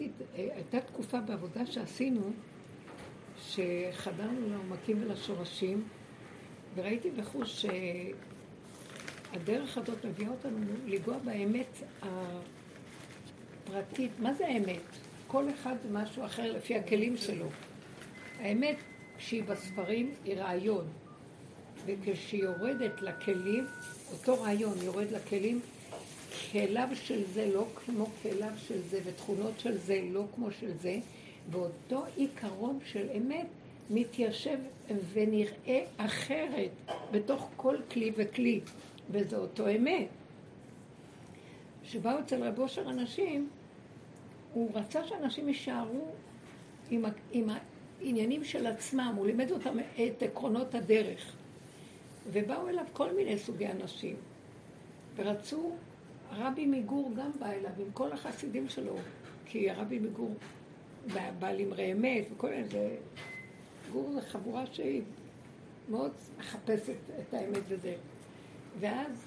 ראיתי, 0.00 0.10
הייתה 0.34 0.80
תקופה 0.80 1.20
בעבודה 1.20 1.66
שעשינו, 1.66 2.32
שחדרנו 3.42 4.48
לעומקים 4.50 5.02
ולשורשים, 5.02 5.84
וראיתי 6.74 7.10
בחוש 7.10 7.66
שהדרך 9.32 9.78
הזאת 9.78 10.04
מביאה 10.04 10.30
אותנו 10.30 10.58
לנגוע 10.86 11.18
באמת 11.18 11.82
הפרטית. 13.62 14.10
מה 14.18 14.34
זה 14.34 14.46
האמת? 14.46 14.82
כל 15.26 15.44
אחד 15.50 15.74
זה 15.82 15.88
משהו 15.92 16.24
אחר 16.24 16.52
לפי 16.52 16.76
הכלים 16.76 17.16
שלו. 17.16 17.46
האמת 18.38 18.76
שהיא 19.18 19.44
בספרים 19.44 20.14
היא 20.24 20.34
רעיון, 20.34 20.86
וכשהיא 21.86 22.42
יורדת 22.42 23.02
לכלים, 23.02 23.66
אותו 24.12 24.42
רעיון 24.42 24.78
יורד 24.82 25.10
לכלים, 25.10 25.60
כליו 26.52 26.88
של 26.94 27.24
זה 27.24 27.50
לא 27.54 27.66
כמו 27.74 28.06
כליו 28.22 28.52
של 28.56 28.82
זה, 28.82 29.00
ותכונות 29.04 29.60
של 29.60 29.78
זה 29.78 30.00
לא 30.10 30.24
כמו 30.34 30.50
של 30.50 30.76
זה, 30.76 30.98
ואותו 31.50 32.04
עיקרון 32.16 32.78
של 32.84 33.06
אמת 33.16 33.46
מתיישב 33.90 34.58
ונראה 35.12 35.84
אחרת 35.96 36.70
בתוך 37.10 37.50
כל 37.56 37.76
כלי 37.90 38.12
וכלי, 38.16 38.60
וזה 39.10 39.36
אותו 39.36 39.68
אמת. 39.68 40.08
כשבאו 41.82 42.20
אצל 42.20 42.44
רב 42.44 42.58
אושר 42.58 42.90
אנשים, 42.90 43.48
הוא 44.52 44.70
רצה 44.74 45.04
שאנשים 45.04 45.48
יישארו 45.48 46.12
עם, 46.90 47.04
עם 47.32 47.50
העניינים 48.00 48.44
של 48.44 48.66
עצמם, 48.66 49.14
הוא 49.16 49.26
לימד 49.26 49.50
אותם 49.50 49.78
את 49.78 50.22
עקרונות 50.22 50.74
הדרך. 50.74 51.32
ובאו 52.32 52.68
אליו 52.68 52.84
כל 52.92 53.12
מיני 53.12 53.38
סוגי 53.38 53.66
אנשים, 53.66 54.16
ורצו, 55.16 55.72
הרבי 56.36 56.66
מגור 56.66 57.12
גם 57.16 57.30
בא 57.38 57.50
אליו 57.50 57.70
עם 57.78 57.92
כל 57.92 58.12
החסידים 58.12 58.68
שלו, 58.68 58.96
כי 59.46 59.70
הרבי 59.70 59.98
מגור 59.98 60.34
בעל 61.38 61.60
אמרי 61.60 61.92
אמת 61.92 62.24
וכל 62.32 62.48
זה, 62.70 62.96
גור 63.92 64.12
זה 64.12 64.20
חבורה 64.20 64.66
שהיא 64.66 65.02
מאוד 65.88 66.12
מחפשת 66.38 66.96
את 67.20 67.34
האמת 67.34 67.62
וזה. 67.68 67.94
ואז 68.80 69.26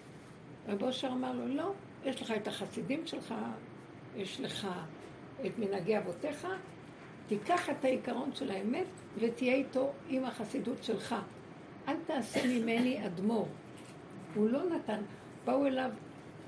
רב 0.67 0.83
אושר 0.83 1.07
אמר 1.07 1.33
לו, 1.33 1.47
לא, 1.47 1.73
יש 2.05 2.21
לך 2.21 2.31
את 2.31 2.47
החסידים 2.47 3.07
שלך, 3.07 3.33
יש 4.15 4.41
לך 4.41 4.67
את 5.45 5.59
מנהגי 5.59 5.97
אבותיך, 5.97 6.47
תיקח 7.27 7.69
את 7.69 7.85
העיקרון 7.85 8.29
של 8.33 8.51
האמת 8.51 8.87
ותהיה 9.19 9.53
איתו 9.53 9.91
עם 10.09 10.25
החסידות 10.25 10.83
שלך. 10.83 11.15
אל 11.87 11.95
תעשה 12.07 12.47
ממני 12.47 13.05
אדמו"ר. 13.05 13.47
הוא 14.35 14.49
לא 14.49 14.69
נתן. 14.69 15.01
באו 15.45 15.65
אליו 15.65 15.91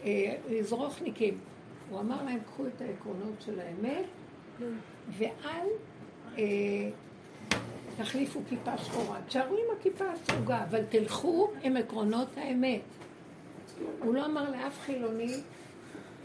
אה, 0.03 0.35
זרוחניקים. 0.61 1.37
הוא 1.89 1.99
אמר 1.99 2.23
להם, 2.23 2.39
קחו 2.45 2.67
את 2.67 2.81
העקרונות 2.81 3.41
של 3.45 3.59
האמת, 3.59 4.05
ואל 5.17 5.67
אה, 6.37 6.89
תחליפו 7.97 8.39
כיפה 8.49 8.77
שחורה. 8.77 9.19
תשארו 9.27 9.55
עם 9.55 9.77
הכיפה 9.79 10.05
הסרוגה, 10.11 10.63
אבל 10.69 10.83
תלכו 10.89 11.51
עם 11.63 11.77
עקרונות 11.77 12.37
האמת. 12.37 12.81
הוא 13.99 14.13
לא 14.13 14.25
אמר 14.25 14.51
לאף 14.51 14.79
חילוני 14.85 15.33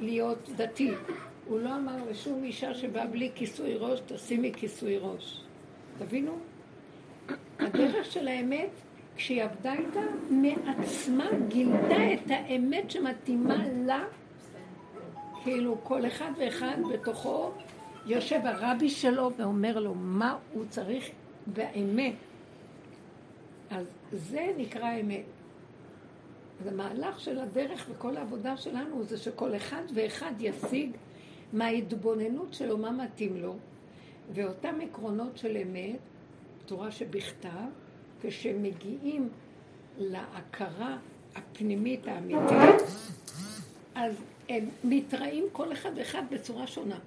להיות 0.01 0.49
דתי. 0.57 0.91
הוא 1.47 1.61
לא 1.61 1.77
אמר 1.77 1.97
לשום 2.11 2.45
אישה 2.45 2.75
שבאה 2.75 3.07
בלי 3.07 3.31
כיסוי 3.35 3.75
ראש, 3.75 4.01
תשימי 4.07 4.53
כיסוי 4.53 4.99
ראש. 4.99 5.41
תבינו? 5.99 6.39
הדרך 7.59 8.05
של 8.05 8.29
האמת, 8.29 8.71
כשהיא 9.17 9.45
עבדה 9.45 9.73
איתה, 9.73 10.01
מעצמה 10.31 11.29
גילתה 11.49 12.13
את 12.15 12.31
האמת 12.31 12.91
שמתאימה 12.91 13.65
לה, 13.85 14.05
כאילו 15.43 15.77
כל 15.83 16.07
אחד 16.07 16.31
ואחד 16.39 16.77
בתוכו 16.93 17.51
יושב 18.07 18.41
הרבי 18.45 18.91
שלו 18.91 19.31
ואומר 19.37 19.79
לו 19.79 19.95
מה 19.95 20.39
הוא 20.53 20.65
צריך 20.69 21.11
באמת. 21.47 22.15
אז 23.71 23.87
זה 24.13 24.53
נקרא 24.57 25.01
אמת. 25.01 25.25
אז 26.61 26.67
המהלך 26.67 27.21
של 27.21 27.39
הדרך 27.41 27.87
וכל 27.91 28.17
העבודה 28.17 28.57
שלנו 28.57 29.03
זה 29.03 29.19
שכל 29.19 29.57
אחד 29.57 29.83
ואחד 29.95 30.33
ישיג 30.39 30.91
מההתבוננות 31.53 32.55
שלו, 32.55 32.79
מה 32.79 32.91
מתאים 32.91 33.37
לו, 33.37 33.57
ואותם 34.33 34.75
עקרונות 34.83 35.39
של 35.39 35.57
אמת, 35.57 35.99
תורה 36.67 36.91
שבכתב, 36.91 37.49
כשמגיעים 38.27 39.29
להכרה 39.99 40.97
הפנימית 41.35 42.09
האמיתית, 42.09 42.89
אז 43.95 44.15
הם 44.49 44.69
מתראים 44.85 45.45
כל 45.53 45.73
אחד 45.73 45.91
ואחד 45.97 46.23
בצורה 46.31 46.67
שונה. 46.67 46.99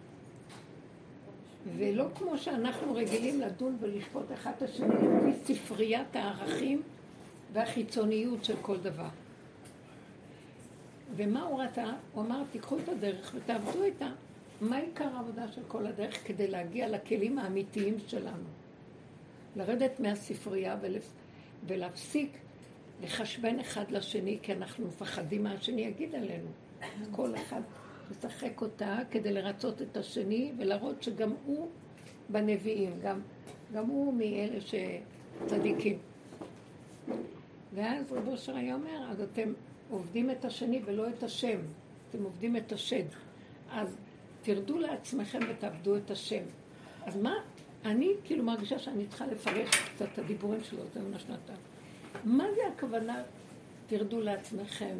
ולא 1.77 2.05
כמו 2.15 2.37
שאנחנו 2.37 2.95
רגילים 2.95 3.41
לדון 3.41 3.77
ולשפוט 3.79 4.31
אחד 4.33 4.51
את 4.57 4.61
השני 4.61 4.95
לפי 5.27 5.55
ספריית 5.55 6.15
הערכים 6.15 6.81
והחיצוניות 7.53 8.45
של 8.45 8.55
כל 8.61 8.77
דבר. 8.77 9.07
ומה 11.15 11.43
הוא 11.43 11.61
רצה? 11.61 11.85
הוא 12.13 12.23
אמר, 12.23 12.41
תיקחו 12.51 12.77
את 12.77 12.89
הדרך 12.89 13.31
ותעבדו 13.35 13.83
איתה. 13.83 14.09
מה 14.61 14.77
עיקר 14.77 15.07
העבודה 15.15 15.47
של 15.51 15.61
כל 15.67 15.87
הדרך 15.87 16.27
כדי 16.27 16.47
להגיע 16.47 16.89
לכלים 16.89 17.39
האמיתיים 17.39 17.95
שלנו? 18.07 18.43
לרדת 19.57 19.99
מהספרייה. 19.99 20.77
ולהפסיק 21.67 22.37
לחשבן 23.03 23.59
אחד 23.59 23.91
לשני, 23.91 24.37
כי 24.41 24.53
אנחנו 24.53 24.87
מפחדים 24.87 25.43
מה 25.43 25.51
השני 25.51 25.81
יגיד 25.81 26.15
עלינו. 26.15 26.49
כל 27.11 27.35
אחד 27.35 27.61
משחק 28.11 28.61
אותה 28.61 28.99
כדי 29.11 29.33
לרצות 29.33 29.81
את 29.81 29.97
השני 29.97 30.51
ולהראות 30.57 31.03
שגם 31.03 31.33
הוא 31.45 31.67
בנביאים, 32.29 32.99
גם, 33.01 33.21
גם 33.73 33.85
הוא 33.85 34.13
מאלה 34.13 34.59
שצדיקים. 34.61 35.97
ואז 37.73 38.11
רבו 38.11 38.31
אושר 38.31 38.55
היה 38.55 38.75
אומר, 38.75 39.07
אז 39.09 39.21
אתם 39.21 39.53
עובדים 39.89 40.31
את 40.31 40.45
השני 40.45 40.81
ולא 40.85 41.09
את 41.09 41.23
השם, 41.23 41.59
אתם 42.09 42.23
עובדים 42.23 42.57
את 42.57 42.71
השד. 42.71 43.03
אז 43.71 43.97
תרדו 44.41 44.77
לעצמכם 44.77 45.39
ותעבדו 45.49 45.97
את 45.97 46.11
השם. 46.11 46.43
אז 47.05 47.17
מה, 47.17 47.33
אני 47.85 48.13
כאילו 48.23 48.43
מרגישה 48.43 48.79
שאני 48.79 49.07
צריכה 49.07 49.27
לפרש 49.27 49.69
קצת 49.69 50.07
את 50.13 50.19
הדיבורים 50.19 50.63
שלו, 50.63 50.83
זה 50.93 51.01
מה 51.01 51.19
שנתן. 51.19 51.53
מה 52.23 52.45
זה 52.55 52.61
הכוונה, 52.75 53.23
תרדו 53.87 54.21
לעצמכם 54.21 54.95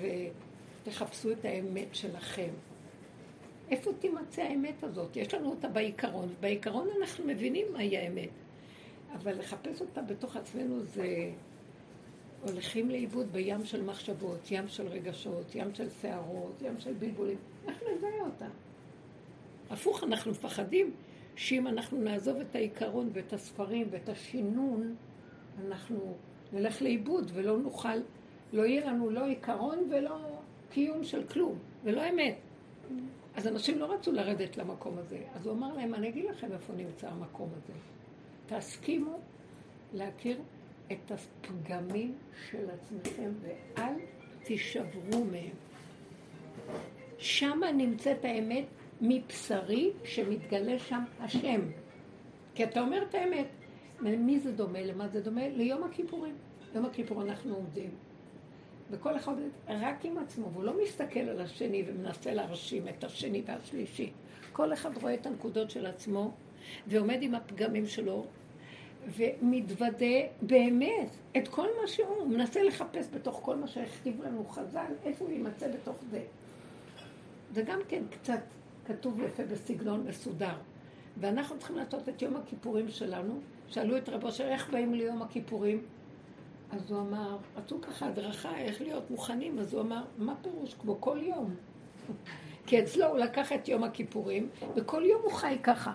ותחפשו 0.00 1.32
את 1.32 1.44
האמת 1.44 1.94
שלכם? 1.94 2.50
איפה 3.70 3.90
תימצא 3.98 4.42
האמת 4.42 4.82
הזאת? 4.84 5.16
יש 5.16 5.34
לנו 5.34 5.50
אותה 5.50 5.68
בעיקרון, 5.68 6.28
ובעיקרון 6.38 6.88
אנחנו 7.00 7.24
מבינים 7.24 7.66
מהי 7.72 7.98
האמת. 7.98 8.28
אבל 9.14 9.38
לחפש 9.38 9.80
אותה 9.80 10.02
בתוך 10.02 10.36
עצמנו 10.36 10.80
זה... 10.84 11.30
הולכים 12.42 12.90
לאיבוד 12.90 13.32
בים 13.32 13.64
של 13.64 13.82
מחשבות, 13.82 14.50
ים 14.50 14.68
של 14.68 14.88
רגשות, 14.88 15.54
ים 15.54 15.74
של 15.74 15.88
שערות, 16.02 16.62
ים 16.62 16.80
של 16.80 16.92
בלבולים. 16.92 17.38
איך 17.68 17.82
נזהה 17.82 18.20
אותה? 18.20 18.46
הפוך, 19.70 20.04
אנחנו 20.04 20.30
מפחדים 20.30 20.92
שאם 21.38 21.66
אנחנו 21.66 21.98
נעזוב 22.00 22.36
את 22.36 22.54
העיקרון 22.54 23.10
ואת 23.12 23.32
הספרים 23.32 23.86
ואת 23.90 24.08
השינון, 24.08 24.94
אנחנו 25.66 26.16
נלך 26.52 26.82
לאיבוד 26.82 27.30
ולא 27.34 27.58
נוכל, 27.58 27.98
לא 28.52 28.62
יהיה 28.62 28.86
לנו 28.86 29.10
לא 29.10 29.26
עיקרון 29.26 29.78
ולא 29.90 30.18
קיום 30.70 31.04
של 31.04 31.26
כלום, 31.26 31.58
ולא 31.84 32.08
אמת. 32.10 32.34
אז 33.36 33.46
אנשים 33.46 33.78
לא 33.78 33.92
רצו 33.92 34.12
לרדת 34.12 34.56
למקום 34.56 34.98
הזה. 34.98 35.18
אז 35.34 35.46
הוא 35.46 35.54
אמר 35.54 35.74
להם, 35.74 35.94
אני 35.94 36.08
אגיד 36.08 36.24
לכם 36.24 36.52
איפה 36.52 36.72
נמצא 36.72 37.08
המקום 37.08 37.48
הזה. 37.56 37.72
תסכימו 38.46 39.18
להכיר 39.94 40.40
את 40.92 41.12
הפגמים 41.12 42.14
של 42.50 42.70
עצמכם 42.70 43.30
ואל 43.42 43.94
תישברו 44.42 45.24
מהם. 45.32 45.56
שמה 47.18 47.72
נמצאת 47.72 48.24
האמת 48.24 48.64
מבשרי 49.00 49.90
שמתגלה 50.04 50.78
שם 50.78 51.02
השם. 51.20 51.60
כי 52.54 52.64
אתה 52.64 52.80
אומר 52.80 53.02
את 53.02 53.14
האמת. 53.14 53.46
למי 54.00 54.38
זה 54.40 54.52
דומה? 54.52 54.80
למה 54.80 55.08
זה 55.08 55.20
דומה? 55.20 55.48
ליום 55.48 55.84
הכיפורים. 55.84 56.34
יום 56.74 56.84
הכיפור 56.84 57.22
אנחנו 57.22 57.54
עומדים. 57.54 57.90
וכל 58.90 59.16
אחד 59.16 59.32
רק 59.68 60.04
עם 60.04 60.18
עצמו, 60.18 60.50
והוא 60.52 60.64
לא 60.64 60.82
מסתכל 60.82 61.20
על 61.20 61.40
השני 61.40 61.84
ומנסה 61.86 62.34
להרשים 62.34 62.88
את 62.88 63.04
השני 63.04 63.42
והשלישי. 63.46 64.10
כל 64.52 64.72
אחד 64.72 64.96
רואה 65.02 65.14
את 65.14 65.26
הנקודות 65.26 65.70
של 65.70 65.86
עצמו 65.86 66.30
ועומד 66.86 67.18
עם 67.22 67.34
הפגמים 67.34 67.86
שלו 67.86 68.26
ומתוודה 69.16 70.16
באמת 70.42 71.10
את 71.36 71.48
כל 71.48 71.66
מה 71.80 71.86
שהוא, 71.86 72.08
הוא 72.08 72.28
מנסה 72.28 72.62
לחפש 72.62 73.08
בתוך 73.14 73.40
כל 73.42 73.56
מה 73.56 73.66
שהכתיב 73.66 74.22
לנו 74.22 74.44
חז"ל, 74.44 74.92
איפה 75.04 75.24
הוא 75.24 75.32
יימצא 75.32 75.68
בתוך 75.68 75.96
זה. 76.10 76.22
זה 77.52 77.62
גם 77.62 77.80
כן 77.88 78.02
קצת 78.10 78.40
כתוב 78.88 79.20
יפה 79.20 79.42
בסגנון 79.44 80.06
מסודר. 80.08 80.54
ואנחנו 81.20 81.58
צריכים 81.58 81.76
לעשות 81.76 82.08
את 82.08 82.22
יום 82.22 82.36
הכיפורים 82.36 82.88
שלנו. 82.88 83.40
שאלו 83.68 83.96
את 83.96 84.08
רבו 84.08 84.32
של 84.32 84.44
איך 84.44 84.70
באים 84.70 84.94
ליום 84.94 85.22
הכיפורים? 85.22 85.82
אז 86.70 86.90
הוא 86.90 87.00
אמר, 87.00 87.36
רצו 87.56 87.80
ככה 87.80 88.06
הדרכה 88.06 88.58
איך 88.58 88.80
להיות 88.80 89.10
מוכנים, 89.10 89.58
אז 89.58 89.74
הוא 89.74 89.80
אמר, 89.80 90.04
מה 90.18 90.34
פירוש? 90.42 90.74
כמו 90.74 91.00
כל 91.00 91.18
יום. 91.22 91.54
כי 92.66 92.80
אצלו 92.82 93.06
הוא 93.06 93.18
לקח 93.18 93.52
את 93.52 93.68
יום 93.68 93.84
הכיפורים, 93.84 94.48
וכל 94.76 95.02
יום 95.04 95.22
הוא 95.22 95.32
חי 95.32 95.58
ככה. 95.62 95.92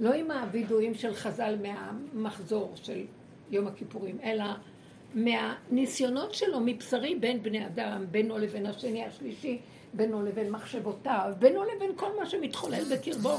לא 0.00 0.12
עם 0.12 0.30
הווידויים 0.30 0.94
של 0.94 1.14
חז"ל 1.14 1.56
מהמחזור 1.62 2.72
של 2.74 3.04
יום 3.50 3.66
הכיפורים, 3.66 4.18
אלא 4.22 4.44
מהניסיונות 5.14 6.34
שלו 6.34 6.60
מבשרי 6.60 7.14
בין 7.14 7.42
בני 7.42 7.66
אדם, 7.66 8.04
בינו 8.10 8.38
לבין 8.38 8.66
השני 8.66 9.04
השלישי, 9.04 9.60
בינו 9.94 10.22
לבין 10.22 10.50
מחשבותיו, 10.50 11.32
בינו 11.38 11.64
לבין 11.64 11.90
כל 11.96 12.10
מה 12.20 12.26
שמתחולל 12.26 12.84
בקרבו. 12.96 13.36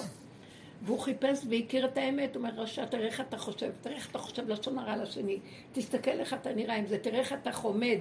והוא 0.85 0.99
חיפש 0.99 1.45
והכיר 1.49 1.85
את 1.85 1.97
האמת, 1.97 2.35
הוא 2.35 2.43
אומר, 2.43 2.61
רשע, 2.61 2.85
תראה 2.85 3.05
איך 3.05 3.21
אתה 3.21 3.37
חושב, 3.37 3.71
תראה 3.81 3.95
איך 3.95 4.09
אתה 4.11 4.17
חושב 4.19 4.49
לשון 4.49 4.79
הרע 4.79 4.95
לשני, 4.95 5.39
תסתכל 5.71 6.11
איך 6.11 6.33
אתה 6.33 6.53
נראה 6.53 6.75
עם 6.75 6.87
זה, 6.87 6.97
תראה 6.97 7.19
איך 7.19 7.33
אתה 7.33 7.51
חומד, 7.51 7.97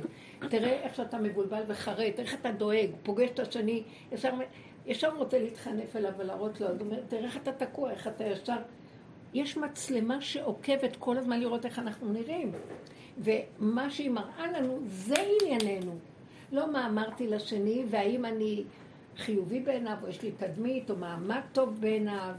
תראה 0.49 0.83
איך 0.83 0.95
שאתה 0.95 1.19
מבולבל 1.19 1.63
וחרד, 1.67 2.11
תראה 2.11 2.27
איך 2.27 2.35
אתה 2.35 2.53
דואג, 2.53 2.91
פוגש 3.03 3.31
את 3.31 3.39
השני, 3.39 3.83
ישר, 4.13 4.33
ישר 4.87 5.17
רוצה 5.17 5.39
להתחנף 5.39 5.97
אליו 5.97 6.13
ולהראות 6.17 6.61
לו, 6.61 6.67
אז 6.69 6.81
הוא 6.81 6.87
אומר, 6.87 7.01
תראה 7.09 7.25
איך 7.25 7.37
אתה 7.37 7.53
תקוע, 7.53 7.91
איך 7.91 8.07
אתה 8.07 8.25
ישר... 8.25 8.57
יש 9.35 9.57
מצלמה 9.57 10.21
שעוקבת 10.21 10.97
כל 10.99 11.19
הזמן 11.19 11.41
לראות 11.41 11.67
איך 11.67 11.79
אנחנו 11.79 12.13
נראים. 12.13 12.53
ומה 13.19 13.91
שהיא 13.91 14.11
מראה 14.11 14.53
לנו, 14.53 14.79
זה 14.87 15.15
ענייננו. 15.43 15.93
לא 16.53 16.73
מה 16.73 16.87
אמרתי 16.87 17.27
לשני, 17.27 17.85
והאם 17.91 18.25
אני 18.25 18.65
חיובי 19.17 19.61
בעיניו, 19.61 19.97
או 20.03 20.09
יש 20.09 20.23
לי 20.23 20.31
תדמית, 20.31 20.91
או 20.91 20.97
מעמד 20.97 21.41
טוב 21.53 21.81
בעיניו, 21.81 22.35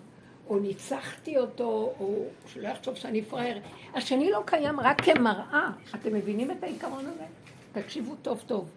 או 0.50 0.60
ניצחתי 0.60 1.38
אותו, 1.38 1.94
או 2.00 2.26
שלא 2.48 2.68
יחשוב 2.68 2.96
שאני 2.96 3.22
פראייר. 3.22 3.60
השני 3.94 4.32
לא 4.32 4.44
קיים 4.46 4.80
רק 4.80 5.02
כמראה. 5.02 5.70
אתם 5.96 6.14
מבינים 6.14 6.52
את 6.52 6.64
העיקרון 6.64 7.06
הזה? 7.06 7.24
תקשיבו 7.72 8.16
טוב 8.22 8.44
טוב. 8.48 8.70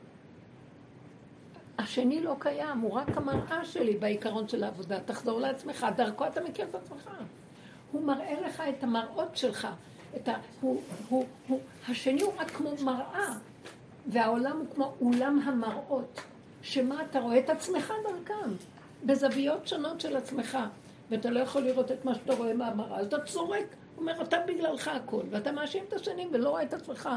השני 1.79 2.21
לא 2.21 2.37
קיים, 2.39 2.79
הוא 2.79 2.93
רק 2.93 3.17
המראה 3.17 3.65
שלי 3.65 3.97
בעיקרון 3.97 4.49
של 4.49 4.65
העבודה. 4.65 5.01
תחזור 5.01 5.41
לעצמך, 5.41 5.87
דרכו 5.97 6.27
אתה 6.27 6.41
מכיר 6.41 6.67
את 6.71 6.75
עצמך. 6.75 7.11
הוא 7.93 8.05
מראה 8.05 8.41
לך 8.41 8.63
את 8.69 8.85
המראות 8.85 9.37
שלך. 9.37 9.69
ה... 10.29 10.35
הוא, 10.61 10.83
הוא, 11.09 11.27
הוא, 11.49 11.61
השני 11.89 12.23
הוא 12.23 12.33
רק 12.39 12.51
כמו 12.51 12.75
מראה, 12.85 13.33
והעולם 14.07 14.59
הוא 14.59 14.67
כמו 14.75 14.95
אולם 15.01 15.41
המראות, 15.45 16.21
שמה 16.63 17.03
אתה 17.03 17.21
רואה 17.21 17.39
את 17.39 17.51
עצמך 17.51 17.93
דרכם, 18.05 18.51
בזוויות 19.05 19.69
שונות 19.69 20.01
של 20.01 20.17
עצמך. 20.17 20.59
ואתה 21.11 21.31
לא 21.31 21.41
יכול 21.41 21.63
לראות 21.63 21.93
את 21.93 22.05
מה 22.05 22.15
שאתה 22.15 22.35
רואה 22.35 22.55
מהמראה, 22.55 22.99
אז 22.99 23.07
אתה 23.07 23.21
צורק, 23.25 23.77
אומר, 23.99 24.23
אתה 24.23 24.37
בגללך 24.47 24.89
הכל, 24.89 25.23
ואתה 25.31 25.53
מאשים 25.53 25.85
את 25.89 25.93
השני 25.93 26.27
ולא 26.33 26.51
רואה 26.51 26.63
את 26.63 26.75
עצמך. 26.75 27.09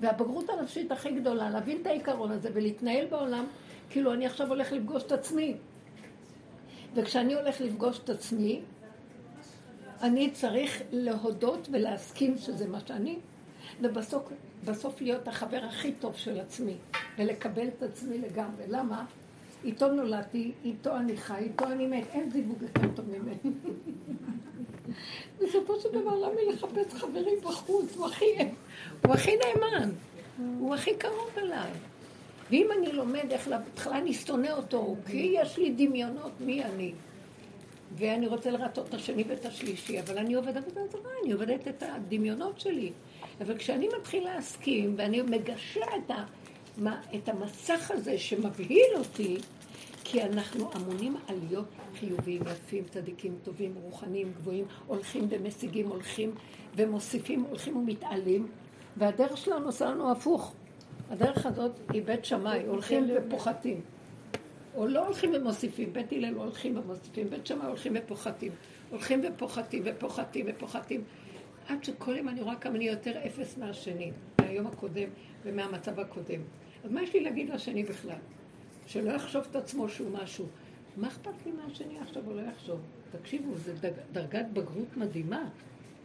והבגרות 0.00 0.50
הנפשית 0.50 0.92
הכי 0.92 1.10
גדולה, 1.12 1.50
להבין 1.50 1.78
את 1.82 1.86
העיקרון 1.86 2.30
הזה 2.30 2.50
ולהתנהל 2.52 3.06
בעולם, 3.06 3.44
כאילו 3.90 4.12
אני 4.12 4.26
עכשיו 4.26 4.48
הולך 4.48 4.72
לפגוש 4.72 5.02
את 5.02 5.12
עצמי. 5.12 5.56
וכשאני 6.94 7.34
הולך 7.34 7.60
לפגוש 7.60 7.98
את 7.98 8.10
עצמי, 8.10 8.60
אני 10.02 10.30
צריך 10.30 10.82
להודות 10.92 11.68
ולהסכים 11.72 12.38
שזה 12.38 12.68
מה 12.68 12.78
שאני, 12.86 13.18
ובסוף 13.80 14.22
בסוף 14.64 15.00
להיות 15.00 15.28
החבר 15.28 15.60
הכי 15.68 15.92
טוב 15.92 16.16
של 16.16 16.40
עצמי, 16.40 16.74
ולקבל 17.18 17.68
את 17.68 17.82
עצמי 17.82 18.18
לגמרי. 18.18 18.64
למה? 18.68 19.04
איתו 19.64 19.92
נולדתי, 19.92 20.52
איתו 20.64 20.96
אני 20.96 21.16
חי, 21.16 21.34
איתו 21.34 21.64
אני 21.64 21.86
מת, 21.86 22.04
אין 22.12 22.30
זיווג 22.30 22.62
יותר 22.62 22.88
טוב 22.94 23.06
ממני. 23.08 23.54
בסופו 25.40 25.80
של 25.80 25.88
דבר, 25.88 26.16
למה 26.16 26.52
לחפש 26.52 26.94
חברים 26.94 27.40
בחוץ? 27.42 27.96
הוא 27.96 28.06
הכי, 28.06 28.24
הוא 29.06 29.14
הכי 29.14 29.32
נאמן, 29.36 29.90
הוא 30.58 30.74
הכי 30.74 30.94
קרוב 30.96 31.30
אליי. 31.38 31.70
ואם 32.50 32.68
אני 32.78 32.92
לומד 32.92 33.26
איך, 33.30 33.48
בהתחלה 33.48 33.98
אני 33.98 34.14
שונא 34.14 34.48
אותו, 34.48 34.96
כי 35.06 35.34
יש 35.34 35.58
לי 35.58 35.70
דמיונות 35.70 36.32
מי 36.40 36.64
אני. 36.64 36.92
ואני 37.96 38.26
רוצה 38.26 38.50
לרצות 38.50 38.88
את 38.88 38.94
השני 38.94 39.24
ואת 39.28 39.44
השלישי, 39.44 40.00
אבל 40.00 40.18
אני 40.18 40.34
עובדת 40.34 40.68
זרה, 40.74 41.10
אני 41.24 41.32
עובדת 41.32 41.68
את 41.68 41.82
הדמיונות 41.82 42.60
שלי. 42.60 42.92
אבל 43.40 43.58
כשאני 43.58 43.88
מתחיל 43.98 44.24
להסכים, 44.24 44.94
ואני 44.98 45.22
מגשר 45.22 45.80
את 46.04 46.10
ה... 46.10 46.24
מה, 46.78 47.00
את 47.14 47.28
המסך 47.28 47.90
הזה 47.90 48.18
שמבהיל 48.18 48.94
אותי, 48.94 49.36
כי 50.04 50.22
אנחנו 50.22 50.70
אמונים 50.76 51.16
על 51.28 51.36
להיות 51.48 51.66
חיוביים, 51.98 52.42
יפים, 52.42 52.84
צדיקים, 52.84 53.34
טובים, 53.44 53.74
רוחניים, 53.82 54.32
גבוהים, 54.36 54.64
הולכים 54.86 55.26
ומשיגים, 55.30 55.88
הולכים 55.88 56.34
ומוסיפים, 56.76 57.42
הולכים 57.42 57.76
ומתעלים, 57.76 58.46
והדרך 58.96 59.36
שלנו 59.36 59.66
עושה 59.66 59.84
לנו 59.84 60.12
הפוך. 60.12 60.54
הדרך 61.10 61.46
הזאת 61.46 61.72
היא 61.92 62.02
בית 62.02 62.24
שמאי, 62.24 62.62
הולכים 62.66 63.10
ופוחתים. 63.16 63.80
או 64.74 64.86
לא 64.86 65.06
הולכים 65.06 65.30
ומוסיפים, 65.34 65.92
בית 65.92 66.12
הלל 66.12 66.34
הולכים 66.34 66.78
ומוסיפים, 66.78 67.30
בית 67.30 67.46
שמאי 67.46 67.66
הולכים 67.66 67.92
ופוחתים. 67.96 68.52
הולכים 68.90 69.20
ופוחתים 69.24 69.82
ופוחתים 69.86 70.46
ופוחתים. 70.48 71.04
עד 71.68 71.84
שכל 71.84 72.16
יום 72.16 72.28
אני 72.28 72.40
רואה 72.40 72.56
כמה 72.56 72.76
אני 72.76 72.84
יותר 72.84 73.26
אפס 73.26 73.56
מהשני, 73.58 74.10
מהיום 74.40 74.66
הקודם 74.66 75.08
ומהמצב 75.44 76.00
הקודם. 76.00 76.40
אז 76.84 76.92
מה 76.92 77.02
יש 77.02 77.14
לי 77.14 77.20
להגיד 77.20 77.50
לשני 77.50 77.82
בכלל? 77.82 78.18
שלא 78.86 79.10
יחשוב 79.10 79.44
את 79.50 79.56
עצמו 79.56 79.88
שהוא 79.88 80.10
משהו. 80.22 80.46
מה 80.96 81.08
אכפת 81.08 81.46
לי 81.46 81.52
מהשני 81.52 81.98
עכשיו 82.00 82.22
או 82.26 82.34
לא 82.34 82.40
יחשוב? 82.40 82.80
תקשיבו, 83.10 83.56
זו 83.56 83.72
דרגת 84.12 84.46
בגרות 84.52 84.96
מדהימה. 84.96 85.48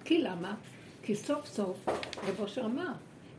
כי 0.04 0.18
למה? 0.22 0.56
כי 1.04 1.16
סוף 1.16 1.46
סוף 1.46 1.86
רב 2.28 2.40
אושר 2.40 2.66
אמר, 2.66 2.92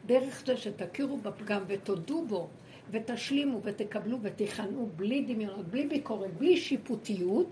דרך 0.07 0.43
זה 0.47 0.57
שתכירו 0.57 1.17
בפגם 1.17 1.63
ותודו 1.67 2.25
בו 2.25 2.49
ותשלימו 2.91 3.61
ותקבלו 3.65 4.19
ותיכנעו 4.23 4.89
בלי 4.97 5.21
דמיונות, 5.21 5.67
בלי 5.67 5.87
ביקורת, 5.87 6.35
בלי 6.35 6.57
שיפוטיות, 6.57 7.47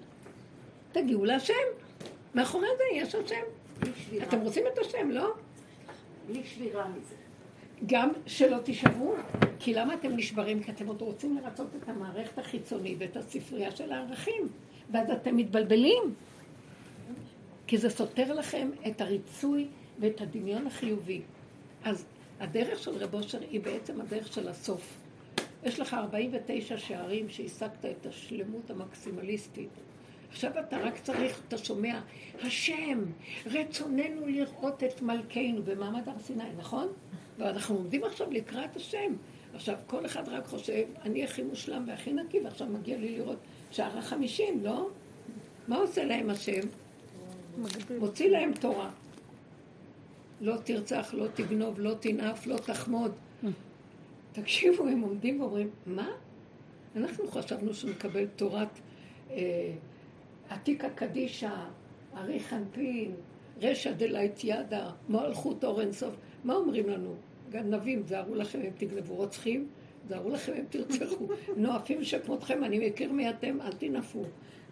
תגיעו 0.93 1.25
להשם. 1.25 1.55
מאחורי 2.35 2.69
זה 2.79 2.85
יש 2.97 3.15
השם. 3.15 3.45
אתם 4.23 4.41
רוצים 4.41 4.65
את 4.73 4.79
השם, 4.79 5.11
לא? 5.11 5.35
בלי 6.27 6.43
שבירה 6.45 6.89
מזה. 6.89 7.15
גם 7.87 8.11
שלא 8.27 8.59
תישברו, 8.59 9.15
כי 9.59 9.75
למה 9.75 9.95
אתם 9.95 10.17
נשברים? 10.17 10.63
כי 10.63 10.71
אתם 10.71 10.87
עוד 10.87 11.01
רוצים 11.01 11.39
לרצות 11.39 11.67
את 11.83 11.89
המערכת 11.89 12.39
החיצונית 12.39 12.97
ואת 13.01 13.17
הספרייה 13.17 13.71
של 13.71 13.93
הערכים, 13.93 14.49
ואז 14.91 15.11
אתם 15.11 15.37
מתבלבלים. 15.37 16.15
כי 17.67 17.79
זה 17.79 17.91
סותר 17.91 18.33
לכם 18.33 18.71
את 18.87 19.01
הריצוי 19.01 19.67
ואת 19.99 20.21
הדמיון 20.21 20.67
החיובי. 20.67 21.21
אז 21.85 22.05
הדרך 22.41 22.79
של 22.79 22.91
רב 22.91 23.15
אושר 23.15 23.41
היא 23.51 23.61
בעצם 23.61 24.01
הדרך 24.01 24.33
של 24.33 24.49
הסוף. 24.49 24.99
יש 25.65 25.81
לך 25.81 25.95
49 25.95 26.79
שערים 26.79 27.29
שהשגת 27.29 27.85
את 27.85 28.07
השלמות 28.07 28.71
המקסימליסטית. 28.71 29.71
עכשיו 30.31 30.53
אתה 30.59 30.77
רק 30.79 30.99
צריך, 31.03 31.41
אתה 31.49 31.59
שומע, 31.59 32.01
השם, 32.43 33.05
רצוננו 33.47 34.27
לראות 34.27 34.85
את 34.85 35.03
מלכנו 35.03 35.63
במעמד 35.65 36.09
הר 36.09 36.19
סיני, 36.19 36.45
נכון? 36.59 36.89
ואנחנו 37.39 37.75
עומדים 37.75 38.05
עכשיו 38.05 38.31
לקראת 38.31 38.77
השם. 38.77 39.15
עכשיו, 39.55 39.77
כל 39.87 40.07
אחד 40.07 40.29
רק 40.29 40.47
חושב, 40.47 40.85
אני 41.03 41.25
הכי 41.25 41.43
מושלם 41.43 41.85
והכי 41.89 42.13
נקי, 42.13 42.41
ועכשיו 42.41 42.67
מגיע 42.67 42.99
לי 42.99 43.19
לראות 43.19 43.39
שער 43.71 43.99
החמישים, 43.99 44.65
לא? 44.65 44.89
מה 45.69 45.77
עושה 45.77 46.05
להם 46.05 46.31
השם? 46.31 46.61
מוציא 47.99 48.31
להם 48.31 48.53
תורה. 48.61 48.91
לא 50.41 50.57
תרצח, 50.65 51.15
לא 51.15 51.27
תגנוב, 51.35 51.81
לא 51.81 51.95
תנאף, 52.01 52.47
לא 52.47 52.57
תחמוד. 52.57 53.13
תקשיבו, 54.33 54.87
הם 54.87 55.01
עומדים 55.01 55.41
ואומרים, 55.41 55.71
מה? 55.87 56.09
אנחנו 56.97 57.29
חשבנו 57.29 57.75
שנקבל 57.75 58.27
תורת 58.27 58.69
אה, 59.31 59.73
עתיקא 60.49 60.91
קדישא, 60.91 61.55
אריך 62.17 62.41
אנפין, 62.41 63.15
רישא 63.63 63.93
דלא 63.93 64.22
אתיידע, 64.22 64.91
מלכות 65.09 65.65
דאין 65.65 65.93
סוף. 65.93 66.15
מה 66.45 66.55
אומרים 66.55 66.89
לנו? 66.89 67.15
גנבים, 67.51 68.03
זהרו 68.07 68.35
לכם 68.35 68.61
אם 68.61 68.71
תגנבו 68.79 69.15
רוצחים, 69.15 69.69
זהרו 70.09 70.31
לכם 70.31 70.53
אם 70.53 70.65
תרצחו. 70.71 71.29
נואפים 71.57 72.05
שכמותכם, 72.05 72.65
אני 72.65 72.89
מכיר 72.89 73.13
מי 73.13 73.31
אתם, 73.31 73.61
אל 73.61 73.73
תנאפו. 73.73 74.25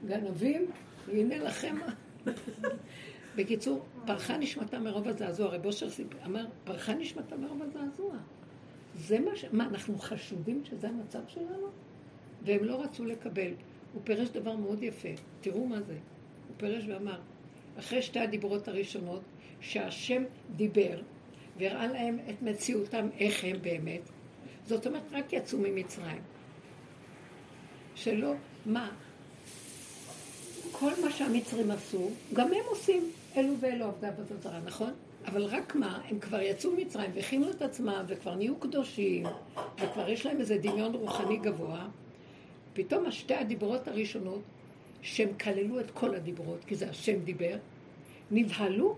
גנבים, 0.07 0.66
הנה 1.12 1.38
לכם. 1.38 1.76
בקיצור, 3.37 3.83
פרחה 4.07 4.37
נשמתה 4.37 4.78
מרוב 4.78 5.09
הזעזוע. 5.09 5.49
רב 5.49 5.66
אושר 5.66 5.87
אמר, 6.26 6.47
פרחה 6.64 6.95
נשמתה 6.95 7.37
מרוב 7.37 7.62
הזעזוע. 7.62 8.16
זה 8.95 9.21
מה 9.21 9.37
ש... 9.37 9.45
מה, 9.52 9.66
אנחנו 9.66 9.99
חשודים 9.99 10.62
שזה 10.64 10.88
המצב 10.88 11.21
שלנו? 11.28 11.66
והם 12.43 12.64
לא 12.64 12.83
רצו 12.83 13.04
לקבל. 13.04 13.52
הוא 13.94 14.02
פירש 14.04 14.28
דבר 14.28 14.56
מאוד 14.56 14.82
יפה. 14.82 15.08
תראו 15.40 15.66
מה 15.66 15.80
זה. 15.80 15.92
הוא 15.92 16.56
פירש 16.56 16.84
ואמר, 16.88 17.18
אחרי 17.78 18.02
שתי 18.02 18.20
הדיברות 18.20 18.68
הראשונות, 18.68 19.22
שהשם 19.60 20.22
דיבר, 20.56 21.00
והראה 21.58 21.86
להם 21.86 22.18
את 22.30 22.42
מציאותם, 22.42 23.08
איך 23.18 23.44
הם 23.44 23.56
באמת. 23.62 24.00
זאת 24.66 24.86
אומרת, 24.86 25.02
רק 25.12 25.32
יצאו 25.32 25.58
ממצרים. 25.58 26.22
שלא, 27.94 28.32
מה? 28.66 28.90
כל 30.72 30.90
מה 31.04 31.10
שהמצרים 31.10 31.70
עשו, 31.70 32.10
גם 32.32 32.46
הם 32.46 32.64
עושים. 32.68 33.10
אלו 33.36 33.54
ואלו 33.60 33.84
עבדה 33.84 34.10
זרה, 34.42 34.60
נכון? 34.64 34.92
אבל 35.26 35.44
רק 35.44 35.74
מה, 35.74 36.00
הם 36.08 36.18
כבר 36.18 36.40
יצאו 36.40 36.70
ממצרים 36.72 37.10
והכינו 37.14 37.50
את 37.50 37.62
עצמם 37.62 38.04
וכבר 38.06 38.34
נהיו 38.34 38.56
קדושים 38.56 39.26
וכבר 39.82 40.08
יש 40.08 40.26
להם 40.26 40.40
איזה 40.40 40.58
דמיון 40.58 40.94
רוחני 40.94 41.36
גבוה 41.36 41.86
פתאום 42.75 43.07
השתי 43.07 43.35
הדיברות 43.35 43.88
הראשונות, 43.88 44.43
שהם 45.02 45.28
כללו 45.40 45.81
את 45.81 45.90
כל 45.90 46.14
הדיברות, 46.14 46.64
כי 46.64 46.75
זה 46.75 46.90
השם 46.90 47.19
דיבר, 47.19 47.57
נבהלו, 48.31 48.97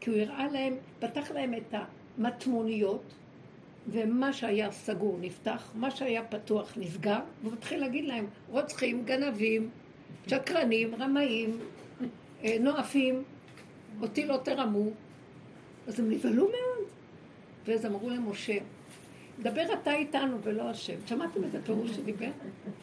כי 0.00 0.10
הוא 0.10 0.18
הראה 0.18 0.48
להם, 0.52 0.74
פתח 0.98 1.30
להם 1.30 1.54
את 1.54 1.74
המטמוניות, 2.18 3.02
ומה 3.88 4.32
שהיה 4.32 4.72
סגור 4.72 5.18
נפתח, 5.20 5.72
מה 5.74 5.90
שהיה 5.90 6.24
פתוח 6.24 6.72
נסגר, 6.76 7.18
והוא 7.42 7.52
מתחיל 7.52 7.80
להגיד 7.80 8.04
להם, 8.04 8.26
רוצחים, 8.48 9.04
גנבים, 9.04 9.70
שקרנים, 10.26 10.94
רמאים, 10.94 11.58
אה, 12.44 12.56
נואפים, 12.60 13.22
אותי 14.02 14.26
לא 14.26 14.36
תרמו. 14.36 14.90
אז 15.86 16.00
הם 16.00 16.10
נבהלו 16.10 16.44
מאוד. 16.44 16.88
ואז 17.66 17.86
אמרו 17.86 18.10
למשה, 18.10 18.58
דבר 19.42 19.72
אתה 19.72 19.92
איתנו 19.92 20.42
ולא 20.42 20.70
השם. 20.70 21.06
שמעתם 21.06 21.44
את 21.44 21.54
הפירוש 21.54 21.90
שדיבר? 21.90 22.30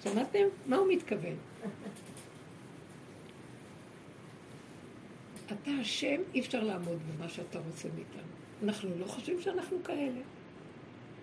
שמעתם? 0.04 0.44
מה 0.66 0.76
הוא 0.76 0.94
מתכוון? 0.94 1.36
אתה 5.46 5.72
השם, 5.82 6.22
אי 6.34 6.40
אפשר 6.40 6.64
לעמוד 6.64 7.00
במה 7.08 7.30
שאתה 7.30 7.60
רוצה 7.60 7.88
מאיתנו. 7.96 8.32
אנחנו 8.64 8.90
לא 9.00 9.06
חושבים 9.06 9.42
שאנחנו 9.42 9.78
כאלה. 9.84 10.22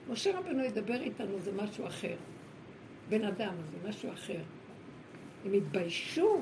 משה 0.08 0.38
רבנו 0.38 0.64
ידבר 0.64 1.00
איתנו 1.00 1.40
זה 1.40 1.52
משהו 1.52 1.86
אחר. 1.86 2.14
בן 3.08 3.24
אדם 3.24 3.54
זה 3.70 3.88
משהו 3.88 4.12
אחר. 4.12 4.40
הם 5.44 5.52
התביישו 5.52 6.40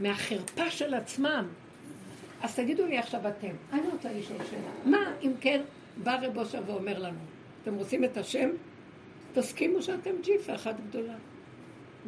מהחרפה 0.00 0.70
של 0.70 0.94
עצמם. 0.94 1.48
אז 2.42 2.56
תגידו 2.56 2.86
לי 2.86 2.98
עכשיו 2.98 3.28
אתם, 3.28 3.54
אני 3.72 3.88
רוצה 3.92 4.12
לשאול 4.12 4.38
שאלה. 4.50 4.70
מה 4.84 5.12
אם 5.22 5.32
כן 5.40 5.60
בא 6.02 6.16
רב 6.22 6.38
אושר 6.38 6.62
ואומר 6.66 6.98
לנו, 6.98 7.18
אתם 7.62 7.74
רוצים 7.74 8.04
את 8.04 8.16
השם? 8.16 8.50
תסכימו 9.32 9.82
שאתם 9.82 10.10
ג'יפה 10.22 10.54
אחת 10.54 10.74
גדולה. 10.88 11.14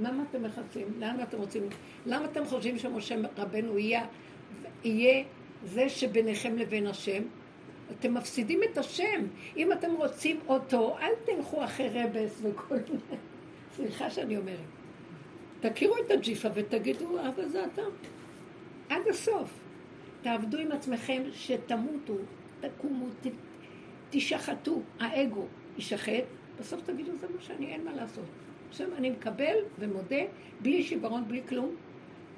למה 0.02 0.24
אתם 0.30 0.42
מחפשים? 0.42 0.86
לאן 0.98 1.16
אתם 1.22 1.38
רוצים? 1.38 1.62
למה 2.06 2.24
אתם 2.24 2.44
חושבים 2.44 2.78
שמשה 2.78 3.14
רבנו 3.38 3.78
יהיה, 3.78 4.06
יהיה 4.84 5.24
זה 5.64 5.88
שביניכם 5.88 6.56
לבין 6.56 6.86
השם? 6.86 7.22
אתם 7.90 8.14
מפסידים 8.14 8.60
את 8.72 8.78
השם. 8.78 9.26
אם 9.56 9.72
אתם 9.72 9.92
רוצים 9.92 10.40
אותו, 10.48 10.98
אל 10.98 11.12
תלכו 11.24 11.64
אחרי 11.64 11.88
רבס 11.88 12.40
וכל 12.42 12.74
מיני. 12.74 13.20
סליחה 13.76 14.10
שאני 14.10 14.36
אומרת. 14.36 14.58
תכירו 15.60 15.94
את 16.06 16.10
הג'יפה 16.10 16.48
ותגידו, 16.54 17.28
אבא 17.28 17.46
זה 17.48 17.64
אתה. 17.64 17.82
עד 18.88 19.08
הסוף. 19.10 19.50
תעבדו 20.22 20.58
עם 20.58 20.72
עצמכם 20.72 21.22
שתמותו, 21.32 22.14
תקומו, 22.60 23.06
תשחטו, 24.10 24.82
האגו 25.00 25.46
יישחט, 25.76 26.24
בסוף 26.60 26.82
תגידו, 26.84 27.12
זה 27.20 27.26
מה 27.36 27.40
שאני, 27.40 27.66
אין 27.66 27.84
מה 27.84 27.92
לעשות. 27.92 28.24
עכשיו 28.68 28.86
אני 28.96 29.10
מקבל 29.10 29.56
ומודה, 29.78 30.20
בלי 30.60 30.82
שיוורון, 30.82 31.28
בלי 31.28 31.42
כלום, 31.48 31.74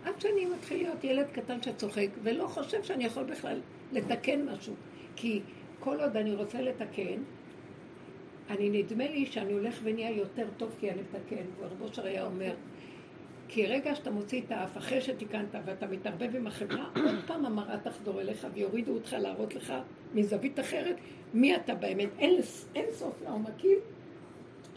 עד 0.05 0.21
שאני 0.21 0.47
מתחיל 0.47 0.83
להיות 0.83 1.05
ילד 1.05 1.27
קטן 1.33 1.63
שצוחק, 1.63 2.09
ולא 2.23 2.47
חושב 2.47 2.83
שאני 2.83 3.05
יכול 3.05 3.25
בכלל 3.25 3.61
לתקן 3.93 4.49
משהו. 4.49 4.75
כי 5.17 5.41
כל 5.81 6.01
עוד 6.01 6.17
אני 6.17 6.35
רוצה 6.35 6.61
לתקן, 6.61 7.23
אני 8.51 8.83
נדמה 8.83 9.09
לי 9.09 9.27
שאני 9.27 9.53
הולך 9.53 9.81
ונהיה 9.83 10.11
יותר 10.11 10.47
טוב 10.57 10.71
כי 10.81 10.91
אני 10.91 11.01
מתקן. 11.03 11.45
ורבו 11.61 11.85
אושר 11.85 12.07
היה 12.07 12.25
אומר, 12.25 12.55
כי 13.49 13.67
רגע 13.67 13.95
שאתה 13.95 14.11
מוציא 14.11 14.41
את 14.47 14.53
האף 14.53 14.77
אחרי 14.77 15.01
שתיקנת 15.01 15.55
ואתה 15.65 15.87
מתערבב 15.87 16.37
עם 16.37 16.47
החברה, 16.47 16.91
עוד 16.97 17.25
פעם 17.27 17.47
המראה 17.47 17.79
תחדור 17.79 18.21
אליך 18.21 18.47
ויורידו 18.55 18.95
אותך 18.95 19.17
להראות 19.19 19.55
לך 19.55 19.73
מזווית 20.15 20.61
אחרת 20.61 20.97
מי 21.35 21.57
אתה 21.57 21.75
באמת. 21.75 22.09
אין, 22.19 22.41
אין 22.75 22.87
סוף 22.93 23.23
לעומקים 23.25 23.79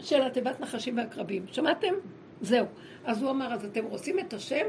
של 0.00 0.22
התיבת 0.22 0.60
נחשים 0.60 0.96
ועקרבים. 0.96 1.44
שמעתם? 1.52 1.94
זהו. 2.40 2.66
אז 3.04 3.22
הוא 3.22 3.30
אמר, 3.30 3.52
אז 3.52 3.64
אתם 3.64 3.84
רוצים 3.84 4.18
את 4.18 4.32
השם? 4.32 4.64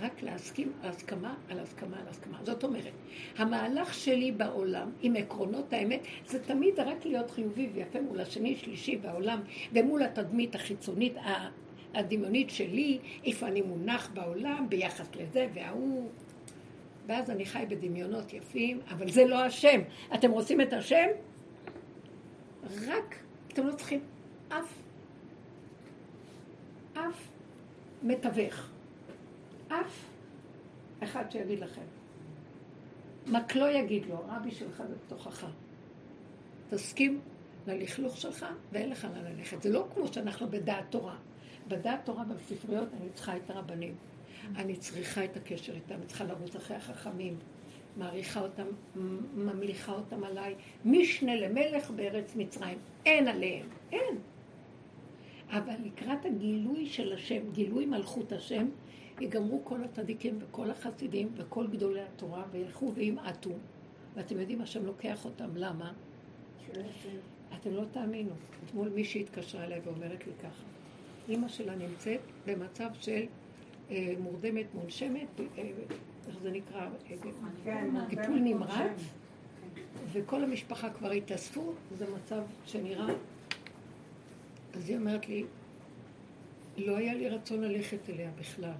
רק 0.00 0.22
להסכים 0.22 0.72
על 0.82 0.90
הסכמה, 0.90 1.34
על 1.50 1.60
הסכמה, 1.60 1.96
על 2.00 2.08
הסכמה. 2.08 2.38
זאת 2.44 2.64
אומרת, 2.64 2.92
המהלך 3.36 3.94
שלי 3.94 4.32
בעולם 4.32 4.90
עם 5.02 5.16
עקרונות 5.16 5.72
האמת, 5.72 6.00
זה 6.26 6.44
תמיד 6.44 6.80
רק 6.80 7.06
להיות 7.06 7.30
חיובי 7.30 7.68
ויפה 7.74 8.00
מול 8.00 8.20
השני, 8.20 8.56
שלישי 8.56 8.98
והעולם, 9.02 9.40
ומול 9.72 10.02
התדמית 10.02 10.54
החיצונית, 10.54 11.14
הדמיונית 11.94 12.50
שלי, 12.50 12.98
איפה 13.24 13.46
אני 13.46 13.62
מונח 13.62 14.10
בעולם 14.14 14.66
ביחס 14.68 15.08
לזה 15.16 15.46
וההוא. 15.54 16.10
ואז 17.08 17.30
אני 17.30 17.46
חי 17.46 17.64
בדמיונות 17.68 18.32
יפים, 18.32 18.80
אבל 18.90 19.10
זה 19.10 19.24
לא 19.24 19.44
השם. 19.44 19.80
אתם 20.14 20.30
רוצים 20.30 20.60
את 20.60 20.72
השם? 20.72 21.06
רק, 22.86 23.18
אתם 23.48 23.66
לא 23.66 23.72
צריכים 23.72 24.00
אף, 24.48 24.74
אף 26.94 27.28
מתווך. 28.02 28.70
אף 29.68 30.04
אחד 31.02 31.30
שיגיד 31.30 31.60
לכם. 31.60 31.82
מקלו 33.26 33.66
יגיד 33.66 34.06
לו, 34.06 34.24
רבי 34.28 34.50
שלך 34.50 34.82
זה 34.88 34.94
בתוכך. 35.06 35.46
תסכים 36.70 37.20
ללכלוך 37.66 38.16
שלך 38.16 38.46
ואין 38.72 38.90
לך 38.90 39.04
לאן 39.04 39.24
ללכת. 39.24 39.62
זה 39.62 39.70
לא 39.70 39.86
כמו 39.94 40.08
שאנחנו 40.08 40.50
בדעת 40.50 40.84
תורה. 40.90 41.16
בדעת 41.68 42.04
תורה 42.04 42.24
בספריות 42.24 42.88
אני 43.00 43.10
צריכה 43.14 43.36
את 43.36 43.50
הרבנים. 43.50 43.94
אני 44.56 44.76
צריכה 44.76 45.24
את 45.24 45.36
הקשר 45.36 45.74
איתם, 45.74 45.94
אני 45.94 46.06
צריכה 46.06 46.24
לרוץ 46.24 46.56
אחרי 46.56 46.76
החכמים. 46.76 47.38
מעריכה 47.96 48.40
אותם, 48.40 48.66
ממליכה 49.34 49.92
אותם 49.92 50.24
עליי. 50.24 50.54
משנה 50.84 51.34
למלך 51.34 51.90
בארץ 51.90 52.36
מצרים. 52.36 52.78
אין 53.06 53.28
עליהם, 53.28 53.66
אין. 53.92 54.18
אבל 55.50 55.74
לקראת 55.84 56.24
הגילוי 56.24 56.86
של 56.86 57.12
השם, 57.12 57.50
גילוי 57.52 57.86
מלכות 57.86 58.32
השם, 58.32 58.66
יגמרו 59.20 59.64
כל 59.64 59.84
הצדיקים 59.84 60.38
וכל 60.40 60.70
החסידים 60.70 61.28
וכל 61.36 61.66
גדולי 61.66 62.00
התורה 62.00 62.44
וילכו 62.50 62.92
וימעטו. 62.94 63.50
ואתם 64.14 64.40
יודעים, 64.40 64.60
השם 64.60 64.86
לוקח 64.86 65.24
אותם. 65.24 65.56
למה? 65.56 65.92
אתם 67.60 67.74
לא 67.74 67.84
תאמינו. 67.92 68.32
אתמול 68.64 68.88
מישהי 68.88 69.20
התקשרה 69.20 69.64
אליי 69.64 69.80
ואומרת 69.84 70.26
לי 70.26 70.32
ככה. 70.42 70.62
אימא 71.28 71.48
שלה 71.48 71.74
נמצאת 71.74 72.20
במצב 72.46 72.88
של 73.00 73.24
מורדמת, 74.18 74.66
מונשמת, 74.74 75.40
אה, 75.40 75.62
איך 76.28 76.38
זה 76.42 76.50
נקרא? 76.50 76.88
כן, 77.64 77.90
טיפול 78.08 78.38
נמרץ, 78.38 79.00
וכל 80.12 80.44
המשפחה 80.44 80.90
כבר 80.90 81.10
התאספו, 81.10 81.72
זה 81.98 82.06
מצב 82.16 82.42
שנראה... 82.66 83.06
אז 84.74 84.88
היא 84.88 84.98
אומרת 84.98 85.28
לי, 85.28 85.44
לא 86.76 86.96
היה 86.96 87.14
לי 87.14 87.28
רצון 87.28 87.60
ללכת 87.60 88.10
אליה 88.10 88.30
בכלל. 88.40 88.72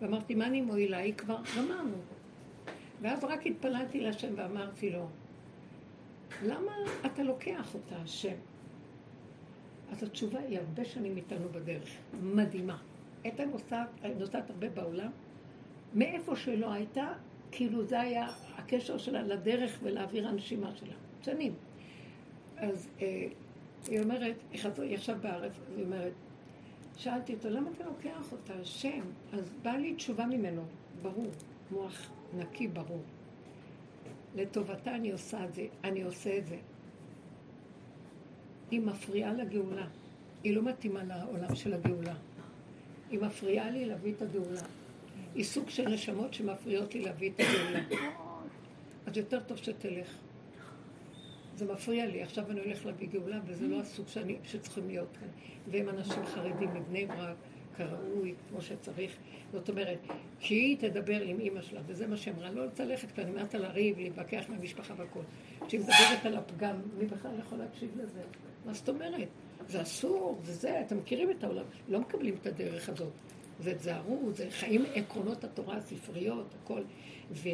ואמרתי, 0.00 0.34
מה 0.34 0.46
אני 0.46 0.60
מועילה? 0.60 0.98
היא 0.98 1.14
כבר 1.14 1.36
גמרנו. 1.58 1.96
ואז 3.00 3.24
רק 3.24 3.46
התפללתי 3.46 4.00
להשם 4.00 4.32
ואמרתי 4.36 4.90
לו, 4.90 5.08
למה 6.46 6.72
אתה 7.06 7.22
לוקח 7.22 7.74
אותה, 7.74 7.96
השם? 7.96 8.34
אז 9.92 10.02
התשובה 10.02 10.38
היא 10.40 10.58
הרבה 10.58 10.84
שנים 10.84 11.16
איתנו 11.16 11.48
בדרך. 11.52 11.88
מדהימה. 12.22 12.78
הייתה 13.24 13.44
נוסעת, 13.44 13.88
נוסעת 14.18 14.50
הרבה 14.50 14.68
בעולם, 14.68 15.10
מאיפה 15.94 16.36
שלא 16.36 16.72
הייתה, 16.72 17.12
כאילו 17.50 17.84
זה 17.84 18.00
היה 18.00 18.28
הקשר 18.56 18.98
שלה 18.98 19.22
לדרך 19.22 19.78
ולאוויר 19.82 20.28
הנשימה 20.28 20.76
שלה. 20.76 20.94
שנים. 21.22 21.54
אז 22.56 22.88
אה, 23.02 23.26
היא 23.88 24.00
אומרת, 24.00 24.36
היא 24.78 24.94
עכשיו 24.94 25.16
בארץ, 25.20 25.52
אז 25.68 25.76
היא 25.76 25.84
אומרת, 25.84 26.12
שאלתי 26.96 27.34
אותו, 27.34 27.50
למה 27.50 27.70
אתה 27.76 27.84
לוקח 27.84 28.32
אותה, 28.32 28.54
השם? 28.54 29.02
אז 29.32 29.50
בא 29.62 29.70
לי 29.70 29.94
תשובה 29.94 30.26
ממנו, 30.26 30.62
ברור, 31.02 31.30
מוח 31.70 32.10
נקי 32.36 32.68
ברור. 32.68 33.02
לטובתה 34.36 34.94
אני 34.94 35.12
עושה 35.12 35.44
את 35.44 35.54
זה, 35.54 35.66
אני 35.84 36.02
עושה 36.02 36.38
את 36.38 36.46
זה. 36.46 36.56
היא 38.70 38.80
מפריעה 38.80 39.32
לגאולה. 39.32 39.86
היא 40.44 40.56
לא 40.56 40.62
מתאימה 40.62 41.04
לעולם 41.04 41.54
של 41.54 41.74
הגאולה. 41.74 42.14
היא 43.12 43.20
מפריעה 43.20 43.70
לי 43.70 43.84
להביא 43.84 44.12
את 44.16 44.22
הגאולה. 44.22 44.60
היא 45.34 45.44
סוג 45.44 45.70
של 45.70 45.88
נשמות 45.88 46.34
שמפריעות 46.34 46.94
לי 46.94 47.00
להביא 47.00 47.30
את 47.30 47.40
הגאולה. 47.40 47.80
אז 49.06 49.16
יותר 49.16 49.40
טוב 49.40 49.56
שתלך. 49.56 50.16
זה 51.56 51.72
מפריע 51.72 52.06
לי, 52.06 52.22
עכשיו 52.22 52.50
אני 52.50 52.60
הולך 52.60 52.86
להביא 52.86 53.08
גאולה, 53.08 53.40
וזה 53.46 53.68
לא 53.68 53.80
הסוג 53.80 54.08
שאני, 54.08 54.36
שצריכים 54.44 54.88
להיות 54.88 55.08
כאן. 55.20 55.28
והם 55.70 55.88
אנשים 55.88 56.26
חרדים 56.26 56.74
מבני 56.74 57.06
ברק, 57.06 57.36
כראוי, 57.76 58.34
כמו 58.48 58.62
שצריך. 58.62 59.16
זאת 59.52 59.68
אומרת, 59.68 59.98
שהיא 60.40 60.76
תדבר 60.78 61.20
עם 61.22 61.40
אימא 61.40 61.62
שלה, 61.62 61.80
וזה 61.86 62.06
מה 62.06 62.16
שאמרה, 62.16 62.50
לא 62.50 62.64
רוצה 62.64 62.84
ללכת, 62.84 63.12
כי 63.12 63.22
אני 63.22 63.30
אומרת 63.30 63.54
לה 63.54 63.60
לריב, 63.60 63.98
להתווכח 63.98 64.44
מהמשפחה 64.48 64.94
והכול. 64.96 65.22
כשהיא 65.66 65.80
מדברת 65.80 66.26
על 66.26 66.36
הפגם, 66.36 66.76
מי 66.98 67.06
בכלל 67.06 67.38
יכול 67.38 67.58
להקשיב 67.58 67.90
לזה? 68.02 68.20
מה 68.66 68.72
זאת 68.72 68.88
אומרת? 68.88 69.28
זה 69.68 69.82
אסור, 69.82 70.38
זה 70.44 70.54
זה, 70.54 70.80
אתם 70.80 70.98
מכירים 70.98 71.30
את 71.30 71.44
העולם. 71.44 71.64
לא 71.88 72.00
מקבלים 72.00 72.34
את 72.40 72.46
הדרך 72.46 72.88
הזאת. 72.88 73.12
זה 73.60 73.74
תזהרו, 73.74 74.30
זה 74.32 74.46
חיים 74.50 74.84
עקרונות 74.94 75.44
התורה, 75.44 75.76
הספריות, 75.76 76.54
הכל. 76.62 76.82
ו, 77.32 77.48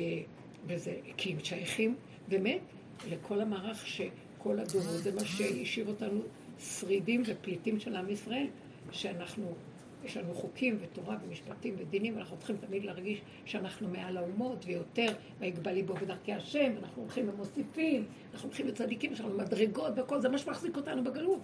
וזה, 0.66 0.94
כי 1.16 1.32
הם 1.32 1.38
שייכים, 1.44 1.94
באמת, 2.28 2.60
לכל 3.08 3.40
המערך 3.40 3.86
שכל 3.86 4.58
הדורות, 4.58 5.02
זה 5.02 5.14
מה 5.14 5.24
שהשאיר 5.24 5.88
אותנו 5.88 6.20
שרידים 6.58 7.22
ופליטים 7.26 7.80
של 7.80 7.96
עם 7.96 8.10
ישראל, 8.10 8.46
שאנחנו 8.90 9.54
יש 10.04 10.16
לנו 10.16 10.34
חוקים 10.34 10.78
ותורה 10.80 11.16
ומשפטים 11.24 11.74
ודינים, 11.78 12.16
ואנחנו 12.16 12.36
צריכים 12.36 12.56
תמיד 12.56 12.84
להרגיש 12.84 13.20
שאנחנו 13.44 13.88
מעל 13.88 14.16
האומות 14.16 14.64
ויותר, 14.66 15.12
ויגבה 15.40 15.72
ליבו 15.72 15.94
בדרכי 15.94 16.32
השם, 16.32 16.72
ואנחנו 16.74 17.02
הולכים 17.02 17.28
ומוסיפים, 17.28 18.04
אנחנו 18.32 18.48
הולכים 18.48 18.66
לצדיקים, 18.66 19.12
יש 19.12 19.20
לנו 19.20 19.38
מדרגות 19.38 19.92
וכל 19.96 20.20
זה 20.20 20.28
מה 20.28 20.38
שמחזיק 20.38 20.76
אותנו 20.76 21.04
בגלות. 21.04 21.40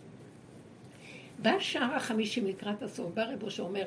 בא 1.43 1.59
שער 1.59 1.95
החמישים 1.95 2.47
לקראת 2.47 2.83
הסוף, 2.83 3.15
בא 3.15 3.23
רבו 3.23 3.51
שאומר, 3.51 3.85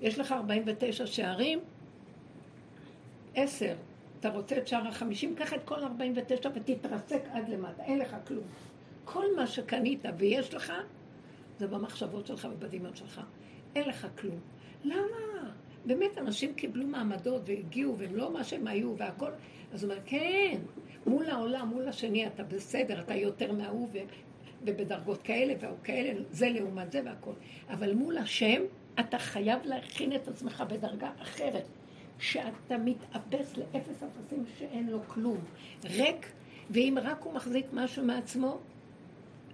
יש 0.00 0.18
לך 0.18 0.32
49 0.32 1.06
שערים, 1.06 1.60
עשר, 3.34 3.74
אתה 4.20 4.28
רוצה 4.28 4.58
את 4.58 4.68
שער 4.68 4.88
החמישים, 4.88 5.34
קח 5.34 5.54
את 5.54 5.60
כל 5.64 5.84
49 5.84 6.50
ותתרסק 6.54 7.22
עד 7.32 7.48
למטה, 7.48 7.82
אין 7.82 7.98
לך 7.98 8.16
כלום. 8.26 8.44
כל 9.04 9.24
מה 9.36 9.46
שקנית 9.46 10.04
ויש 10.18 10.54
לך, 10.54 10.72
זה 11.58 11.66
במחשבות 11.66 12.26
שלך 12.26 12.48
ובדמיון 12.52 12.94
שלך. 12.94 13.20
אין 13.74 13.88
לך 13.88 14.06
כלום. 14.20 14.40
למה? 14.84 15.50
באמת, 15.84 16.18
אנשים 16.18 16.54
קיבלו 16.54 16.86
מעמדות 16.86 17.42
והגיעו, 17.46 17.98
והם 17.98 18.16
לא 18.16 18.32
מה 18.32 18.44
שהם 18.44 18.66
היו 18.66 18.96
והכל. 18.96 19.30
אז 19.72 19.84
הוא 19.84 19.92
אומר, 19.92 20.02
כן, 20.06 20.58
מול 21.06 21.30
העולם, 21.30 21.68
מול 21.68 21.88
השני, 21.88 22.26
אתה 22.26 22.42
בסדר, 22.42 23.00
אתה 23.00 23.14
יותר 23.14 23.52
מההוא, 23.52 23.88
ובדרגות 24.66 25.22
כאלה 25.22 25.54
וכאלה, 25.56 26.20
זה 26.30 26.48
לעומת 26.48 26.92
זה 26.92 27.00
והכל. 27.04 27.32
אבל 27.68 27.94
מול 27.94 28.18
השם, 28.18 28.62
אתה 29.00 29.18
חייב 29.18 29.60
להכין 29.64 30.14
את 30.14 30.28
עצמך 30.28 30.64
בדרגה 30.68 31.10
אחרת. 31.22 31.64
שאתה 32.18 32.78
מתאפס 32.78 33.56
לאפס 33.56 34.02
אפסים 34.02 34.44
שאין 34.58 34.88
לו 34.88 34.98
כלום. 35.06 35.38
ריק, 35.84 36.32
ואם 36.70 36.98
רק 37.02 37.22
הוא 37.22 37.34
מחזיק 37.34 37.66
משהו 37.72 38.04
מעצמו, 38.04 38.58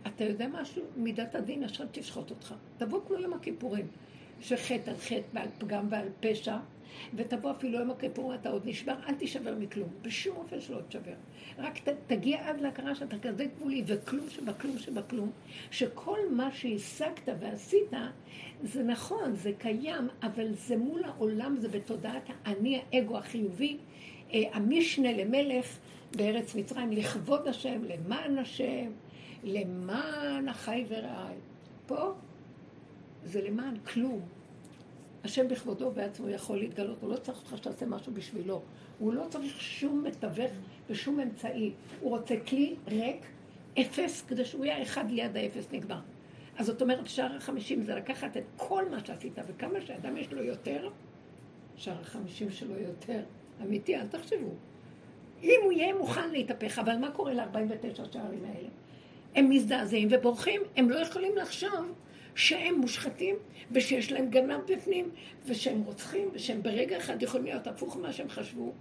אתה 0.06 0.24
יודע 0.24 0.46
משהו? 0.48 0.82
מידת 0.96 1.34
הדין 1.34 1.64
עכשיו 1.64 1.86
תשחוט 1.92 2.30
אותך. 2.30 2.54
תבוא 2.78 3.00
כמו 3.06 3.16
יום 3.16 3.34
הכיפורים, 3.34 3.86
שחטא 4.40 4.90
על 4.90 4.96
חטא 4.96 5.20
ועל 5.32 5.48
פגם 5.58 5.86
ועל 5.90 6.08
פשע, 6.20 6.56
ותבוא 7.14 7.50
אפילו 7.50 7.78
יום 7.78 7.90
הכיפורים, 7.90 8.40
אתה 8.40 8.50
עוד 8.50 8.62
נשבר, 8.64 8.94
אל 9.08 9.14
תישבר 9.14 9.54
מכלום. 9.58 9.88
בשום 10.02 10.36
אופן 10.36 10.60
שלא 10.60 10.78
תשבר. 10.88 11.12
רק 11.58 11.78
ת, 11.78 11.88
תגיע 12.06 12.48
עד 12.48 12.60
להכרה 12.60 12.94
שאתה 12.94 13.18
כזה 13.18 13.44
גבולי, 13.44 13.82
וכלום 13.86 14.30
שבכלום 14.30 14.78
שבכלום, 14.78 15.30
שכל 15.70 16.18
מה 16.30 16.52
שהשגת 16.52 17.28
ועשית, 17.40 17.92
זה 18.62 18.82
נכון, 18.82 19.34
זה 19.34 19.52
קיים, 19.58 20.08
אבל 20.22 20.54
זה 20.54 20.76
מול 20.76 21.04
העולם, 21.04 21.56
זה 21.60 21.68
בתודעת 21.68 22.30
האני, 22.44 22.82
האגו 22.92 23.18
החיובי, 23.18 23.76
אה, 24.32 24.42
המשנה 24.52 25.12
למלך 25.12 25.78
בארץ 26.16 26.54
מצרים, 26.54 26.92
לכבוד 26.92 27.48
השם, 27.48 27.82
למען 27.84 28.38
השם. 28.38 28.90
למען 29.44 30.48
החי 30.48 30.84
ורעי. 30.88 31.36
פה 31.86 32.12
זה 33.24 33.42
למען 33.42 33.76
כלום. 33.78 34.20
השם 35.24 35.48
בכבודו 35.48 35.86
ובעצמו 35.86 36.28
יכול 36.28 36.58
להתגלות, 36.58 37.02
הוא 37.02 37.10
לא 37.10 37.16
צריך 37.16 37.38
אותך 37.38 37.56
שתעשה 37.56 37.86
משהו 37.86 38.12
בשבילו. 38.12 38.62
הוא 38.98 39.14
לא 39.14 39.24
צריך 39.30 39.60
שום 39.60 40.04
מתווך 40.04 40.50
ושום 40.90 41.20
אמצעי. 41.20 41.72
הוא 42.00 42.10
רוצה 42.10 42.34
כלי 42.48 42.74
ריק, 42.88 43.26
אפס, 43.80 44.22
כדי 44.28 44.44
שהוא 44.44 44.64
יהיה 44.64 44.82
אחד 44.82 45.10
ליד 45.10 45.36
האפס 45.36 45.66
נגמר. 45.72 46.00
אז 46.58 46.66
זאת 46.66 46.82
אומרת, 46.82 47.06
שער 47.06 47.36
החמישים 47.36 47.82
זה 47.82 47.94
לקחת 47.94 48.36
את 48.36 48.42
כל 48.56 48.88
מה 48.90 49.04
שעשית, 49.04 49.32
וכמה 49.48 49.80
שאדם 49.80 50.16
יש 50.16 50.32
לו 50.32 50.42
יותר, 50.42 50.88
שער 51.76 52.00
החמישים 52.00 52.50
שלו 52.50 52.78
יותר. 52.78 53.20
אמיתי, 53.62 53.96
אל 53.96 54.06
תחשבו. 54.06 54.50
אם 55.42 55.60
הוא 55.62 55.72
יהיה 55.72 55.94
מוכן 55.94 56.30
להתהפך, 56.30 56.78
אבל 56.78 56.96
מה 56.96 57.10
קורה 57.10 57.34
ל-49 57.34 58.12
שערים 58.12 58.44
האלה? 58.44 58.68
הם 59.34 59.50
מזדעזעים 59.50 60.08
ובורחים, 60.10 60.60
הם 60.76 60.90
לא 60.90 60.96
יכולים 60.98 61.36
לחשוב 61.36 61.92
שהם 62.34 62.74
מושחתים 62.74 63.36
ושיש 63.72 64.12
להם 64.12 64.30
גנב 64.30 64.60
בפנים 64.72 65.10
ושהם 65.46 65.82
רוצחים 65.82 66.28
ושהם 66.32 66.62
ברגע 66.62 66.96
אחד 66.96 67.22
יכולים 67.22 67.46
להיות 67.46 67.66
הפוך 67.66 67.96
ממה 67.96 68.12
שהם 68.12 68.28
חשבו. 68.28 68.72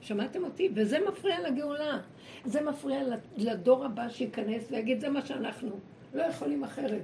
שמעתם 0.00 0.44
אותי? 0.44 0.68
וזה 0.74 0.98
מפריע 1.08 1.50
לגאולה. 1.50 1.98
זה 2.44 2.60
מפריע 2.60 3.00
לדור 3.36 3.84
הבא 3.84 4.08
שייכנס 4.08 4.70
ויגיד, 4.70 5.00
זה 5.00 5.08
מה 5.08 5.26
שאנחנו, 5.26 5.78
לא 6.14 6.22
יכולים 6.22 6.64
אחרת. 6.64 7.02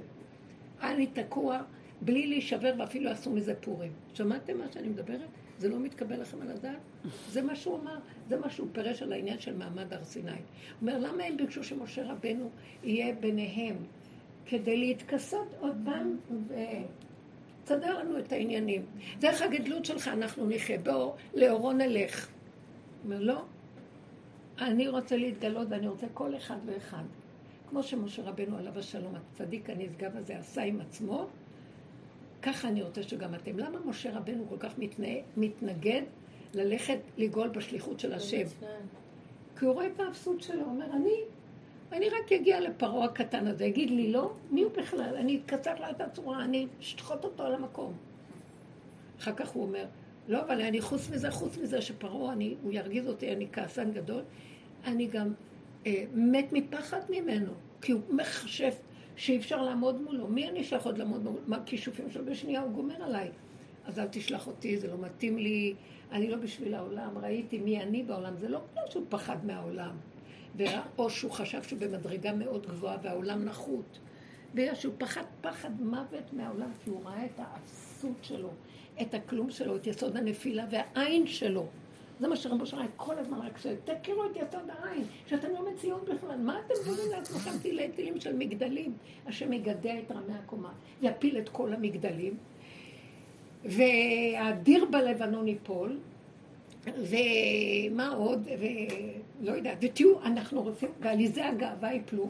אני 0.81 1.07
תקוע 1.07 1.61
בלי 2.01 2.27
להישבר 2.27 2.73
ואפילו 2.79 3.09
עשו 3.09 3.31
מזה 3.31 3.55
פורים. 3.55 3.91
שמעתם 4.13 4.57
מה 4.57 4.65
שאני 4.73 4.87
מדברת? 4.87 5.27
זה 5.59 5.69
לא 5.69 5.79
מתקבל 5.79 6.21
לכם 6.21 6.41
על 6.41 6.51
הדעת? 6.51 6.77
זה 7.29 7.41
מה 7.41 7.55
שהוא 7.55 7.79
אמר, 7.79 7.97
זה 8.29 8.39
מה 8.39 8.49
שהוא 8.49 8.67
פירש 8.71 9.01
על 9.01 9.13
העניין 9.13 9.39
של 9.39 9.57
מעמד 9.57 9.93
הר 9.93 10.03
סיני. 10.03 10.31
הוא 10.31 10.37
אומר, 10.81 10.97
למה 10.97 11.23
הם 11.23 11.37
ביקשו 11.37 11.63
שמשה 11.63 12.11
רבנו 12.11 12.49
יהיה 12.83 13.15
ביניהם? 13.15 13.75
כדי 14.45 14.77
להתכסות 14.77 15.47
עוד 15.59 15.75
פעם 15.85 16.17
ותסדר 17.63 17.99
לנו 17.99 18.19
את 18.19 18.31
העניינים. 18.31 18.85
דרך 19.19 19.41
הגדלות 19.41 19.85
שלך 19.85 20.07
אנחנו 20.07 20.49
נחיה, 20.49 20.77
בואו, 20.77 21.15
לאורו 21.33 21.73
נלך. 21.73 22.29
אומר, 23.05 23.19
לא, 23.19 23.41
אני 24.59 24.87
רוצה 24.87 25.17
להתגלות 25.17 25.67
ואני 25.69 25.87
רוצה 25.87 26.07
כל 26.13 26.35
אחד 26.35 26.57
ואחד. 26.65 27.03
כמו 27.69 27.83
שמשה 27.83 28.21
רבנו 28.23 28.57
עליו 28.57 28.79
השלום, 28.79 29.15
הצדיק 29.15 29.69
הנשגב 29.69 30.17
הזה 30.17 30.37
עשה 30.37 30.61
עם 30.61 30.81
עצמו, 30.81 31.27
ככה 32.41 32.67
אני 32.67 32.81
רוצה 32.81 33.03
שגם 33.03 33.35
אתם. 33.35 33.59
למה 33.59 33.79
משה 33.85 34.17
רבנו 34.17 34.45
כל 34.49 34.57
כך 34.59 34.77
מתנה, 34.77 35.07
מתנגד 35.37 36.01
ללכת 36.53 36.97
לגאול 37.17 37.47
בשליחות 37.47 37.99
של 37.99 38.13
השם? 38.13 38.43
כי 39.59 39.65
הוא 39.65 39.73
רואה 39.73 39.87
את 39.87 39.99
האפסות 39.99 40.41
שלו, 40.41 40.65
אומר, 40.65 40.85
אני, 40.85 41.15
אני 41.93 42.09
רק 42.09 42.31
אגיע 42.31 42.59
לפרעה 42.59 43.05
הקטן 43.05 43.47
הזה, 43.47 43.65
יגיד 43.65 43.89
לי 43.89 44.11
לא, 44.11 44.33
מי 44.51 44.61
הוא 44.61 44.71
בכלל? 44.77 45.15
אני 45.15 45.39
אתקצר 45.39 45.73
את 45.89 46.01
הצורה, 46.01 46.43
אני 46.43 46.67
אשחוט 46.81 47.23
אותו 47.23 47.43
על 47.43 47.53
המקום. 47.55 47.93
אחר 49.19 49.33
כך 49.33 49.49
הוא 49.49 49.63
אומר, 49.63 49.85
לא, 50.27 50.41
אבל 50.41 50.61
אני 50.61 50.81
חוץ 50.81 51.09
מזה, 51.09 51.31
חוץ 51.31 51.57
מזה 51.57 51.81
שפרעה, 51.81 52.35
הוא 52.63 52.71
ירגיז 52.71 53.07
אותי, 53.07 53.33
אני 53.33 53.47
כעסן 53.51 53.91
גדול, 53.91 54.21
אני 54.85 55.07
גם 55.07 55.33
אה, 55.85 56.03
מת 56.13 56.53
מפחד 56.53 56.99
ממנו, 57.09 57.51
כי 57.81 57.91
הוא 57.91 58.01
מחשב 58.09 58.71
שאי 59.15 59.37
אפשר 59.37 59.61
לעמוד 59.61 60.01
מולו. 60.01 60.27
מי 60.27 60.49
אני 60.49 60.61
אשלח 60.61 60.85
עוד 60.85 60.97
לעמוד 60.97 61.23
מולו? 61.23 61.39
מה 61.47 61.57
הכישופים 61.57 62.11
שלו 62.11 62.25
בשנייה? 62.25 62.61
הוא 62.61 62.71
גומר 62.71 63.03
עליי. 63.03 63.29
אז 63.85 63.99
אל 63.99 64.07
תשלח 64.11 64.47
אותי, 64.47 64.77
זה 64.77 64.87
לא 64.87 64.97
מתאים 64.97 65.37
לי, 65.37 65.73
אני 66.11 66.29
לא 66.29 66.37
בשביל 66.37 66.75
העולם, 66.75 67.17
ראיתי 67.17 67.59
מי 67.59 67.81
אני 67.81 68.03
בעולם. 68.03 68.37
זה 68.37 68.49
לא 68.49 68.59
בגלל 68.71 68.83
שהוא 68.89 69.05
פחד 69.09 69.45
מהעולם, 69.45 69.95
או 70.97 71.09
שהוא 71.09 71.31
חשב 71.31 71.63
שהוא 71.63 71.79
במדרגה 71.79 72.33
מאוד 72.33 72.67
גבוהה 72.67 72.97
והעולם 73.01 73.45
נחות. 73.45 73.99
בגלל 74.53 74.75
שהוא 74.75 74.93
פחד 74.97 75.23
פחד 75.41 75.81
מוות 75.81 76.33
מהעולם, 76.33 76.71
כי 76.83 76.89
הוא 76.89 77.05
ראה 77.05 77.25
את 77.25 77.39
האפסות 77.39 78.17
שלו, 78.21 78.49
את 79.01 79.13
הכלום 79.13 79.49
שלו, 79.49 79.75
את 79.75 79.87
יסוד 79.87 80.17
הנפילה 80.17 80.65
והעין 80.69 81.27
שלו. 81.27 81.65
זה 82.19 82.27
מה 82.27 82.35
שרבו 82.35 82.65
שריים 82.65 82.89
כל 82.95 83.17
הזמן 83.17 83.37
רק 83.37 83.57
שואל, 83.57 83.75
תכירו 83.83 84.25
את 84.25 84.35
יסוד 84.35 84.69
העין, 84.69 85.03
שאתם 85.27 85.47
לא 85.51 85.71
מציאות 85.71 86.09
בכלל. 86.09 86.37
מה 86.37 86.59
אתם 86.59 86.73
בונים 86.85 87.11
לעצמכם 87.11 87.51
תילי 87.61 87.89
תילים 87.89 88.19
של 88.19 88.35
מגדלים? 88.35 88.93
השם 89.25 89.53
יגדע 89.53 89.99
את 89.99 90.11
רמי 90.11 90.33
הקומה, 90.33 90.71
יפיל 91.01 91.37
את 91.37 91.49
כל 91.49 91.73
המגדלים, 91.73 92.37
והדיר 93.65 94.85
בלבנון 94.85 95.47
ייפול, 95.47 95.99
ומה 96.85 98.09
עוד, 98.09 98.47
ולא 98.59 99.51
יודעת, 99.51 99.77
ותהיו, 99.81 100.23
אנחנו 100.23 100.63
רוצים, 100.63 100.89
ועליזי 100.99 101.41
הגאווה 101.41 101.93
ייפלו, 101.93 102.29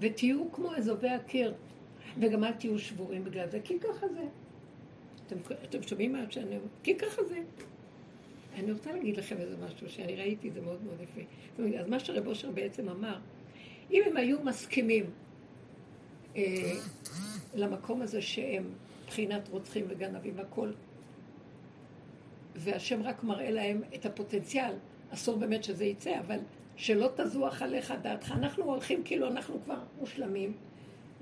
ותהיו 0.00 0.52
כמו 0.52 0.74
אזובי 0.74 1.08
הקיר, 1.08 1.54
וגם 2.20 2.44
אל 2.44 2.52
תהיו 2.52 2.78
שבורים 2.78 3.24
בגלל 3.24 3.48
זה, 3.48 3.60
כי 3.64 3.78
ככה 3.80 4.08
זה. 4.08 4.24
אתם, 5.26 5.36
אתם 5.64 5.82
שומעים 5.82 6.12
מה 6.12 6.18
שאני 6.30 6.46
אומרת? 6.46 6.60
כי 6.82 6.94
ככה 6.94 7.24
זה. 7.24 7.38
אני 8.54 8.72
רוצה 8.72 8.92
להגיד 8.92 9.16
לכם 9.16 9.36
איזה 9.38 9.56
משהו 9.66 9.88
שאני 9.88 10.16
ראיתי, 10.16 10.50
זה 10.50 10.60
מאוד 10.60 10.78
מאוד 10.84 10.96
יפה. 11.00 11.20
אז 11.80 11.88
מה 11.88 12.00
שרב 12.00 12.26
אושר 12.26 12.50
בעצם 12.50 12.88
אמר, 12.88 13.18
אם 13.90 14.02
הם 14.06 14.16
היו 14.16 14.42
מסכימים 14.44 15.04
אה, 16.36 16.72
למקום 17.54 18.02
הזה 18.02 18.22
שהם 18.22 18.64
מבחינת 19.04 19.48
רוצחים 19.48 19.84
וגנבים 19.88 20.32
והכול, 20.36 20.74
והשם 22.56 23.02
רק 23.02 23.24
מראה 23.24 23.50
להם 23.50 23.82
את 23.94 24.06
הפוטנציאל, 24.06 24.72
אסור 25.10 25.36
באמת 25.38 25.64
שזה 25.64 25.84
יצא, 25.84 26.20
אבל 26.20 26.38
שלא 26.76 27.08
תזוח 27.16 27.62
עליך 27.62 27.94
דעתך. 28.02 28.32
אנחנו 28.32 28.64
הולכים 28.64 29.02
כאילו 29.04 29.26
אנחנו 29.26 29.58
כבר 29.64 29.78
מושלמים, 30.00 30.52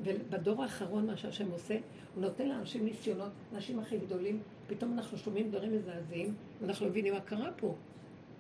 ובדור 0.05 0.63
האחרון 0.63 1.07
מה 1.07 1.17
שהשם 1.17 1.51
עושה, 1.51 1.75
הוא 2.15 2.23
נותן 2.23 2.49
לאנשים 2.49 2.85
ניסיונות, 2.85 3.31
האנשים 3.53 3.79
הכי 3.79 3.99
גדולים, 3.99 4.41
פתאום 4.67 4.93
אנחנו 4.93 5.19
שומעים 5.19 5.51
דברים 5.51 5.73
מזעזעים, 5.77 6.35
ואנחנו 6.61 6.87
לא 6.87 6.91
מבינים 6.91 7.15
מה 7.15 7.21
קרה 7.21 7.51
פה. 7.57 7.75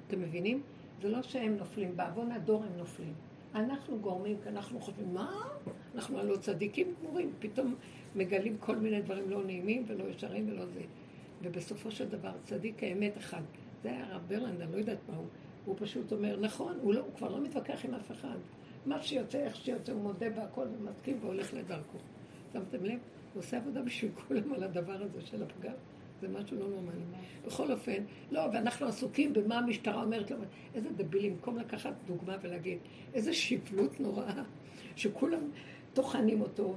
אתם 0.07 0.23
מבינים? 0.23 0.63
זה 1.03 1.09
לא 1.09 1.23
שהם 1.23 1.57
נופלים, 1.57 1.97
בעוון 1.97 2.33
הדור 2.33 2.65
הם 2.65 2.79
נופלים. 2.79 3.13
אנחנו 3.55 3.99
גורמים, 3.99 4.37
כי 4.43 4.49
אנחנו 4.49 4.81
חושבים, 4.81 5.15
מה? 5.15 5.43
אנחנו 5.95 6.19
הלא 6.19 6.37
צדיקים 6.37 6.95
גמורים, 7.01 7.33
פתאום 7.39 7.75
מגלים 8.17 8.57
כל 8.59 8.77
מיני 8.77 9.03
דברים 9.03 9.31
לא 9.31 9.45
נעימים 9.45 9.85
ולא 9.87 10.05
ישרים 10.05 10.49
ולא 10.51 10.67
זה. 10.67 10.81
ובסופו 11.45 11.91
של 11.91 12.09
דבר, 12.09 12.33
צדיק 12.45 12.83
האמת 12.83 13.19
אחד. 13.19 13.43
זה 13.83 13.91
היה 13.91 14.07
הרב 14.07 14.23
ברלנד, 14.29 14.61
אני 14.61 14.73
לא 14.73 14.77
יודעת 14.77 14.99
מה 15.09 15.17
הוא. 15.17 15.27
הוא 15.65 15.77
פשוט 15.79 16.13
אומר, 16.13 16.41
נכון, 16.41 16.79
הוא, 16.83 16.95
לא, 16.95 17.01
הוא 17.01 17.15
כבר 17.17 17.29
לא 17.29 17.41
מתווכח 17.41 17.85
עם 17.85 17.95
אף 17.95 18.11
אחד. 18.11 18.37
מה 18.87 19.03
שיוצא, 19.03 19.39
איך 19.39 19.57
שיוצא, 19.57 19.93
הוא 19.93 20.03
מודה 20.03 20.31
בהכל 20.31 20.67
ומסכים 20.79 21.19
והולך 21.21 21.55
לדרכו. 21.55 21.99
שמתם 22.53 22.85
לב? 22.85 22.99
הוא 23.35 23.41
עושה 23.43 23.57
עבודה 23.57 23.83
בשביל 23.83 24.11
כולם 24.15 24.53
על 24.53 24.63
הדבר 24.63 25.03
הזה 25.03 25.21
של 25.21 25.43
הפגם. 25.43 25.75
זה 26.21 26.29
משהו 26.29 26.59
לא 26.59 26.69
נורמלי. 26.69 26.97
בכל 27.47 27.73
אופן, 27.73 28.03
לא, 28.31 28.41
ואנחנו 28.53 28.87
עסוקים 28.87 29.33
במה 29.33 29.59
המשטרה 29.59 30.03
אומרת 30.03 30.31
לו, 30.31 30.37
איזה 30.75 30.89
דבילים, 30.97 31.35
במקום 31.35 31.59
לקחת 31.59 31.93
דוגמה 32.07 32.37
ולהגיד, 32.43 32.79
איזה 33.15 33.33
שבלות 33.33 34.01
נוראה, 34.01 34.43
שכולם 34.97 35.41
טוחנים 35.95 36.41
אותו 36.41 36.77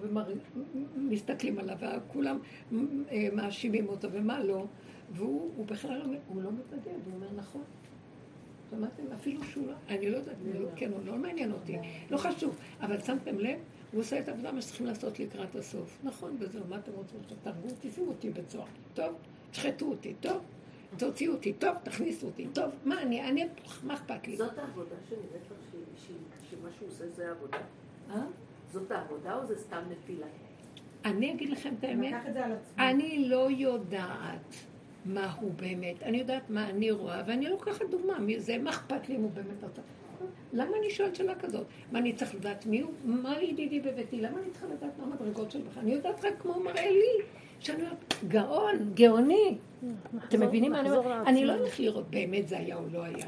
ומסתכלים 0.95 1.59
עליו, 1.59 1.77
וכולם 1.79 2.39
אה, 3.11 3.27
מאשימים 3.33 3.89
אותו, 3.89 4.11
ומה 4.11 4.43
לא, 4.43 4.65
והוא 5.11 5.65
בכלל 5.65 5.97
לא, 5.97 6.17
הוא 6.27 6.41
לא 6.41 6.49
מתנגד, 6.51 6.97
הוא 7.05 7.13
אומר 7.13 7.27
נכון. 7.35 7.61
שמעתם? 8.69 9.03
אפילו 9.15 9.43
שהוא 9.43 9.67
לא, 9.67 9.73
אני 9.89 10.09
לא 10.09 10.17
יודעת, 10.17 10.35
לא, 10.53 10.69
כן 10.75 10.93
או 10.93 10.97
לא 11.05 11.15
מעניין 11.15 11.51
אותי, 11.51 11.77
לא 12.11 12.17
חשוב, 12.17 12.55
אבל 12.81 13.01
שמתם 13.01 13.39
לב? 13.39 13.59
הוא 13.91 14.01
עושה 14.01 14.19
את 14.19 14.27
העבודה 14.27 14.51
מה 14.51 14.61
שצריכים 14.61 14.85
לעשות 14.85 15.19
לקראת 15.19 15.55
הסוף. 15.55 15.99
נכון, 16.03 16.35
וזהו, 16.39 16.63
מה 16.69 16.77
אתם 16.77 16.91
רוצים? 16.95 17.19
תרגו, 17.43 17.67
תשימו 17.81 18.07
אותי 18.07 18.29
בצוהר. 18.29 18.65
טוב, 18.93 19.15
תשחטו 19.51 19.85
אותי, 19.85 20.13
טוב, 20.19 20.41
תוציאו 20.97 21.33
אותי, 21.33 21.53
טוב, 21.53 21.75
תכניסו 21.83 22.27
אותי, 22.27 22.47
טוב, 22.53 22.71
מה 22.85 23.01
אני, 23.01 23.29
אני, 23.29 23.45
מה 23.83 23.93
אכפת 23.93 24.27
לי? 24.27 24.37
זאת 24.37 24.57
העבודה 24.57 24.95
שנראית 25.09 25.45
לך 25.51 25.57
שמה 26.51 26.69
שהוא 26.77 26.87
עושה 26.87 27.09
זה 27.09 27.27
העבודה? 27.27 27.57
אה? 28.09 28.25
זאת 28.71 28.91
העבודה 28.91 29.35
או 29.35 29.45
זה 29.45 29.57
סתם 29.57 29.81
נפילה? 29.89 30.25
אני 31.05 31.33
אגיד 31.33 31.49
לכם 31.49 31.73
את 31.79 31.83
האמת, 31.83 32.13
אני 32.79 33.29
לא 33.29 33.47
יודעת 33.51 34.55
מה 35.05 35.33
הוא 35.33 35.51
באמת, 35.53 36.03
אני 36.03 36.17
יודעת 36.17 36.49
מה 36.49 36.69
אני 36.69 36.91
רואה, 36.91 37.23
ואני 37.27 37.49
לוקחת 37.49 37.85
דוגמה 37.89 38.19
מזה, 38.19 38.57
מה 38.57 38.69
אכפת 38.69 39.09
לי 39.09 39.15
אם 39.15 39.21
הוא 39.21 39.31
באמת 39.31 39.63
עושה. 39.63 39.81
למה 40.53 40.77
אני 40.79 40.89
שואלת 40.89 41.15
שאלה 41.15 41.35
כזאת? 41.35 41.65
מה 41.91 41.99
אני 41.99 42.13
צריך 42.13 42.35
לדעת 42.35 42.65
מי 42.65 42.81
הוא? 42.81 42.91
מה 43.03 43.41
ידידי 43.41 43.79
בביתי? 43.79 44.21
למה 44.21 44.39
אני 44.39 44.51
צריכה 44.51 44.67
לדעת 44.67 44.99
מה 44.99 45.03
המדרגות 45.05 45.51
של 45.51 45.61
בכלל? 45.61 45.83
אני 45.83 45.91
יודעת 45.91 46.25
רק 46.25 46.33
כמו 46.39 46.59
מראה 46.59 46.91
לי, 46.91 47.25
שאני 47.59 47.81
אומרת, 47.81 48.13
גאון, 48.27 48.91
גאוני. 48.93 49.57
אתם 50.27 50.41
מבינים 50.41 50.71
מה 50.71 50.79
אני 50.79 50.91
אומרת? 50.91 51.27
אני 51.27 51.45
לא 51.45 51.53
הולך 51.53 51.79
לראות 51.79 52.09
באמת 52.09 52.47
זה 52.47 52.57
היה 52.57 52.75
או 52.75 52.83
לא 52.91 53.03
היה. 53.03 53.27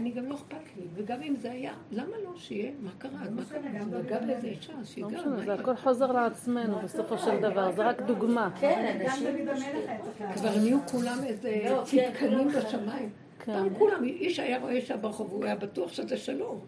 אני 0.00 0.10
גם 0.10 0.26
לא 0.26 0.34
אכפת 0.34 0.76
לי, 0.76 0.82
וגם 0.94 1.22
אם 1.22 1.36
זה 1.36 1.50
היה, 1.50 1.72
למה 1.92 2.16
לא 2.24 2.32
שיהיה? 2.36 2.72
מה 2.80 2.90
קרה? 2.98 3.10
מה 3.30 3.42
קרה? 3.44 3.84
זה 3.90 3.98
נגע 3.98 4.18
באיזה 4.18 4.46
אישה, 4.46 4.72
שיגע. 4.84 5.08
לא 5.08 5.18
משנה, 5.18 5.44
זה 5.44 5.54
הכל 5.54 5.76
חוזר 5.76 6.12
לעצמנו 6.12 6.78
בסופו 6.78 7.18
של 7.18 7.40
דבר, 7.40 7.72
זה 7.72 7.88
רק 7.88 8.02
דוגמה. 8.02 8.50
כן, 8.60 8.98
גם 9.06 9.18
דוד 9.20 9.48
המלך 9.48 10.34
כבר 10.34 10.58
נהיו 10.58 10.78
כולם 10.86 11.18
איזה 11.24 11.62
לא, 11.70 11.84
כן, 11.90 12.10
צדקנים 12.12 12.48
בשמיים. 12.48 13.10
פעם 13.44 13.68
כן. 13.68 13.74
כולם, 13.78 14.04
איש 14.04 14.38
היה 14.38 14.58
רואה 14.58 14.72
אישה 14.72 14.96
ברחוב, 14.96 15.32
הוא 15.32 15.44
היה 15.44 15.56
בטוח 15.56 15.92
שזה 15.92 16.16
שלו, 16.16 16.60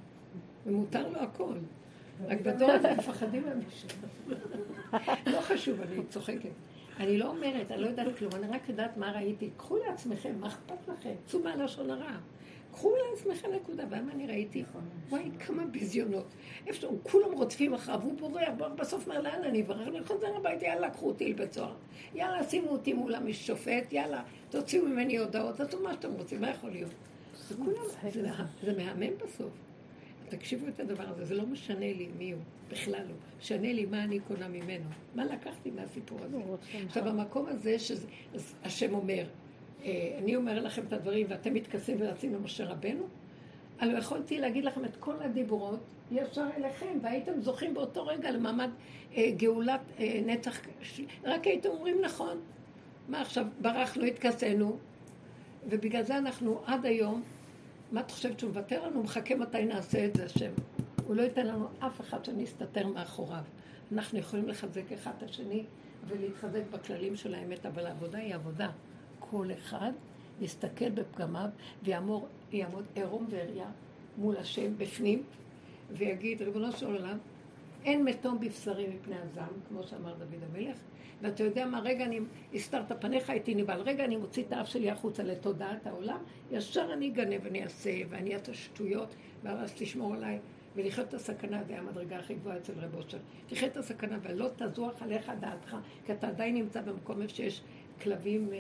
ומותר 0.67 1.09
לו 1.09 1.19
הכל. 1.19 1.55
רק 2.27 2.41
בדור 2.41 2.71
הזה 2.71 2.95
מפחדים 2.99 3.43
מהמישהו. 3.43 3.89
לא 5.27 5.41
חשוב, 5.41 5.81
אני 5.81 6.03
צוחקת. 6.09 6.51
אני 7.01 7.19
לא 7.19 7.29
אומרת, 7.29 7.71
אני 7.71 7.81
לא 7.81 7.87
יודעת 7.87 8.19
כלום, 8.19 8.33
אני 8.35 8.57
רק 8.57 8.69
יודעת 8.69 8.97
מה 8.97 9.13
ראיתי. 9.13 9.51
קחו 9.57 9.77
לעצמכם, 9.77 10.33
מה 10.41 10.47
אכפת 10.47 10.89
לכם? 10.89 11.15
צאו 11.27 11.41
מהלשון 11.41 11.91
הרע. 11.91 12.17
קחו 12.73 12.93
לעצמכם 12.97 13.49
נקודה, 13.53 13.85
ומה 13.91 14.13
אני 14.13 14.27
ראיתי? 14.27 14.65
וואי, 15.09 15.31
כמה 15.39 15.65
ביזיונות. 15.65 16.25
איפה 16.67 16.87
כולם 17.03 17.33
רודפים 17.33 17.75
אחריו, 17.75 18.01
הוא 18.03 18.19
בורח, 18.19 18.49
בסוף 18.77 19.07
אומר, 19.07 19.21
לאן 19.21 19.45
אני 19.45 19.63
אברח? 19.63 19.89
אני 19.89 20.05
חוזר 20.05 20.37
הביתה, 20.37 20.65
יאללה, 20.65 20.91
קחו 20.91 21.07
אותי 21.07 21.33
לבית 21.33 21.53
סוהר. 21.53 21.75
יאללה, 22.15 22.45
שימו 22.45 22.69
אותי 22.69 22.93
מול 22.93 23.15
המשופט, 23.15 23.93
יאללה, 23.93 24.23
תוציאו 24.51 24.87
ממני 24.87 25.17
הודעות, 25.17 25.57
תעשו 25.57 25.83
מה 25.83 25.93
שאתם 25.93 26.13
רוצים, 26.13 26.41
מה 26.41 26.51
יכול 26.51 26.71
להיות? 26.71 26.91
זה 28.63 28.73
מהמם 28.77 29.13
בסוף. 29.25 29.51
תקשיבו 30.29 30.69
את 30.69 30.81
הדבר 30.81 31.05
הזה, 31.09 31.25
זה 31.25 31.35
לא 31.35 31.47
משנה 31.47 31.93
לי 31.93 32.09
מי 32.19 32.33
הוא, 32.33 32.41
בכלל 32.71 33.03
לא. 33.09 33.15
משנה 33.41 33.73
לי 33.73 33.87
מה 33.87 34.05
אני 34.05 34.21
קונה 34.21 34.49
ממנו, 34.49 34.85
מה 35.15 35.25
לקחתי 35.25 35.71
מהסיפור 35.71 36.19
הזה. 36.23 36.39
לא, 36.39 36.57
עכשיו, 36.87 37.05
במקום 37.05 37.47
הזה, 37.47 37.77
שהשם 37.79 38.95
אומר, 38.95 39.25
אני 40.19 40.37
אומר 40.37 40.61
לכם 40.61 40.83
את 40.89 40.93
הדברים 40.93 41.27
ואתם 41.31 41.55
מתכסים 41.55 41.97
ורצים 42.01 42.35
למשה 42.35 42.65
רבנו, 42.65 43.07
אני 43.81 43.99
יכולתי 43.99 44.39
להגיד 44.39 44.65
לכם 44.65 44.85
את 44.85 44.97
כל 44.97 45.15
הדיבורות 45.21 45.81
ישר 46.11 46.47
אליכם, 46.57 46.99
והייתם 47.03 47.41
זוכים 47.41 47.75
באותו 47.75 48.07
רגע 48.07 48.31
למעמד 48.31 48.71
אה, 49.17 49.31
גאולת 49.37 49.81
אה, 49.99 50.21
נצח, 50.27 50.61
רק 51.25 51.47
הייתם 51.47 51.69
אומרים 51.69 52.01
נכון. 52.01 52.41
מה 53.09 53.21
עכשיו, 53.21 53.47
ברחנו, 53.61 54.05
התכסינו, 54.05 54.77
ובגלל 55.69 56.03
זה 56.03 56.19
אנחנו 56.19 56.61
עד 56.67 56.87
היום, 56.87 57.23
מה 57.93 58.01
את 58.01 58.11
חושבת 58.11 58.39
שהוא 58.39 58.49
מוותר 58.49 58.87
לנו? 58.87 59.03
מחכה 59.03 59.35
מתי 59.35 59.65
נעשה 59.65 60.05
את 60.05 60.17
זה, 60.17 60.25
השם. 60.25 60.53
הוא 61.07 61.17
לא 61.17 61.23
ייתן 61.23 61.47
לנו 61.47 61.69
אף 61.79 62.01
אחד 62.01 62.25
שנסתתר 62.25 62.87
מאחוריו. 62.87 63.43
אנחנו 63.93 64.19
יכולים 64.19 64.49
לחזק 64.49 64.93
אחד 64.93 65.11
את 65.19 65.23
השני 65.23 65.65
ולהתחזק 66.07 66.63
בכללים 66.71 67.17
של 67.17 67.35
האמת, 67.35 67.67
אבל 67.67 67.87
העבודה 67.87 68.19
היא 68.19 68.35
עבודה. 68.35 68.71
כל 69.33 69.47
אחד 69.53 69.93
יסתכל 70.41 70.91
בפגמיו 70.91 71.49
ויעמוד 71.83 72.85
עירום 72.95 73.27
ועריה 73.31 73.71
מול 74.19 74.37
השם 74.37 74.79
בפנים, 74.79 75.23
ויגיד, 75.91 76.43
ריבונו 76.43 76.73
של 76.73 76.87
עולם, 76.87 77.19
אין 77.85 78.05
מתום 78.05 78.41
בבשרי 78.41 78.87
מפני 78.87 79.17
הזעם, 79.19 79.53
כמו 79.69 79.83
שאמר 79.83 80.15
דוד 80.15 80.43
המלך, 80.51 80.77
ואתה 81.23 81.43
יודע 81.43 81.67
מה, 81.67 81.81
רגע 81.81 82.05
אני 82.05 82.21
הסתרת 82.55 83.03
פניך 83.03 83.31
איתי 83.31 83.55
נבהל, 83.55 83.81
רגע 83.81 84.05
אני 84.05 84.17
מוציא 84.17 84.43
את 84.43 84.53
האף 84.53 84.69
שלי 84.69 84.91
החוצה 84.91 85.23
לתודעת 85.23 85.87
העולם, 85.87 86.19
ישר 86.51 86.93
אני 86.93 87.09
אגנב 87.09 87.41
ואני 87.43 87.63
אעשה, 87.63 87.91
ואני 88.09 88.35
אעשה 88.35 88.55
שטויות, 88.55 89.15
ואז 89.43 89.73
תשמור 89.77 90.15
עליי, 90.15 90.39
ולחיות 90.77 91.09
את 91.09 91.15
הסכנה, 91.15 91.65
זה 91.65 91.79
המדרגה 91.79 92.19
הכי 92.19 92.35
גבוהה 92.35 92.57
אצל 92.57 92.73
רב 92.77 92.95
אושר. 92.95 93.19
תחיה 93.47 93.69
את 93.69 93.77
הסכנה 93.77 94.19
ולא 94.23 94.49
תזוח 94.57 95.03
עליך 95.03 95.33
דעתך, 95.41 95.77
כי 96.07 96.13
אתה 96.13 96.29
עדיין 96.29 96.55
נמצא 96.55 96.83
במקום 96.83 97.23
איפה 97.23 97.35
שיש 97.35 97.63
כלבים 98.03 98.53
אה, 98.53 98.59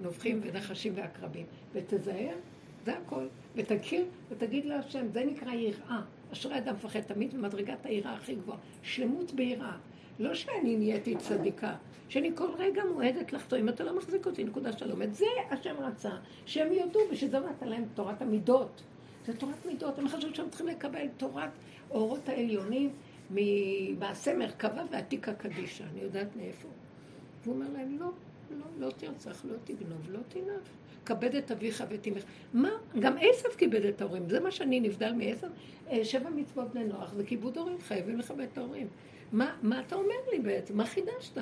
נובחים 0.00 0.40
ונחשים 0.42 0.92
ועקרבים. 0.96 1.46
ותזהר, 1.72 2.34
זה 2.84 2.98
הכל. 2.98 3.26
ותכיר 3.56 4.04
ותגיד 4.30 4.64
להשם, 4.64 5.06
זה 5.12 5.24
נקרא 5.24 5.52
יראה. 5.52 6.00
אשרי 6.32 6.58
אדם 6.58 6.74
מפחד 6.74 7.00
תמיד 7.00 7.34
במדרגת 7.34 7.86
היראה 7.86 8.14
הכי 8.14 8.34
גבוהה. 8.34 8.58
שלמות 8.82 9.32
ביראה. 9.32 9.76
לא 10.18 10.34
שאני 10.34 10.76
נהייתי 10.76 11.16
צדיקה, 11.16 11.74
שאני 12.08 12.30
כל 12.34 12.48
רגע 12.58 12.82
מועדת 12.92 13.32
לחטוא, 13.32 13.58
אם 13.58 13.68
אתה 13.68 13.84
לא 13.84 13.96
מחזיק 13.96 14.26
אותי, 14.26 14.44
נקודה 14.44 14.72
שלום. 14.72 15.02
את 15.02 15.14
זה 15.14 15.26
השם 15.50 15.74
רצה, 15.78 16.10
שהם 16.46 16.72
יודו, 16.72 17.00
בשביל 17.12 17.30
זה 17.30 17.38
נתן 17.38 17.68
להם 17.68 17.84
תורת 17.94 18.22
המידות. 18.22 18.82
זה 19.26 19.36
תורת 19.36 19.66
מידות, 19.66 19.98
הם 19.98 20.08
חשבו 20.08 20.34
שהם 20.34 20.48
צריכים 20.50 20.66
לקבל 20.66 21.06
תורת 21.16 21.50
אורות 21.90 22.28
העליונים 22.28 22.90
ממעשה 23.30 24.36
מרכבה 24.36 24.82
ועתיקה 24.90 25.34
קדישה, 25.34 25.84
אני 25.92 26.00
יודעת 26.00 26.36
מאיפה. 26.36 26.68
והוא 27.44 27.54
אומר 27.54 27.66
להם, 27.72 27.96
לא, 28.00 28.10
לא, 28.50 28.86
לא 28.86 28.90
תרצח, 28.90 29.44
לא 29.44 29.54
תגנוב, 29.64 30.10
לא 30.10 30.20
תנף. 30.28 30.70
כבד 31.06 31.34
את 31.34 31.50
אביך 31.50 31.84
ואת 31.88 32.08
אמך. 32.08 32.22
מה? 32.54 32.70
גם 33.00 33.16
עשב 33.20 33.48
כיבד 33.58 33.84
את 33.84 34.00
ההורים. 34.00 34.28
זה 34.28 34.40
מה 34.40 34.50
שאני 34.50 34.80
נבדל 34.80 35.12
מעשב. 35.12 35.48
אה, 35.90 36.04
שבע 36.04 36.30
מצוות 36.30 36.70
בני 36.74 36.84
נוח 36.84 37.14
זה 37.14 37.24
כיבוד 37.24 37.58
הורים, 37.58 37.80
חייבים 37.80 38.18
לכבד 38.18 38.46
את 38.52 38.58
ההורים. 38.58 38.88
מה, 39.32 39.56
מה 39.62 39.80
אתה 39.80 39.96
אומר 39.96 40.14
לי 40.32 40.38
בעצם? 40.38 40.76
מה 40.76 40.86
חידשת? 40.86 41.38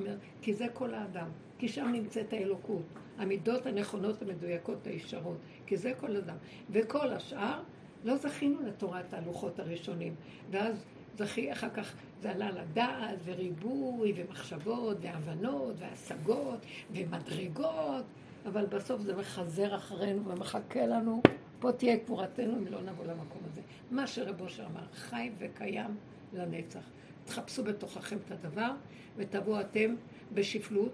אומר, 0.00 0.16
כי 0.42 0.54
זה 0.54 0.66
כל 0.72 0.94
האדם. 0.94 1.28
כי 1.58 1.68
שם 1.68 1.88
נמצאת 1.92 2.32
האלוקות. 2.32 2.82
המידות 3.18 3.66
הנכונות, 3.66 4.22
המדויקות, 4.22 4.86
הישרות. 4.86 5.36
כי 5.66 5.76
זה 5.76 5.92
כל 6.00 6.16
אדם. 6.16 6.36
וכל 6.70 7.12
השאר, 7.12 7.62
לא 8.04 8.16
זכינו 8.16 8.62
לתורת 8.66 9.14
הלוחות 9.14 9.58
הראשונים. 9.58 10.14
ואז 10.50 10.84
זכי, 11.18 11.52
אחר 11.52 11.68
כך 11.70 11.94
זה 12.22 12.30
עלה 12.30 12.50
לדעת, 12.50 13.18
וריבוי, 13.24 14.12
ומחשבות, 14.16 14.96
והבנות, 15.00 15.74
והשגות, 15.78 16.58
ומדרגות, 16.90 18.04
אבל 18.46 18.66
בסוף 18.66 19.00
זה 19.00 19.16
מחזר 19.16 19.76
אחרינו 19.76 20.24
ומחכה 20.28 20.86
לנו. 20.86 21.22
פה 21.60 21.72
תהיה 21.72 21.98
קבורתנו 21.98 22.58
אם 22.58 22.66
לא 22.66 22.82
נבוא 22.82 23.04
למקום 23.04 23.40
הזה. 23.52 23.60
מה 23.90 24.06
שרב 24.06 24.40
אושר 24.40 24.66
אמר, 24.66 24.86
חי 24.94 25.30
וקיים 25.38 25.96
לנצח. 26.32 26.84
תחפשו 27.24 27.64
בתוככם 27.64 28.16
את 28.26 28.30
הדבר, 28.30 28.70
ותבואו 29.16 29.60
אתם 29.60 29.94
בשפלות. 30.34 30.92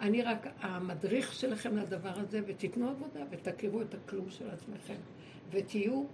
אני 0.00 0.22
רק 0.22 0.46
המדריך 0.60 1.32
שלכם 1.32 1.76
לדבר 1.76 2.12
הזה, 2.20 2.40
ותיתנו 2.46 2.90
עבודה, 2.90 3.20
ותכירו 3.30 3.82
את 3.82 3.94
הכלום 3.94 4.30
של 4.30 4.50
עצמכם. 4.50 4.94
ותהיו 5.50 6.04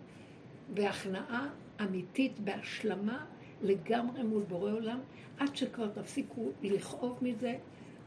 בהכנעה 0.74 1.48
אמיתית, 1.80 2.40
בהשלמה 2.40 3.24
לגמרי 3.62 4.22
מול 4.22 4.42
בורא 4.42 4.72
עולם, 4.72 5.00
עד 5.38 5.56
שכבר 5.56 5.88
תפסיקו 5.88 6.50
לכאוב 6.62 7.18
מזה, 7.22 7.56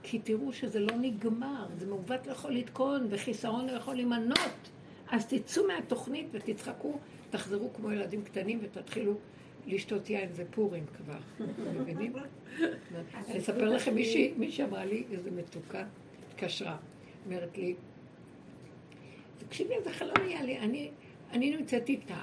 כי 0.03 0.19
תראו 0.19 0.53
שזה 0.53 0.79
לא 0.79 0.95
נגמר, 1.01 1.65
זה 1.79 1.87
מעוות 1.87 2.27
לא 2.27 2.31
יכול 2.31 2.51
לתקון, 2.51 3.07
וחיסרון 3.09 3.67
לא 3.67 3.71
יכול 3.71 3.95
להימנות. 3.95 4.69
אז 5.11 5.25
תצאו 5.27 5.67
מהתוכנית 5.67 6.27
ותצחקו, 6.31 6.99
תחזרו 7.29 7.73
כמו 7.73 7.91
ילדים 7.91 8.23
קטנים 8.23 8.59
ותתחילו 8.61 9.13
לשתות 9.67 10.09
יין, 10.09 10.33
זה 10.33 10.43
פורים 10.51 10.85
כבר, 10.97 11.45
מבינים? 11.79 12.13
אני 13.27 13.39
אספר 13.39 13.69
לכם, 13.69 13.95
מישהי 13.95 14.63
אמרה 14.63 14.85
לי, 14.85 15.03
איזה 15.11 15.31
מתוקה, 15.31 15.83
התקשרה, 16.29 16.77
אומרת 17.25 17.57
לי, 17.57 17.75
תקשיבי, 19.37 19.73
איזה 19.73 19.93
חלום 19.93 20.17
היה 20.17 20.43
לי, 20.43 20.89
אני 21.31 21.57
נמצאת 21.57 21.89
איתך, 21.89 22.13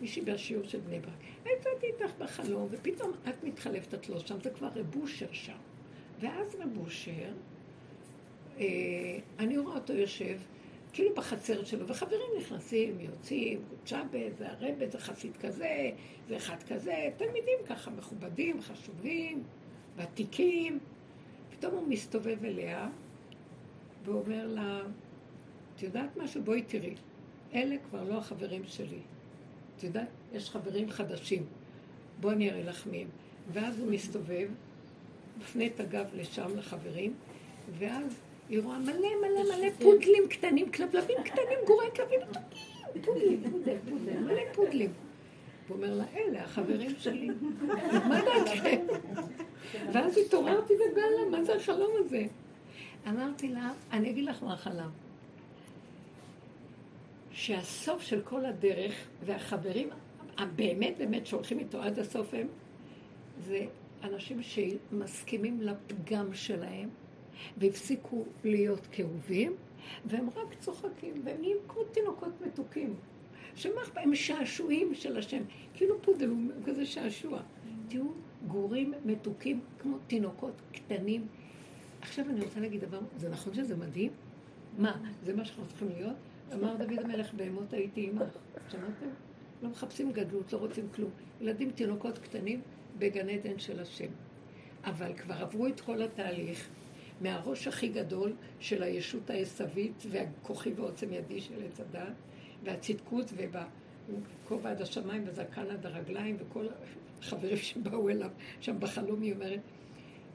מישהי 0.00 0.22
בשיעור 0.22 0.64
של 0.64 0.80
בני 0.80 1.00
ברק. 1.00 1.12
הייתי 1.44 1.86
איתך 1.86 2.12
בחלום, 2.18 2.68
ופתאום 2.70 3.12
את 3.28 3.44
מתחלפת, 3.44 3.94
את 3.94 4.08
לא 4.08 4.18
שם, 4.18 4.40
זה 4.40 4.50
כבר 4.50 4.68
רבושר 4.74 5.32
שם. 5.32 5.56
ואז 6.20 6.54
רבושר, 6.54 7.32
אה, 8.58 8.64
אני 9.38 9.58
רואה 9.58 9.74
אותו 9.74 9.92
יושב, 9.92 10.38
כאילו 10.92 11.14
בחצר 11.14 11.64
שלו, 11.64 11.88
וחברים 11.88 12.20
נכנסים, 12.38 13.00
יוצאים, 13.00 13.60
צ'אבה, 13.84 14.18
זה 14.38 14.48
הרבה, 14.48 14.88
זה 14.90 14.98
חסיד 14.98 15.36
כזה, 15.36 15.90
זה 16.28 16.36
אחד 16.36 16.62
כזה, 16.68 17.10
תלמידים 17.16 17.58
ככה 17.66 17.90
מכובדים, 17.90 18.60
חשובים, 18.60 19.42
ותיקים. 19.96 20.78
פתאום 21.50 21.74
הוא 21.74 21.88
מסתובב 21.88 22.44
אליה, 22.44 22.88
ואומר 24.04 24.46
לה, 24.46 24.80
את 25.76 25.82
יודעת 25.82 26.16
משהו? 26.16 26.42
בואי 26.42 26.62
תראי. 26.62 26.94
אלה 27.54 27.76
כבר 27.88 28.04
לא 28.04 28.18
החברים 28.18 28.62
שלי. 28.64 29.00
את 29.78 29.84
יודעת, 29.84 30.08
יש 30.32 30.50
חברים 30.50 30.90
חדשים. 30.90 31.44
בואי 32.20 32.34
אני 32.34 32.50
אראה 32.50 32.62
לך 32.62 32.86
מי 32.86 33.02
הם. 33.02 33.08
ואז 33.52 33.80
הוא 33.80 33.92
מסתובב, 33.92 34.48
מפנה 35.38 35.66
את 35.66 35.80
הגב 35.80 36.06
לשם 36.14 36.56
לחברים, 36.56 37.14
ואז 37.78 38.20
היא 38.48 38.60
רואה 38.62 38.78
מלא 38.78 38.92
מלא 38.92 39.56
מלא 39.56 39.70
פודלים 39.82 40.28
קטנים, 40.30 40.72
כלבלבים 40.72 41.16
קטנים, 41.24 41.58
גורי 41.66 41.86
כלבים 41.96 42.20
מתוקים, 42.20 43.02
פודלים, 43.04 43.42
פודל, 43.50 43.76
פודל, 43.90 44.18
מלא 44.18 44.42
פודלים. 44.52 44.92
הוא 45.68 45.76
אומר 45.76 45.94
לה, 45.94 46.04
אלה 46.16 46.44
החברים 46.44 46.90
שלי, 46.98 47.30
מה 48.08 48.20
דעתכם? 48.24 48.86
ואז 49.92 50.18
התעוררתי 50.18 50.74
וגלה, 50.74 51.30
מה 51.30 51.44
זה 51.44 51.54
החלום 51.54 51.90
הזה? 51.98 52.26
אמרתי 53.08 53.48
לה, 53.48 53.72
אני 53.92 54.10
אגיד 54.10 54.24
לך 54.24 54.42
מה 54.42 54.52
החלם. 54.52 54.90
שהסוף 57.38 58.02
של 58.02 58.20
כל 58.22 58.46
הדרך, 58.46 58.94
והחברים 59.24 59.88
הבאמת 60.38 60.94
באמת 60.98 61.26
שהולכים 61.26 61.58
איתו 61.58 61.82
עד 61.82 61.98
הסוף 61.98 62.34
הם, 62.34 62.46
זה 63.46 63.66
אנשים 64.02 64.40
שמסכימים 64.42 65.60
לפגם 65.60 66.34
שלהם, 66.34 66.88
והפסיקו 67.56 68.24
להיות 68.44 68.86
כאובים, 68.92 69.56
והם 70.04 70.28
רק 70.36 70.54
צוחקים, 70.60 71.22
והם 71.24 71.40
נהיים 71.40 71.56
כמו 71.68 71.84
תינוקות 71.84 72.32
מתוקים. 72.46 72.94
שמה 73.54 73.82
אכפת? 73.82 74.00
הם 74.02 74.14
שעשועים 74.14 74.94
של 74.94 75.16
השם. 75.16 75.42
כאילו 75.74 76.02
פודל 76.02 76.28
הוא 76.28 76.38
כזה 76.66 76.86
שעשוע. 76.86 77.40
תהיו 77.88 78.04
גורים 78.46 78.94
מתוקים 79.04 79.60
כמו 79.78 79.96
תינוקות 80.06 80.54
קטנים. 80.72 81.26
עכשיו 82.00 82.24
אני 82.30 82.40
רוצה 82.40 82.60
להגיד 82.60 82.80
דבר, 82.80 83.00
זה 83.16 83.28
נכון 83.28 83.54
שזה 83.54 83.76
מדהים? 83.76 84.10
מה, 84.78 84.96
זה 85.24 85.36
מה 85.36 85.44
שאנחנו 85.44 85.66
צריכים 85.66 85.88
להיות? 85.88 86.16
אמר 86.54 86.76
דוד 86.76 86.98
המלך, 86.98 87.34
בהמות 87.34 87.72
הייתי 87.72 88.10
עמך. 88.10 88.38
שמעתם? 88.68 89.08
לא 89.62 89.68
מחפשים 89.68 90.12
גדלות, 90.12 90.52
לא 90.52 90.58
רוצים 90.58 90.88
כלום. 90.94 91.10
ילדים, 91.40 91.70
תינוקות 91.70 92.18
קטנים 92.18 92.60
בגן 92.98 93.28
עדן 93.28 93.58
של 93.58 93.80
השם. 93.80 94.08
אבל 94.84 95.12
כבר 95.16 95.34
עברו 95.34 95.66
את 95.66 95.80
כל 95.80 96.02
התהליך 96.02 96.68
מהראש 97.20 97.68
הכי 97.68 97.88
גדול 97.88 98.32
של 98.60 98.82
הישות 98.82 99.30
העשווית 99.30 100.02
והכוחי 100.10 100.72
ועוצם 100.76 101.12
ידי 101.12 101.40
של 101.40 101.62
עץ 101.66 101.80
הדת, 101.80 102.12
והצדקות 102.64 103.32
ובכובע 103.36 104.70
עד 104.70 104.82
השמיים 104.82 105.24
וזקן 105.26 105.70
עד 105.70 105.86
הרגליים 105.86 106.36
וכל 106.38 106.66
החברים 107.20 107.56
שבאו 107.56 108.08
אליו 108.08 108.30
שם 108.60 108.80
בחלום, 108.80 109.22
היא 109.22 109.34
אומרת, 109.34 109.60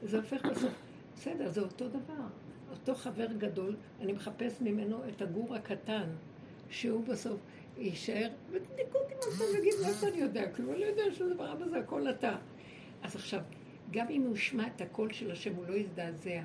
זה 0.03 0.17
הופך 0.17 0.45
בסוף, 0.45 0.73
בסדר, 1.15 1.49
זה 1.49 1.61
אותו 1.61 1.87
דבר. 1.89 2.23
אותו 2.73 2.95
חבר 2.95 3.27
גדול, 3.37 3.75
אני 4.01 4.13
מחפש 4.13 4.61
ממנו 4.61 4.97
את 5.09 5.21
הגור 5.21 5.55
הקטן, 5.55 6.09
שהוא 6.69 7.03
בסוף 7.05 7.39
יישאר, 7.77 8.29
ותדלקו 8.51 8.97
אותי 8.97 9.13
מה 9.39 9.45
ויגיד, 9.53 9.73
מאיפה 9.83 10.07
אני 10.07 10.17
יודע? 10.17 10.51
כלום, 10.51 10.71
אני 10.71 10.79
לא 10.79 10.85
יודע 10.85 11.03
שום 11.13 11.33
דבר, 11.33 11.53
אבא 11.53 11.67
זה 11.67 11.79
הכל 11.79 12.09
אתה. 12.09 12.35
אז 13.03 13.15
עכשיו, 13.15 13.39
גם 13.91 14.07
אם 14.09 14.21
הוא 14.21 14.35
ישמע 14.35 14.67
את 14.67 14.81
הקול 14.81 15.13
של 15.13 15.31
השם, 15.31 15.55
הוא 15.55 15.65
לא 15.67 15.73
יזדעזע. 15.73 16.41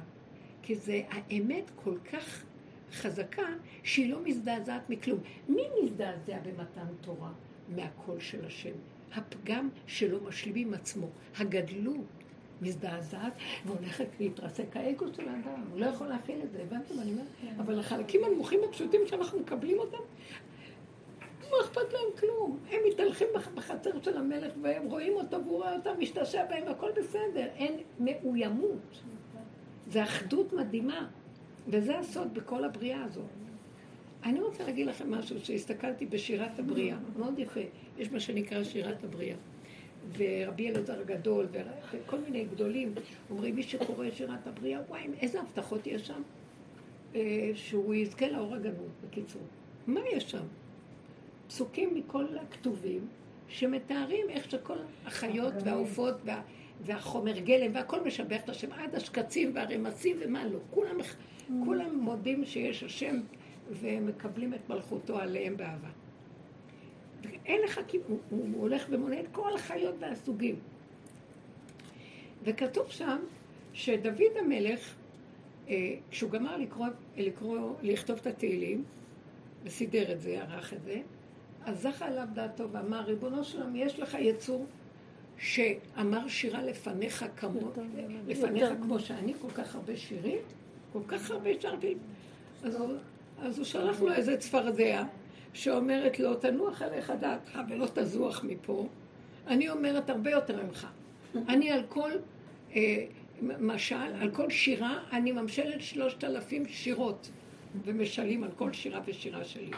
כי 0.63 0.75
זה 0.75 1.03
האמת 1.09 1.71
כל 1.85 1.99
כך 2.13 2.45
חזקה, 2.93 3.47
שהיא 3.83 4.11
לא 4.11 4.25
מזדעזעת 4.25 4.91
מכלום. 4.91 5.21
מי 5.49 5.63
מזדעזע 5.83 6.39
במתן 6.41 6.87
תורה 7.01 7.33
מהקול 7.69 8.21
של 8.21 8.45
השם? 8.45 8.73
הפגם 9.15 9.69
שלא 9.87 10.21
משלים 10.21 10.55
עם 10.57 10.75
עצמו, 10.75 11.09
הגדלות. 11.37 12.18
מזדעזעת 12.63 13.33
והולכת 13.67 14.07
להתרסק 14.21 14.77
האגו 14.77 15.07
של 15.17 15.29
האדם, 15.29 15.65
הוא 15.73 15.81
לא 15.81 15.87
יכול 15.87 16.07
להכיל 16.07 16.41
את 16.45 16.53
זה, 16.53 16.63
הבנתם? 16.63 17.01
אני 17.01 17.13
אומרת, 17.13 17.27
כן. 17.43 17.55
אבל 17.61 17.79
החלקים 17.79 18.25
הנמוכים 18.25 18.61
הפשוטים 18.69 19.01
שאנחנו 19.07 19.41
מקבלים 19.41 19.79
אותם, 19.79 19.99
לא 21.51 21.61
אכפת 21.61 21.93
להם 21.93 22.17
כלום. 22.21 22.59
הם 22.71 22.81
מתהלכים 22.89 23.29
בחצר 23.55 23.91
של 24.03 24.17
המלך 24.17 24.53
והם 24.63 24.85
רואים 24.85 25.13
אותו 25.13 25.45
והוא 25.45 25.57
רואה 25.57 25.77
אותם, 25.77 25.91
משתעשע 25.99 26.45
בהם, 26.45 26.69
הכל 26.69 26.91
בסדר. 26.97 27.47
אין 27.57 27.77
מאוימות. 28.01 29.03
זה 29.87 30.03
אחדות 30.03 30.53
מדהימה. 30.53 31.09
וזה 31.69 31.99
הסוד 31.99 32.35
בכל 32.35 32.65
הבריאה 32.65 33.05
הזאת. 33.05 33.25
אני 34.25 34.41
רוצה 34.41 34.65
להגיד 34.65 34.87
לכם 34.87 35.11
משהו 35.11 35.41
שהסתכלתי 35.41 36.07
בשירת 36.07 36.59
הבריאה, 36.59 36.97
מאוד 37.19 37.39
יפה. 37.39 37.61
יש 37.99 38.13
מה 38.13 38.21
שנקרא 38.21 38.65
שירת 38.65 39.05
הבריאה. 39.05 39.37
ורבי 40.17 40.71
אלעזר 40.71 41.01
הגדול, 41.01 41.47
וכל 41.93 42.19
מיני 42.19 42.45
גדולים, 42.45 42.95
אומרים, 43.31 43.57
מי 43.57 43.63
שקורא 43.63 44.07
שירת 44.11 44.47
הבריאה, 44.47 44.81
וואי, 44.89 45.07
איזה 45.21 45.41
הבטחות 45.41 45.87
יש 45.87 46.07
שם? 46.07 46.23
אה, 47.15 47.51
שהוא 47.55 47.95
יזכה 47.95 48.29
לאור 48.29 48.55
הגנות, 48.55 48.91
בקיצור. 49.05 49.43
מה 49.87 50.01
יש 50.13 50.31
שם? 50.31 50.45
פסוקים 51.49 51.95
מכל 51.95 52.25
הכתובים 52.43 53.09
שמתארים 53.49 54.27
איך 54.31 54.51
שכל 54.51 54.79
החיות 55.07 55.55
והעופות 55.65 56.15
וה, 56.25 56.43
והחומר 56.81 57.39
גלם 57.39 57.75
והכל 57.75 58.05
משבח 58.05 58.41
את 58.45 58.49
השם, 58.49 58.73
עד 58.73 58.95
השקצים 58.95 59.51
והרמסים 59.55 60.17
ומה 60.21 60.47
לא. 60.47 60.59
כולם, 60.71 61.01
mm. 61.01 61.53
כולם 61.65 61.99
מודים 62.01 62.45
שיש 62.45 62.83
השם 62.83 63.21
ומקבלים 63.71 64.55
את 64.55 64.71
מלכותו 64.71 65.19
עליהם 65.19 65.57
באהבה. 65.57 65.89
אין 67.47 67.63
לך, 67.63 67.81
הוא, 68.07 68.19
הוא 68.31 68.47
הולך 68.57 68.87
ומונה 68.91 69.21
את 69.21 69.27
כל 69.33 69.55
החיות 69.55 69.95
והסוגים. 69.99 70.57
וכתוב 72.45 72.91
שם 72.91 73.19
שדוד 73.73 74.37
המלך, 74.41 74.95
אה, 75.69 75.95
כשהוא 76.11 76.31
גמר 76.31 76.57
לקרוא, 76.57 76.87
לקרוא, 77.17 77.75
לכתוב 77.83 78.19
את 78.19 78.27
התהילים, 78.27 78.85
וסידר 79.65 80.13
את 80.13 80.21
זה, 80.21 80.43
ערך 80.43 80.73
את 80.73 80.83
זה, 80.83 81.01
אז 81.65 81.83
זכה 81.83 82.07
עליו 82.07 82.27
דעתו 82.35 82.71
ואמר, 82.71 83.01
ריבונו 83.01 83.45
שלום, 83.45 83.77
יש 83.77 83.99
לך 83.99 84.17
יצור 84.21 84.67
שאמר 85.39 86.29
שירה 86.29 86.63
לפניך 86.63 87.25
כמו, 87.37 87.61
לפניך 88.27 88.65
כמו 88.83 89.01
שאני, 89.01 89.35
כל 89.41 89.51
כך 89.55 89.75
הרבה 89.75 89.97
שירים, 89.97 90.39
כל 90.93 91.03
כך 91.09 91.31
הרבה 91.31 91.51
שרתי. 91.61 91.95
אז 93.43 93.59
הוא 93.59 93.65
שלח 93.65 94.01
לו 94.01 94.13
איזה 94.13 94.37
צפרדע. 94.37 95.05
שאומרת 95.53 96.19
לו, 96.19 96.35
תנוח 96.35 96.83
עליך 96.83 97.13
דעתך 97.21 97.59
ולא 97.69 97.87
תזוח 97.95 98.45
מפה. 98.45 98.89
אני 99.47 99.69
אומרת 99.69 100.11
הרבה 100.11 100.31
יותר 100.31 100.65
ממך. 100.65 100.87
אני 101.35 101.71
על 101.71 101.83
כל 101.89 102.11
אה, 102.77 103.07
משל, 103.43 104.15
על 104.21 104.31
כל 104.31 104.51
שירה, 104.51 104.99
אני 105.13 105.33
ממשלת 105.33 105.81
שלושת 105.81 106.25
אלפים 106.25 106.67
שירות, 106.67 107.31
ומשלים 107.85 108.45
על 108.45 108.51
כל 108.57 108.73
שירה 108.73 109.01
ושירה 109.07 109.45
שלי. 109.45 109.71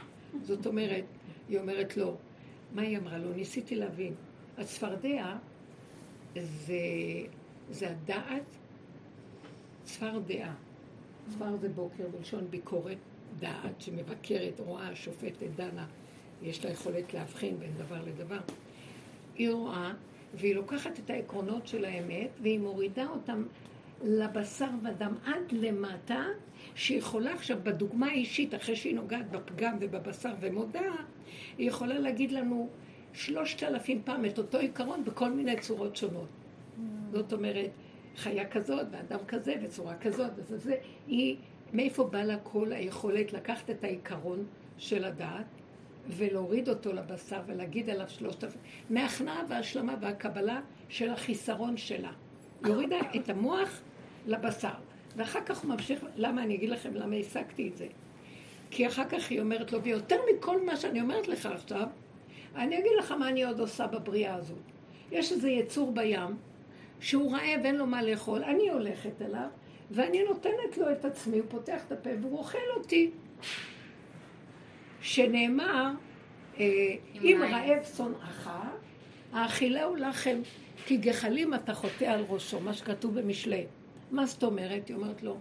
זאת 0.42 0.66
אומרת, 0.66 1.04
היא 1.48 1.58
אומרת 1.58 1.96
לו, 1.96 2.16
מה 2.74 2.82
היא 2.82 2.98
אמרה 2.98 3.18
לו? 3.18 3.32
ניסיתי 3.32 3.76
להבין. 3.76 4.14
הצפרדע 4.58 5.36
זה, 6.34 6.74
זה 7.70 7.90
הדעת, 7.90 8.42
צפרדע. 9.82 10.52
צפר 11.28 11.56
זה 11.56 11.68
בוקר 11.68 12.04
בלשון 12.18 12.46
ביקורת, 12.50 12.96
דעת 13.38 13.80
שמבקרת, 13.80 14.60
רואה, 14.60 14.94
שופטת, 14.94 15.48
דנה, 15.56 15.86
יש 16.42 16.64
לה 16.64 16.70
יכולת 16.70 17.14
להבחין 17.14 17.58
בין 17.58 17.72
דבר 17.78 18.04
לדבר. 18.06 18.40
היא 19.36 19.50
רואה, 19.50 19.92
והיא 20.34 20.54
לוקחת 20.54 20.98
את 20.98 21.10
העקרונות 21.10 21.66
של 21.66 21.84
האמת, 21.84 22.28
והיא 22.42 22.58
מורידה 22.58 23.06
אותם 23.06 23.44
לבשר 24.04 24.68
ודם 24.82 25.14
עד 25.24 25.52
למטה, 25.52 26.24
שיכולה 26.74 27.34
עכשיו, 27.34 27.58
בדוגמה 27.62 28.06
האישית, 28.06 28.54
אחרי 28.54 28.76
שהיא 28.76 28.94
נוגעת 28.94 29.30
בפגם 29.30 29.76
ובבשר 29.80 30.32
ומודה, 30.40 30.92
היא 31.58 31.68
יכולה 31.68 31.98
להגיד 31.98 32.32
לנו 32.32 32.68
שלושת 33.12 33.62
אלפים 33.62 34.02
פעם 34.04 34.24
את 34.24 34.38
אותו 34.38 34.58
עיקרון 34.58 35.04
בכל 35.04 35.30
מיני 35.30 35.60
צורות 35.60 35.96
שונות. 35.96 36.28
Mm. 36.28 36.80
זאת 37.12 37.32
אומרת, 37.32 37.70
חיה 38.16 38.48
כזאת, 38.48 38.86
ואדם 38.90 39.18
כזה, 39.28 39.54
וצורה 39.62 39.98
כזאת, 39.98 40.30
וזה 40.36 40.58
זה, 40.58 40.76
היא 41.06 41.36
מאיפה 41.72 42.04
בא 42.04 42.22
לה 42.22 42.36
כל 42.42 42.72
היכולת 42.72 43.32
לקחת 43.32 43.70
את 43.70 43.84
העיקרון 43.84 44.46
של 44.78 45.04
הדעת 45.04 45.46
ולהוריד 46.08 46.68
אותו 46.68 46.92
לבשר 46.92 47.40
ולהגיד 47.46 47.90
עליו 47.90 48.08
שלושת 48.08 48.44
אלפים, 48.44 48.60
מהכנעה 48.90 49.42
והשלמה 49.48 49.94
והקבלה 50.00 50.60
של 50.88 51.10
החיסרון 51.10 51.76
שלה. 51.76 52.12
היא 52.64 52.72
הורידה 52.72 52.96
את 53.16 53.28
המוח 53.28 53.80
לבשר. 54.26 54.68
ואחר 55.16 55.40
כך 55.46 55.58
הוא 55.58 55.70
ממשיך, 55.70 56.04
למה 56.16 56.42
אני 56.42 56.54
אגיד 56.54 56.70
לכם 56.70 56.94
למה 56.94 57.16
השגתי 57.16 57.68
את 57.68 57.76
זה? 57.76 57.86
כי 58.70 58.86
אחר 58.86 59.08
כך 59.08 59.30
היא 59.30 59.40
אומרת 59.40 59.72
לו, 59.72 59.82
ויותר 59.82 60.16
מכל 60.34 60.64
מה 60.66 60.76
שאני 60.76 61.00
אומרת 61.00 61.28
לך 61.28 61.46
עכשיו, 61.46 61.88
אני 62.56 62.78
אגיד 62.78 62.92
לך 62.98 63.12
מה 63.12 63.28
אני 63.28 63.44
עוד 63.44 63.60
עושה 63.60 63.86
בבריאה 63.86 64.34
הזאת. 64.34 64.58
יש 65.12 65.32
איזה 65.32 65.50
יצור 65.50 65.92
בים, 65.92 66.36
שהוא 67.00 67.32
רעב, 67.32 67.60
אין 67.64 67.76
לו 67.76 67.86
מה 67.86 68.02
לאכול, 68.02 68.44
אני 68.44 68.70
הולכת 68.70 69.22
אליו, 69.22 69.48
ואני 69.90 70.24
נותנת 70.24 70.76
לו 70.76 70.92
את 70.92 71.04
עצמי, 71.04 71.38
הוא 71.38 71.46
פותח 71.48 71.82
את 71.86 71.92
הפה 71.92 72.10
והוא 72.20 72.38
אוכל 72.38 72.58
אותי. 72.76 73.10
שנאמר, 75.00 75.90
אה, 76.58 76.94
אם 77.14 77.42
רעב 77.50 77.84
שונאך, 77.96 78.50
האכילהו 79.32 79.96
לחם, 79.96 80.40
כי 80.86 80.96
גחלים 80.96 81.54
אתה 81.54 81.74
חוטא 81.74 82.04
על 82.04 82.24
ראשו, 82.28 82.60
מה 82.60 82.72
שכתוב 82.72 83.20
במשלי. 83.20 83.64
מה 84.10 84.26
זאת 84.26 84.42
אומרת? 84.42 84.88
היא 84.88 84.96
אומרת 84.96 85.22
לו, 85.22 85.36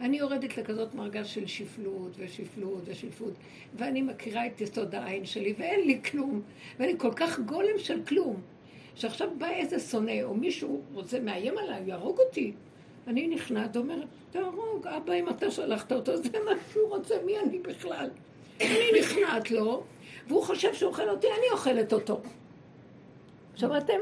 אני 0.00 0.18
יורדת 0.18 0.56
לכזאת 0.56 0.94
מרגש 0.94 1.34
של 1.34 1.46
שפלות 1.46 2.12
ושפלות 2.18 2.82
ושפלות, 2.84 3.34
ואני 3.74 4.02
מכירה 4.02 4.46
את 4.46 4.60
יסוד 4.60 4.94
העין 4.94 5.26
שלי, 5.26 5.54
ואין 5.58 5.86
לי 5.86 6.02
כלום, 6.02 6.42
ואני 6.78 6.94
כל 6.98 7.12
כך 7.16 7.40
גולם 7.40 7.78
של 7.78 8.04
כלום, 8.04 8.40
שעכשיו 8.94 9.28
בא 9.38 9.48
איזה 9.48 9.78
שונא, 9.78 10.22
או 10.22 10.34
מישהו 10.34 10.82
רוצה, 10.92 11.20
מאיים 11.20 11.58
עליי, 11.58 11.82
יהרוג 11.86 12.18
אותי. 12.18 12.52
אני 13.10 13.28
נכנעת, 13.28 13.76
אומרת, 13.76 14.08
תהרוג, 14.30 14.86
אבא, 14.86 15.12
אם 15.12 15.28
אתה 15.28 15.50
שלחת 15.50 15.92
אותו, 15.92 16.16
זה 16.16 16.38
מה 16.44 16.50
שהוא 16.72 16.88
רוצה, 16.88 17.14
מי 17.26 17.38
אני 17.38 17.58
בכלל? 17.58 18.10
אני 18.60 18.90
נכנעת 19.00 19.50
לו, 19.50 19.82
והוא 20.28 20.42
חושב 20.42 20.74
שהוא 20.74 20.90
אוכל 20.90 21.08
אותי, 21.08 21.26
אני 21.26 21.50
אוכלת 21.52 21.92
אותו. 21.92 22.20
שמעתם? 23.54 23.98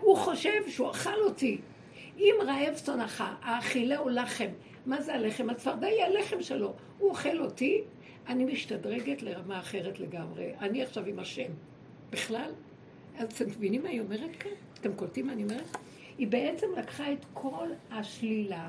הוא 0.00 0.16
חושב 0.16 0.68
שהוא 0.68 0.90
אכל 0.90 1.22
אותי. 1.22 1.58
אם 2.18 2.34
רעב 2.46 2.76
שונאך, 2.86 3.24
האכילהו 3.42 4.08
לחם. 4.08 4.48
מה 4.86 5.02
זה 5.02 5.14
הלחם? 5.14 5.50
הצפרדע 5.50 5.86
היא 5.86 6.04
הלחם 6.04 6.42
שלו. 6.42 6.74
הוא 6.98 7.10
אוכל 7.10 7.40
אותי, 7.40 7.82
אני 8.28 8.44
משתדרגת 8.44 9.22
לרמה 9.22 9.58
אחרת 9.58 10.00
לגמרי. 10.00 10.52
אני 10.60 10.82
עכשיו 10.82 11.06
עם 11.06 11.18
השם. 11.18 11.50
בכלל? 12.10 12.50
אז 13.18 13.32
אתם 13.32 13.46
מבינים 13.46 13.82
מה 13.82 13.88
היא 13.88 14.00
אומרת 14.00 14.36
כאן? 14.38 14.50
אתם 14.80 14.92
קולטים 14.92 15.26
מה 15.26 15.32
אני 15.32 15.42
אומרת? 15.42 15.76
היא 16.20 16.28
בעצם 16.28 16.66
לקחה 16.76 17.12
את 17.12 17.24
כל 17.34 17.68
השלילה, 17.90 18.68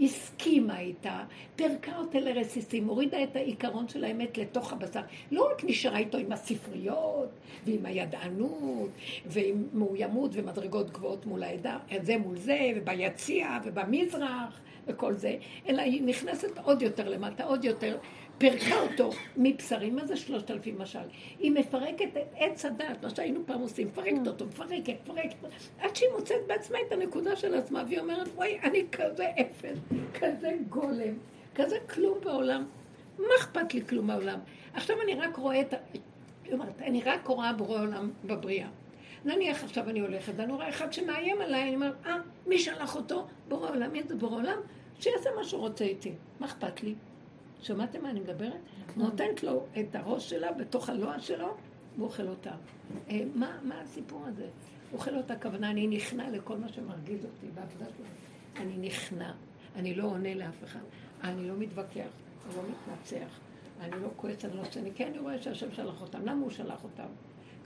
הסכימה 0.00 0.80
איתה, 0.80 1.24
פירקה 1.56 1.96
אותה 1.98 2.20
לרסיסים, 2.20 2.86
הורידה 2.86 3.22
את 3.22 3.36
העיקרון 3.36 3.88
של 3.88 4.04
האמת 4.04 4.38
לתוך 4.38 4.72
הבשר. 4.72 5.00
לא 5.30 5.48
רק 5.52 5.64
נשארה 5.64 5.98
איתו 5.98 6.18
עם 6.18 6.32
הספריות, 6.32 7.28
ועם 7.66 7.86
הידענות, 7.86 8.90
ועם 9.26 9.64
מאוימות 9.72 10.30
ומדרגות 10.34 10.90
גבוהות 10.90 11.26
מול 11.26 11.42
העדה, 11.42 11.78
זה 12.02 12.18
מול 12.18 12.36
זה, 12.36 12.58
וביציע, 12.76 13.58
ובמזרח, 13.64 14.60
וכל 14.86 15.14
זה, 15.14 15.36
אלא 15.68 15.82
היא 15.82 16.02
נכנסת 16.02 16.58
עוד 16.64 16.82
יותר 16.82 17.08
למטה, 17.08 17.44
עוד 17.44 17.64
יותר, 17.64 17.98
פירקה 18.40 18.80
אותו 18.80 19.10
מבשרים, 19.36 19.96
מה 19.96 20.06
זה 20.06 20.16
שלושת 20.16 20.50
אלפים 20.50 20.78
משל? 20.78 20.98
היא 21.38 21.50
מפרקת 21.50 22.16
את 22.16 22.34
עץ 22.36 22.64
הדת, 22.64 23.02
מה 23.02 23.10
שהיינו 23.10 23.40
פעם 23.46 23.60
עושים, 23.60 23.86
מפרקת 23.86 24.26
אותו, 24.26 24.46
מפרקת, 24.46 24.94
מפרקת, 25.04 25.34
עד 25.80 25.96
שהיא 25.96 26.08
מוצאת 26.16 26.46
בעצמה 26.46 26.78
את 26.86 26.92
הנקודה 26.92 27.36
של 27.36 27.54
עצמה, 27.54 27.82
והיא 27.86 28.00
אומרת, 28.00 28.28
וואי, 28.34 28.58
אני 28.62 28.84
כזה 28.92 29.26
אפס, 29.40 29.78
כזה 30.14 30.52
גולם, 30.68 31.14
כזה 31.54 31.76
כלום 31.94 32.18
בעולם. 32.24 32.64
מה 33.18 33.26
אכפת 33.40 33.74
לי 33.74 33.86
כלום 33.86 34.06
בעולם? 34.06 34.38
עכשיו 34.74 34.96
אני 35.02 35.14
רק 35.14 35.36
רואה 35.36 35.60
את 35.60 35.72
ה... 35.72 35.76
היא 36.44 36.52
אומרת, 36.52 36.82
אני 36.82 37.02
רק 37.02 37.26
רואה 37.26 37.52
בורא 37.52 37.80
עולם 37.80 38.10
בבריאה. 38.24 38.68
נניח 39.24 39.64
עכשיו 39.64 39.90
אני 39.90 40.00
הולכת, 40.00 40.32
ואני 40.36 40.52
רואה 40.52 40.68
אחד 40.68 40.92
שמאיים 40.92 41.40
עליי, 41.40 41.62
אני 41.62 41.74
אומרת, 41.74 42.06
אה, 42.06 42.16
מי 42.46 42.58
שלח 42.58 42.96
אותו? 42.96 43.26
בורא 43.48 43.70
עולם, 43.70 43.92
מי 43.92 44.02
זה 44.02 44.16
בורא 44.16 44.36
עולם? 44.36 44.58
שיעשה 45.00 45.30
מה 45.36 45.44
שהוא 45.44 45.60
רוצה 45.60 45.84
איתי, 45.84 46.12
מה 46.40 46.46
אכפת 46.46 46.82
לי? 46.82 46.94
שמעתם 47.62 48.02
מה 48.02 48.10
אני 48.10 48.20
מדברת? 48.20 48.52
נכון. 48.88 49.02
נותנת 49.02 49.42
לו 49.42 49.66
את 49.80 49.94
הראש 49.94 50.30
שלה 50.30 50.52
בתוך 50.52 50.88
הלוע 50.88 51.20
שלו, 51.20 51.56
והוא 51.96 52.06
אוכל 52.06 52.28
אותה. 52.28 52.50
אה, 53.10 53.22
מה, 53.34 53.58
מה 53.62 53.80
הסיפור 53.80 54.24
הזה? 54.26 54.46
אוכל 54.92 55.16
אותה, 55.16 55.34
הכוונה, 55.34 55.70
אני 55.70 55.86
נכנע 55.86 56.30
לכל 56.30 56.56
מה 56.56 56.68
שמרגיז 56.68 57.24
אותי 57.24 57.46
בעבודה 57.54 57.84
שלי. 57.96 58.06
אני 58.56 58.88
נכנע, 58.88 59.32
אני 59.76 59.94
לא 59.94 60.04
עונה 60.04 60.34
לאף 60.34 60.64
אחד, 60.64 60.80
אני 61.24 61.48
לא 61.48 61.54
מתווכח, 61.58 62.10
אני 62.46 62.56
לא 62.56 62.62
מתנצח, 62.62 63.38
אני 63.80 64.02
לא 64.02 64.08
כועס, 64.16 64.44
אני 64.44 64.56
לא 64.56 64.60
עושה, 64.60 64.80
אני 64.80 64.90
כן, 64.94 65.06
אני 65.06 65.18
רואה 65.18 65.42
שהשם 65.42 65.72
שלח 65.72 66.02
אותם. 66.02 66.26
למה 66.26 66.42
הוא 66.42 66.50
שלח 66.50 66.84
אותם? 66.84 67.08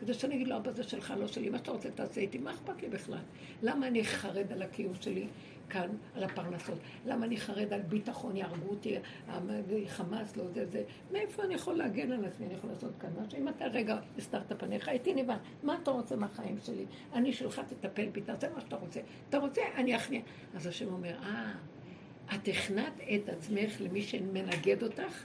כדי 0.00 0.14
שאני 0.14 0.34
אגיד 0.34 0.48
לו, 0.48 0.56
אבא 0.56 0.72
זה 0.72 0.82
שלך, 0.82 1.14
לא 1.20 1.26
שלי, 1.26 1.50
מה 1.50 1.58
שאתה 1.58 1.70
רוצה 1.70 1.90
תעשה 1.90 2.20
איתי, 2.20 2.38
מה 2.38 2.50
אכפת 2.52 2.82
לי 2.82 2.88
בכלל? 2.88 3.18
למה 3.62 3.86
אני 3.86 4.04
חרד 4.04 4.52
על 4.52 4.62
הקיום 4.62 4.94
שלי? 5.00 5.26
כאן 5.70 5.88
על 6.14 6.24
הפרנסות. 6.24 6.78
למה 7.06 7.26
אני 7.26 7.36
חרד 7.36 7.72
על 7.72 7.82
ביטחון, 7.82 8.36
יהרגו 8.36 8.68
אותי, 8.70 8.96
חמאס, 9.86 10.36
לא 10.36 10.44
זה, 10.54 10.66
זה. 10.66 10.82
מאיפה 11.12 11.42
אני 11.42 11.54
יכול 11.54 11.74
להגן 11.74 12.12
על 12.12 12.24
עצמי? 12.24 12.46
אני 12.46 12.54
יכול 12.54 12.70
לעשות 12.70 12.90
כאן 13.00 13.10
משהו? 13.20 13.38
אם 13.38 13.48
אתה 13.48 13.66
רגע 13.66 13.98
הסתרת 14.18 14.52
פניך, 14.58 14.88
הייתי 14.88 15.14
נבהל. 15.14 15.38
מה 15.62 15.78
אתה 15.82 15.90
רוצה 15.90 16.16
מהחיים 16.16 16.56
שלי? 16.64 16.84
אני 17.12 17.32
שלך 17.32 17.60
תטפל 17.68 18.06
בי, 18.06 18.20
תעשה 18.20 18.48
מה 18.54 18.60
שאתה 18.60 18.76
רוצה. 18.76 19.00
אתה 19.28 19.38
רוצה, 19.38 19.62
אני 19.74 19.96
אכניע. 19.96 20.20
אז 20.54 20.66
השם 20.66 20.92
אומר, 20.92 21.14
אה, 21.22 21.52
את 22.34 22.48
הכנעת 22.48 22.92
את 23.14 23.28
עצמך 23.28 23.80
למי 23.80 24.02
שמנגד 24.02 24.82
אותך, 24.82 25.24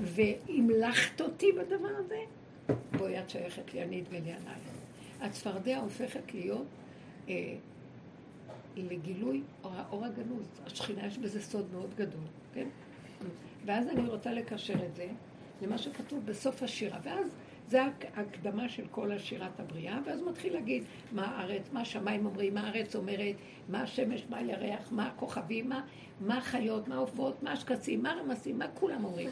והמלכת 0.00 1.20
אותי 1.20 1.52
בדבר 1.52 1.90
הזה? 1.98 2.18
בואי, 2.98 3.20
את 3.20 3.30
שייכת 3.30 3.74
לי, 3.74 3.82
אני 3.82 4.00
אתגלה 4.00 4.18
עלייך. 4.20 4.76
הצפרדע 5.20 5.78
הופכת 5.78 6.34
להיות... 6.34 6.66
אה, 7.28 7.54
לגילוי 8.76 9.42
האור 9.64 10.04
הגנוז. 10.04 10.46
השכינה 10.66 11.06
יש 11.06 11.18
בזה 11.18 11.42
סוד 11.42 11.66
מאוד 11.72 11.94
גדול, 11.94 12.24
כן? 12.54 12.68
ואז 13.66 13.88
אני 13.88 14.08
רוצה 14.08 14.32
לקשר 14.32 14.86
את 14.86 14.96
זה 14.96 15.08
למה 15.62 15.78
שכתוב 15.78 16.26
בסוף 16.26 16.62
השירה. 16.62 16.98
ואז 17.02 17.36
זה 17.68 17.82
ההקדמה 18.14 18.68
של 18.68 18.84
כל 18.90 19.12
השירת 19.12 19.60
הבריאה, 19.60 19.98
ואז 20.06 20.22
מתחיל 20.22 20.52
להגיד 20.52 20.84
מה 21.12 21.26
הארץ, 21.26 21.62
מה 21.72 21.80
השמיים 21.80 22.26
אומרים, 22.26 22.54
מה 22.54 22.60
הארץ 22.60 22.96
אומרת, 22.96 23.34
מה 23.68 23.82
השמש, 23.82 24.26
מה 24.30 24.36
הירח, 24.36 24.92
מה 24.92 25.06
הכוכבים, 25.06 25.68
מה, 25.68 25.84
מה 26.20 26.38
החיות, 26.38 26.88
מה 26.88 26.94
העופות, 26.94 27.42
מה 27.42 27.52
השקצים, 27.52 28.02
מה 28.02 28.12
הרמסים, 28.12 28.58
מה 28.58 28.68
כולם 28.68 29.04
אומרים. 29.04 29.28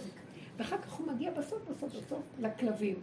ואחר 0.57 0.79
כך 0.79 0.93
הוא 0.93 1.07
מגיע 1.07 1.31
בסוף, 1.31 1.63
בסוף, 1.71 1.97
בסוף 1.97 2.23
לכלבים. 2.41 2.97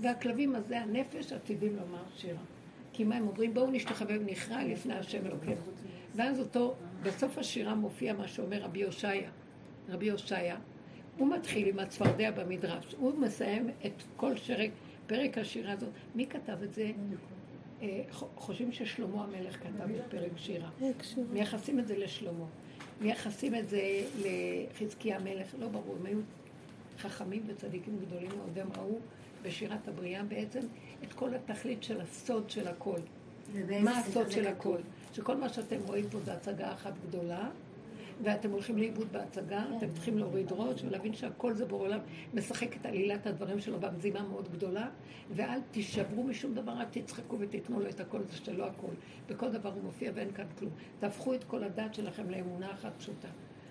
והכלבים 0.00 0.54
הזה, 0.54 0.80
הנפש, 0.80 1.32
עתידים 1.32 1.76
לומר 1.76 2.02
שירה. 2.16 2.40
כי 2.92 3.04
מה 3.04 3.16
הם 3.16 3.28
אומרים? 3.28 3.54
בואו 3.54 3.70
נשתחווה 3.70 4.16
ונכרע 4.20 4.64
לפני 4.64 4.94
השם 4.94 5.26
אלוקינו. 5.26 5.60
ואז 6.14 6.40
אותו, 6.40 6.74
בסוף 7.02 7.38
השירה 7.38 7.74
מופיע 7.74 8.12
מה 8.12 8.28
שאומר 8.28 8.62
רבי 8.62 8.82
הושעיה. 8.82 9.30
רבי 9.88 10.10
הושעיה, 10.10 10.56
הוא 11.18 11.28
מתחיל 11.28 11.68
עם 11.68 11.78
הצפרדע 11.78 12.30
במדרש. 12.30 12.94
הוא 12.98 13.18
מסיים 13.18 13.70
את 13.86 14.02
כל 14.16 14.36
שרק, 14.36 14.70
פרק 15.06 15.38
השירה 15.38 15.72
הזאת. 15.72 15.88
מי 16.14 16.26
כתב 16.26 16.62
את 16.62 16.74
זה? 16.74 16.90
אה, 17.82 18.02
חושבים 18.36 18.72
ששלמה 18.72 19.24
המלך 19.24 19.56
כתב 19.56 19.90
את 19.96 20.10
פרק 20.10 20.30
שירה. 20.36 20.70
מייחסים 21.32 21.78
את 21.78 21.86
זה 21.86 21.98
לשלמה. 21.98 22.44
מייחסים 23.00 23.54
את 23.54 23.68
זה 23.68 23.80
לחזקיה 24.18 25.16
המלך. 25.16 25.54
לא 25.58 25.68
ברור, 25.68 25.96
הם 26.00 26.06
היו 26.06 26.18
חכמים 26.98 27.42
וצדיקים 27.46 27.98
גדולים 28.06 28.30
מאוד. 28.36 28.58
הם 28.58 28.68
ראו 28.76 28.98
בשירת 29.42 29.88
הבריאה 29.88 30.22
בעצם 30.22 30.60
את 31.04 31.12
כל 31.12 31.34
התכלית 31.34 31.82
של 31.82 32.00
הסוד 32.00 32.50
של 32.50 32.68
הכל. 32.68 32.98
מה 33.82 33.98
הסוד 33.98 34.30
של 34.30 34.46
הכל? 34.46 34.78
שכל 35.12 35.36
מה 35.36 35.48
שאתם 35.48 35.76
רואים 35.86 36.04
פה 36.10 36.18
זה 36.24 36.32
הצגה 36.32 36.72
אחת 36.72 36.92
גדולה, 37.08 37.48
ואתם 38.22 38.50
הולכים 38.50 38.78
לאיבוד 38.78 39.12
בהצגה, 39.12 39.64
אתם 39.76 39.92
צריכים 39.92 40.18
להוריד 40.18 40.52
ראש 40.52 40.84
ולהבין 40.84 41.14
שהכל 41.14 41.54
זה 41.54 41.66
בעולם 41.66 41.98
משחק 42.34 42.76
את 42.76 42.86
עלילת 42.86 43.26
הדברים 43.26 43.60
שלו 43.60 43.80
במזימה 43.80 44.22
מאוד 44.22 44.48
גדולה, 44.52 44.88
ואל 45.34 45.60
תישברו 45.70 46.22
משום 46.22 46.54
דבר, 46.54 46.72
רק 46.72 46.88
תצחקו 46.90 47.36
ותיתנו 47.38 47.80
לו 47.80 47.88
את 47.88 48.00
הכל, 48.00 48.18
זה 48.30 48.36
שלא 48.36 48.66
הכל. 48.66 48.92
בכל 49.28 49.50
דבר 49.50 49.72
הוא 49.72 49.82
מופיע 49.82 50.10
ואין 50.14 50.32
כאן 50.32 50.46
כלום. 50.58 50.72
תהפכו 51.00 51.34
את 51.34 51.44
כל 51.44 51.64
הדת 51.64 51.94
שלכם 51.94 52.30
לאמונה 52.30 52.72
אחת 52.72 52.92
פשוטה. 52.98 53.28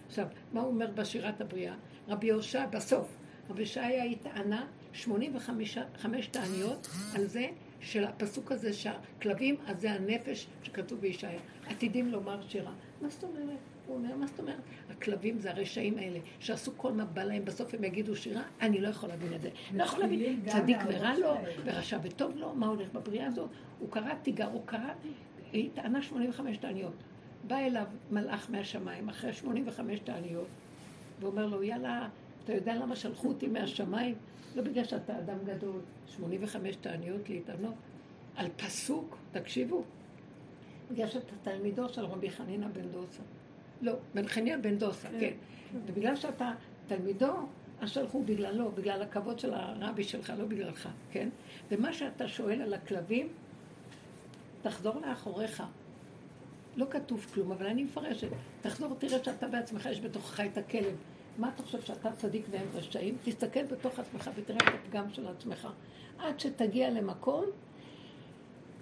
עכשיו, 0.08 0.28
מה 0.54 0.62
הוא 0.62 0.70
אומר 0.70 0.92
בשירת 0.96 1.42
הבריאה? 1.42 1.74
רבי 2.08 2.28
יהושע, 2.28 2.66
בסוף, 2.66 3.18
רבי 3.50 3.62
ישעיה 3.62 4.04
היא 4.04 4.18
טענה 4.22 4.68
85 4.94 6.28
תעניות 6.32 6.88
על 7.16 7.26
זה 7.26 7.48
של 7.80 8.04
הפסוק 8.04 8.52
הזה 8.52 8.74
שהכלבים, 8.74 9.56
אז 9.68 9.82
זה 9.82 9.92
הנפש 9.92 10.48
שכתוב 10.64 11.00
בישעיה. 11.00 11.40
עתידים 11.68 12.12
לומר 12.12 12.42
שירה. 12.48 12.72
מה 13.02 13.10
זאת 13.10 13.24
אומרת? 13.24 13.58
הוא 13.88 13.96
אומר, 13.96 14.16
מה 14.16 14.28
זאת 14.28 14.40
אומרת? 14.40 14.62
הכלבים 14.90 15.40
זה 15.40 15.52
הרשעים 15.52 15.98
האלה, 15.98 16.20
שעשו 16.40 16.72
כל 16.78 16.92
מה 16.92 17.06
בא 17.06 17.24
להם, 17.24 17.46
בסוף 17.46 17.74
הם 17.74 17.84
יגידו 17.84 18.16
שירה, 18.16 18.42
אני 18.62 18.82
לא 18.82 18.88
יכול 18.88 19.10
להבין 19.10 19.34
את 19.34 19.42
זה. 19.42 19.50
לא 19.74 19.84
יכול 19.84 20.00
להבין, 20.00 20.42
צדיק 20.46 20.78
ורע 20.88 21.18
לו, 21.18 21.34
ורשע 21.66 21.98
וטוב 22.04 22.38
לו, 22.38 22.54
מה 22.54 22.68
הולך 22.68 22.94
בבריאה 22.94 23.28
הזאת? 23.28 23.50
הוא 23.80 23.92
קרא 23.92 24.14
תיגר, 24.22 24.48
הוא 24.48 24.62
קרא, 24.66 24.94
היא 25.52 25.70
טענה 25.74 26.02
85 26.02 26.58
תעניות. 26.58 26.94
בא 27.48 27.58
אליו 27.58 27.86
מלאך 28.12 28.50
מהשמיים, 28.50 29.10
אחרי 29.10 29.34
85 29.34 30.00
תעניות, 30.00 30.48
ואומר 31.20 31.46
לו, 31.46 31.64
יאללה, 31.64 32.10
אתה 32.44 32.54
יודע 32.54 32.76
למה 32.76 32.96
שלחו 32.96 33.28
אותי 33.28 33.48
מהשמיים? 33.48 34.16
לא 34.56 34.64
בגלל 34.64 34.84
שאתה 34.84 35.20
אדם 35.20 35.38
גדול, 35.46 35.80
85 36.08 36.76
תעניות 36.76 37.30
להתענות, 37.30 37.74
על 38.36 38.48
פסוק, 38.58 39.18
תקשיבו, 39.32 39.84
בגלל 40.92 41.08
שאתה 41.08 41.36
תלמידו 41.44 41.90
של 41.90 42.06
רבי 42.06 42.30
חנינא 42.30 42.68
בן 42.68 42.88
דוסה. 42.92 43.22
לא, 43.82 43.94
בן 44.14 44.28
חנינא 44.28 44.58
בן 44.58 44.78
דוסה, 44.78 45.10
כן. 45.10 45.20
כן. 45.20 45.34
ובגלל 45.86 46.16
שאתה 46.16 46.52
תלמידו, 46.88 47.34
אז 47.82 47.90
שלחו 47.90 48.24
בגללו, 48.24 48.72
בגלל 48.72 49.02
הכבוד 49.02 49.40
של 49.40 49.54
הרבי 49.54 50.04
שלך, 50.04 50.34
לא 50.38 50.46
בגללך, 50.46 50.90
כן? 51.12 51.30
ומה 51.72 51.94
שאתה 51.94 52.28
שואל 52.28 52.62
על 52.62 52.74
הכלבים, 52.74 53.28
תחזור 54.62 54.96
לאחוריך. 55.08 55.64
לא 56.76 56.86
כתוב 56.90 57.26
כלום, 57.34 57.52
אבל 57.52 57.68
אני 57.68 57.84
מפרשת. 57.84 58.28
תחזור, 58.62 58.96
תראה 58.96 59.24
שאתה 59.24 59.48
בעצמך, 59.48 59.86
יש 59.86 60.02
בתוכך 60.02 60.40
את 60.40 60.58
הכלב. 60.58 60.96
מה 61.38 61.50
אתה 61.56 61.64
חושב 61.64 61.82
שאתה 61.82 62.12
צדיק 62.12 62.46
והם 62.52 62.68
רשעים? 62.74 63.18
תסתכל 63.24 63.64
בתוך 63.64 64.00
עצמך 64.00 64.30
ותראה 64.36 64.58
את 64.58 64.74
הפגם 64.86 65.10
של 65.14 65.28
עצמך. 65.28 65.68
עד 66.20 66.40
שתגיע 66.40 66.90
למקום 66.90 67.46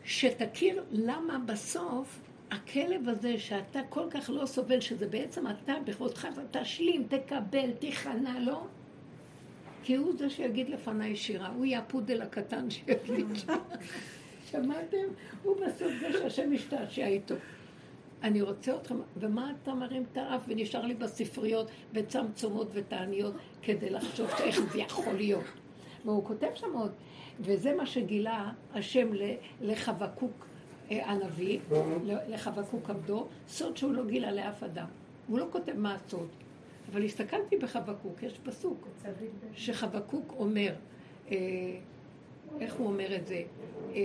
שתכיר 0.03 0.83
למה 0.91 1.39
בסוף 1.45 2.19
הכלב 2.51 3.09
הזה 3.09 3.39
שאתה 3.39 3.79
כל 3.89 4.07
כך 4.09 4.29
לא 4.29 4.45
סובל, 4.45 4.79
שזה 4.79 5.07
בעצם 5.07 5.47
אתה 5.47 5.73
בכבודך, 5.85 6.27
תשלים, 6.51 7.07
תקבל, 7.09 7.71
תיכנע 7.79 8.39
לו, 8.39 8.67
כי 9.83 9.95
הוא 9.95 10.13
זה 10.17 10.29
שיגיד 10.29 10.69
לפניי 10.69 11.15
שירה, 11.15 11.47
הוא 11.47 11.65
יהיה 11.65 11.79
הפודל 11.79 12.21
הקטן 12.21 12.69
שיגיד 12.69 13.27
שמעתם? 14.51 15.07
הוא 15.43 15.55
בסוף 15.55 15.91
זה 15.99 16.11
שהשם 16.11 16.51
משתעשע 16.51 17.07
איתו. 17.07 17.35
אני 18.23 18.41
רוצה 18.41 18.75
אתכם, 18.75 18.95
ומה 19.17 19.51
אתה 19.51 19.73
מרים 19.73 20.03
את 20.11 20.17
האף 20.17 20.41
ונשאר 20.47 20.85
לי 20.85 20.93
בספריות 20.93 21.71
וצמצומות 21.93 22.67
ותעניות 22.73 23.33
כדי 23.61 23.89
לחשוב 23.89 24.27
איך 24.39 24.59
זה 24.71 24.79
יכול 24.79 25.13
להיות. 25.13 25.43
והוא 26.05 26.25
כותב 26.25 26.47
שם 26.55 26.73
עוד, 26.73 26.91
וזה 27.39 27.75
מה 27.75 27.85
שגילה 27.85 28.51
השם 28.73 29.07
לחבקוק 29.61 30.45
אה, 30.91 31.11
הנביא, 31.11 31.59
לחבקוק 32.03 32.89
עבדו, 32.89 33.27
סוד 33.47 33.77
שהוא 33.77 33.93
לא 33.93 34.05
גילה 34.05 34.31
לאף 34.31 34.63
אדם. 34.63 34.87
הוא 35.27 35.39
לא 35.39 35.45
כותב 35.51 35.73
מה 35.77 35.95
הסוד. 35.95 36.27
אבל 36.91 37.03
הסתכלתי 37.03 37.57
בחבקוק, 37.57 38.23
יש 38.23 38.39
פסוק, 38.43 38.87
שחבקוק 39.53 40.33
אומר, 40.37 40.73
אה, 41.31 41.37
איך 42.59 42.73
הוא 42.73 42.87
אומר 42.87 43.15
את 43.15 43.27
זה? 43.27 43.43
אה, 43.95 43.99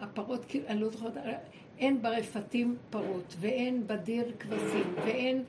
הפרות, 0.00 0.46
אני 0.66 0.80
לא 0.80 0.88
זוכרת, 0.88 1.16
אין 1.78 2.02
ברפתים 2.02 2.76
פרות, 2.90 3.36
ואין 3.40 3.86
בדיר 3.86 4.32
כבשים, 4.38 4.94
ואין, 5.04 5.44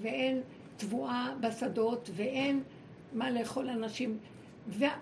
ואין 0.00 0.40
תבואה 0.76 1.34
בשדות, 1.40 2.10
ואין 2.14 2.62
מה 3.12 3.30
לאכול 3.30 3.68
אנשים. 3.68 4.18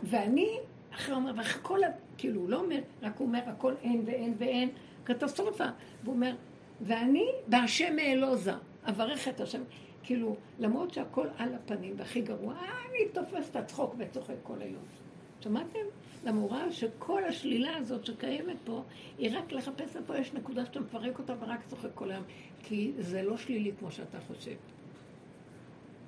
ואני, 0.02 0.58
אחרי 0.94 1.14
אומר, 1.14 1.32
ואחרי 1.36 1.62
כל 1.62 1.80
כאילו, 2.18 2.40
הוא 2.40 2.50
לא 2.50 2.60
אומר, 2.60 2.80
רק 3.02 3.16
הוא 3.18 3.26
אומר, 3.26 3.40
הכל 3.46 3.74
אין 3.82 4.02
ואין 4.06 4.34
ואין, 4.38 4.68
קטסטרופה. 5.04 5.66
והוא 6.04 6.14
אומר, 6.14 6.34
ואני 6.80 7.26
בהשם 7.46 7.98
אעלוזה, 7.98 8.52
אברך 8.84 9.28
את 9.28 9.40
השם. 9.40 9.62
כאילו, 10.02 10.36
למרות 10.58 10.94
שהכל 10.94 11.26
על 11.38 11.54
הפנים 11.54 11.94
והכי 11.96 12.20
גרוע, 12.20 12.54
אני 12.54 13.08
תופס 13.12 13.50
את 13.50 13.56
הצחוק 13.56 13.94
וצוחק 13.98 14.34
כל 14.42 14.62
היום. 14.62 14.82
שמעתם? 15.40 15.78
למורה 16.24 16.72
שכל 16.72 17.24
השלילה 17.24 17.76
הזאת 17.76 18.04
שקיימת 18.04 18.56
פה, 18.64 18.82
היא 19.18 19.38
רק 19.38 19.52
לחפש 19.52 19.96
איפה 19.96 20.18
יש 20.18 20.32
נקודה 20.32 20.66
שאתה 20.66 20.80
מפרק 20.80 21.18
אותה 21.18 21.34
ורק 21.40 21.60
צוחק 21.66 21.88
כל 21.94 22.10
היום. 22.10 22.24
כי 22.62 22.92
זה 22.98 23.22
לא 23.22 23.36
שלילי 23.36 23.72
כמו 23.78 23.92
שאתה 23.92 24.20
חושב. 24.20 24.54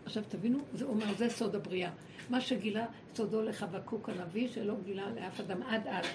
עכשיו 0.04 0.22
תבינו, 0.28 0.58
זה 0.72 0.84
אומר, 0.84 1.14
זה 1.18 1.30
סוד 1.30 1.54
הבריאה. 1.54 1.90
מה 2.30 2.40
שגילה 2.40 2.86
סודו 3.14 3.42
לחבקוק 3.42 4.08
הנביא, 4.08 4.48
שלא 4.48 4.74
גילה 4.84 5.10
לאף 5.10 5.40
אדם 5.40 5.62
עד 5.62 5.86
אז. 5.86 6.06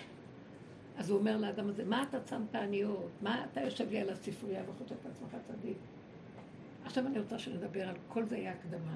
אז 0.98 1.10
הוא 1.10 1.20
אומר 1.20 1.38
לאדם 1.38 1.70
הזה, 1.70 1.86
מה 1.86 2.04
אתה 2.10 2.20
צם 2.20 2.42
תעניות? 2.52 3.10
מה 3.22 3.46
אתה 3.46 3.62
יושב 3.62 3.92
לי 3.92 4.00
על 4.00 4.10
הספרייה 4.10 4.64
וחושב 4.70 4.96
את 5.02 5.06
עצמך 5.06 5.42
צדיק? 5.48 5.78
עכשיו 6.86 7.08
אני 7.08 7.20
רוצה 7.20 7.40
שנדבר 7.40 7.90
על 7.90 7.96
כל 8.08 8.26
זה 8.26 8.36
היה 8.36 8.52
הקדמה. 8.52 8.96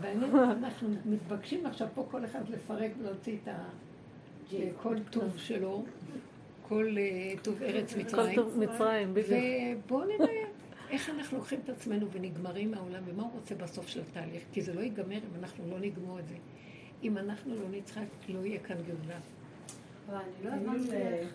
ואנחנו 0.32 0.88
מתבקשים 1.04 1.66
עכשיו 1.66 1.88
פה 1.94 2.06
כל 2.10 2.24
אחד 2.24 2.48
לפרק 2.48 2.90
ולהוציא 2.98 3.36
את 3.44 3.48
כל 4.82 4.96
טוב 5.10 5.38
שלו, 5.38 5.84
כל 6.68 6.96
אה, 6.98 7.32
טוב 7.42 7.62
ארץ 7.62 7.96
מצרים. 7.96 8.36
כל 8.36 8.42
טוב 8.42 8.58
מצרים, 8.58 9.14
בדיוק. 9.14 9.40
ובואו 9.86 10.04
נראה. 10.04 10.46
איך 10.90 11.10
אנחנו 11.10 11.38
לוקחים 11.38 11.60
את 11.64 11.68
עצמנו 11.68 12.10
ונגמרים 12.10 12.70
מהעולם, 12.70 13.02
ומה 13.06 13.22
הוא 13.22 13.32
רוצה 13.32 13.54
בסוף 13.54 13.88
של 13.88 14.00
התהליך? 14.00 14.42
כי 14.52 14.62
זה 14.62 14.74
לא 14.74 14.80
ייגמר 14.80 15.16
אם 15.16 15.42
אנחנו 15.42 15.70
לא 15.70 15.78
נגמור 15.78 16.18
את 16.18 16.28
זה. 16.28 16.34
אם 17.02 17.18
אנחנו 17.18 17.54
לא 17.54 17.68
נצחק, 17.70 18.04
לא 18.28 18.46
יהיה 18.46 18.60
כאן 18.60 18.76
גאולה. 18.76 19.18
אבל 20.08 20.16
אני 20.16 20.44
לא 20.44 20.50
הבנתי 20.50 20.96
איך... 20.96 21.28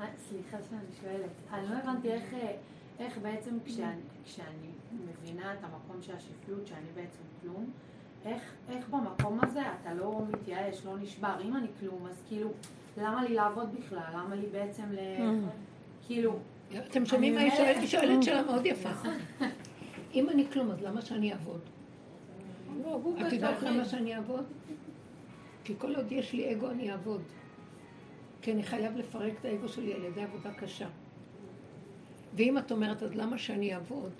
אה, 0.00 0.06
סליחה 0.28 0.56
שאני 0.70 0.80
שואלת. 1.00 1.30
אני 1.52 1.70
לא 1.70 1.74
הבנתי 1.74 2.12
איך, 2.12 2.34
אה, 2.34 2.56
איך 2.98 3.18
בעצם 3.18 3.58
כשאני, 3.64 4.00
כשאני 4.24 4.70
מבינה 4.92 5.54
את 5.54 5.58
המקום 5.64 6.02
של 6.02 6.12
השפלות, 6.16 6.66
שאני 6.66 6.86
בעצם 6.94 7.22
כלום, 7.42 7.70
איך, 8.24 8.42
איך 8.68 8.88
במקום 8.88 9.38
הזה 9.42 9.62
אתה 9.80 9.94
לא 9.94 10.22
מתייאש, 10.32 10.86
לא 10.86 10.98
נשבר? 10.98 11.36
אם 11.44 11.56
אני 11.56 11.66
כלום, 11.80 12.06
אז 12.06 12.22
כאילו, 12.28 12.50
למה 12.96 13.24
לי 13.24 13.34
לעבוד 13.34 13.74
בכלל? 13.74 14.10
למה 14.14 14.34
לי 14.34 14.46
בעצם 14.52 14.92
ל... 14.92 14.98
כאילו... 16.06 16.38
אתם 16.86 17.06
שומעים 17.06 17.34
מה 17.34 17.40
היא 17.40 17.50
שואלת? 17.56 17.76
היא 17.76 17.86
שואלת 17.86 18.22
שאלה 18.22 18.42
מאוד 18.42 18.66
יפה. 18.66 18.88
אם 20.14 20.30
אני 20.30 20.46
כלום, 20.52 20.70
אז 20.70 20.82
למה 20.82 21.02
שאני 21.02 21.32
אעבוד? 21.32 21.60
לא, 22.84 23.00
את 23.26 23.32
יודעת 23.32 23.62
למה 23.62 23.84
שאני 23.84 24.16
אעבוד? 24.16 24.44
כי 25.64 25.74
כל 25.78 25.94
עוד 25.94 26.12
יש 26.12 26.32
לי 26.32 26.52
אגו, 26.52 26.70
אני 26.70 26.92
אעבוד. 26.92 27.22
כי 28.42 28.52
אני 28.52 28.62
חייב 28.62 28.96
לפרק 28.96 29.32
את 29.40 29.44
האגו 29.44 29.68
שלי 29.68 29.94
על 29.94 30.04
ידי 30.04 30.22
עבודה 30.22 30.54
קשה. 30.54 30.88
ואם 32.38 32.58
את 32.58 32.72
אומרת, 32.72 33.02
אז 33.02 33.14
למה 33.14 33.38
שאני 33.38 33.74
אעבוד? 33.74 34.12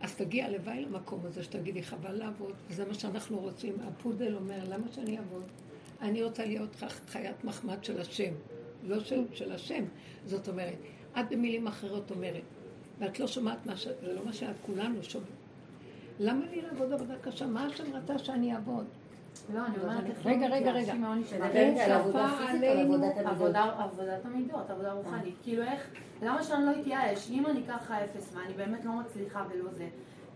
אז 0.00 0.14
תגיע 0.16 0.46
הלוואי 0.46 0.84
למקום 0.84 1.20
הזה 1.24 1.42
שתגידי, 1.42 1.82
חבל 1.82 2.12
לעבוד, 2.12 2.52
וזה 2.68 2.84
מה 2.84 2.94
שאנחנו 2.94 3.38
רוצים. 3.38 3.76
הפודל 3.80 4.34
אומר, 4.34 4.58
למה 4.68 4.86
שאני 4.92 5.18
אעבוד? 5.18 5.42
אני 6.00 6.22
רוצה 6.22 6.46
להיות 6.46 6.76
חיית 7.08 7.44
מחמד 7.44 7.84
של 7.84 8.00
השם, 8.00 8.32
לא 8.82 9.00
של, 9.00 9.24
של 9.32 9.52
השם. 9.52 9.84
זאת 10.24 10.48
אומרת, 10.48 10.76
את 11.20 11.24
במילים 11.30 11.66
אחרות 11.66 12.10
אומרת, 12.10 12.42
ואת 12.98 13.20
לא 13.20 13.26
שומעת 13.26 13.66
מה 13.66 13.76
ש... 13.76 13.88
זה 14.02 14.12
לא 14.12 14.24
מה 14.24 14.32
שאת, 14.32 14.56
כולנו 14.66 15.02
שומעים. 15.02 15.32
למה 16.20 16.46
לי 16.46 16.62
לעבוד 16.62 16.92
עבודה 16.92 17.14
קשה? 17.18 17.46
מה 17.46 17.66
השם 17.66 17.94
רצה 17.94 18.18
שאני 18.18 18.54
אעבוד? 18.54 18.86
לא, 19.54 19.66
אני 19.66 19.76
אומרת, 19.82 20.04
רגע, 20.24 20.46
רגע, 20.46 20.70
רגע. 20.70 20.94
אין 21.52 21.76
שפה 21.78 22.26
עלינו 22.48 23.04
עבודת 23.24 24.24
המידות, 24.24 24.70
עבודה 24.70 24.92
רוחנית. 24.92 25.34
כאילו 25.42 25.62
איך, 25.62 25.90
למה 26.22 26.42
שאני 26.42 26.64
לא 26.66 26.70
אתייאש? 26.80 27.30
אם 27.30 27.46
אני 27.46 27.62
ככה 27.68 28.04
אפס 28.04 28.34
ואני 28.36 28.54
באמת 28.54 28.84
לא 28.84 28.92
מצליחה 28.92 29.44
ולא 29.50 29.70
זה, 29.70 29.88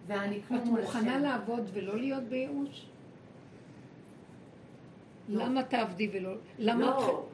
ואני 0.06 0.40
כלום 0.48 0.60
מול 0.64 0.80
השם. 0.80 0.88
את 0.88 0.94
מוכנה 0.94 1.18
לעבוד 1.18 1.70
ולא 1.72 1.96
להיות 1.96 2.22
בייאוש? 2.22 2.86
לא. 5.28 5.44
למה 5.44 5.62
תעבדי 5.62 6.10
ולא... 6.12 6.34
למה, 6.58 6.86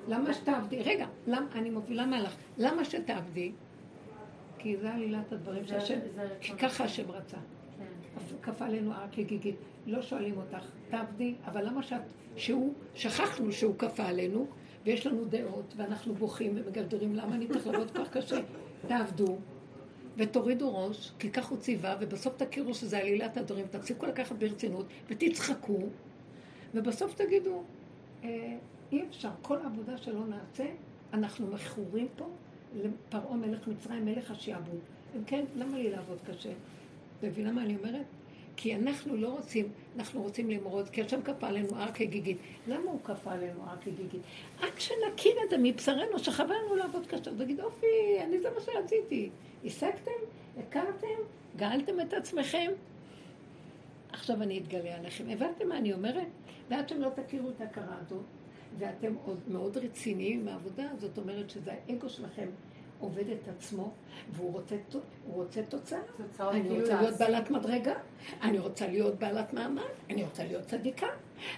לא. 0.08 0.32
שתעבדי? 0.32 0.82
רגע, 0.82 1.06
אני 1.54 1.70
מובילה 1.70 2.06
מהלך. 2.06 2.34
למה 2.58 2.84
שתעבדי? 2.84 3.52
כי 4.58 4.76
זה 4.76 4.94
עלילת 4.94 5.32
הדברים 5.32 5.66
של 5.66 5.76
השם, 5.76 5.98
כי 6.40 6.52
ככה 6.52 6.84
השם 6.84 7.10
רצה. 7.10 7.36
כן. 8.18 8.52
כפה 8.52 8.66
עלינו 8.66 8.92
הר 8.92 9.06
כגיגית. 9.12 9.56
לא 9.86 10.02
שואלים 10.02 10.36
אותך, 10.36 10.66
תעבדי, 10.90 11.34
אבל 11.44 11.66
למה 11.66 11.82
שאת... 11.82 12.00
שהוא, 12.36 12.74
שכחנו 12.94 13.52
שהוא 13.52 13.74
כפה 13.78 14.02
עלינו, 14.02 14.46
ויש 14.84 15.06
לנו 15.06 15.24
דעות, 15.24 15.74
ואנחנו 15.76 16.14
בוכים 16.14 16.52
ומגרדרים, 16.54 17.14
למה 17.14 17.34
אני 17.34 17.46
צריך 17.46 17.66
לעבוד 17.66 17.90
כל 17.90 18.04
כך 18.04 18.16
קשה? 18.16 18.36
תעבדו, 18.88 19.36
ותורידו 20.16 20.86
ראש, 20.86 21.12
כי 21.18 21.30
כך 21.30 21.48
הוא 21.48 21.58
ציווה, 21.58 21.96
ובסוף 22.00 22.36
תכירו 22.36 22.74
שזה 22.74 22.98
עלילת 22.98 23.36
הדברים, 23.36 23.66
תפסיקו 23.70 24.06
לקחת 24.06 24.36
ברצינות, 24.36 24.86
ותצחקו, 25.08 25.78
ובסוף 26.74 27.14
תגידו, 27.14 27.62
אה, 28.24 28.56
אי 28.92 29.04
אפשר, 29.08 29.30
כל 29.42 29.58
עבודה 29.64 29.98
שלא 29.98 30.26
נעשה, 30.26 30.66
אנחנו 31.12 31.46
מכורים 31.46 32.08
פה 32.16 32.28
לפרעה 32.74 33.36
מלך 33.36 33.68
מצרים, 33.68 34.04
מלך 34.04 34.30
השעבוד. 34.30 34.80
אם 35.16 35.24
כן, 35.24 35.44
למה 35.56 35.78
לי 35.78 35.90
לעבוד 35.90 36.18
קשה? 36.26 36.52
מבינה 37.22 37.52
מה 37.52 37.62
אני 37.62 37.76
אומרת? 37.76 38.06
כי 38.56 38.74
אנחנו 38.74 39.16
לא 39.16 39.28
רוצים, 39.28 39.68
אנחנו 39.96 40.22
רוצים 40.22 40.50
למרוד, 40.50 40.88
כי 40.88 41.02
השם 41.02 41.22
כפה 41.22 41.46
עלינו 41.48 41.76
הר 41.76 41.92
כגיגית. 41.94 42.38
למה 42.68 42.90
הוא 42.90 43.00
כפה 43.04 43.32
עלינו 43.32 43.62
הר 43.66 43.76
כגיגית? 43.76 44.20
רק 44.60 44.80
שנכיר 44.80 45.32
את 45.44 45.50
זה 45.50 45.56
מבשרנו, 45.62 46.18
שחבל 46.18 46.54
לנו 46.64 46.76
לעבוד 46.76 47.06
קשה. 47.06 47.30
תגיד, 47.38 47.60
אופי, 47.60 47.86
אני 48.20 48.40
זה 48.40 48.48
מה 48.50 48.60
שרציתי. 48.60 49.30
השגתם? 49.64 50.10
הכרתם? 50.58 51.18
גאלתם 51.56 52.00
את 52.00 52.12
עצמכם? 52.12 52.70
עכשיו 54.12 54.42
אני 54.42 54.58
אתגלה 54.58 54.96
עליכם. 54.96 55.24
הבנתם 55.28 55.68
מה 55.68 55.78
אני 55.78 55.92
אומרת? 55.92 56.26
ועד 56.70 56.88
שאתם 56.88 57.00
לא 57.00 57.08
תכירו 57.08 57.50
את 57.50 57.60
ההכרה 57.60 57.96
הזאת, 58.06 58.24
ואתם 58.78 59.14
עוד 59.24 59.40
מאוד 59.48 59.76
רציניים 59.76 60.40
עם 60.40 60.48
העבודה, 60.48 60.88
זאת 60.98 61.18
אומרת 61.18 61.50
שזה 61.50 61.72
האגו 61.72 62.08
שלכם 62.08 62.48
עובד 63.00 63.28
את 63.28 63.48
עצמו, 63.48 63.92
והוא 64.32 64.52
רוצה, 64.52 64.76
רוצה 65.26 65.62
תוצאה. 65.62 65.98
אני 66.40 66.62
כאילו 66.62 66.80
רוצה 66.80 67.00
להיות 67.00 67.18
בעלת 67.18 67.50
מדרגה, 67.50 67.94
אני 68.42 68.58
רוצה 68.58 68.86
להיות 68.86 69.18
בעלת 69.18 69.52
מעמד, 69.52 69.82
אני 70.10 70.24
רוצה 70.24 70.44
להיות 70.44 70.66
צדיקה, 70.66 71.06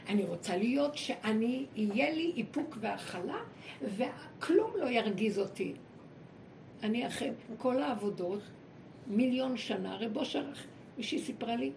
אני 0.08 0.24
רוצה 0.24 0.56
להיות 0.56 0.96
שאני, 0.96 1.66
יהיה 1.74 2.10
לי 2.10 2.32
איפוק 2.36 2.76
והכלה, 2.80 3.38
וכלום 3.82 4.70
לא 4.76 4.86
ירגיז 4.86 5.38
אותי. 5.38 5.74
אני 6.82 7.06
אחרי 7.06 7.30
כל 7.58 7.82
העבודות, 7.82 8.40
מיליון 9.06 9.56
שנה, 9.56 9.96
רב 9.96 10.16
אושר, 10.16 10.44
מישהי 10.96 11.18
סיפרה 11.18 11.56
לי, 11.56 11.72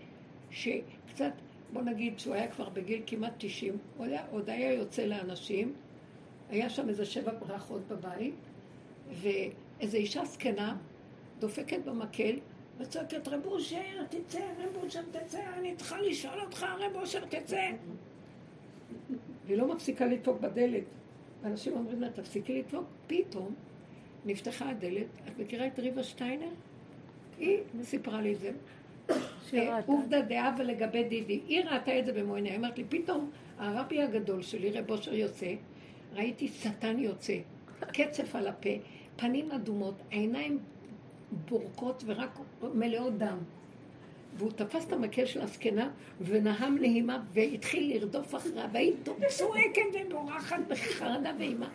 שקצת, 0.52 1.32
בוא 1.74 1.82
נגיד 1.82 2.20
שהוא 2.20 2.36
היה 2.36 2.48
כבר 2.48 2.70
בגיל 2.70 3.02
כמעט 3.06 3.34
90, 3.38 3.78
הוא 3.98 4.06
היה, 4.06 4.26
עוד 4.32 4.50
היה 4.50 4.74
יוצא 4.74 5.06
לאנשים, 5.06 5.74
היה 6.50 6.70
שם 6.70 6.90
איזה 6.90 7.06
שבע 7.06 7.32
ברכות 7.40 7.82
בבית, 7.88 8.36
ואיזו 9.12 9.98
אישה 9.98 10.26
זקנה 10.26 10.78
דופקת 11.40 11.80
במקל 11.86 12.36
וצועקת, 12.78 13.28
רב 13.28 13.46
אושר, 13.46 14.06
תצא, 14.10 14.40
רב 14.40 14.84
אושר, 14.84 15.02
תצא, 15.12 15.40
אני 15.58 15.76
צריכה 15.76 16.02
לשאול 16.02 16.42
אותך, 16.42 16.66
רב 16.80 16.96
אושר, 16.96 17.26
תצא. 17.26 17.72
והיא 19.46 19.58
לא 19.58 19.76
מפסיקה 19.76 20.06
לדפוק 20.06 20.40
בדלת. 20.42 20.84
אנשים 21.44 21.74
אומרים 21.74 22.02
לה, 22.02 22.10
תפסיקי 22.10 22.60
לדפוק. 22.60 22.84
פתאום 23.08 23.54
נפתחה 24.26 24.70
הדלת. 24.70 25.06
את 25.28 25.40
מכירה 25.40 25.68
את 25.68 25.80
ריבה 25.80 26.04
שטיינר? 26.04 26.50
היא 27.40 27.58
סיפרה 27.82 28.22
לי 28.22 28.34
את 28.34 28.40
זה. 28.40 28.52
עובדה 29.86 30.22
דעה 30.22 30.56
ולגבי 30.58 31.04
דידי. 31.04 31.42
היא 31.48 31.64
ראתה 31.66 32.00
את 32.00 32.06
זה 32.06 32.14
במו 32.14 32.36
עיניה. 32.36 32.52
היא 32.52 32.60
אמרת 32.60 32.78
לי, 32.78 32.84
פתאום 32.90 33.32
הרבי 33.58 34.02
הגדול 34.02 34.42
שלי, 34.42 34.72
רב 34.72 34.92
אושר 34.92 35.14
יוצא, 35.14 35.54
ראיתי 36.14 36.48
שטן 36.48 37.00
יוצא, 37.00 37.38
קצף 37.80 38.36
על 38.36 38.48
הפה, 38.48 38.70
פנים 39.16 39.52
אדומות, 39.52 39.96
עיניים 40.10 40.60
בורקות 41.50 42.04
ורק 42.06 42.40
מלאות 42.74 43.18
דם. 43.18 43.38
והוא 44.38 44.52
תפס 44.52 44.88
את 44.88 44.94
המקל 44.94 45.26
של 45.26 45.42
הזקנה 45.42 45.90
ונהם 46.22 46.78
נהימה 46.78 47.24
והתחיל 47.34 47.94
לרדוף 47.94 48.36
אחריה 48.36 48.68
והיא 48.74 48.94
צועקת 49.28 49.82
ובורחת 49.94 50.60
בחרדה 50.68 51.32
ואימה. 51.40 51.70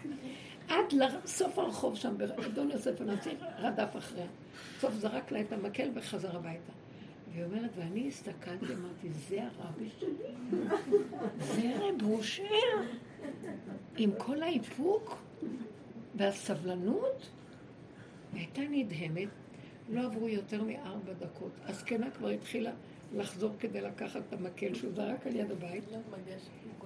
עד 0.68 0.92
לסוף 0.92 1.58
הרחוב 1.58 1.96
שם, 1.96 2.14
אדון 2.46 2.70
יוסף 2.70 3.00
הנציב 3.00 3.38
רדף 3.58 3.96
אחריה. 3.98 4.26
בסוף 4.78 4.94
זרק 4.94 5.32
לה 5.32 5.40
את 5.40 5.52
המקל 5.52 5.90
וחזר 5.94 6.36
הביתה. 6.36 6.72
והיא 7.32 7.44
אומרת, 7.44 7.70
ואני 7.76 8.08
הסתכלתי, 8.08 8.64
אמרתי, 8.64 9.08
זה 9.28 9.42
הרבי 9.42 9.88
שלי? 9.98 10.10
זה 11.40 11.72
רב 11.78 12.02
אושר? 12.02 12.44
עם 13.96 14.10
כל 14.18 14.42
האיפוק 14.42 15.18
והסבלנות? 16.18 17.28
הייתה 18.32 18.60
נדהמת, 18.70 19.28
לא 19.88 20.00
עברו 20.04 20.28
יותר 20.28 20.62
מארבע 20.62 21.12
דקות. 21.12 21.52
הזקנה 21.64 22.10
כבר 22.10 22.28
התחילה 22.28 22.72
לחזור 23.16 23.52
כדי 23.58 23.80
לקחת 23.80 24.20
את 24.28 24.32
המקל 24.32 24.74
שהוא 24.74 24.92
זרק 24.92 25.26
על 25.26 25.36
יד 25.36 25.50
הבית. 25.50 25.84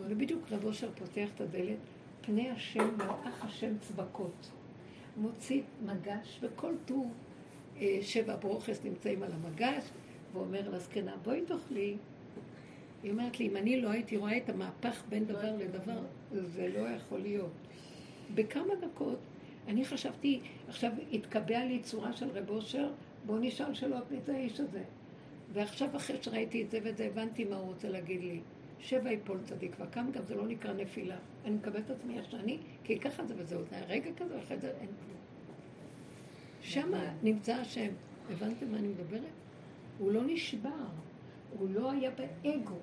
ובדיוק 0.08 0.52
רב 0.52 0.64
אושר 0.64 0.90
פותח 0.94 1.28
את 1.34 1.40
הדלת, 1.40 1.78
פני 2.20 2.50
השם, 2.50 2.96
מלאך 2.96 3.44
השם 3.44 3.78
צבקות. 3.80 4.50
מוציא 5.16 5.62
מגש, 5.86 6.38
וכל 6.42 6.74
טוב 6.84 7.12
אה, 7.80 7.98
שבע 8.02 8.36
ברוכס 8.36 8.80
נמצאים 8.84 9.22
על 9.22 9.30
המגש, 9.32 9.84
ואומר 10.32 10.70
לזקנה, 10.70 11.16
בואי 11.22 11.40
תאכלי. 11.40 11.96
היא 13.02 13.10
אומרת 13.10 13.40
לי, 13.40 13.48
אם 13.48 13.56
אני 13.56 13.80
לא 13.80 13.90
הייתי 13.90 14.16
רואה 14.16 14.36
את 14.36 14.48
המהפך 14.48 15.02
בין 15.08 15.24
דבר 15.24 15.56
לדבר, 15.56 15.98
זה 16.32 16.68
לא 16.68 16.88
יכול 16.88 17.20
להיות. 17.20 17.52
בכמה 18.34 18.74
דקות 18.74 19.18
אני 19.68 19.84
חשבתי, 19.84 20.40
עכשיו 20.68 20.92
התקבע 21.12 21.64
לי 21.64 21.78
צורה 21.82 22.12
של 22.12 22.30
רב 22.30 22.50
אושר, 22.50 22.90
בואו 23.26 23.38
נשאל 23.38 23.74
שאלות 23.74 24.10
מי 24.10 24.20
זה 24.20 24.34
האיש 24.34 24.60
הזה. 24.60 24.82
ועכשיו 25.52 25.96
אחרי 25.96 26.16
שראיתי 26.22 26.62
את 26.62 26.70
זה 26.70 26.78
ואת 26.84 26.96
זה, 26.96 27.06
הבנתי 27.06 27.44
מה 27.44 27.56
הוא 27.56 27.66
רוצה 27.66 27.88
להגיד 27.88 28.20
לי. 28.20 28.40
שבע 28.78 29.12
יפול 29.12 29.38
צדיק, 29.44 29.72
והקם 29.78 30.10
גם 30.12 30.22
זה 30.24 30.34
לא 30.34 30.46
נקרא 30.46 30.72
נפילה. 30.72 31.16
אני 31.44 31.54
מקבלת 31.54 31.84
את 31.86 31.90
עצמי 31.90 32.18
איך 32.18 32.30
שאני, 32.30 32.58
כי 32.84 32.98
ככה 32.98 33.24
זה 33.24 33.34
וזהו, 33.36 33.60
זה 33.70 33.76
היה 33.76 33.84
רגע 33.86 34.10
כזה, 34.16 34.36
ואחרי 34.36 34.58
זה 34.58 34.68
אין 34.68 34.86
כלום. 34.86 35.16
שמה 36.60 37.14
נמצא 37.22 37.54
השם. 37.54 37.88
הבנתם 38.30 38.70
מה 38.70 38.78
אני 38.78 38.88
מדברת? 38.88 39.22
הוא 39.98 40.12
לא 40.12 40.22
נשבר, 40.26 40.86
הוא 41.58 41.68
לא 41.70 41.90
היה 41.90 42.10
באגו. 42.10 42.76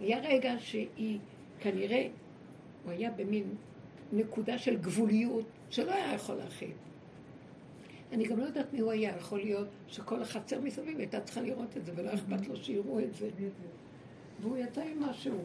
היה 0.00 0.18
רגע 0.18 0.54
שהיא, 0.58 1.18
כנראה, 1.60 2.08
הוא 2.84 2.92
היה 2.92 3.10
במין 3.10 3.54
נקודה 4.12 4.58
של 4.58 4.76
גבוליות 4.76 5.44
שלא 5.70 5.92
היה 5.92 6.14
יכול 6.14 6.34
להכיל. 6.34 6.72
אני 8.12 8.24
גם 8.24 8.38
לא 8.38 8.44
יודעת 8.44 8.72
מי 8.72 8.80
הוא 8.80 8.90
היה, 8.90 9.16
יכול 9.16 9.38
להיות 9.38 9.68
שכל 9.88 10.22
החצר 10.22 10.60
מסביב 10.60 10.98
הייתה 10.98 11.20
צריכה 11.20 11.40
לראות 11.40 11.76
את 11.76 11.84
זה, 11.84 11.92
ולא 11.96 12.14
אכפת 12.14 12.48
לו 12.48 12.56
שיראו 12.56 13.00
את 13.00 13.14
זה. 13.14 13.30
והוא 14.40 14.56
יצא 14.56 14.82
עם 14.82 15.02
משהו. 15.02 15.44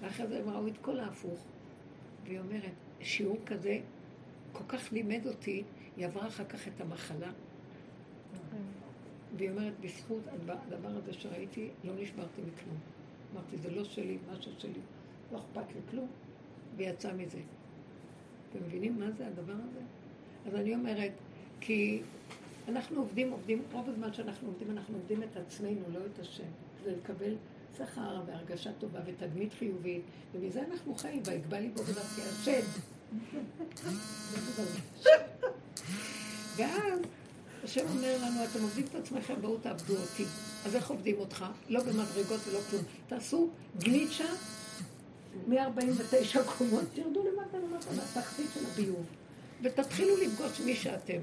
ואחרי 0.00 0.26
זה 0.26 0.38
הם 0.38 0.48
ראו 0.48 0.68
את 0.68 0.78
כל 0.80 1.00
ההפוך. 1.00 1.38
והיא 2.24 2.38
אומרת, 2.38 2.72
שיעור 3.00 3.36
כזה 3.46 3.78
כל 4.52 4.64
כך 4.68 4.92
לימד 4.92 5.26
אותי, 5.26 5.62
היא 5.96 6.06
עברה 6.06 6.26
אחר 6.26 6.44
כך 6.44 6.68
את 6.68 6.80
המחלה. 6.80 7.30
והיא 9.36 9.50
אומרת, 9.50 9.72
בזכות 9.80 10.22
הדבר 10.26 10.88
הזה 10.88 11.12
שראיתי, 11.12 11.68
לא 11.84 11.92
נשברתי 11.94 12.42
מכלום. 12.42 12.78
אמרתי, 13.32 13.56
זה 13.56 13.70
לא 13.70 13.84
שלי, 13.84 14.18
משהו 14.32 14.52
שלי, 14.58 14.80
לא 15.32 15.38
אכפת 15.38 15.74
לי 15.74 15.80
כלום, 15.90 16.08
ויצא 16.76 17.12
מזה. 17.12 17.38
אתם 18.50 18.58
מבינים 18.66 19.00
מה 19.00 19.06
זה 19.18 19.26
הדבר 19.26 19.52
הזה? 19.52 19.80
אז 20.46 20.54
אני 20.54 20.74
אומרת, 20.74 21.12
כי 21.60 22.02
אנחנו 22.68 23.00
עובדים, 23.00 23.30
עובדים, 23.30 23.62
רוב 23.72 23.88
הזמן 23.88 24.12
שאנחנו 24.12 24.48
עובדים, 24.48 24.70
אנחנו 24.70 24.96
עובדים 24.96 25.22
את 25.22 25.36
עצמנו, 25.36 25.80
לא 25.92 25.98
את 26.14 26.18
השם. 26.18 26.50
זה 26.84 26.96
לקבל 26.96 27.34
שכר 27.78 28.22
והרגשה 28.26 28.70
טובה 28.72 29.00
ותדמית 29.06 29.52
חיובית, 29.52 30.02
ומזה 30.34 30.62
אנחנו 30.70 30.94
חיים, 30.94 31.22
ויגבה 31.24 31.60
לי 31.60 31.68
בו 31.68 31.80
ונפשי 31.80 32.22
השד. 32.22 32.62
ואז 36.56 37.00
השם 37.64 37.86
אומר 37.88 38.16
לנו, 38.22 38.44
אתם 38.44 38.62
עובדים 38.62 38.84
את 38.90 38.94
עצמכם, 38.94 39.34
בואו 39.40 39.58
תעבדו 39.58 39.96
אותי. 39.96 40.24
אז 40.66 40.76
איך 40.76 40.90
עובדים 40.90 41.16
אותך? 41.18 41.44
לא 41.68 41.82
במדרגות 41.82 42.40
ולא 42.48 42.60
כלום. 42.70 42.82
תעשו 43.08 43.50
גליצ'ה 43.78 44.24
מ-49 45.46 46.42
קומות, 46.58 46.84
תרדו 46.94 47.24
למטה 47.24 47.58
למטה 47.58 47.92
לתחתית 47.92 48.46
של 48.54 48.60
הביוב, 48.72 49.06
ותתחילו 49.62 50.16
לפגוש 50.16 50.60
מי 50.60 50.76
שאתם, 50.76 51.18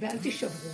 ואל 0.00 0.18
תישברו. 0.18 0.70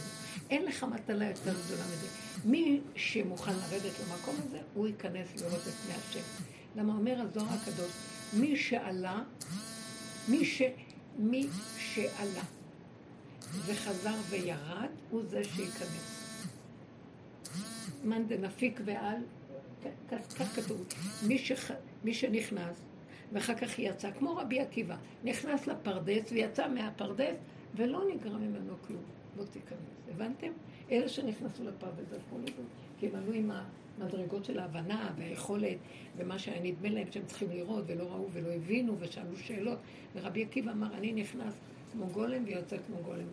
אין 0.51 0.65
לך 0.65 0.85
מטלה 0.85 1.25
יותר 1.25 1.53
גדולה 1.65 1.85
מזה. 1.85 2.07
מי 2.45 2.81
שמוכן 2.97 3.53
לרדת 3.53 3.93
למקום 4.01 4.35
הזה, 4.47 4.59
הוא 4.75 4.87
ייכנס 4.87 5.29
לראות 5.37 5.61
את 5.69 5.73
פני 5.73 5.95
השם. 5.95 6.21
למה 6.77 6.93
אומר 6.93 7.21
הזוהר 7.21 7.55
הקדוש, 7.55 7.91
מי 8.33 8.57
שעלה, 8.57 9.23
מי, 10.29 10.45
ש... 10.45 10.63
מי 11.19 11.47
שעלה 11.79 12.43
וחזר 13.67 14.15
וירד, 14.29 14.89
הוא 15.11 15.23
זה 15.31 15.45
שייכנס. 15.45 16.23
מאן 18.05 18.29
דנפיק 18.29 18.81
ועל, 18.85 19.17
כך 20.11 20.57
כתוב, 20.57 20.85
מי, 21.23 21.39
שח... 21.39 21.71
מי 22.05 22.15
שנכנס 22.15 22.85
ואחר 23.33 23.55
כך 23.55 23.79
יצא, 23.79 24.11
כמו 24.11 24.37
רבי 24.37 24.61
עקיבא, 24.61 24.97
נכנס 25.25 25.67
לפרדס 25.67 26.33
ויצא 26.33 26.69
מהפרדס 26.69 27.37
ולא 27.77 28.03
נגרע 28.15 28.39
ממנו 28.39 28.75
כלום. 28.87 29.03
לא 29.37 29.45
תיכנס. 29.45 29.79
הבנתם? 30.11 30.53
אלה 30.91 31.09
שנכנסו 31.09 31.65
לפרדס 31.65 32.13
הלכו 32.13 32.39
לדון, 32.39 32.67
כי 32.99 33.07
הם 33.07 33.17
עלו 33.17 33.33
עם 33.33 33.51
המדרגות 33.99 34.45
של 34.45 34.59
ההבנה 34.59 35.11
והיכולת 35.19 35.79
ומה 36.17 36.39
שהיה 36.39 36.63
נדמה 36.63 36.89
להם 36.89 37.07
שהם 37.11 37.27
צריכים 37.27 37.51
לראות 37.51 37.85
ולא 37.87 38.05
ראו 38.05 38.29
ולא 38.33 38.53
הבינו 38.53 38.97
ושאלו 38.99 39.37
שאלות. 39.37 39.79
ורבי 40.15 40.43
עקיבא 40.43 40.73
אמר, 40.73 40.95
אני 40.95 41.13
נכנס 41.13 41.55
כמו 41.93 42.07
גולם 42.07 42.45
ויוצא 42.47 42.77
כמו 42.87 42.97
גולם. 43.05 43.29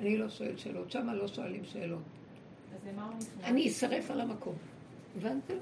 אני 0.00 0.16
לא 0.16 0.28
שואל 0.28 0.56
שאלות, 0.56 0.90
שם 0.90 1.08
לא 1.14 1.28
שואלים 1.28 1.64
שאלות. 1.64 2.02
אני 3.44 3.68
אשרף 3.68 4.10
על 4.10 4.20
המקום. 4.20 4.54
הבנתם? 5.16 5.54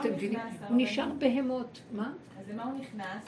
אתם 0.00 0.12
מבינים? 0.12 0.38
הוא 0.68 0.76
נשאר 0.76 1.08
בהמות. 1.18 1.80
מה? 1.92 2.12
אז 2.40 2.50
למה 2.50 2.64
הוא 2.64 2.80
נכנס? 2.80 3.22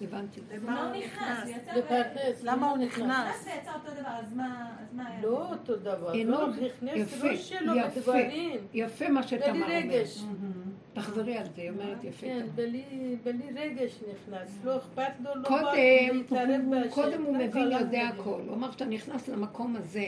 הבנתי. 0.00 0.40
למה 0.54 0.88
הוא 0.88 0.96
נכנס? 0.96 1.50
לפרדס, 1.76 2.42
למה 2.42 2.70
הוא 2.70 2.78
נכנס? 2.78 3.06
נכנס 3.06 3.46
ויצא 3.46 3.72
אותו 3.74 4.00
דבר, 4.00 4.08
אז 4.08 4.34
מה 4.34 4.70
אז 4.80 4.94
מה 4.94 5.08
היה? 5.08 5.22
לא 5.22 5.50
אותו 5.52 5.76
דבר, 5.76 6.12
אינו, 6.14 6.30
לא, 6.30 6.48
נכנס 6.48 6.92
יפה, 6.94 7.28
ראש 7.28 7.48
שלו 7.48 7.74
יפה, 7.76 8.00
בדברים. 8.00 8.60
יפה 8.74 9.08
מה 9.08 9.22
שתמר 9.22 9.52
בלי 9.52 9.62
אומרת. 9.62 9.84
רגש. 9.84 10.24
תחזרי 10.92 11.36
על 11.36 11.46
זה, 11.56 11.62
היא 11.62 11.70
אומרת 11.70 12.04
יפה. 12.04 12.26
כן. 12.26 12.46
בלי 12.54 12.84
בלי 13.24 13.44
רגש 13.56 13.98
נכנס, 14.12 14.58
לא 14.64 14.76
אכפת 14.76 15.12
לו, 15.20 15.34
לא 15.34 15.42
בא 15.42 15.48
קודם, 15.48 16.16
להתערב 16.16 16.60
בהשם. 16.70 16.90
קודם 16.90 17.22
הוא 17.22 17.36
מבין, 17.36 17.72
יודע. 17.72 18.08
הכל. 18.08 18.40
הוא 18.46 18.54
אמר 18.54 18.70
שאתה 18.70 18.84
נכנס 18.84 19.28
למקום 19.28 19.76
הזה, 19.76 20.06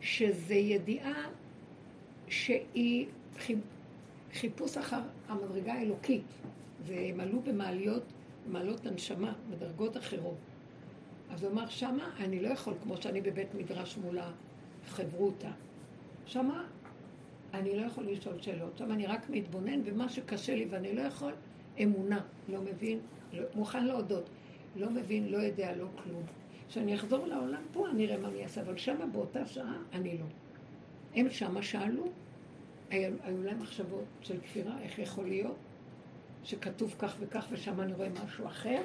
שזה 0.00 0.54
ידיעה 0.54 1.22
שהיא 2.28 3.06
חיפוש 4.34 4.76
אחר 4.76 5.00
המדרגה 5.28 5.72
האלוקית. 5.72 6.22
והם 6.82 7.20
עלו 7.20 7.40
במעליות, 7.40 8.02
מעלות 8.46 8.86
הנשמה, 8.86 9.32
בדרגות 9.50 9.96
אחרות. 9.96 10.36
אז 11.30 11.42
הוא 11.42 11.52
אמר, 11.52 11.68
שמה 11.68 12.10
אני 12.20 12.40
לא 12.40 12.48
יכול, 12.48 12.74
כמו 12.82 12.96
שאני 12.96 13.20
בבית 13.20 13.54
מדרש 13.54 13.96
מול 13.96 14.18
החברותה. 14.84 15.50
שמה 16.26 16.64
אני 17.54 17.76
לא 17.76 17.86
יכול 17.86 18.04
לשאול 18.04 18.34
שאלות. 18.40 18.76
שם 18.78 18.92
אני 18.92 19.06
רק 19.06 19.30
מתבונן, 19.30 19.80
ומה 19.84 20.08
שקשה 20.08 20.54
לי 20.54 20.66
ואני 20.70 20.94
לא 20.94 21.00
יכול, 21.00 21.32
אמונה. 21.82 22.20
לא 22.48 22.60
מבין, 22.60 22.98
לא, 23.32 23.42
מוכן 23.54 23.86
להודות. 23.86 24.28
לא 24.76 24.90
מבין, 24.90 25.28
לא 25.28 25.36
יודע, 25.38 25.76
לא 25.76 25.86
כלום. 26.04 26.22
כשאני 26.68 26.94
אחזור 26.94 27.26
לעולם 27.26 27.62
פה, 27.72 27.88
אני 27.88 28.06
אראה 28.06 28.18
מה 28.18 28.28
אני 28.28 28.42
אעשה, 28.42 28.60
אבל 28.60 28.76
שמה 28.76 29.06
באותה 29.06 29.46
שעה, 29.46 29.76
אני 29.92 30.18
לא. 30.18 30.24
הם 31.14 31.30
שמה 31.30 31.62
שאלו, 31.62 32.06
היו, 32.90 33.12
להם 33.44 33.58
מחשבות 33.58 34.04
של 34.22 34.40
כפירה, 34.40 34.80
איך 34.82 34.98
יכול 34.98 35.28
להיות 35.28 35.56
שכתוב 36.44 36.94
כך 36.98 37.16
וכך 37.20 37.46
ושם 37.50 37.80
אני 37.80 37.92
רואה 37.92 38.08
משהו 38.24 38.46
אחר, 38.46 38.82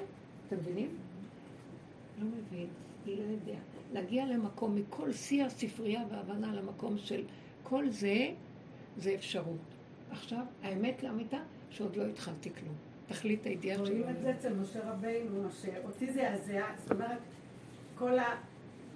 אתם 0.47 0.55
מבינים? 0.55 0.97
לא 2.19 2.27
מבין, 2.27 2.67
לא 3.05 3.23
יודע. 3.23 3.59
להגיע 3.93 4.25
למקום 4.25 4.75
מכל 4.75 5.13
שיא 5.13 5.45
הספרייה 5.45 6.03
וההבנה 6.09 6.53
למקום 6.53 6.97
של 6.97 7.23
כל 7.63 7.89
זה, 7.89 8.31
זה 8.97 9.13
אפשרות. 9.15 9.75
עכשיו, 10.11 10.45
האמת 10.63 11.03
לאמיתה, 11.03 11.37
שעוד 11.69 11.95
לא 11.95 12.05
התחלתי 12.05 12.49
כלום. 12.53 12.75
תכלית 13.07 13.45
הידיעה 13.45 13.77
שלו. 13.77 13.85
רואים 13.85 14.09
את 14.09 14.21
זה 14.21 14.31
אצל 14.31 14.53
משה 14.53 14.91
רבינו, 14.91 15.49
שאותי 15.61 16.13
זה 16.13 16.21
יעזע, 16.21 16.65
זאת 16.77 16.91
אומרת, 16.91 17.19
כל 17.97 18.19
ה... 18.19 18.25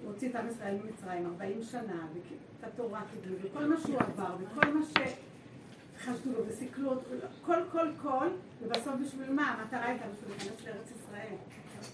הוא 0.02 0.12
הוציא 0.12 0.28
את 0.28 0.34
עם 0.34 0.48
ישראל 0.48 0.76
ממצרים 0.84 1.26
40 1.26 1.62
שנה, 1.62 2.06
ואת 2.14 2.72
התורה 2.72 3.02
קיבלו, 3.12 3.36
וכל 3.42 3.64
מה 3.66 3.80
שהוא 3.80 3.98
עבר, 3.98 4.36
וכל 4.40 4.70
מה 4.74 4.80
שחשדו 4.86 6.32
לו 6.32 6.46
וסיכלו 6.46 6.90
אותו, 6.90 7.10
כל 7.44 7.58
כל 7.72 7.88
כל, 8.02 8.26
ובסוף 8.62 8.94
בשביל 9.06 9.32
מה? 9.32 9.50
המטרה 9.50 9.86
הייתה 9.86 10.04
בשביל 10.08 10.30
להיכנס 10.30 10.66
לארץ 10.66 10.90
ישראל. 10.90 11.34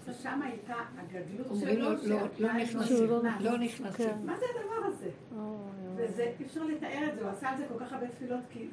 ושם 0.07 0.43
הייתה 0.43 0.75
הגדלות 0.99 1.61
שלו, 1.61 1.91
לא, 2.15 2.27
לא 2.39 2.53
נכנסים. 2.53 3.07
לא 3.41 3.59
נכנסים. 3.59 4.07
כן. 4.07 4.17
מה 4.25 4.37
זה 4.39 4.45
הדבר 4.51 4.87
הזה? 4.87 5.11
אוי, 5.37 5.49
וזה, 5.97 6.33
אי 6.41 6.45
אפשר 6.45 6.65
לתאר 6.65 7.09
את 7.09 7.15
זה, 7.15 7.23
הוא 7.23 7.31
עשה 7.31 7.53
את 7.53 7.59
זה 7.59 7.65
כל 7.69 7.85
כך 7.85 7.93
הרבה 7.93 8.09
תפילות, 8.09 8.41
כי 8.51 8.67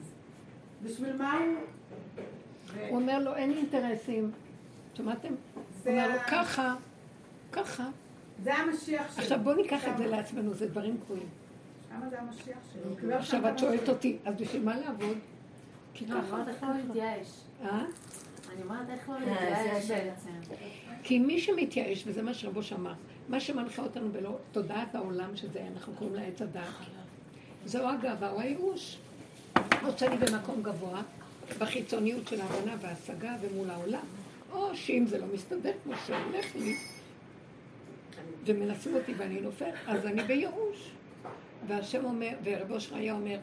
בשביל 0.83 1.17
מה 1.17 1.33
הוא... 1.33 1.55
הוא 2.89 2.99
אומר 2.99 3.19
לו, 3.19 3.35
אין 3.35 3.51
אינטרסים. 3.51 4.31
שמעתם? 4.93 5.33
הוא 5.53 5.63
אומר 5.91 6.07
לו, 6.07 6.19
ככה, 6.27 6.75
ככה. 7.51 7.89
זה 8.43 8.55
המשיח 8.55 9.15
שלו. 9.15 9.23
עכשיו 9.23 9.39
בואו 9.43 9.55
ניקח 9.55 9.87
את 9.87 9.97
זה 9.97 10.07
לעצמנו, 10.07 10.53
זה 10.53 10.67
דברים 10.67 10.97
קבועים. 11.05 11.27
למה 11.95 12.09
זה 12.09 12.19
המשיח 12.19 12.57
שלו? 12.73 12.95
קיבל 12.95 13.11
שם 13.11 13.17
עכשיו 13.17 13.49
את 13.49 13.59
שואלת. 13.59 13.89
אותי, 13.89 14.17
אז 14.25 14.35
בשביל 14.35 14.63
מה 14.63 14.79
לעבוד? 14.79 15.17
כי 15.93 16.05
לא, 16.05 16.15
אני 16.15 16.21
ככה, 16.21 16.35
אומרת 16.35 16.47
איך 16.47 16.63
לא 16.63 16.69
להתייאש. 16.75 17.27
אה? 17.63 17.85
אני 18.53 18.63
אומרת 18.63 18.89
איך 18.89 19.09
לא 19.09 19.13
אה, 19.13 19.19
להתייאש 19.19 19.85
זה 19.85 19.95
בעצם. 19.95 20.55
כי 21.03 21.19
מי 21.19 21.39
שמתייאש, 21.39 22.03
וזה 22.07 22.21
מה 22.21 22.33
שרבוש 22.33 22.73
אמר, 22.73 22.93
מה 23.29 23.39
שמנחה 23.39 23.81
אותנו 23.81 24.11
בלא 24.11 24.37
תודעת 24.51 24.95
העולם 24.95 25.35
שזה, 25.35 25.67
אנחנו 25.73 25.93
קוראים 25.93 26.15
לה 26.15 26.21
עץ 26.21 26.41
הדעת. 26.41 26.73
זו 27.65 27.89
הגאווה 27.89 28.29
או 28.29 28.41
הייאוש. 28.41 28.97
או 29.83 29.97
שאני 29.97 30.17
במקום 30.17 30.63
גבוה, 30.63 31.01
בחיצוניות 31.59 32.27
של 32.27 32.41
ההבנה 32.41 32.75
וההשגה 32.81 33.35
ומול 33.41 33.69
העולם, 33.69 34.05
או 34.51 34.75
שאם 34.75 35.05
זה 35.07 35.17
לא 35.17 35.25
מסתדר 35.33 35.71
כמו 35.83 35.93
שהולך 36.07 36.55
לי, 36.55 36.75
ומנסים 38.45 38.95
אותי 38.95 39.13
ואני 39.17 39.41
נופל, 39.41 39.69
אז 39.87 40.05
אני 40.05 40.23
בייאוש. 40.23 40.91
והשם 41.67 42.05
אומר, 42.05 42.31
ורב 42.43 42.71
אושר 42.71 42.95
היה 42.95 43.13
אומר, 43.13 43.39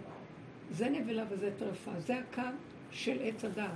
זה 0.71 0.89
נבלה 0.89 1.25
וזה 1.31 1.51
טרפה, 1.59 2.01
זה 2.01 2.19
הקו 2.19 2.43
של 2.91 3.19
עץ 3.23 3.45
הדעת. 3.45 3.71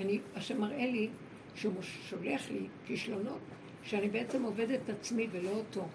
אני, 0.00 0.20
השם 0.36 0.60
מראה 0.60 0.86
לי 0.86 1.08
שהוא 1.54 1.82
שולח 1.82 2.50
לי 2.50 2.66
כישלונות, 2.86 3.40
שאני 3.82 4.08
בעצם 4.08 4.42
עובד 4.42 4.70
את 4.70 4.88
עצמי 4.88 5.26
ולא 5.30 5.50
אותו. 5.50 5.88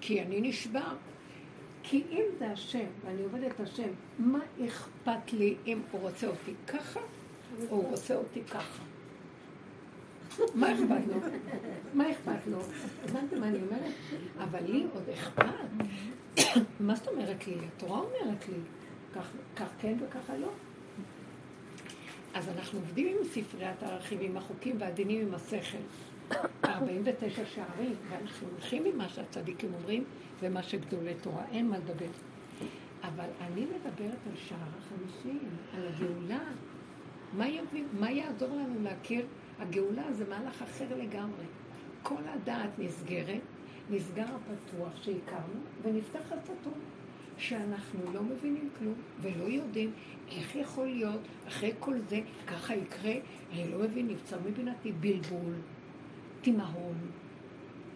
כי 0.00 0.22
אני 0.22 0.40
נשבר. 0.40 0.94
כי 1.82 2.02
אם 2.10 2.24
זה 2.38 2.50
השם, 2.50 2.86
ואני 3.04 3.22
עובד 3.22 3.42
את 3.42 3.60
השם, 3.60 3.88
מה 4.18 4.38
אכפת 4.66 5.32
לי 5.32 5.56
אם 5.66 5.82
הוא 5.90 6.00
רוצה 6.00 6.26
אותי 6.26 6.52
ככה, 6.66 7.00
או 7.70 7.76
הוא 7.76 7.90
רוצה 7.90 8.14
אותי 8.16 8.40
ככה? 8.44 8.82
מה 10.54 10.72
אכפת 10.72 11.06
לו? 11.08 11.20
מה 11.94 12.10
אכפת 12.10 12.46
לו? 12.46 12.58
הבנתם 13.04 13.40
מה 13.40 13.48
אני 13.48 13.58
אומרת? 13.62 13.92
אבל 14.38 14.64
לי 14.64 14.86
עוד 14.94 15.08
אכפת. 15.08 15.44
מה 16.80 16.94
זאת 16.94 17.08
אומרת 17.08 17.46
לי? 17.46 17.54
התורה 17.66 18.00
אומרת 18.00 18.48
לי, 18.48 18.58
כך, 19.56 19.68
כן 19.80 19.96
וככה 20.00 20.36
לא. 20.36 20.48
אז 22.34 22.48
אנחנו 22.48 22.78
עובדים 22.78 23.06
עם 23.06 23.24
ספריית 23.24 23.82
הערכים, 23.82 24.18
עם 24.20 24.36
החוקים 24.36 24.76
והדינים, 24.78 25.26
עם 25.26 25.34
השכל. 25.34 25.78
49 26.64 27.42
שערים, 27.54 27.94
ואנחנו 28.10 28.48
הולכים 28.48 28.84
עם 28.84 28.98
מה 28.98 29.08
שהצדיקים 29.08 29.74
אומרים 29.74 30.04
ומה 30.40 30.62
שגדולי 30.62 31.14
תורה, 31.14 31.44
אין 31.52 31.68
מה 31.70 31.78
לדבר. 31.78 32.10
אבל 33.02 33.28
אני 33.40 33.64
מדברת 33.64 34.18
על 34.30 34.36
שער 34.36 34.58
החמישים, 34.78 35.48
על 35.74 35.86
הגאולה. 35.88 36.44
מה, 37.32 37.46
מה 37.92 38.10
יעזור 38.10 38.48
לנו 38.48 38.82
להכיר? 38.82 39.26
הגאולה 39.58 40.12
זה 40.12 40.24
מהלך 40.28 40.62
אחר 40.62 40.96
לגמרי. 40.96 41.44
כל 42.02 42.22
הדעת 42.34 42.78
נסגרת, 42.78 43.40
נסגר 43.90 44.26
הפתוח 44.26 45.02
שהכרנו, 45.02 45.60
ונפתח 45.82 46.32
הסתום. 46.32 46.80
שאנחנו 47.38 48.12
לא 48.12 48.22
מבינים 48.22 48.70
כלום 48.78 48.94
ולא 49.20 49.44
יודעים 49.44 49.92
איך 50.30 50.56
יכול 50.56 50.86
להיות, 50.86 51.20
אחרי 51.48 51.72
כל 51.78 51.98
זה, 52.08 52.20
ככה 52.46 52.74
יקרה, 52.74 53.12
אני 53.52 53.70
לא 53.70 53.78
מבין, 53.78 54.08
נבצר 54.08 54.38
מבינתי 54.46 54.92
בלבול, 54.92 55.54
תימהון, 56.40 56.94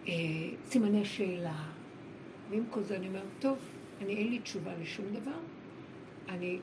אה, 0.07 0.13
סימני 0.65 1.05
שאלה. 1.05 1.63
ועם 2.49 2.63
כל 2.69 2.83
זה 2.83 2.95
אני 2.95 3.07
אומרת, 3.07 3.23
טוב, 3.39 3.57
אני 4.01 4.15
אין 4.15 4.27
לי 4.27 4.39
תשובה 4.39 4.71
לשום 4.81 5.05
דבר, 5.13 5.39
אני 6.29 6.59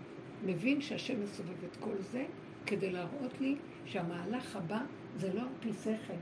מבין 0.46 0.80
שהשם 0.80 1.22
מסובב 1.22 1.64
את 1.70 1.76
כל 1.80 1.96
זה 1.98 2.24
כדי 2.66 2.90
להראות 2.90 3.40
לי 3.40 3.56
שהמהלך 3.86 4.56
הבא 4.56 4.80
זה 5.16 5.34
לא 5.34 5.40
על 5.40 5.48
פי 5.60 5.72
שכל, 5.72 6.14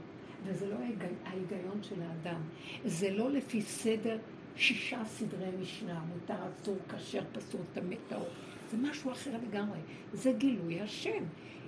וזה 0.44 0.66
לא 0.70 0.74
ההיג- 0.74 1.14
ההיגיון 1.24 1.82
של 1.82 2.02
האדם. 2.02 2.40
זה 2.84 3.10
לא 3.10 3.30
לפי 3.30 3.62
סדר 3.62 4.18
שישה 4.56 5.04
סדרי 5.04 5.50
משנה, 5.60 6.00
מותר, 6.00 6.34
אסור, 6.48 6.76
כשר, 6.88 7.22
פסול, 7.32 7.60
טמא, 7.72 7.94
טהור. 8.08 8.28
זה 8.70 8.76
משהו 8.76 9.12
אחר 9.12 9.30
לגמרי. 9.48 9.78
זה 10.12 10.32
גילוי 10.32 10.80
השם. 10.80 11.24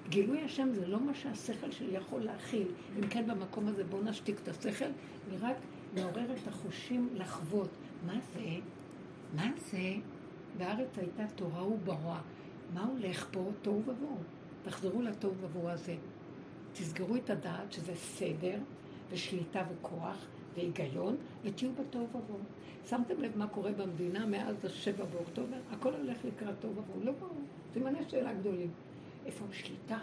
גילוי 0.09 0.41
השם 0.41 0.69
זה 0.75 0.87
לא 0.87 1.01
מה 1.01 1.15
שהשכל 1.15 1.71
שלי 1.71 1.97
יכול 1.97 2.21
להכיל. 2.23 2.67
אם 2.99 3.09
כן, 3.09 3.27
במקום 3.27 3.69
הזה 3.69 3.85
בואו 3.85 4.03
נשתיק 4.03 4.41
את 4.43 4.49
השכל, 4.49 4.85
ורק 5.31 5.57
נעורר 5.95 6.33
את 6.33 6.49
החושים 6.49 7.09
לחוות. 7.15 7.69
מה 8.07 8.15
זה? 8.35 8.41
מה 9.35 9.51
זה? 9.71 9.95
בארץ 10.59 10.99
הייתה 10.99 11.23
תורה 11.35 11.67
וברוע. 11.67 12.21
מה 12.75 12.85
הולך 12.85 13.27
פה? 13.31 13.51
תוהו 13.63 13.83
ובוהו. 13.87 14.19
תחזרו 14.65 15.03
לתוהו 15.03 15.35
ובוהו 15.41 15.69
הזה. 15.69 15.97
תסגרו 16.73 17.17
את 17.17 17.31
הדעת 17.31 17.73
שזה 17.73 17.95
סדר 17.95 18.59
ושליטה 19.11 19.63
וכוח 19.73 20.17
והיגיון, 20.55 21.17
ותהיו 21.45 21.71
בתוהו 21.73 22.07
ובוהו. 22.09 22.39
שמתם 22.89 23.21
לב 23.21 23.39
מה 23.39 23.47
קורה 23.47 23.73
במדינה 23.73 24.27
מאז 24.27 24.65
השבע 24.65 25.05
באוקטובר? 25.05 25.57
הכל 25.71 25.95
הולך 25.95 26.25
לקראת 26.25 26.55
תוהו 26.61 26.73
ובוהו. 26.77 27.05
לא 27.05 27.13
ברור. 27.13 27.43
סימני 27.73 27.99
שאלה 28.09 28.35
גדולים. 28.35 28.71
איפה 29.27 29.45
השליטה? 29.51 29.99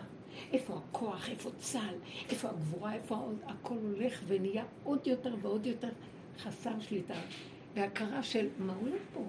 איפה 0.53 0.77
הכוח? 0.77 1.29
איפה 1.29 1.49
צה"ל? 1.57 1.95
איפה 2.29 2.49
הגבורה? 2.49 2.93
איפה 2.93 3.15
העוד? 3.15 3.37
הכל 3.45 3.77
הולך 3.81 4.21
ונהיה 4.27 4.63
עוד 4.83 5.07
יותר 5.07 5.35
ועוד 5.41 5.65
יותר 5.65 5.89
חסר 6.37 6.79
שליטה. 6.79 7.13
והכרה 7.75 8.23
של 8.23 8.47
מה 8.59 8.73
הולך 8.73 9.01
פה? 9.13 9.23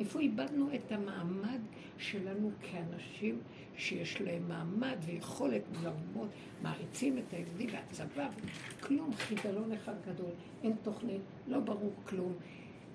איפה 0.00 0.20
איבדנו 0.20 0.74
את 0.74 0.92
המעמד 0.92 1.60
שלנו 1.98 2.50
כאנשים 2.60 3.38
שיש 3.76 4.20
להם 4.20 4.48
מעמד 4.48 4.96
ויכולת 5.06 5.62
לאומות, 5.82 6.28
מעריצים 6.62 7.18
את 7.18 7.32
היהודי 7.32 7.66
והצבא, 7.72 8.28
כלום, 8.80 9.12
חידלון 9.14 9.72
אחד 9.72 9.94
גדול, 10.06 10.30
אין 10.62 10.72
תוכנית, 10.82 11.20
לא 11.48 11.60
ברור 11.60 11.92
כלום. 12.04 12.32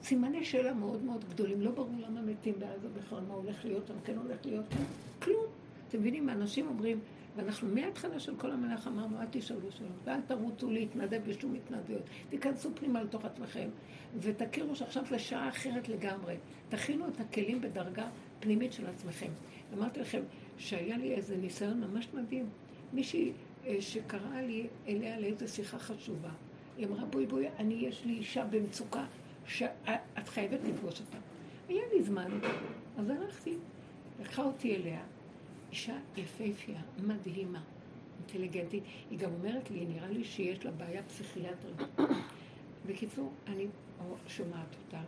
סימני 0.03 0.45
שאלה 0.45 0.73
מאוד 0.73 1.03
מאוד 1.03 1.25
גדולים, 1.29 1.61
לא 1.61 1.71
ברור 1.71 1.95
למה 1.99 2.21
מתים 2.21 2.53
בעזה 2.59 2.87
בכלל, 2.89 3.19
מה 3.27 3.33
הולך 3.33 3.65
להיות 3.65 3.87
שם, 3.87 3.93
כן 4.05 4.17
הולך 4.17 4.37
להיות 4.45 4.65
כלום. 5.21 5.45
אתם 5.89 5.99
מבינים, 5.99 6.29
אנשים 6.29 6.67
אומרים, 6.67 6.99
ואנחנו 7.35 7.67
מההתחלה 7.67 8.19
של 8.19 8.35
כל 8.35 8.51
המלאכה 8.51 8.89
אמרנו, 8.89 9.21
אל 9.21 9.25
תשאלו 9.31 9.71
שאלות, 9.71 9.91
ואל 10.03 10.21
תרוצו 10.21 10.71
להתנדב 10.71 11.21
בשום 11.27 11.53
התנדבויות. 11.53 12.01
תיכנסו 12.29 12.69
פנימה 12.75 13.03
לתוך 13.03 13.25
עצמכם, 13.25 13.69
ותכירו 14.19 14.75
שעכשיו 14.75 15.03
זה 15.09 15.19
שעה 15.19 15.49
אחרת 15.49 15.89
לגמרי. 15.89 16.35
תכינו 16.69 17.07
את 17.07 17.19
הכלים 17.19 17.61
בדרגה 17.61 18.09
פנימית 18.39 18.73
של 18.73 18.87
עצמכם. 18.87 19.31
אמרתי 19.73 19.99
לכם 19.99 20.21
שהיה 20.57 20.97
לי 20.97 21.13
איזה 21.13 21.37
ניסיון 21.37 21.81
ממש 21.81 22.07
מדהים. 22.13 22.49
מישהי 22.93 23.31
אה, 23.65 23.75
שקראה 23.79 24.41
לי 24.41 24.67
אליה 24.87 25.19
לאיזו 25.19 25.47
שיחה 25.47 25.79
חשובה. 25.79 26.29
היא 26.77 26.87
אמרה, 26.87 27.05
בואי 27.05 27.25
בואי, 27.25 27.47
אני, 27.59 27.73
יש 27.73 28.05
לי 28.05 28.13
אישה 28.13 28.45
במצוקה, 28.45 29.05
שאת 29.45 30.27
חייבת 30.27 30.59
לפגוש 30.63 31.01
אותה. 31.01 31.17
היה 31.67 31.81
לי 31.93 32.03
זמן, 32.03 32.39
אז 32.97 33.09
הלכתי, 33.09 33.57
לקחה 34.21 34.43
אותי 34.43 34.75
אליה. 34.75 35.01
אישה 35.75 35.97
יפהפייה, 36.17 36.81
מדהימה, 36.99 37.61
אינטליגנטית. 38.19 38.83
היא 39.09 39.19
גם 39.19 39.29
אומרת 39.33 39.71
לי, 39.71 39.85
נראה 39.85 40.07
לי 40.07 40.23
שיש 40.23 40.65
לה 40.65 40.71
בעיה 40.71 41.03
פסיכיאטרית. 41.03 41.77
בקיצור, 42.85 43.31
אני 43.47 43.67
שומעת 44.27 44.75
אותה, 44.85 45.01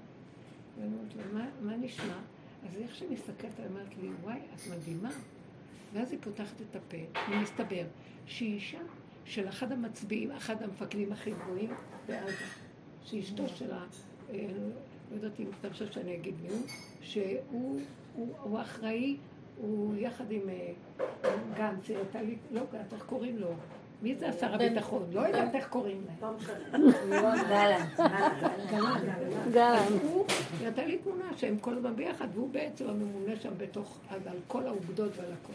ואני 0.78 0.94
אומרת 0.94 1.16
לה, 1.16 1.24
מה, 1.34 1.50
מה 1.62 1.78
נשמע? 1.78 2.20
אז 2.70 2.78
איך 2.78 2.96
שהיא 2.96 3.10
מסתכלת, 3.10 3.60
היא 3.60 3.68
אומרת 3.68 3.98
לי, 4.02 4.10
וואי, 4.24 4.40
את 4.56 4.62
מדהימה. 4.72 5.10
ואז 5.94 6.12
היא 6.12 6.20
פותחת 6.22 6.62
את 6.62 6.76
הפה, 6.76 7.22
ומסתבר 7.32 7.86
שהיא 8.26 8.54
אישה 8.54 8.82
של 9.26 9.48
אחד 9.50 9.72
המצביעים, 9.72 10.32
אחד 10.32 10.64
המפקדים 10.64 11.12
הכי 11.12 11.32
גבוהים 11.32 11.72
בעזה, 12.08 12.46
שאשתו 13.04 13.48
של 13.48 13.72
ה... 13.72 13.86
אה, 14.30 14.48
לא 15.12 15.16
יודעת 15.16 15.40
אם 15.40 15.46
אתה 15.60 15.70
חושב 15.70 15.92
שאני 15.92 16.16
אגיד 16.16 16.36
מי 16.42 16.50
הוא, 16.50 16.62
שהוא 17.02 17.80
הוא, 18.16 18.34
הוא 18.42 18.62
אחראי, 18.62 19.18
הוא 19.62 19.96
יחד 19.98 20.32
עם 20.32 20.42
אה, 20.50 20.74
גנץ, 21.58 21.90
לי, 22.16 22.36
לא 22.52 22.62
גנץ, 22.74 22.94
איך 22.94 23.04
קוראים 23.06 23.38
לו? 23.38 23.48
מי 24.02 24.16
זה 24.16 24.30
השר 24.30 24.54
הביטחון? 24.56 25.08
לא 25.12 25.22
יודעת 25.22 25.56
איך 25.56 25.68
קוראים 25.68 26.02
להם. 26.08 26.16
גלנט. 29.54 30.02
הוא, 30.04 30.26
הייתה 30.60 30.86
לי 30.86 30.98
תמונה 30.98 31.26
שהם 31.38 31.58
כל 31.58 31.74
הזמן 31.78 31.96
ביחד, 31.96 32.28
והוא 32.34 32.50
בעצם 32.50 32.90
הממונה 32.90 33.36
שם 33.42 33.52
בתוך, 33.58 34.00
על 34.10 34.20
כל 34.48 34.68
האוגדות 34.68 35.12
ועל 35.18 35.32
הכל. 35.42 35.54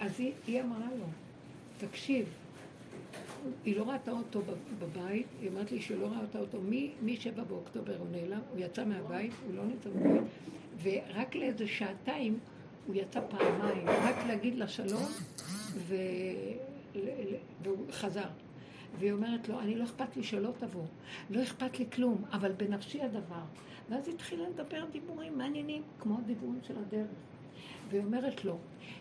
אז 0.00 0.20
היא, 0.20 0.32
אמרה 0.62 0.86
לו, 0.98 1.04
תקשיב, 1.78 2.26
היא 3.64 3.76
לא 3.76 3.90
ראתה 3.90 4.10
אותו 4.10 4.40
בב- 4.42 4.54
בבית, 4.84 5.26
היא 5.40 5.50
אמרת 5.50 5.72
לי 5.72 5.80
שהיא 5.80 5.98
לא 6.00 6.08
ראתה 6.20 6.38
אותו 6.38 6.58
מ-7 7.02 7.40
באוקטובר, 7.48 7.96
הוא 7.98 8.06
נעלם, 8.12 8.40
הוא 8.52 8.58
יצא 8.64 8.84
מהבית, 8.84 9.32
הוא 9.46 9.54
לא 9.56 9.62
נמצא 9.64 9.90
בבית, 9.90 10.22
ורק 10.82 11.36
לאיזה 11.36 11.66
שעתיים 11.66 12.38
הוא 12.88 12.96
יצא 12.96 13.20
פעמיים, 13.28 13.88
רק 13.88 14.26
להגיד 14.26 14.54
לה 14.54 14.68
שלום, 14.68 15.06
ו... 15.76 15.94
והוא 17.62 17.92
חזר. 17.92 18.28
והיא 18.98 19.12
אומרת 19.12 19.48
לו, 19.48 19.60
אני 19.60 19.74
לא 19.74 19.84
אכפת 19.84 20.16
לי 20.16 20.22
שלא 20.22 20.50
תבוא, 20.58 20.84
לא 21.30 21.42
אכפת 21.42 21.78
לי 21.78 21.86
כלום, 21.92 22.24
אבל 22.32 22.52
בנפשי 22.52 23.02
הדבר. 23.02 23.42
ואז 23.90 24.08
התחילה 24.08 24.48
לדבר 24.48 24.84
דיבורים 24.92 25.38
מעניינים, 25.38 25.82
כמו 26.00 26.18
הדיבורים 26.18 26.60
של 26.62 26.74
הדרך. 26.78 27.06
והיא 27.90 28.02
אומרת 28.02 28.44
לו, 28.44 28.58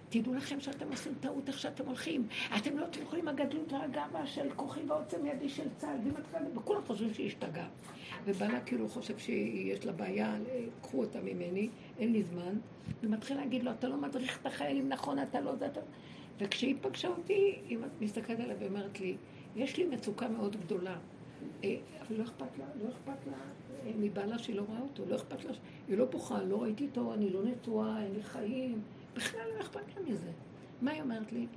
תדעו 0.10 0.34
לכם 0.34 0.60
שאתם 0.60 0.86
עושים 0.92 1.14
טעות 1.20 1.48
איך 1.48 1.60
שאתם 1.60 1.86
הולכים. 1.86 2.28
אתם 2.58 2.78
לא 2.78 2.86
תלכו 2.86 3.16
עם 3.16 3.28
הגדלות 3.28 3.74
והגאווה 3.74 4.28
של 4.28 4.50
כוחי 4.56 4.80
ועוצם 4.88 5.26
ידי 5.26 5.50
של 5.50 5.68
צה"ל, 5.78 5.98
והיא 6.02 6.14
מתחילה, 6.20 6.40
וכולם 6.56 6.82
חושבים 6.88 7.14
שהיא 7.14 7.28
השתגעה. 7.28 7.68
ובעלה 8.26 8.60
כאילו 8.62 8.90
חושב 8.90 9.18
שיש 9.18 9.86
לה 9.86 9.92
בעיה, 9.92 10.36
קחו 10.82 11.00
אותה 11.00 11.20
ממני, 11.22 11.70
אין 12.00 12.14
לי 12.14 12.24
זמן. 12.24 12.58
היא 13.02 13.10
מתחילה 13.10 13.40
להגיד 13.40 13.64
לו, 13.64 13.72
אתה 13.72 13.88
לא 13.88 13.98
מדריך 13.98 14.40
את 14.42 14.46
החיילים 14.46 14.90
נכון, 14.90 15.20
אתה 15.20 15.42
לא 15.42 15.50
יודעת. 15.50 15.78
וכשהיא 16.40 16.76
פגשה 16.82 17.08
אותי, 17.08 17.56
היא 17.68 17.78
מסתכלת 18.02 18.40
עליה 18.40 18.56
ואומרת 18.60 19.00
לי, 19.00 19.16
יש 19.56 19.78
לי 19.78 19.86
מצוקה 19.86 20.28
מאוד 20.28 20.56
גדולה. 20.56 20.96
אה, 21.64 21.76
אבל 22.02 22.18
לא 22.18 22.24
אכפת 22.24 22.58
לה, 22.60 22.66
לא 22.84 22.90
אכפת 22.90 23.28
לה 23.28 23.38
אה, 23.86 23.92
מבעלה 24.00 24.38
שהיא 24.38 24.56
לא 24.56 24.62
רואה 24.62 24.80
אותו, 24.80 25.04
לא 25.08 25.16
אכפת 25.16 25.46
לה, 25.46 25.52
היא 25.88 25.98
לא 25.98 26.06
בוכה, 26.06 26.44
לא 26.44 26.62
ראיתי 26.62 26.86
אותו, 26.86 27.14
אני 27.14 27.30
לא 27.30 27.44
נטועה, 27.44 28.04
אין 28.04 28.14
לי 28.14 28.24
חיים, 28.24 28.82
בכלל 29.18 29.42
לא 29.56 29.62
אכפת 29.62 29.96
לה 29.96 30.04
מזה. 30.12 30.32
מה 30.82 30.92
היא 30.92 31.02
אומרת 31.02 31.32
לי? 31.32 31.48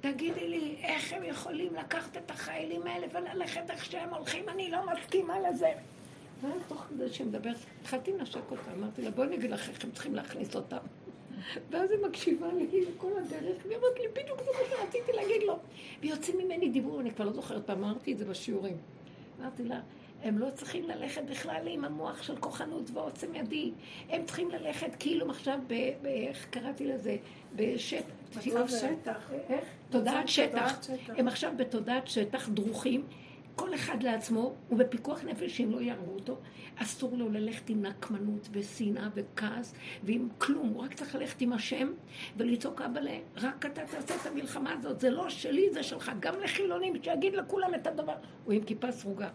תגידי 0.00 0.48
לי, 0.48 0.76
איך 0.82 1.12
הם 1.12 1.24
יכולים 1.24 1.74
לקחת 1.74 2.16
את 2.16 2.30
החיילים 2.30 2.82
האלה 2.86 3.06
וללכת 3.12 3.70
איך 3.70 3.84
שהם 3.84 4.14
הולכים, 4.14 4.48
אני 4.48 4.70
לא 4.70 4.78
מסכימה 4.92 5.40
לזה. 5.40 5.72
ואז 6.42 6.62
תוך 6.68 6.86
כדי 6.88 7.08
שהיא 7.08 7.26
מדברת, 7.26 7.56
התחלתי 7.80 8.12
לנשק 8.12 8.50
אותה, 8.50 8.72
אמרתי 8.78 9.02
לה, 9.02 9.10
בואי 9.10 9.26
אני 9.26 9.36
אגיד 9.36 9.50
לך 9.50 9.68
איך 9.68 9.84
הם 9.84 9.90
צריכים 9.90 10.14
להכניס 10.14 10.56
אותם. 10.56 10.76
ואז 11.70 11.90
היא 11.90 11.98
מקשיבה 12.08 12.52
לי 12.52 12.84
כל 12.96 13.10
הדרך, 13.18 13.62
והיא 13.66 13.76
אומרת 13.76 13.98
לי, 13.98 14.22
בדיוק 14.22 14.38
זה 14.38 14.50
מה 14.52 14.76
שרציתי 14.76 15.12
להגיד 15.12 15.42
לו. 15.42 15.58
ויוצאים 16.00 16.38
ממני 16.38 16.68
דיבור, 16.68 17.00
אני 17.00 17.10
כבר 17.10 17.24
לא 17.24 17.32
זוכרת 17.32 17.70
אמרתי 17.70 18.12
את 18.12 18.18
זה 18.18 18.24
בשיעורים. 18.24 18.76
אמרתי 19.40 19.64
לה, 19.64 19.80
הם 20.24 20.38
לא 20.38 20.50
צריכים 20.50 20.88
ללכת 20.88 21.22
בכלל 21.22 21.68
עם 21.68 21.84
המוח 21.84 22.22
של 22.22 22.36
כוחנות 22.36 22.90
ועוצם 22.92 23.34
ידי. 23.34 23.72
הם 24.10 24.24
צריכים 24.24 24.50
ללכת 24.50 24.96
כאילו 24.98 25.30
עכשיו, 25.30 25.58
איך 26.04 26.46
קראתי 26.50 26.86
לזה? 26.86 27.16
בשטח. 27.56 28.04
שטח. 28.68 29.30
איך? 29.48 29.64
תודעת 29.90 30.28
שטח. 30.28 30.46
תודעת 30.48 30.82
שטח. 30.82 31.14
הם 31.18 31.28
עכשיו 31.28 31.52
בתודעת 31.56 32.08
שטח 32.08 32.48
דרוכים, 32.48 33.06
כל 33.56 33.74
אחד 33.74 34.02
לעצמו, 34.02 34.54
ובפיקוח 34.70 35.24
נפש, 35.24 35.60
אם 35.60 35.70
לא 35.70 35.80
יהרגו 35.80 36.14
אותו, 36.14 36.36
אסור 36.76 37.16
לו 37.16 37.28
ללכת 37.30 37.70
עם 37.70 37.82
נקמנות 37.86 38.48
ושנאה 38.52 39.08
וכעס 39.14 39.74
ועם 40.02 40.28
כלום, 40.38 40.68
הוא 40.68 40.82
רק 40.84 40.94
צריך 40.94 41.14
ללכת 41.14 41.40
עם 41.40 41.52
השם 41.52 41.92
ולצעוק 42.36 42.80
אבאלה, 42.80 43.18
רק 43.36 43.66
אתה 43.66 43.80
תעשה 43.86 44.14
את 44.14 44.26
המלחמה 44.26 44.72
הזאת, 44.72 45.00
זה 45.00 45.10
לא 45.10 45.30
שלי, 45.30 45.70
זה 45.72 45.82
שלך, 45.82 46.12
גם 46.20 46.40
לחילונים, 46.40 46.92
שיגיד 47.02 47.34
לכולם 47.34 47.74
את 47.74 47.86
הדבר. 47.86 48.14
הוא 48.44 48.52
עם 48.52 48.64
כיפה 48.64 48.92
סרוגה, 48.92 49.28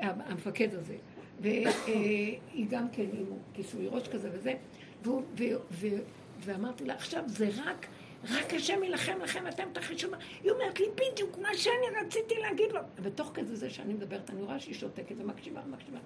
המפקד 0.00 0.74
הזה. 0.74 0.96
והיא 1.40 2.66
גם 2.68 2.88
כן 2.92 3.06
עם 3.12 3.26
כיסוי 3.54 3.86
ראש 3.86 4.08
כזה 4.08 4.30
וזה, 4.32 4.54
והוא- 5.02 5.22
ו- 5.38 5.44
ו- 5.70 6.02
ואמרתי 6.40 6.84
לה, 6.84 6.94
עכשיו 6.94 7.22
זה 7.26 7.48
רק... 7.64 7.86
רק 8.30 8.54
השם 8.54 8.82
יילחם 8.82 9.18
לכם, 9.22 9.44
אתם 9.48 9.64
תחישו... 9.72 10.08
היא 10.44 10.50
אומרת 10.52 10.80
לי 10.80 10.86
בדיוק 10.94 11.38
מה 11.38 11.48
שאני 11.54 12.06
רציתי 12.06 12.34
להגיד 12.40 12.72
לו. 12.72 12.80
ותוך 13.02 13.30
כדי 13.34 13.56
זה 13.56 13.70
שאני 13.70 13.94
מדברת, 13.94 14.30
אני 14.30 14.42
רואה 14.42 14.58
שהיא 14.60 14.74
שותקת 14.74 15.14
ומקשיבה 15.18 15.60
ומקשיבה. 15.66 15.98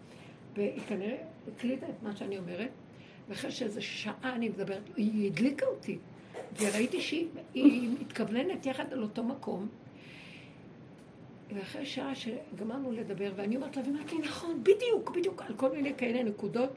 והיא 0.57 0.81
כנראה 0.89 1.17
הקליטה 1.57 1.87
את 1.89 2.03
מה 2.03 2.17
שאני 2.17 2.39
אומרת, 2.39 2.71
ואחרי 3.29 3.51
שאיזה 3.51 3.81
שעה 3.81 4.33
אני 4.35 4.49
מדברת, 4.49 4.83
היא 4.97 5.27
הדליקה 5.31 5.67
אותי. 5.67 5.99
וראיתי 6.61 7.01
שהיא 7.01 7.29
היא 7.55 7.91
מתכווננת 8.01 8.67
יחד 8.67 8.93
על 8.93 9.03
אותו 9.03 9.23
מקום. 9.25 9.69
ואחרי 11.55 11.87
שעה 11.87 12.15
שגמרנו 12.15 12.93
לדבר, 12.93 13.33
ואני 13.37 13.57
אומרת 13.57 13.77
לה, 13.77 13.83
לי, 13.83 14.19
נכון, 14.19 14.61
בדיוק, 14.63 15.11
בדיוק, 15.17 15.43
על 15.43 15.55
כל 15.57 15.73
מיני 15.73 15.95
כאלה 15.97 16.23
נקודות, 16.23 16.71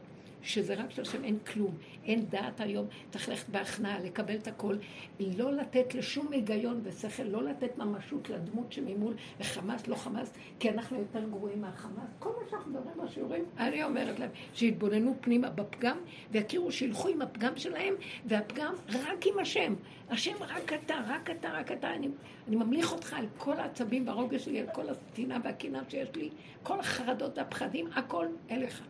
שזה 0.46 0.74
רק 0.74 0.92
של 0.92 1.02
השם, 1.02 1.24
אין 1.24 1.40
כלום, 1.40 1.76
אין 2.06 2.26
דעת 2.30 2.62
היום, 2.62 2.88
צריך 3.10 3.30
ללכת 3.30 3.50
בהכנעה, 3.50 4.00
לקבל 4.00 4.36
את 4.36 4.48
הכל, 4.48 4.76
לא 5.20 5.52
לתת 5.54 5.96
לשום 5.96 6.32
היגיון 6.32 6.82
ושכל, 6.84 7.24
לא 7.24 7.44
לתת 7.44 7.78
ממשות 7.78 8.30
לדמות 8.30 8.72
שממול, 8.72 9.14
וחמאס, 9.40 9.88
לא 9.88 9.96
חמאס, 9.96 10.34
כי 10.60 10.70
אנחנו 10.70 11.00
יותר 11.00 11.30
גרועים 11.30 11.62
מהחמאס. 11.62 12.10
כל 12.20 12.30
מה 12.30 12.50
שאנחנו 12.50 12.72
מדברים 12.72 12.96
בשיעורים, 13.04 13.46
אני 13.58 13.84
אומרת 13.84 14.20
להם, 14.20 14.30
שיתבוננו 14.54 15.16
פנימה 15.22 15.50
בפגם, 15.50 15.98
ויכירו 16.32 16.72
שילכו 16.72 17.08
עם 17.08 17.22
הפגם 17.22 17.56
שלהם, 17.56 17.94
והפגם 18.26 18.74
רק 18.94 19.28
עם 19.28 19.40
השם. 19.40 19.76
השם 20.10 20.36
רק 20.40 20.74
אתה, 20.74 20.96
רק 21.08 21.30
אתה, 21.30 21.50
רק 21.52 21.72
אתה. 21.72 21.94
אני, 21.94 22.08
אני 22.48 22.56
ממליך 22.56 22.92
אותך 22.92 23.14
על 23.14 23.26
כל 23.38 23.60
העצבים 23.60 24.08
והרוגש 24.08 24.46
שלי, 24.46 24.60
על 24.60 24.68
כל 24.74 24.86
השנאה 24.90 25.38
והקנאה 25.44 25.82
שיש 25.90 26.10
לי, 26.16 26.30
כל 26.64 26.80
החרדות 26.80 27.38
והפחדים, 27.38 27.88
הכל 27.96 28.26
אליך. 28.52 28.82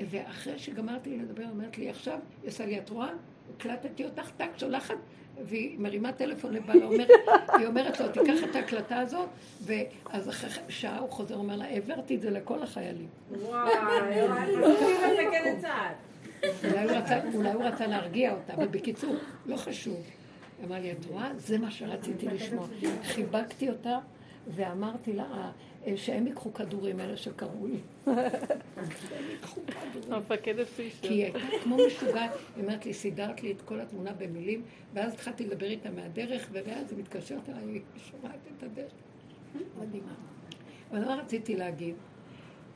ואחרי 0.00 0.58
שגמרתי 0.58 1.18
לדבר, 1.18 1.44
אומרת 1.50 1.78
לי, 1.78 1.90
עכשיו, 1.90 2.18
היא 2.42 2.48
עושה 2.48 2.66
לי, 2.66 2.78
את 2.78 2.90
רואה? 2.90 3.08
הקלטתי 3.56 4.04
אותך, 4.04 4.30
טק, 4.36 4.50
שולחת, 4.56 4.94
והיא 5.44 5.78
מרימה 5.78 6.12
טלפון 6.12 6.52
לבעלה, 6.52 6.84
אומרת, 6.84 7.08
היא 7.58 7.66
אומרת 7.66 8.00
לו, 8.00 8.08
תיקח 8.08 8.44
את 8.50 8.56
ההקלטה 8.56 8.98
הזו, 8.98 9.26
ואז 9.62 10.28
אחרי 10.28 10.50
שעה 10.68 10.98
הוא 10.98 11.10
חוזר, 11.10 11.36
אומר 11.36 11.56
לה, 11.56 11.64
העברתי 11.64 12.16
את 12.16 12.20
זה 12.20 12.30
לכל 12.30 12.62
החיילים. 12.62 13.08
וואי, 13.30 13.72
אולי 17.34 17.52
הוא 17.52 17.62
רצה 17.62 17.86
להרגיע 17.86 18.32
אותה, 18.32 18.54
אבל 18.54 18.66
בקיצור, 18.66 19.14
לא 19.46 19.56
חשוב. 19.56 20.21
אמרה 20.64 20.78
לי, 20.78 20.92
את 20.92 21.04
רואה? 21.04 21.30
זה 21.36 21.58
מה 21.58 21.70
שרציתי 21.70 22.26
לשמוע. 22.26 22.66
חיבקתי 23.02 23.68
אותה 23.70 23.98
ואמרתי 24.48 25.12
לה, 25.12 25.50
"אה, 25.86 25.96
שהם 25.96 26.26
ייקחו 26.26 26.52
כדורים, 26.54 27.00
אלה 27.00 27.16
שקראו 27.16 27.66
לי. 27.66 27.78
שהם 28.04 28.14
ייקחו 29.30 29.60
כדורים. 29.66 30.12
המפקדת 30.12 30.66
פישר. 30.68 30.98
כי 31.02 31.08
היא 31.08 31.24
הייתה 31.24 31.38
כמו 31.62 31.76
משוגעת, 31.86 32.30
היא 32.56 32.64
אומרת 32.64 32.86
לי, 32.86 32.94
סידרת 32.94 33.42
לי 33.42 33.52
את 33.52 33.62
כל 33.62 33.80
התמונה 33.80 34.12
במילים, 34.12 34.62
ואז 34.94 35.12
התחלתי 35.14 35.46
לדבר 35.46 35.66
איתה 35.66 35.90
מהדרך, 35.90 36.48
ואז 36.52 36.90
היא 36.92 36.98
מתקשרת 36.98 37.48
אליי, 37.48 37.64
היא 37.64 37.80
שומעת 38.10 38.38
את 38.58 38.62
הדרך. 38.62 38.92
מדהימה. 39.80 40.12
אבל 40.90 41.04
מה 41.04 41.14
רציתי 41.14 41.56
להגיד? 41.56 41.94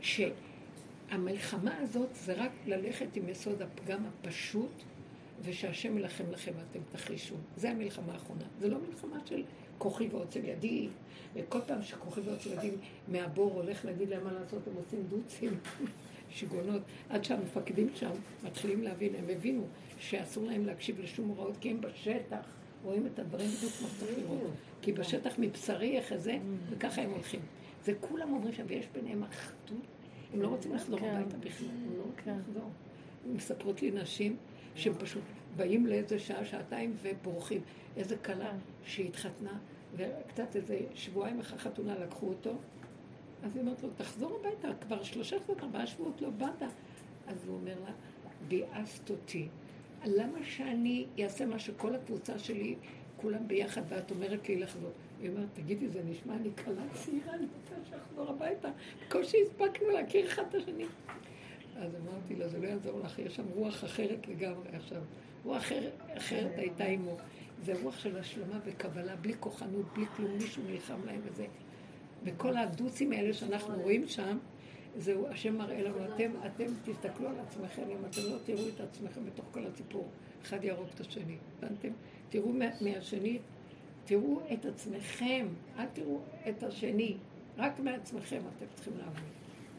שהמלחמה 0.00 1.76
הזאת 1.82 2.08
זה 2.14 2.32
רק 2.32 2.50
ללכת 2.66 3.16
עם 3.16 3.28
יסוד 3.28 3.62
הפגם 3.62 4.00
הפשוט, 4.06 4.82
ושהשם 5.42 5.96
יילחם 5.96 6.24
לכם 6.30 6.52
ואתם 6.56 6.80
תחישו. 6.92 7.34
זה 7.56 7.70
המלחמה 7.70 8.12
האחרונה. 8.12 8.44
זה 8.60 8.68
לא 8.68 8.78
מלחמה 8.88 9.18
של 9.26 9.42
כוחי 9.78 10.08
ועוצם 10.10 10.40
ידי, 10.44 10.88
וכל 11.34 11.58
פעם 11.66 11.82
שכוחי 11.82 12.20
ועוצם 12.20 12.50
ידי 12.52 12.70
מהבור 13.08 13.52
הולך 13.52 13.84
להגיד 13.84 14.08
להם 14.08 14.24
מה 14.24 14.32
לעשות, 14.32 14.66
הם 14.66 14.72
עושים 14.76 15.02
דוצים, 15.08 15.58
שיגעונות, 16.30 16.82
עד 17.08 17.24
שהמפקדים 17.24 17.88
שם 17.94 18.10
מתחילים 18.42 18.82
להבין, 18.82 19.14
הם 19.14 19.24
הבינו 19.28 19.66
שאסור 19.98 20.44
להם 20.44 20.66
להקשיב 20.66 21.00
לשום 21.00 21.28
הוראות, 21.28 21.56
כי 21.60 21.70
הם 21.70 21.80
בשטח 21.80 22.46
רואים 22.84 23.06
את 23.06 23.18
הדברים 23.18 23.48
בדיוק 23.48 23.72
כמו 23.72 23.88
שצריך 23.88 24.18
לראות. 24.18 24.50
כי 24.82 24.92
בשטח 24.92 25.34
מבשרי 25.38 25.96
יחזה, 25.96 26.38
וככה 26.70 27.02
הם 27.02 27.10
הולכים. 27.10 27.40
זה 27.84 27.92
כולם 28.00 28.32
אומרים 28.32 28.52
שם, 28.52 28.64
ויש 28.66 28.86
ביניהם 28.92 29.22
אחדות, 29.22 29.86
הם 30.34 30.42
לא 30.42 30.48
רוצים 30.48 30.74
לחזור 30.74 30.98
כן. 30.98 31.06
הביתה 31.06 31.36
בכלל, 31.36 31.68
הם 31.68 31.96
לא 31.96 32.02
רוצים 32.02 32.24
כן. 32.24 32.38
לחזור. 32.38 32.70
מספרות 33.34 33.82
לי 33.82 33.90
נשים 33.90 34.36
שהם 34.76 34.94
פשוט 34.94 35.22
באים 35.56 35.86
לאיזה 35.86 36.18
שעה, 36.18 36.44
שעתיים 36.44 36.96
ובורחים. 37.02 37.60
איזה 37.96 38.16
כלה 38.16 38.52
שהתחתנה, 38.84 39.58
וקצת 39.96 40.56
איזה 40.56 40.78
שבועיים 40.94 41.40
אחרי 41.40 41.58
חתונה 41.58 41.98
לקחו 41.98 42.28
אותו, 42.28 42.54
אז 43.44 43.56
היא 43.56 43.62
אומרת 43.62 43.82
לו, 43.82 43.88
תחזור 43.96 44.40
הביתה, 44.40 44.68
כבר 44.80 45.02
שלושה 45.02 45.38
שבועות, 45.38 45.62
ארבעה 45.62 45.86
שבועות 45.86 46.22
לא 46.22 46.30
באת. 46.30 46.62
אז 47.26 47.48
הוא 47.48 47.54
אומר 47.54 47.74
לה, 47.84 47.92
ביאסת 48.48 49.10
אותי. 49.10 49.48
למה 50.04 50.38
שאני 50.44 51.06
אעשה 51.22 51.46
מה 51.46 51.58
שכל 51.58 51.94
הקבוצה 51.94 52.38
שלי, 52.38 52.74
כולם 53.16 53.48
ביחד, 53.48 53.82
ואת 53.88 54.10
אומרת 54.10 54.48
לי 54.48 54.56
לחזור? 54.56 54.90
היא 55.20 55.30
אומרת, 55.30 55.48
תגידי, 55.54 55.88
זה 55.88 56.02
נשמע, 56.04 56.34
אני 56.34 56.50
כלה 56.64 56.82
צעירה, 56.94 57.34
אני 57.34 57.46
רוצה 57.56 57.90
שאחזור 57.90 58.30
הביתה. 58.30 58.68
בקושי 59.06 59.36
הספקנו 59.46 59.90
להכיר 59.90 60.26
אחד 60.26 60.42
את 60.48 60.54
השני. 60.54 60.84
אז 61.78 61.90
אמרתי 61.94 62.34
לו, 62.36 62.48
זה 62.48 62.58
לא 62.58 62.66
יעזור 62.66 63.00
לך, 63.00 63.18
יש 63.18 63.36
שם 63.36 63.44
רוח 63.54 63.84
אחרת 63.84 64.28
לגמרי 64.28 64.68
עכשיו. 64.72 65.02
רוח 65.44 65.56
אחרת, 65.56 65.92
אחרת 66.16 66.58
הייתה 66.58 66.84
עמו. 66.84 67.16
זה 67.64 67.72
רוח 67.82 67.98
של 67.98 68.18
השלמה 68.18 68.58
וקבלה, 68.64 69.16
בלי 69.16 69.34
כוחנות, 69.40 69.86
בלי 69.94 70.06
כלום, 70.16 70.32
מישהו 70.32 70.62
נלחם 70.66 71.06
להם 71.06 71.20
וזה. 71.24 71.46
וכל 72.24 72.56
הדוסים 72.56 73.12
האלה 73.12 73.34
שאנחנו 73.34 73.82
רואים 73.82 74.08
שם, 74.08 74.38
זהו, 74.98 75.28
השם 75.28 75.58
מראה 75.58 75.82
לנו, 75.82 76.14
אתם, 76.14 76.30
אתם 76.46 76.64
תסתכלו 76.84 77.28
על 77.28 77.40
עצמכם, 77.40 77.82
אם 77.82 78.04
אתם 78.10 78.20
לא 78.30 78.36
תראו 78.44 78.68
את 78.68 78.80
עצמכם 78.80 79.24
בתוך 79.26 79.44
כל 79.52 79.66
הסיפור, 79.66 80.08
אחד 80.42 80.64
יהרוג 80.64 80.86
את 80.94 81.00
השני, 81.00 81.36
הבנתם? 81.58 81.88
תראו 82.28 82.52
מהשני, 82.80 83.38
תראו 84.04 84.40
את 84.52 84.64
עצמכם, 84.64 85.46
אל 85.78 85.86
תראו 85.92 86.20
את 86.48 86.62
השני, 86.62 87.16
רק 87.56 87.80
מעצמכם 87.80 88.40
אתם 88.56 88.66
צריכים 88.74 88.92
לעבוד. 88.98 89.30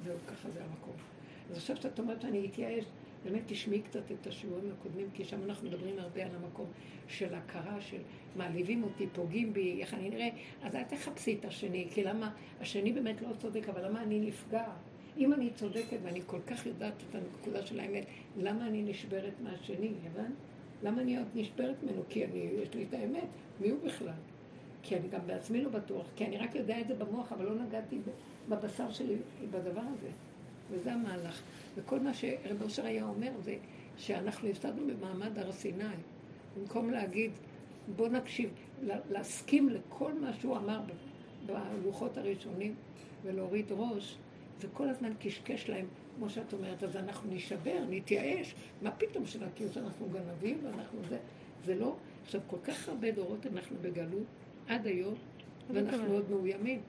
זהו, 0.05 0.17
ככה 0.27 0.49
זה 0.49 0.59
המקום. 0.63 1.16
אז 1.51 1.57
עכשיו 1.57 1.77
שאת 1.77 1.99
אומרת 1.99 2.21
שאני 2.21 2.47
אתייאש, 2.47 2.85
באמת 3.23 3.41
תשמעי 3.45 3.81
קצת 3.81 4.11
את 4.11 4.27
השיעורים 4.27 4.71
הקודמים, 4.79 5.07
כי 5.13 5.25
שם 5.25 5.43
אנחנו 5.43 5.67
מדברים 5.67 5.99
הרבה 5.99 6.25
על 6.25 6.31
המקום 6.35 6.65
של 7.07 7.33
הכרה, 7.33 7.81
של 7.81 8.01
מעליבים 8.35 8.83
אותי, 8.83 9.07
פוגעים 9.13 9.53
בי, 9.53 9.81
איך 9.81 9.93
אני 9.93 10.09
נראה, 10.09 10.29
אז 10.63 10.75
אל 10.75 10.83
תחפשי 10.83 11.37
את 11.39 11.45
השני, 11.45 11.87
כי 11.91 12.03
למה, 12.03 12.31
השני 12.61 12.91
באמת 12.91 13.21
לא 13.21 13.27
צודק, 13.37 13.69
אבל 13.69 13.85
למה 13.85 14.03
אני 14.03 14.19
נפגע? 14.19 14.65
אם 15.17 15.33
אני 15.33 15.49
צודקת 15.55 15.97
ואני 16.03 16.21
כל 16.25 16.39
כך 16.47 16.65
יודעת 16.65 16.93
את 17.09 17.15
הנקודה 17.15 17.65
של 17.65 17.79
האמת, 17.79 18.05
למה 18.37 18.67
אני 18.67 18.83
נשברת 18.83 19.33
מהשני, 19.43 19.91
הבנת? 20.05 20.33
למה 20.83 21.01
אני 21.01 21.17
עוד 21.17 21.27
נשברת 21.35 21.83
ממנו? 21.83 22.01
כי 22.09 22.25
אני, 22.25 22.39
יש 22.39 22.73
לי 22.73 22.85
את 22.89 22.93
האמת, 22.93 23.27
מי 23.61 23.69
הוא 23.69 23.79
בכלל? 23.85 24.13
כי 24.83 24.95
אני 24.95 25.07
גם 25.07 25.19
בעצמי 25.27 25.61
לא 25.61 25.69
בטוח, 25.69 26.05
כי 26.15 26.25
אני 26.25 26.37
רק 26.37 26.55
יודע 26.55 26.79
את 26.81 26.87
זה 26.87 26.95
במוח, 26.95 27.31
אבל 27.31 27.45
לא 27.45 27.55
נגעתי 27.55 27.99
בבשר 28.49 28.91
שלי 28.91 29.15
בדבר 29.51 29.81
הזה. 29.81 30.09
וזה 30.72 30.93
המהלך. 30.93 31.41
וכל 31.76 31.99
מה 31.99 32.13
שרב 32.13 32.61
אושר 32.61 32.86
היה 32.86 33.05
אומר 33.05 33.32
זה 33.43 33.55
שאנחנו 33.97 34.49
הפסדנו 34.49 34.84
במעמד 34.88 35.39
הר 35.39 35.51
סיני. 35.51 35.84
במקום 36.57 36.89
להגיד, 36.89 37.32
בוא 37.95 38.07
נקשיב, 38.07 38.49
להסכים 39.11 39.70
לכל 39.70 40.13
מה 40.13 40.34
שהוא 40.34 40.57
אמר 40.57 40.80
בלוחות 41.45 42.18
הראשונים 42.18 42.76
ולהוריד 43.24 43.65
ראש, 43.72 44.18
זה 44.61 44.68
כל 44.74 44.89
הזמן 44.89 45.13
קשקש 45.20 45.70
להם, 45.70 45.86
כמו 46.18 46.30
שאת 46.30 46.53
אומרת, 46.53 46.84
אז 46.84 46.95
אנחנו 46.95 47.30
נשבר, 47.34 47.84
נתייאש, 47.89 48.55
מה 48.82 48.91
פתאום 48.91 49.26
שנכיר 49.26 49.72
שאנחנו 49.72 50.07
גנבים 50.09 50.59
ואנחנו 50.63 50.99
זה, 51.09 51.18
זה 51.65 51.76
לא, 51.76 51.95
עכשיו 52.26 52.41
כל 52.47 52.57
כך 52.63 52.89
הרבה 52.89 53.11
דורות 53.11 53.45
אנחנו 53.53 53.76
בגלות 53.82 54.26
עד 54.68 54.88
היום, 54.88 55.15
ואנחנו 55.74 56.13
עוד 56.13 56.30
מאוימים. 56.30 56.82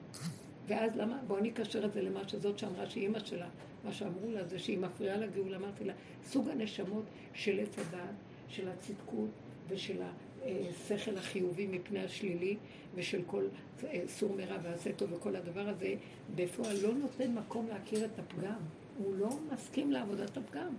ואז 0.69 0.95
למה, 0.95 1.19
בואו 1.27 1.39
נקשר 1.39 1.85
את 1.85 1.93
זה 1.93 2.01
למה 2.01 2.29
שזאת 2.29 2.59
שאמרה 2.59 2.89
שהיא 2.89 3.03
אימא 3.03 3.19
שלה, 3.19 3.47
מה 3.83 3.93
שאמרו 3.93 4.31
לה 4.31 4.43
זה 4.43 4.59
שהיא 4.59 4.77
מפריעה 4.77 5.17
לגאולה, 5.17 5.57
אמרתי 5.57 5.83
לה, 5.83 5.93
סוג 6.25 6.49
הנשמות 6.49 7.03
של 7.33 7.59
עץ 7.59 7.79
הדעת, 7.79 8.15
של 8.47 8.69
הצדקות 8.69 9.29
ושל 9.67 10.01
השכל 10.43 11.17
החיובי 11.17 11.67
מפני 11.67 11.99
השלילי 11.99 12.57
ושל 12.95 13.21
כל 13.27 13.43
אה, 13.83 14.01
סור 14.07 14.35
מרע 14.35 14.57
ועשה 14.63 14.93
טוב 14.93 15.13
וכל 15.13 15.35
הדבר 15.35 15.69
הזה, 15.69 15.95
בפועל 16.35 16.75
לא 16.83 16.93
נותן 16.93 17.33
מקום 17.33 17.67
להכיר 17.67 18.05
את 18.05 18.19
הפגם. 18.19 18.59
הוא 18.97 19.15
לא 19.15 19.29
מסכים 19.53 19.91
לעבודת 19.91 20.37
הפגם. 20.37 20.73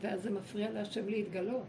ואז 0.00 0.22
זה 0.22 0.30
מפריע 0.30 0.70
להשם 0.70 1.08
להתגלות. 1.08 1.64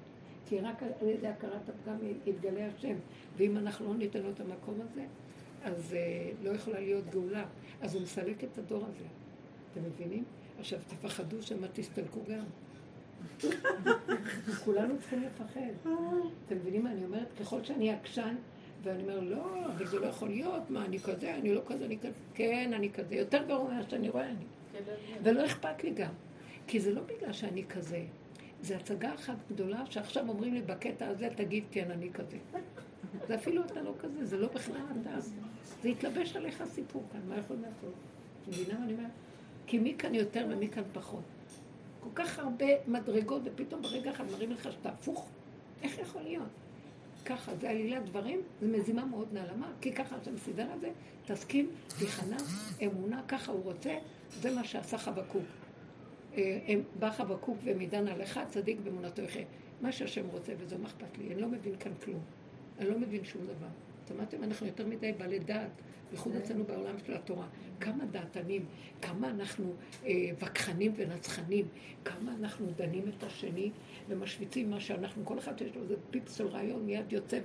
כי 0.45 0.59
רק 0.59 0.83
על 0.83 1.07
ידי 1.07 1.27
הכרת 1.27 1.69
הפגם 1.69 1.95
יתגלה 2.25 2.67
השם. 2.67 2.95
ואם 3.37 3.57
אנחנו 3.57 3.85
לא 3.87 3.95
ניתן 3.95 4.21
לו 4.21 4.29
את 4.29 4.39
המקום 4.39 4.79
הזה, 4.81 5.05
אז 5.63 5.95
uh, 5.95 6.45
לא 6.45 6.49
יכולה 6.49 6.79
להיות 6.79 7.09
גאולה. 7.09 7.45
אז 7.81 7.95
הוא 7.95 8.03
מסלק 8.03 8.43
את 8.43 8.57
הדור 8.57 8.85
הזה. 8.85 9.05
אתם 9.71 9.81
מבינים? 9.83 10.23
עכשיו, 10.59 10.79
תפחדו 10.87 11.41
שמא 11.41 11.67
תסתלקו 11.73 12.19
גם. 12.29 12.43
כולנו 14.65 14.97
צריכים 14.99 15.23
לפחד. 15.23 15.89
אתם 16.45 16.55
מבינים 16.55 16.83
מה 16.83 16.91
אני 16.91 17.05
אומרת? 17.05 17.27
ככל 17.39 17.63
שאני 17.63 17.91
עקשן, 17.91 18.35
ואני 18.83 19.03
אומר, 19.03 19.19
לא, 19.19 19.65
אבל 19.65 19.87
זה 19.87 19.99
לא 19.99 20.05
יכול 20.05 20.29
להיות, 20.29 20.69
מה, 20.69 20.85
אני 20.85 20.99
כזה, 20.99 21.35
אני 21.35 21.53
לא 21.53 21.61
כזה, 21.67 21.85
אני 21.85 21.97
כזה, 21.99 22.11
כן, 22.33 22.71
אני 22.75 22.91
כזה, 22.91 23.15
יותר 23.15 23.43
גרוע 23.47 23.73
ממה 23.73 23.83
שאני 23.89 24.09
רואה 24.09 24.29
אני. 24.29 24.45
ולא 25.23 25.45
אכפת 25.45 25.83
לי 25.83 25.91
גם, 25.91 26.13
כי 26.67 26.79
זה 26.79 26.93
לא 26.93 27.01
בגלל 27.01 27.33
שאני 27.33 27.63
כזה. 27.63 28.03
זה 28.61 28.77
הצגה 28.77 29.13
אחת 29.13 29.35
גדולה 29.49 29.85
שעכשיו 29.85 30.29
אומרים 30.29 30.53
לי 30.53 30.61
בקטע 30.61 31.07
הזה, 31.07 31.29
תגיד 31.35 31.63
כן, 31.71 31.91
אני 31.91 32.09
כזה. 32.13 32.37
זה 33.27 33.35
אפילו 33.35 33.65
אתה 33.65 33.81
לא 33.81 33.93
כזה, 33.99 34.25
זה 34.25 34.37
לא 34.37 34.47
בכלל 34.47 34.81
אתה. 35.01 35.19
זה 35.81 35.89
התלבש 35.89 36.35
עליך 36.35 36.63
סיפור 36.65 37.03
כאן, 37.11 37.21
מה 37.27 37.37
יכול 37.37 37.57
לעשות? 37.61 37.93
מבינה 38.47 38.79
מה 38.79 38.85
אני 38.85 38.93
אומרת? 38.93 39.11
כי 39.67 39.79
מי 39.79 39.95
כאן 39.97 40.15
יותר 40.15 40.45
ומי 40.49 40.69
כאן 40.69 40.83
פחות. 40.93 41.23
כל 41.99 42.09
כך 42.15 42.39
הרבה 42.39 42.65
מדרגות, 42.87 43.41
ופתאום 43.45 43.81
ברגע 43.81 44.11
אחד 44.11 44.23
מראים 44.31 44.51
לך 44.51 44.71
שאתה 44.71 44.89
הפוך. 44.89 45.27
איך 45.81 45.99
יכול 45.99 46.21
להיות? 46.21 46.47
ככה, 47.25 47.55
זה 47.55 47.69
עלילת 47.69 48.05
דברים, 48.05 48.41
זה 48.61 48.67
מזימה 48.67 49.05
מאוד 49.05 49.27
נעלמה, 49.33 49.71
כי 49.81 49.93
ככה 49.93 50.17
אתה 50.21 50.31
מסדר 50.31 50.67
את 50.75 50.81
זה, 50.81 50.89
תסכים, 51.25 51.69
תיכנע, 51.99 52.37
אמונה, 52.83 53.21
ככה 53.27 53.51
הוא 53.51 53.63
רוצה, 53.63 53.97
זה 54.41 54.55
מה 54.55 54.63
שעשה 54.63 54.97
חבקוק. 54.97 55.43
אה, 56.37 56.75
בא 56.99 57.11
חבקוק 57.11 57.57
ומידן 57.63 58.07
עליך, 58.07 58.39
צדיק 58.49 58.77
באמונתו 58.83 59.21
יחיה. 59.21 59.45
מה 59.81 59.91
שהשם 59.91 60.27
רוצה, 60.27 60.53
וזה 60.57 60.77
מה 60.77 60.87
אכפת 60.87 61.17
לי, 61.17 61.33
אני 61.33 61.41
לא 61.41 61.47
מבין 61.47 61.75
כאן 61.79 61.91
כלום. 62.05 62.19
אני 62.79 62.89
לא 62.89 62.99
מבין 62.99 63.25
שום 63.25 63.41
דבר. 63.43 63.67
שמעתם? 64.07 64.43
אנחנו 64.43 64.67
יותר 64.67 64.87
מדי 64.87 65.11
בעלי 65.11 65.39
דעת, 65.39 65.69
בייחוד 66.09 66.35
אצלנו 66.35 66.63
בעולם 66.63 66.95
של 67.05 67.13
התורה. 67.13 67.47
כמה 67.79 68.05
דעתנים, 68.05 68.65
כמה 69.01 69.29
אנחנו 69.29 69.73
אה, 70.05 70.11
וכחנים 70.39 70.93
ונצחנים, 70.95 71.65
כמה 72.05 72.35
אנחנו 72.39 72.65
דנים 72.75 73.03
את 73.17 73.23
השני 73.23 73.71
ומשוויצים 74.09 74.69
מה 74.69 74.79
שאנחנו, 74.79 75.25
כל 75.25 75.39
אחד 75.39 75.61
יש 75.61 75.75
לו 75.75 75.81
איזה 75.81 75.95
פיפס 76.09 76.35
של 76.35 76.47
רעיון, 76.47 76.85
מיד 76.85 77.13
יוצא 77.13 77.39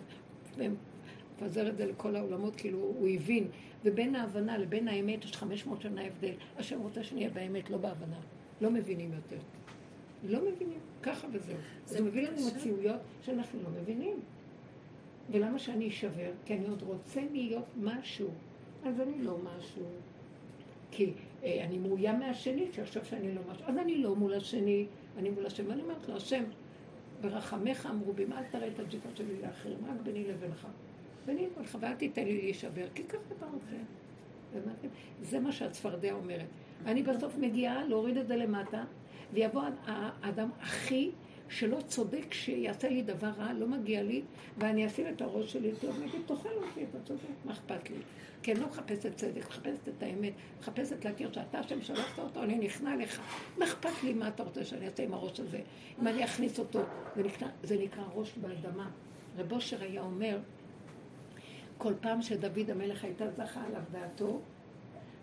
ומפזר 0.56 1.68
את 1.68 1.76
זה 1.76 1.86
לכל 1.86 2.16
העולמות, 2.16 2.56
כאילו 2.56 2.78
הוא 2.78 3.08
הבין. 3.08 3.48
ובין 3.84 4.14
ההבנה 4.14 4.58
לבין 4.58 4.88
האמת 4.88 5.24
יש 5.24 5.32
500 5.32 5.82
שנה 5.82 6.06
הבדל. 6.06 6.32
השם 6.56 6.80
רוצה 6.80 7.02
שנהיה 7.02 7.30
באמת, 7.30 7.70
לא 7.70 7.76
בהבנה. 7.76 8.20
לא 8.60 8.70
מבינים 8.70 9.12
יותר. 9.12 9.36
לא 10.24 10.40
מבינים, 10.52 10.78
ככה 11.02 11.26
וזהו. 11.32 11.56
זה 11.86 12.04
מביא 12.04 12.28
לנו 12.28 12.46
מציאויות 12.46 13.00
שאנחנו 13.22 13.62
לא 13.62 13.68
מבינים. 13.80 14.20
ולמה 15.30 15.58
שאני 15.58 15.88
אשבר? 15.88 16.30
כי 16.44 16.54
אני 16.54 16.68
עוד 16.68 16.82
רוצה 16.82 17.20
להיות 17.32 17.66
משהו. 17.76 18.28
אז 18.84 19.00
אני 19.00 19.22
לא 19.22 19.38
משהו. 19.38 19.84
כי 20.90 21.12
אה, 21.44 21.64
אני 21.64 21.78
מאוים 21.78 22.20
מהשני, 22.20 22.66
שיחשוב 22.72 23.04
שאני 23.04 23.34
לא 23.34 23.40
משהו. 23.50 23.64
אז 23.66 23.78
אני 23.78 23.98
לא 23.98 24.16
מול 24.16 24.34
השני, 24.34 24.86
אני 25.18 25.30
מול 25.30 25.46
השם. 25.46 25.64
ואני 25.68 25.82
אומרת 25.82 26.08
לו, 26.08 26.16
השם, 26.16 26.44
ברחמך 27.20 27.88
אמרובים, 27.90 28.32
אל 28.32 28.42
תראה 28.50 28.68
את 28.68 28.78
הג'יפה 28.80 29.08
שלי 29.14 29.42
לאחרים, 29.42 29.78
רק 29.88 30.00
ביני 30.02 30.24
לבינך. 30.24 30.66
ביני 31.26 31.46
לבינך, 31.46 31.78
ואל 31.80 31.94
תיתן 31.94 32.24
לי 32.24 32.36
להישבר, 32.36 32.86
כי 32.94 33.04
ככה 33.04 33.18
אתה 33.36 33.46
רוצה. 33.46 33.76
זה 35.20 35.40
מה 35.40 35.52
שהצפרדע 35.52 36.12
אומרת. 36.12 36.46
אני 36.86 37.02
בסוף 37.02 37.36
מגיעה 37.38 37.84
להוריד 37.84 38.16
את 38.16 38.28
זה 38.28 38.36
למטה, 38.36 38.84
ויבוא 39.32 39.62
האדם 39.86 40.48
הכי 40.60 41.10
שלא 41.48 41.80
צודק 41.80 42.34
שיעשה 42.34 42.88
לי 42.88 43.02
דבר 43.02 43.30
רע, 43.38 43.52
לא 43.52 43.66
מגיע 43.66 44.02
לי, 44.02 44.22
ואני 44.58 44.86
אשים 44.86 45.06
את 45.08 45.22
הראש 45.22 45.52
שלי, 45.52 45.72
טוב, 45.80 46.02
נגיד, 46.02 46.20
תאכל 46.26 46.48
אותי, 46.48 46.84
אתה 46.90 46.98
צודק, 47.04 47.20
מה 47.44 47.52
אכפת 47.52 47.90
לי? 47.90 47.96
כי 48.42 48.52
אני 48.52 48.60
לא 48.60 48.66
מחפשת 48.66 49.16
צדק, 49.16 49.48
מחפשת 49.48 49.88
את 49.88 50.02
האמת, 50.02 50.32
מחפשת 50.60 51.04
להכיר 51.04 51.32
שאתה 51.32 51.58
השם 51.58 51.82
שלחת 51.82 52.18
אותו, 52.18 52.42
אני 52.42 52.58
נכנע 52.58 52.96
לך. 52.96 53.20
מה 53.58 53.64
אכפת 53.64 54.02
לי 54.04 54.12
מה 54.12 54.28
אתה 54.28 54.42
רוצה 54.42 54.64
שאני 54.64 54.86
אעשה 54.86 55.02
עם 55.02 55.14
הראש 55.14 55.40
הזה? 55.40 55.60
אם 56.02 56.08
אני 56.08 56.24
אכניס 56.24 56.58
אותו, 56.58 56.80
זה 57.16 57.22
נקרא, 57.22 57.48
זה 57.62 57.76
נקרא 57.78 58.04
ראש 58.14 58.32
באדמה. 58.40 58.90
רב 59.38 59.52
אושר 59.52 59.82
היה 59.82 60.02
אומר, 60.02 60.38
כל 61.78 61.92
פעם 62.00 62.22
שדוד 62.22 62.70
המלך 62.70 63.04
הייתה 63.04 63.30
זכה 63.30 63.60
עליו 63.66 63.82
דעתו, 63.92 64.40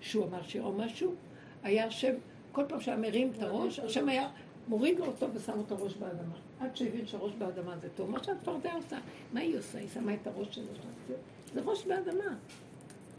שהוא 0.01 0.25
אמר 0.25 0.43
שיר 0.43 0.63
או 0.63 0.73
משהו, 0.73 1.15
היה 1.63 1.85
השם, 1.85 2.13
כל 2.51 2.63
פעם 2.67 2.81
שהיה 2.81 2.97
מרים 2.97 3.31
את 3.35 3.43
הראש, 3.43 3.79
השם 3.79 4.09
היה 4.09 4.29
מוריד 4.67 4.99
לו 4.99 5.05
אותו 5.05 5.27
ושם 5.33 5.57
אותו 5.57 5.83
ראש 5.83 5.93
באדמה. 5.93 6.35
עד 6.59 6.75
שהבין 6.75 7.07
שהראש 7.07 7.31
באדמה 7.37 7.77
זה 7.81 7.87
טוב. 7.95 8.11
מה 8.11 8.23
שהצפרדע 8.23 8.73
עושה, 8.73 8.97
מה 9.33 9.39
היא 9.39 9.57
עושה? 9.57 9.77
היא 9.77 9.87
שמה 9.93 10.13
את 10.13 10.27
הראש 10.27 10.47
שלו 10.55 10.65
שם. 10.75 11.13
זה 11.53 11.61
ראש 11.65 11.85
באדמה. 11.85 12.35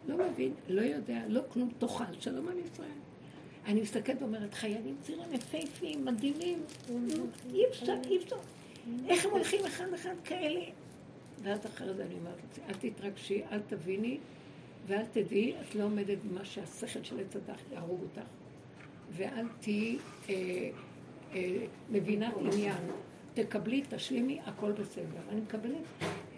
לא 0.08 0.16
מבין, 0.28 0.52
לא 0.68 0.80
יודע, 0.80 1.22
לא 1.28 1.40
כלום, 1.48 1.70
תאכל, 1.78 2.04
שלום 2.20 2.48
על 2.48 2.58
ישראל. 2.58 2.88
אני 3.66 3.80
מסתכלת 3.80 4.22
ואומרת, 4.22 4.54
חיילים 4.54 4.96
צעירים 5.02 5.32
יפהפיים, 5.32 6.04
מדהימים, 6.04 6.62
אי 7.52 7.66
אפשר, 7.70 7.94
אי 8.10 8.16
אפשר. 8.16 8.36
איך 9.08 9.24
הם 9.24 9.30
הולכים 9.30 9.66
אחד 9.66 9.92
אחד 9.94 10.14
כאלה? 10.24 10.60
ואז 11.42 11.66
אחרי 11.66 11.94
זה 11.94 12.04
אני 12.04 12.14
אומרת, 12.14 12.58
אל 12.68 12.74
תתרגשי, 12.90 13.42
אל 13.52 13.60
תביני, 13.68 14.18
ואל 14.86 15.04
תדעי, 15.12 15.54
את 15.60 15.74
לא 15.74 15.84
עומדת 15.84 16.18
במה 16.18 16.44
שהשכל 16.44 17.02
של 17.02 17.20
עץ 17.20 17.36
הדח 17.36 17.60
יהרוג 17.72 18.00
אותך. 18.02 18.28
ואל 19.10 19.46
תהיי 19.60 19.98
אה, 20.28 20.70
מבינת 21.90 22.34
עניין. 22.40 22.78
תקבלי, 23.34 23.82
תשלימי, 23.88 24.40
הכל 24.46 24.72
בסדר. 24.72 25.20
אני 25.28 25.40
מקבלת 25.40 25.82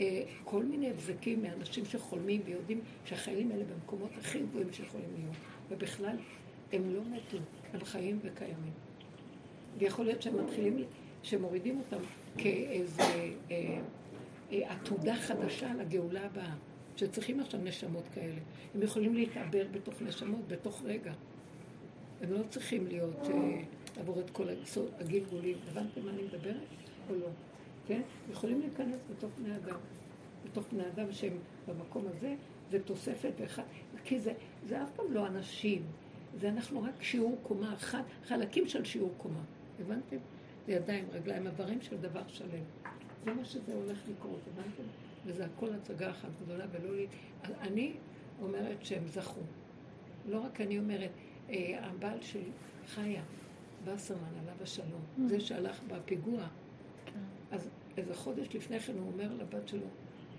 אה, 0.00 0.22
כל 0.44 0.62
מיני 0.64 0.90
הבזקים 0.90 1.42
מאנשים 1.42 1.84
שחולמים 1.84 2.40
ויודעים 2.44 2.80
שהחיילים 3.04 3.50
האלה 3.50 3.64
במקומות 3.64 4.10
הכי 4.20 4.40
גבוהים 4.40 4.72
שיכולים 4.72 5.08
להיות. 5.18 5.36
ובכלל, 5.70 6.16
הם 6.72 6.94
לא 6.94 7.00
מתו, 7.10 7.38
הם 7.72 7.84
חיים 7.84 8.18
וקיימים. 8.22 8.72
ויכול 9.78 10.04
להיות 10.04 10.22
שהם 10.22 10.44
מתחילים, 10.44 10.84
שמורידים 11.22 11.78
אותם 11.78 12.04
כאיזה 12.38 13.02
אה, 13.02 13.80
אה, 14.52 14.72
עתודה 14.72 15.16
חדשה 15.16 15.74
לגאולה 15.74 16.26
הבאה, 16.26 16.54
שצריכים 16.96 17.40
עכשיו 17.40 17.60
נשמות 17.60 18.04
כאלה. 18.14 18.40
הם 18.74 18.82
יכולים 18.82 19.14
להתעבר 19.14 19.66
בתוך 19.72 20.02
נשמות, 20.02 20.48
בתוך 20.48 20.82
רגע. 20.84 21.12
הם 22.22 22.32
לא 22.32 22.42
צריכים 22.48 22.86
להיות, 22.86 23.28
אה, 23.30 23.62
לעבור 23.96 24.20
את 24.20 24.30
כל 24.30 24.46
הגלגולים. 24.98 25.58
הבנתם 25.70 26.04
מה 26.04 26.10
אני 26.10 26.22
מדברת 26.22 26.56
או 27.10 27.14
לא? 27.14 27.28
כן? 27.86 28.00
יכולים 28.32 28.60
להיכנס 28.60 29.00
בתוך 29.10 29.30
בני 29.42 29.56
אדם. 29.56 29.78
בתוך 30.44 30.64
בני 30.72 30.86
אדם 30.86 31.12
שהם 31.12 31.38
במקום 31.68 32.04
הזה, 32.08 32.34
זה 32.70 32.82
תוספת 32.82 33.32
ואחד, 33.38 33.62
כי 34.04 34.20
זה, 34.20 34.32
זה 34.66 34.82
אף 34.82 34.90
פעם 34.96 35.12
לא 35.12 35.26
אנשים, 35.26 35.82
זה 36.40 36.48
אנחנו 36.48 36.82
רק 36.82 37.02
שיעור 37.02 37.38
קומה 37.42 37.74
אחת, 37.74 38.04
חלקים 38.24 38.68
של 38.68 38.84
שיעור 38.84 39.14
קומה. 39.16 39.40
הבנתם? 39.80 40.16
זה 40.66 40.72
ידיים, 40.72 41.04
רגליים, 41.12 41.46
איברים 41.46 41.80
של 41.80 41.96
דבר 41.96 42.22
שלם. 42.28 42.64
זה 43.24 43.34
מה 43.34 43.44
שזה 43.44 43.74
הולך 43.74 43.98
לקרות, 44.08 44.40
הבנתם? 44.52 44.82
וזה 45.26 45.44
הכל 45.44 45.72
הצגה 45.72 46.10
אחת 46.10 46.28
גדולה 46.44 46.64
ולא 46.72 46.96
לי... 46.96 47.06
אני 47.60 47.92
אומרת 48.42 48.84
שהם 48.84 49.06
זכו. 49.06 49.40
לא 50.28 50.40
רק 50.40 50.60
אני 50.60 50.78
אומרת, 50.78 51.10
אה, 51.50 51.78
הבעל 51.80 52.18
של 52.20 52.42
חיה, 52.86 53.22
בסרמן, 53.86 54.38
עליו 54.42 54.54
השלום, 54.62 55.00
mm. 55.18 55.20
זה 55.28 55.40
שהלך 55.40 55.80
בפיגוע, 55.88 56.46
כן. 57.06 57.20
אז 57.50 57.68
איזה 57.96 58.14
חודש 58.14 58.48
לפני 58.54 58.80
כן 58.80 58.92
הוא 58.98 59.12
אומר 59.12 59.34
לבת 59.34 59.68
שלו, 59.68 59.86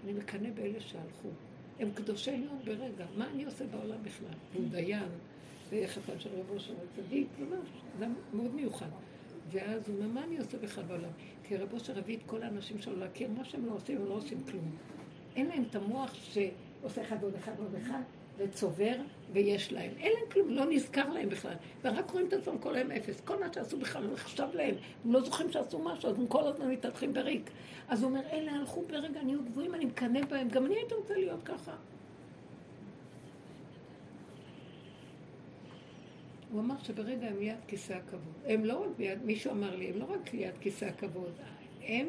אני 0.03 0.13
מקנא 0.13 0.49
באלה 0.49 0.79
שהלכו. 0.79 1.29
הם 1.79 1.91
קדושי 1.91 2.31
עליון 2.31 2.59
ברגע, 2.65 3.05
מה 3.17 3.27
אני 3.33 3.45
עושה 3.45 3.65
בעולם 3.67 4.03
בכלל? 4.03 4.33
הוא 4.53 4.65
mm. 4.65 4.71
דיין, 4.71 5.09
וחתן 5.69 6.19
של 6.19 6.29
רבו 6.39 6.59
של 6.59 6.73
צדיק, 6.95 7.27
ממש, 7.39 7.69
זה 7.99 8.05
מאוד 8.33 8.55
מיוחד. 8.55 8.89
ואז 9.51 9.89
הוא 9.89 9.95
אומר, 9.97 10.07
מה 10.07 10.23
אני 10.23 10.37
עושה 10.37 10.57
בכלל 10.57 10.83
בעולם? 10.83 11.09
כי 11.43 11.57
רבו 11.57 11.79
של 11.79 11.93
רביא 11.93 12.17
את 12.17 12.21
כל 12.25 12.43
האנשים 12.43 12.79
שלו 12.79 12.95
להכיר, 12.95 13.29
מה 13.37 13.45
שהם 13.45 13.65
לא 13.65 13.71
עושים, 13.71 13.97
הם 13.97 14.05
לא 14.05 14.13
עושים 14.13 14.43
כלום. 14.43 14.75
אין 15.35 15.47
להם 15.47 15.63
את 15.69 15.75
המוח 15.75 16.13
שעושה 16.13 17.01
אחד 17.01 17.17
ועוד 17.21 17.35
אחד 17.35 17.51
ועוד 17.57 17.75
אחד, 17.75 18.01
וצובר, 18.37 18.95
ויש 19.33 19.73
להם. 19.73 19.91
אין 19.99 20.11
להם 20.13 20.31
כלום, 20.31 20.49
לא 20.49 20.65
נזכר 20.69 21.09
להם 21.09 21.29
בכלל. 21.29 21.53
ורק 21.83 22.11
רואים 22.11 22.27
את 22.27 22.33
עצמם 22.33 22.57
כל 22.57 22.75
היום 22.75 22.91
אפס. 22.91 23.21
כל 23.21 23.39
מה 23.39 23.53
שעשו 23.53 23.79
בכלל 23.79 24.03
לא 24.03 24.13
נחשב 24.13 24.47
להם. 24.53 24.75
הם 25.05 25.13
לא 25.13 25.21
זוכרים 25.21 25.51
שעשו 25.51 25.79
משהו, 25.79 26.09
אז 26.09 26.19
הם 26.19 26.27
כל 26.27 26.47
הזמן 26.47 26.71
מתהלכים 26.71 27.13
בריק. 27.13 27.49
אז 27.87 28.03
הוא 28.03 28.09
אומר, 28.09 28.21
אלה 28.31 28.51
הלכו 28.51 28.81
ברגע, 28.81 29.23
נהיו 29.23 29.39
גבוהים, 29.43 29.75
אני 29.75 29.85
מקנא 29.85 30.25
בהם. 30.25 30.49
גם 30.49 30.65
אני 30.65 30.75
הייתי 30.75 30.93
רוצה 30.93 31.13
להיות 31.13 31.43
ככה. 31.43 31.75
הוא 36.51 36.61
אמר 36.61 36.75
שברגע 36.83 37.27
הם 37.27 37.39
ליד 37.39 37.57
כיסא 37.67 37.93
הכבוד. 37.93 38.33
הם 38.45 38.65
לא 38.65 38.83
רק 38.83 38.99
ליד, 38.99 39.23
מישהו 39.25 39.51
אמר 39.51 39.75
לי, 39.75 39.89
הם 39.89 39.99
לא 39.99 40.05
רק 40.05 40.33
ליד 40.33 40.57
כיסא 40.57 40.85
הכבוד, 40.85 41.31
הם 41.81 42.07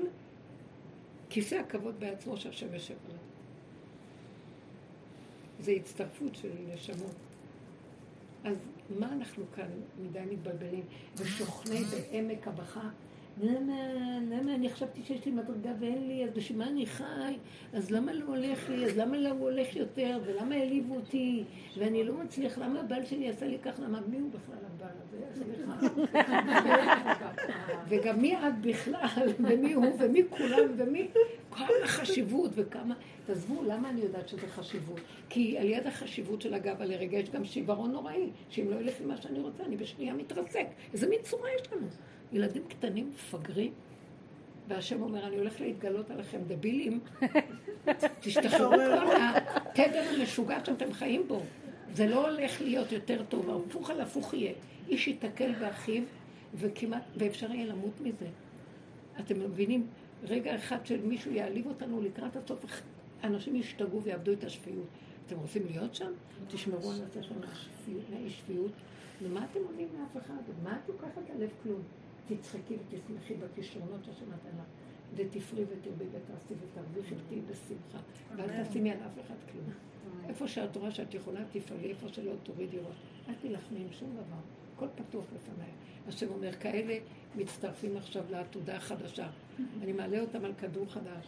כיסא 1.29 1.55
הכבוד 1.55 2.01
בעצמו 2.01 2.37
שהשם 2.37 2.75
יושב. 2.75 2.95
זה 5.61 5.73
הצטרפות 5.73 6.35
של 6.35 6.51
נשמות. 6.75 7.15
אז 8.45 8.57
מה 8.99 9.13
אנחנו 9.13 9.45
כאן 9.55 9.71
מדי 10.03 10.23
מתבלבלים? 10.31 10.85
ושוכני 11.17 11.85
בעמק 11.85 12.49
הבכה 12.49 12.89
למה, 13.41 13.75
למה 14.31 14.55
אני 14.55 14.69
חשבתי 14.69 15.03
שיש 15.05 15.27
לי 15.27 15.33
מדרגה 15.33 15.71
ואין 15.81 16.09
לי, 16.09 16.25
אז 16.25 16.31
בשביל 16.31 16.59
מה 16.59 16.69
אני 16.69 16.87
חי? 16.87 17.37
אז 17.73 17.91
למה 17.91 18.13
לא 18.13 18.25
הולך 18.25 18.71
לי? 18.71 18.85
אז 18.85 18.99
למה 18.99 19.17
לא 19.17 19.29
הולך 19.29 19.77
יותר? 19.77 20.19
ולמה 20.25 20.55
העליבו 20.55 20.95
אותי? 20.95 21.45
ואני 21.79 22.05
לא 22.05 22.15
מצליח, 22.15 22.59
למה 22.59 22.81
הבעל 22.81 23.05
שלי 23.05 23.29
עשה 23.29 23.47
לי 23.47 23.59
כך? 23.59 23.81
למה 23.85 24.01
מי 24.09 24.19
הוא 24.19 24.31
בכלל 24.31 24.59
הבעל 24.67 24.91
הזה? 25.03 25.19
וגם 27.89 28.21
מי 28.21 28.37
את 28.37 28.61
בכלל? 28.61 29.33
ומי 29.49 29.73
הוא? 29.73 29.87
ומי 29.99 30.23
כולם? 30.31 30.73
ומי? 30.77 31.09
כמה 31.51 31.67
חשיבות 31.87 32.51
וכמה... 32.55 32.95
תעזבו, 33.27 33.63
למה 33.63 33.91
אני 33.91 34.01
יודעת 34.01 34.29
שזה 34.29 34.49
חשיבות? 34.49 35.01
כי 35.29 35.59
על 35.59 35.67
יד 35.67 35.87
החשיבות 35.87 36.43
של 36.43 36.55
הגב 36.55 36.83
על 36.83 36.93
הרגע 36.93 37.19
יש 37.19 37.31
גם 37.31 37.45
שיוורון 37.45 37.93
נוראי, 37.93 38.31
שאם 38.49 38.71
לא 38.71 38.77
ילך 38.77 39.01
לי 39.01 39.07
מה 39.07 39.17
שאני 39.17 39.41
רוצה, 39.41 39.65
אני 39.65 39.77
בשנייה 39.77 40.15
מתרסק. 40.15 40.67
איזה 40.93 41.09
מין 41.09 41.19
צורה 41.23 41.49
יש 41.61 41.73
לנו? 41.73 41.87
ילדים 42.33 42.63
קטנים, 42.69 43.11
מפגרים, 43.11 43.73
והשם 44.69 45.03
אומר, 45.03 45.27
אני 45.27 45.37
הולך 45.37 45.61
להתגלות 45.61 46.11
עליכם 46.11 46.39
דבילים, 46.47 47.01
תשתחררו 48.21 48.71
כל 48.77 49.17
התדר 49.75 50.05
המשוגע 50.15 50.59
שאתם 50.65 50.93
חיים 50.93 51.29
בו. 51.29 51.43
זה 51.95 52.07
לא 52.07 52.29
הולך 52.31 52.61
להיות 52.61 52.93
יותר 52.93 53.23
טוב, 53.29 53.51
הפוך 53.51 53.91
על 53.91 54.01
הפוך 54.01 54.35
יהיה. 54.35 54.53
איש 54.89 55.09
ייתקל 55.09 55.53
באחיו, 55.53 56.03
וכמעט, 56.55 57.03
ואפשר 57.17 57.53
יהיה 57.53 57.67
למות 57.67 58.01
מזה. 58.01 58.27
אתם 59.21 59.41
מבינים? 59.41 59.87
רגע 60.25 60.55
אחד 60.55 60.87
של 60.87 61.01
מישהו 61.01 61.33
יעליב 61.33 61.67
אותנו 61.67 62.03
לקראת 62.03 62.37
הסוף, 62.37 62.65
אנשים 63.25 63.57
ישתגעו 63.57 64.03
ויאבדו 64.03 64.33
את 64.33 64.45
השפיות. 64.45 64.87
אתם 65.27 65.37
רוצים 65.37 65.63
להיות 65.67 65.95
שם? 65.95 66.13
תשמרו 66.49 66.91
על 66.91 66.97
הנושא 66.97 67.23
של 67.23 67.35
שפיות. 68.29 68.73
ומה 69.23 69.47
אתם 69.51 69.61
עונים 69.71 69.89
מאף 69.99 70.25
אחד? 70.25 70.35
מה 70.63 70.77
את 70.77 70.89
לוקחת 70.89 71.23
ללב 71.37 71.51
כלום? 71.63 71.81
תצחקי 72.29 72.77
ותשמחי 72.77 73.35
בכישרונות 73.35 74.05
שהשם 74.05 74.25
נתן 74.27 74.59
לך, 74.59 74.67
ותפרי 75.15 75.65
ותרבי 75.65 76.05
ותעשי 76.13 76.55
ותרוויחי 76.61 77.15
ותהיי 77.15 77.41
בשמחה, 77.41 77.99
ואל 78.37 78.65
תשימי 78.65 78.91
על 78.91 78.99
אף 78.99 79.27
אחד 79.27 79.35
כלום. 79.53 79.65
איפה 80.29 80.49
שאת 80.49 80.77
רואה 80.77 80.91
שאת 80.91 81.15
יכולה, 81.15 81.41
תפעלי, 81.53 81.89
איפה 81.89 82.09
שלא 82.09 82.33
תורידי 82.43 82.79
ראש. 82.79 82.97
אל 83.29 83.35
תילחמי 83.35 83.81
עם 83.81 83.93
שום 83.93 84.11
דבר, 84.13 84.41
הכל 84.77 84.87
פתוח 84.95 85.25
לפניי. 85.35 85.71
השם 86.09 86.29
אומר, 86.29 86.53
כאלה 86.53 86.99
מצטרפים 87.37 87.97
עכשיו 87.97 88.23
לעתודה 88.31 88.77
החדשה. 88.77 89.29
אני 89.83 89.93
מעלה 89.93 90.21
אותם 90.21 90.45
על 90.45 90.53
כדור 90.55 90.87
חדש. 90.87 91.27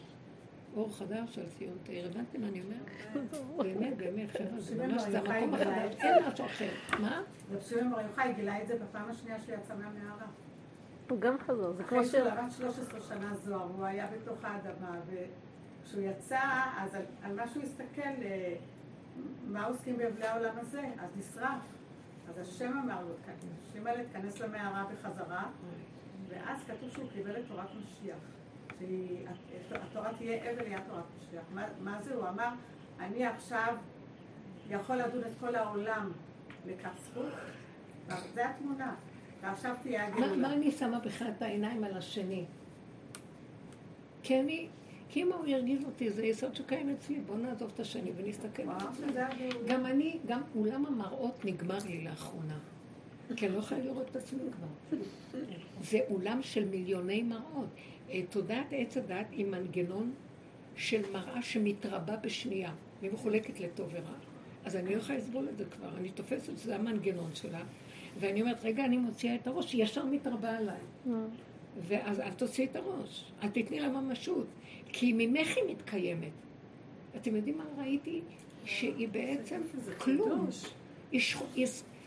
אור 0.77 0.97
חדש 0.97 1.39
על 1.39 1.47
ציון 1.59 1.79
תאיר. 1.83 2.07
הבנתם 2.07 2.41
מה 2.41 2.49
אני 2.49 2.61
אומרת? 2.63 2.91
באמת, 3.67 3.97
באמת, 3.97 4.31
חבר'ה, 4.31 4.61
זה 4.61 4.87
ממש, 4.87 5.03
זה 5.03 5.19
המקום 5.19 5.55
החדש, 5.55 5.95
אין 6.01 6.25
משהו 6.33 6.47
אחר. 6.47 6.71
מה? 7.01 7.23
רב 7.53 7.61
שמעון 7.61 7.91
בר 7.91 8.01
יוחאי 8.01 8.33
גילה 8.35 8.63
את 8.63 8.69
זה 8.69 8.79
בפעם 8.79 9.11
השנייה 9.11 9.41
שהוא 9.41 9.55
יצא 9.55 9.75
מהמערה. 9.75 10.27
הוא 11.11 11.21
גם 11.21 11.39
חזר, 11.39 11.73
זה 11.73 11.85
כמו 11.85 12.05
ש... 12.05 12.15
אחרי 12.15 12.21
שהוא 12.21 12.31
למד 12.31 12.51
13 12.51 13.01
שנה 13.01 13.35
זוהר, 13.35 13.69
הוא 13.77 13.85
היה 13.85 14.07
בתוך 14.07 14.45
האדמה, 14.45 15.01
וכשהוא 15.07 16.03
יצא, 16.03 16.41
אז 16.79 16.95
על, 16.95 17.03
על 17.23 17.37
מה 17.37 17.49
שהוא 17.49 17.63
הסתכל, 17.63 18.23
אה, 18.23 18.57
מה 19.47 19.65
עוסקים 19.65 19.97
באבלי 19.97 20.27
העולם 20.27 20.55
הזה, 20.59 20.83
אז 20.99 21.11
נשרף. 21.17 21.63
אז 22.29 22.39
השם 22.39 22.79
אמר 22.85 23.03
לו, 23.03 23.15
שימלא, 23.73 24.03
תיכנס 24.03 24.41
למערה 24.41 24.85
בחזרה, 24.93 25.45
ואז 26.29 26.65
כתוב 26.67 26.91
שהוא 26.91 27.11
קיבל 27.13 27.37
את 27.37 27.45
תורת 27.49 27.69
משיח. 27.83 28.19
שהתורה 29.69 30.11
תהיה 30.19 30.53
אבל, 30.53 30.67
יהיה 30.67 30.81
תורת 30.89 31.05
משיח. 31.19 31.43
מה, 31.55 31.67
מה 31.81 32.03
זה? 32.03 32.15
הוא 32.15 32.29
אמר, 32.29 32.49
אני 33.01 33.27
עכשיו 33.27 33.77
יכול 34.69 34.97
לדון 34.97 35.21
את 35.21 35.33
כל 35.41 35.55
העולם 35.55 36.13
לכף 36.67 36.99
זכות, 36.99 37.33
זה 38.35 38.51
התמונה. 38.51 38.95
ועכשיו 39.43 39.75
תהיה 39.83 40.07
הגאולה. 40.07 40.37
מה 40.37 40.53
אני 40.53 40.71
שמה 40.71 40.99
בכלל 40.99 41.29
את 41.37 41.43
העיניים 41.43 41.85
על 41.85 41.97
השני? 41.97 42.45
כי 44.23 44.41
אני, 44.41 44.67
כי 45.09 45.23
אם 45.23 45.33
הוא 45.33 45.47
ירגיז 45.47 45.85
אותי, 45.85 46.11
זה 46.11 46.27
יסוד 46.27 46.55
שקיים 46.55 46.89
אצלי, 46.91 47.21
בואו 47.27 47.39
נעזוב 47.39 47.71
את 47.75 47.81
השני 47.81 48.11
ונסתכל. 48.17 48.63
גם 49.67 49.87
אני, 49.87 50.19
גם 50.27 50.41
אולם 50.57 50.87
המראות 50.87 51.45
נגמר 51.45 51.79
לי 51.87 52.05
לאחרונה. 52.05 52.59
כי 53.37 53.47
אני 53.47 53.55
לא 53.55 53.59
יכולה 53.59 53.81
לראות 53.81 54.09
את 54.11 54.17
עצמי 54.17 54.41
כבר. 54.53 54.99
זה 55.83 55.99
אולם 56.11 56.43
של 56.43 56.65
מיליוני 56.65 57.23
מראות. 57.23 57.69
אה, 58.11 58.21
תודעת 58.31 58.67
עץ 58.71 58.97
הדת 58.97 59.27
היא 59.31 59.47
מנגנון 59.47 60.13
של 60.77 61.03
מראה 61.13 61.43
שמתרבה 61.43 62.17
בשנייה, 62.17 62.73
והיא 63.01 63.13
מחולקת 63.13 63.61
לטוב 63.61 63.89
ורע. 63.93 64.15
אז 64.65 64.77
אני 64.77 64.95
לא 64.95 65.01
יכולה 65.01 65.19
לסבול 65.19 65.49
את 65.49 65.57
זה 65.57 65.65
כבר, 65.65 65.97
אני 65.97 66.11
תופסת 66.11 66.59
שזה 66.59 66.75
המנגנון 66.77 67.31
שלה, 67.35 67.63
ואני 68.19 68.41
אומרת, 68.41 68.65
רגע, 68.65 68.85
אני 68.85 68.97
מוציאה 68.97 69.35
את 69.35 69.47
הראש, 69.47 69.73
היא 69.73 69.85
ישר 69.85 70.05
מתרבה 70.05 70.59
עליי. 70.59 70.81
אה. 71.07 71.13
ואז 71.89 72.21
אל 72.21 72.33
תוציאי 72.33 72.67
את 72.71 72.77
הראש, 72.77 73.33
אל 73.43 73.49
תתני 73.49 73.81
לה 73.81 73.89
ממשות, 73.89 74.47
כי 74.89 75.13
ממך 75.13 75.57
היא 75.57 75.65
מתקיימת. 75.69 76.33
אתם 77.17 77.37
יודעים 77.37 77.59
מה 77.59 77.65
ראיתי? 77.79 78.21
שהיא 78.65 79.09
בעצם 79.09 79.61
כלום. 79.99 80.47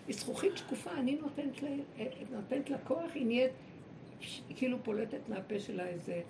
היא 0.08 0.16
זכוכית 0.16 0.58
שקופה, 0.58 0.92
אני 0.92 1.18
נותנת 1.22 1.62
לה, 1.64 1.70
נותנת 2.32 2.70
לה 2.70 2.78
כוח, 2.78 3.12
היא 3.14 3.26
נהיית, 3.26 3.52
היא 4.50 4.58
כאילו 4.58 4.84
פולטת 4.84 5.30
מהפה 5.30 5.60
שלה 5.60 5.88
איזה 5.88 6.22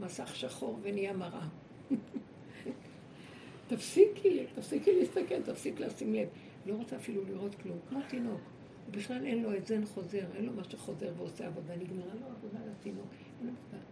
מסך 0.00 0.36
שחור 0.36 0.78
ונהיה 0.82 1.12
מראה. 1.12 1.46
תפסיקי, 3.68 4.46
תפסיקי 4.54 5.00
להסתכל, 5.00 5.42
תפסיק 5.42 5.80
לשים 5.80 6.14
לב. 6.14 6.28
לא 6.66 6.74
רוצה 6.74 6.96
אפילו 6.96 7.24
לראות 7.24 7.54
כלום, 7.54 7.78
כמו 7.88 8.00
תינוק. 8.08 8.40
הוא 8.88 8.96
בכלל 8.96 9.26
אין 9.26 9.42
לו 9.42 9.56
את 9.56 9.66
זה, 9.66 9.74
אין 9.74 9.86
חוזר, 9.86 10.24
אין 10.36 10.44
לו 10.44 10.52
מה 10.52 10.64
שחוזר 10.64 11.12
ועושה 11.16 11.46
עבודה, 11.46 11.76
נגמרה 11.76 12.14
לו 12.20 12.26
עבודה 12.26 12.58
לתינוק, 12.70 13.06
אין 13.40 13.48
עבודה. 13.48 13.84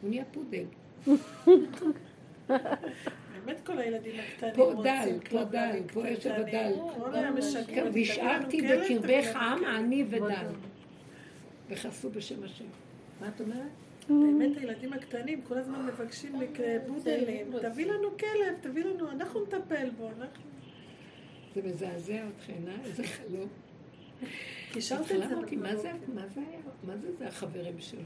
הוא 0.00 0.10
נהיה 0.10 0.24
פודל. 0.32 0.64
באמת 3.34 3.60
כל 3.66 3.78
הילדים 3.78 4.14
הקטנים 4.20 4.54
פה 4.54 4.82
דל, 4.84 5.18
פה 5.30 5.44
דל, 5.44 5.82
פה 5.92 6.08
יש 6.08 6.26
לא 6.26 6.32
ודל. 6.40 6.72
והשארתי 7.92 8.62
בקרבך 8.62 9.36
עם 9.36 9.64
עני 9.64 10.04
ודל. 10.08 10.46
וחסו 11.68 12.10
בשם 12.10 12.44
השם. 12.44 12.64
מה 13.20 13.28
את 13.28 13.40
אומרת? 13.40 13.60
Mm. 13.60 14.08
באמת 14.08 14.56
הילדים 14.56 14.92
הקטנים 14.92 15.42
כל 15.42 15.58
הזמן 15.58 15.86
מבקשים 15.86 16.32
בודלים, 16.86 17.46
תביא 17.62 17.86
לנו 17.86 18.08
כלב, 18.18 18.54
תביא 18.60 18.84
לנו, 18.84 19.10
אנחנו 19.10 19.42
נטפל 19.42 19.90
בו, 19.90 20.08
אנחנו... 20.08 20.44
זה 21.54 21.62
מזעזע 21.62 22.24
אתכם, 22.36 22.68
אה? 22.68 22.84
איזה 22.84 23.04
חלום. 23.04 23.48
קישרת 24.72 25.00
את 25.00 25.28
זה. 25.28 25.56
מה 25.56 25.76
זה, 25.76 25.92
מה 26.14 26.26
זה 26.28 26.40
היה? 26.40 26.60
מה 26.84 26.96
זה 26.96 27.16
זה 27.16 27.28
החברים 27.28 27.80
שלו? 27.80 28.00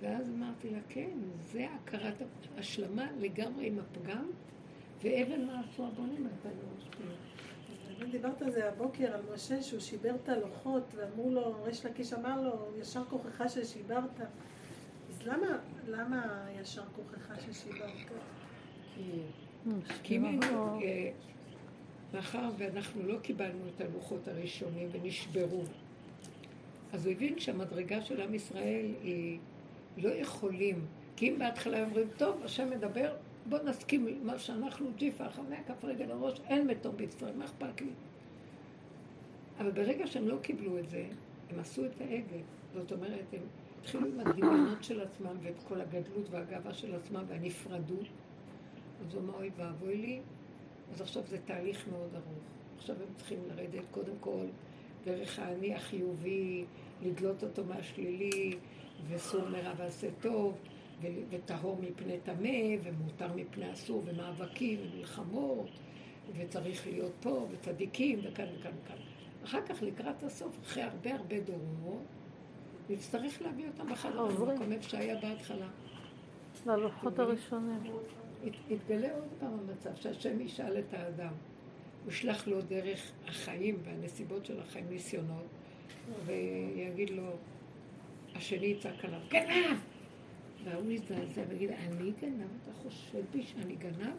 ואז 0.00 0.30
אמרתי 0.30 0.70
לה, 0.70 0.78
כן, 0.88 1.10
זה 1.52 1.66
הכרת 1.74 2.14
השלמה 2.58 3.06
לגמרי 3.18 3.66
עם 3.66 3.78
הפגם, 3.78 4.30
ואבן 5.02 5.44
מה 5.46 5.60
עשו 5.60 5.86
הבונים 5.86 6.26
הייתה 6.26 6.48
לו 6.48 6.76
משפיעה. 6.76 7.10
דיברת 8.10 8.42
על 8.42 8.50
זה 8.50 8.68
הבוקר, 8.68 9.14
על 9.14 9.20
משה, 9.34 9.62
שהוא 9.62 9.80
שיבר 9.80 10.14
את 10.14 10.28
הלוחות, 10.28 10.82
ואמרו 10.96 11.30
לו, 11.30 11.62
ריש 11.64 11.86
לקיש 11.86 12.12
אמר 12.12 12.40
לו, 12.42 12.68
ישר 12.80 13.04
כוחך 13.04 13.44
ששיברת. 13.48 14.20
אז 15.10 15.22
למה, 15.26 15.46
למה 15.88 16.46
ישר 16.60 16.82
כוחך 16.96 17.34
ששיברת? 17.40 17.90
כי 20.02 20.18
מאחר 22.14 22.48
ואנחנו 22.58 23.02
לא 23.02 23.18
קיבלנו 23.18 23.68
את 23.76 23.80
הלוחות 23.80 24.28
הראשונים 24.28 24.88
ונשברו, 24.92 25.62
אז 26.92 27.06
הוא 27.06 27.12
הבין 27.12 27.38
שהמדרגה 27.38 28.02
של 28.02 28.20
עם 28.20 28.34
ישראל 28.34 28.86
היא 29.02 29.38
לא 29.96 30.08
יכולים, 30.08 30.86
כי 31.16 31.30
אם 31.30 31.38
בהתחלה 31.38 31.84
אומרים, 31.84 32.08
טוב, 32.16 32.42
השם 32.44 32.70
מדבר, 32.70 33.16
בוא 33.46 33.58
נסכים 33.58 34.20
מה 34.22 34.38
שאנחנו 34.38 34.90
ג'יפה, 34.96 35.28
חמי 35.28 35.56
כף 35.66 35.84
רגל 35.84 36.10
הראש, 36.10 36.40
אין 36.48 36.66
מתום 36.66 36.96
בישראל, 36.96 37.36
מה 37.36 37.44
אכפת 37.44 37.80
לי? 37.80 37.90
אבל 39.60 39.70
ברגע 39.70 40.06
שהם 40.06 40.28
לא 40.28 40.36
קיבלו 40.42 40.78
את 40.78 40.88
זה, 40.88 41.04
הם 41.50 41.60
עשו 41.60 41.84
את 41.84 42.00
העגל. 42.00 42.42
זאת 42.74 42.92
אומרת, 42.92 43.24
הם 43.32 43.40
התחילו 43.80 44.06
עם 44.06 44.20
הדמיונות 44.20 44.84
של 44.84 45.00
עצמם 45.00 45.36
ואת 45.42 45.54
כל 45.68 45.80
הגדלות 45.80 46.30
והגאווה 46.30 46.74
של 46.74 46.94
עצמם 46.94 47.24
והנפרדות. 47.28 48.06
אז 49.00 49.14
הוא 49.14 49.22
אמר, 49.22 49.34
אוי 49.34 49.50
ואבוי 49.56 49.96
לי, 49.96 50.20
אז 50.92 51.00
עכשיו 51.00 51.22
זה 51.26 51.38
תהליך 51.44 51.88
מאוד 51.88 52.14
ארוך. 52.14 52.44
עכשיו 52.78 52.96
הם 52.96 53.14
צריכים 53.16 53.38
לרדת 53.48 53.84
קודם 53.90 54.14
כל 54.20 54.46
דרך 55.04 55.38
האני 55.38 55.74
החיובי, 55.74 56.64
לדלות 57.02 57.44
אותו 57.44 57.64
מהשלילי, 57.64 58.58
וסור 59.08 59.48
מרע 59.48 59.72
ועשה 59.76 60.08
טוב, 60.20 60.58
וטהור 61.30 61.78
מפני 61.80 62.20
טמא, 62.20 62.76
ומותר 62.82 63.34
מפני 63.36 63.72
אסור, 63.72 64.02
ומאבקים, 64.06 64.80
ומלחמות, 64.82 65.68
וצריך 66.36 66.86
להיות 66.86 67.12
פה, 67.22 67.46
וצדיקים, 67.50 68.20
וכאן 68.22 68.46
וכאן 68.58 68.72
וכאן. 68.84 68.96
אחר 69.44 69.60
כך, 69.66 69.82
לקראת 69.82 70.22
הסוף, 70.22 70.58
אחרי 70.62 70.82
הרבה 70.82 71.14
הרבה 71.14 71.40
דורות, 71.40 72.02
נצטרך 72.90 73.42
להביא 73.42 73.66
אותם 73.66 73.92
בחזרה 73.92 74.28
למקום 74.28 74.72
איפה 74.72 74.88
שהיה 74.88 75.20
בהתחלה. 75.20 75.68
ללוחות 76.66 77.18
הראשונים. 77.18 77.80
יתגלה 78.70 79.14
עוד 79.14 79.28
פעם 79.38 79.52
המצב 79.52 79.90
שהשם 79.96 80.40
ישאל 80.40 80.78
את 80.78 80.94
האדם. 80.94 81.32
הוא 82.04 82.12
ישלח 82.12 82.48
לו 82.48 82.62
דרך 82.62 83.12
החיים 83.26 83.78
והנסיבות 83.84 84.46
של 84.46 84.60
החיים, 84.60 84.86
ניסיונות, 84.90 85.46
ויגיד 86.26 87.10
לו, 87.10 87.36
השני 88.34 88.66
יצעק 88.66 89.04
עליו, 89.04 89.20
גנב! 89.28 89.78
והוא 90.64 90.90
יזדעזע 90.90 91.42
ויגיד, 91.48 91.70
אני 91.70 92.12
גנב? 92.20 92.48
אתה 92.62 92.72
חושב 92.82 93.22
בי 93.32 93.42
שאני 93.42 93.76
גנב? 93.76 94.14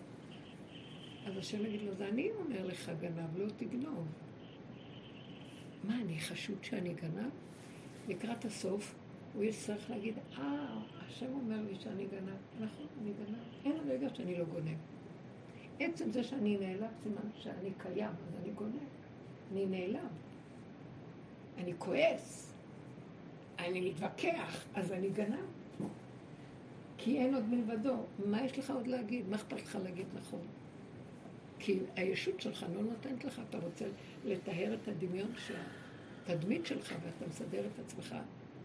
אז 1.25 1.37
השם 1.37 1.65
יגיד 1.65 1.81
לו, 1.81 1.95
זה 1.95 2.07
אני 2.07 2.29
אומר 2.31 2.65
לך 2.65 2.91
גנב, 3.01 3.37
לא 3.37 3.45
תגנוב. 3.57 4.07
מה, 5.83 6.01
אני 6.01 6.19
חשוד 6.19 6.63
שאני 6.63 6.93
גנב? 6.93 7.29
לקראת 8.07 8.45
הסוף, 8.45 8.95
הוא 9.33 9.43
יצטרך 9.43 9.89
להגיד, 9.89 10.13
אה, 10.37 10.81
השם 11.11 11.33
אומר 11.33 11.61
לי 11.69 11.75
שאני 11.79 12.05
גנב. 12.05 12.65
נכון, 12.65 12.87
אני 13.01 13.11
גנב. 13.11 13.37
אין 13.65 13.77
רגע 13.87 14.07
שאני 14.15 14.37
לא 14.37 14.45
גונב. 14.45 14.77
עצם 15.79 16.11
זה 16.11 16.23
שאני 16.23 16.57
נעלב, 16.57 16.89
סימן 17.03 17.29
שאני 17.39 17.69
קיים, 17.77 18.09
אז 18.09 18.35
אני 18.43 18.51
גונב. 18.51 18.73
אני 19.51 19.65
נעלב. 19.65 20.07
אני 21.57 21.73
כועס. 21.77 22.53
אני 23.59 23.89
מתווכח, 23.89 24.65
אז 24.75 24.91
אני 24.91 25.09
גנב. 25.09 25.45
כי 26.97 27.17
אין 27.17 27.35
עוד 27.35 27.43
מלבדו. 27.49 27.95
מה 28.25 28.45
יש 28.45 28.59
לך 28.59 28.71
עוד 28.71 28.87
להגיד? 28.87 29.29
מה 29.29 29.35
אכפת 29.35 29.61
לך 29.61 29.77
להגיד 29.83 30.05
נכון? 30.17 30.41
כי 31.59 31.79
הישות 31.95 32.41
שלך 32.41 32.65
לא 32.75 32.81
נותנת 32.81 33.23
לך, 33.23 33.41
אתה 33.49 33.57
רוצה 33.57 33.85
לטהר 34.25 34.73
את 34.73 34.87
הדמיון 34.87 35.31
של 35.47 35.55
התדמית 36.27 36.65
שלך, 36.65 36.95
ואתה 37.03 37.29
מסדר 37.29 37.65
את 37.65 37.79
עצמך, 37.79 38.15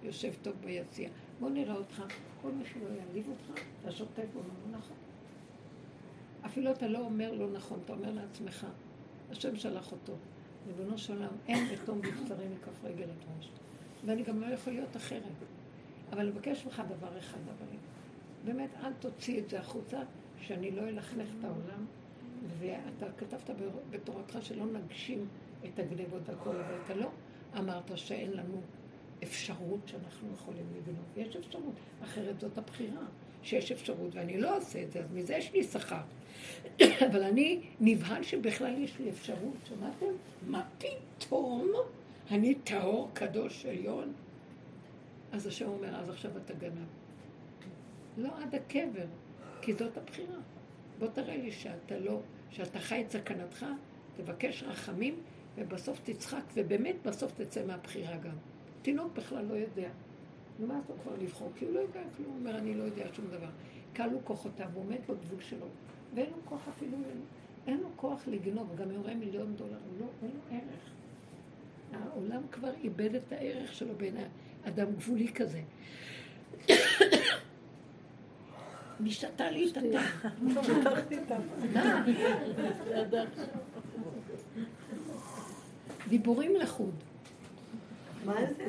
יושב 0.03 0.32
טוב 0.42 0.55
ביציע. 0.64 1.09
בוא 1.41 1.51
נראה 1.51 1.74
אותך, 1.74 2.03
כל 2.43 2.51
מי 2.53 2.64
שלא 2.64 2.89
יעליב 2.89 3.28
אותך, 3.28 3.61
אתה 3.80 3.93
שותק 3.93 4.24
ואומר 4.34 4.49
לא 4.72 4.78
נכון. 4.78 4.97
אפילו 6.47 6.70
אתה 6.70 6.89
לא 6.89 6.99
אומר 6.99 7.32
לא 7.32 7.51
נכון, 7.53 7.80
אתה 7.84 7.93
אומר 7.93 8.11
לעצמך, 8.12 8.66
השם 9.30 9.57
שלח 9.57 9.93
אותו. 9.93 10.12
ריבונו 10.66 10.99
של 10.99 11.12
עולם, 11.12 11.32
אין 11.49 11.68
בתום 11.74 12.01
בבשרי 12.01 12.49
מכף 12.49 12.84
רגל 12.84 13.05
את 13.05 13.24
ראש. 13.39 13.51
ואני 14.07 14.22
גם 14.22 14.41
לא 14.41 14.47
יכול 14.47 14.72
להיות 14.72 14.97
אחרת. 14.97 15.22
אבל 16.12 16.20
אני 16.20 16.30
מבקש 16.30 16.64
ממך 16.64 16.82
דבר 16.89 17.18
אחד, 17.18 17.39
אבל 17.45 17.66
באמת, 18.45 18.70
אל 18.82 18.93
תוציא 18.93 19.41
את 19.41 19.51
זה 19.51 19.61
החוצה, 19.61 20.01
שאני 20.41 20.70
לא 20.70 20.89
אלכלך 20.89 21.28
את 21.39 21.45
העולם. 21.45 21.87
ואתה 22.59 23.07
כתבת 23.18 23.51
בתורתך 23.91 24.39
שלא 24.43 24.64
נגשים 24.66 25.28
את 25.64 25.78
הגנבות 25.78 26.22
והכל, 26.26 26.57
אבל 26.57 26.74
אתה 26.84 26.95
לא 26.95 27.11
אמרת 27.59 27.99
שאין 27.99 28.32
לנו 28.32 28.61
אפשרות 29.22 29.80
שאנחנו 29.86 30.28
יכולים 30.34 30.64
לגנוב. 30.76 31.04
יש 31.16 31.36
אפשרות, 31.36 31.74
אחרת 32.04 32.40
זאת 32.40 32.58
הבחירה, 32.58 33.02
שיש 33.42 33.72
אפשרות, 33.72 34.14
ואני 34.14 34.40
לא 34.40 34.56
עושה 34.56 34.82
את 34.82 34.92
זה, 34.92 35.00
אז 35.00 35.12
מזה 35.12 35.34
יש 35.34 35.52
לי 35.52 35.62
שכר. 35.62 36.00
אבל 37.10 37.22
אני 37.22 37.60
נבהל 37.80 38.22
שבכלל 38.22 38.78
יש 38.78 38.98
לי 38.98 39.10
אפשרות, 39.10 39.56
שמעתם? 39.64 40.06
מה 40.46 40.64
פתאום? 40.78 41.72
אני 42.30 42.54
טהור, 42.54 43.10
קדוש, 43.12 43.66
עליון? 43.66 44.12
אז 45.32 45.46
השם 45.46 45.68
אומר, 45.68 45.96
אז 45.96 46.10
עכשיו 46.10 46.30
אתה 46.36 46.54
גנב. 46.54 46.86
לא 48.16 48.28
עד 48.42 48.54
הקבר, 48.54 49.06
כי 49.62 49.72
זאת 49.72 49.96
הבחירה. 49.96 50.38
בוא 50.98 51.08
תראה 51.08 51.36
לי 51.36 51.52
שאתה 51.52 51.98
לא, 51.98 52.20
שאתה 52.50 52.78
חי 52.78 53.02
את 53.06 53.10
סכנתך, 53.10 53.66
תבקש 54.16 54.62
רחמים, 54.62 55.14
ובסוף 55.56 56.00
תצחק, 56.04 56.42
ובאמת 56.54 56.96
בסוף 57.04 57.32
תצא 57.32 57.66
מהבחירה 57.66 58.16
גם. 58.16 58.36
תינוק 58.87 59.12
בכלל 59.16 59.45
לא 59.45 59.55
יודע. 59.55 59.89
נו, 60.59 60.66
מה 60.66 60.80
כבר 61.03 61.12
לבחור? 61.22 61.53
כי 61.57 61.64
הוא 61.64 61.74
לא 61.74 61.80
יודע 61.80 62.01
כלום, 62.16 62.28
הוא 62.28 62.39
אומר, 62.39 62.59
אני 62.59 62.74
לא 62.74 62.84
יודע 62.84 63.05
שום 63.12 63.26
דבר. 63.26 63.49
כלו 63.97 64.18
כוחותיו, 64.24 64.66
הוא 64.74 64.82
עומד 64.82 64.99
בגבול 65.09 65.41
שלו, 65.41 65.66
ואין 66.14 66.30
לו 66.30 66.37
כוח 66.45 66.68
אפילו, 66.68 66.99
אין, 67.67 67.80
לו 67.80 67.88
כוח 67.96 68.29
לגנוב, 68.29 68.76
גם 68.76 68.91
יורה 68.91 69.14
מיליון 69.14 69.57
דולר, 69.57 69.79
לא, 70.00 70.07
אין 70.22 70.30
לו 70.34 70.41
ערך. 70.50 70.91
העולם 71.92 72.42
כבר 72.53 72.75
איבד 72.75 73.14
את 73.14 73.33
הערך 73.33 73.75
שלו 73.75 73.95
בין 73.96 74.17
אדם 74.64 74.92
גבולי 74.92 75.29
כזה. 75.29 75.63
מי 79.00 79.11
שתה 79.11 79.50
לי 79.50 79.71
את 79.71 79.76
הטעם? 81.13 81.42
דיבורים 86.08 86.57
לחוד. 86.57 86.95
מה 88.26 88.34
זה? 88.57 88.68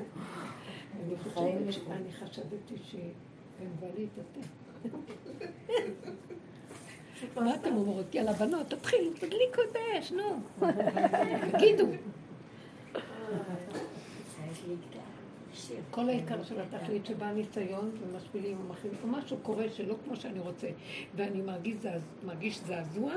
אני 1.92 2.12
חשבתי 2.12 2.76
שהם 2.84 3.70
בא 3.80 3.88
לי 3.98 4.08
את 4.14 4.20
התה. 4.20 4.48
מה 7.42 7.56
אתם 7.56 7.76
אומרות? 7.76 8.16
יאללה, 8.16 8.34
בנות, 8.34 8.68
תתחילו, 8.68 9.12
תדליקו 9.14 9.62
את 9.72 9.76
האש, 9.76 10.12
נו. 10.12 10.40
תגידו. 11.52 11.86
כל 15.92 16.10
העיקר 16.10 16.44
של 16.44 16.62
התכלית 16.62 17.06
שבא 17.06 17.32
ניסיון 17.32 17.92
ומשפילים 18.02 18.62
ומחים, 18.62 18.92
או 19.04 19.08
משהו 19.08 19.38
קורה 19.38 19.70
שלא 19.70 19.96
כמו 20.06 20.16
שאני 20.16 20.40
רוצה, 20.40 20.68
ואני 21.16 21.42
מרגיש, 21.42 21.76
זעז, 21.82 22.02
מרגיש 22.24 22.60
זעזוע, 22.60 23.14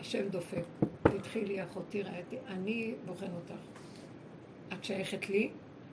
השם 0.00 0.28
דופק. 0.28 0.64
תתחילי 1.02 1.46
לי 1.46 1.62
אחותי 1.62 2.02
רעייתי, 2.02 2.36
אני 2.48 2.94
בוחן 3.06 3.30
אותך. 3.34 3.54
את 4.72 4.84
שייכת 4.84 5.28
לי, 5.28 5.50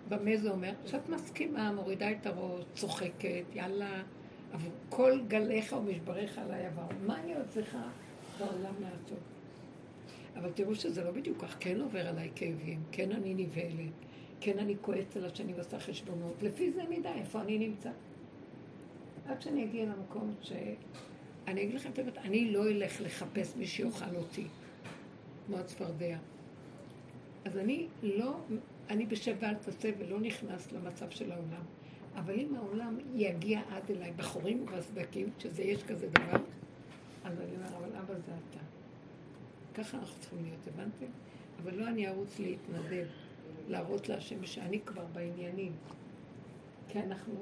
במה 0.09 0.37
זה 0.37 0.51
אומר? 0.51 0.73
שאת 0.85 1.09
מסכימה, 1.09 1.71
מורידה 1.71 2.11
את 2.11 2.25
הראש, 2.25 2.63
צוחקת, 2.75 3.43
יאללה, 3.53 4.03
עבור 4.53 4.71
כל 4.89 5.19
גליך 5.27 5.73
ומשבריך 5.73 6.37
עליי 6.37 6.65
עבר. 6.65 6.87
מה 7.05 7.19
אני 7.23 7.35
עוד 7.35 7.45
צריכה 7.49 7.83
בעולם 8.39 8.73
לעשות? 8.81 9.19
אבל 10.35 10.51
תראו 10.51 10.75
שזה 10.75 11.03
לא 11.03 11.11
בדיוק 11.11 11.41
כך, 11.41 11.57
כן 11.59 11.81
עובר 11.81 12.07
עליי 12.07 12.29
כאבים, 12.35 12.83
כן 12.91 13.11
אני 13.11 13.33
נבהלת, 13.33 13.93
כן 14.41 14.59
אני 14.59 14.75
כועץ 14.81 15.17
על 15.17 15.25
השני 15.25 15.53
ועושה 15.53 15.79
חשבונות, 15.79 16.43
לפי 16.43 16.71
זה 16.71 16.83
נדע 16.89 17.13
איפה 17.13 17.41
אני 17.41 17.57
נמצא. 17.57 17.89
עד 19.27 19.41
שאני 19.41 19.63
אגיע 19.63 19.85
למקום 19.85 20.33
ש... 20.41 20.51
אני 21.47 21.63
אגיד 21.63 21.75
לכם 21.75 21.89
את 21.91 21.99
האמת, 21.99 22.17
אני 22.17 22.51
לא 22.51 22.67
אלך 22.67 23.01
לחפש 23.01 23.55
מי 23.55 23.67
שיאכל 23.67 24.15
אותי, 24.15 24.45
כמו 25.45 25.57
הצפרדע. 25.57 26.17
אז 27.47 27.57
אני 27.57 27.87
לא 28.03 28.35
אני 28.89 29.05
בשב 29.05 29.35
ואל 29.39 29.55
תעשה 29.55 29.89
ולא 29.97 30.19
נכנס 30.19 30.71
למצב 30.71 31.09
של 31.09 31.31
העולם. 31.31 31.63
אבל 32.15 32.39
אם 32.39 32.55
העולם 32.55 32.97
יגיע 33.13 33.61
עד 33.69 33.91
אליי 33.91 34.11
בחורים 34.11 34.63
ובסדקים, 34.63 35.29
שזה 35.39 35.63
יש 35.63 35.83
כזה 35.83 36.09
דבר, 36.09 36.37
אז 37.23 37.41
אני 37.41 37.55
אומר, 37.55 37.77
אבל 37.77 37.95
אבא 37.95 38.13
זה 38.13 38.31
אתה. 38.49 38.59
ככה 39.73 39.97
אנחנו 39.97 40.19
צריכים 40.19 40.43
להיות, 40.43 40.67
הבנתם? 40.67 41.05
אבל 41.63 41.75
לא 41.75 41.87
אני 41.87 42.07
ארוץ 42.07 42.39
להתנדב, 42.39 43.07
להראות 43.67 44.09
להשם 44.09 44.45
שאני 44.45 44.79
כבר 44.79 45.05
בעניינים. 45.13 45.71
כי 46.89 46.99
אנחנו 46.99 47.33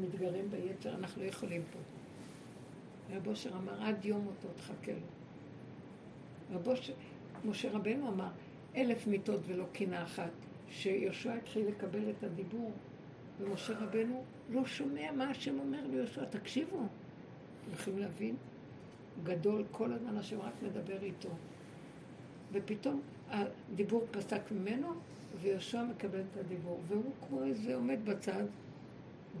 מתגרים 0.00 0.50
ביצר, 0.50 0.94
אנחנו 0.94 1.22
לא 1.22 1.26
יכולים 1.28 1.62
פה. 1.72 1.78
רב 3.16 3.26
אושר 3.26 3.50
אמר, 3.56 3.82
עד 3.82 4.04
יום 4.04 4.26
אותו 4.26 4.48
תחכה 4.56 4.92
לו. 4.92 6.56
רב 6.56 6.68
אושר, 6.68 6.92
משה 7.44 7.70
רבנו 7.70 8.08
אמר, 8.08 8.30
אלף 8.76 9.06
מיטות 9.06 9.40
ולא 9.46 9.64
קינה 9.72 10.02
אחת. 10.02 10.30
שיהושע 10.70 11.34
התחיל 11.34 11.68
לקבל 11.68 12.10
את 12.10 12.24
הדיבור, 12.24 12.72
ומשה 13.40 13.78
רבנו 13.78 14.24
לא 14.50 14.66
שומע 14.66 15.12
מה 15.12 15.30
השם 15.30 15.58
אומר 15.58 15.86
ליהושע, 15.90 16.24
תקשיבו, 16.24 16.76
אתם 16.76 17.74
יכולים 17.74 17.98
להבין? 17.98 18.36
גדול, 19.24 19.64
כל 19.70 19.92
הזמן 19.92 20.16
השם 20.16 20.40
רק 20.40 20.52
מדבר 20.62 21.02
איתו. 21.02 21.28
ופתאום 22.52 23.00
הדיבור 23.30 24.06
פסק 24.10 24.40
ממנו, 24.52 24.88
ויהושע 25.40 25.82
מקבל 25.82 26.20
את 26.20 26.36
הדיבור, 26.36 26.80
והוא 26.88 27.12
כמו 27.28 27.44
איזה 27.44 27.74
עומד 27.74 27.98
בצד. 28.04 28.44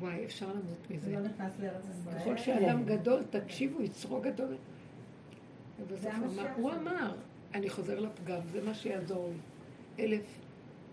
וואי, 0.00 0.24
אפשר 0.24 0.48
למות 0.48 0.90
מזה. 0.90 1.12
לא 1.12 1.20
נכנס 1.20 1.52
לארץ 1.60 1.84
ישראל. 1.90 2.18
ככל 2.18 2.36
שאדם 2.36 2.84
גדול, 2.84 3.22
תקשיבו, 3.30 3.82
יצרו 3.82 4.20
גדול. 4.20 4.56
הוא 6.56 6.70
אמר, 6.72 7.14
אני 7.54 7.70
חוזר 7.70 8.00
לפגם, 8.00 8.40
זה 8.52 8.62
מה 8.62 8.74
שיעזור 8.74 9.28
לי. 9.28 9.38
אלף 10.00 10.38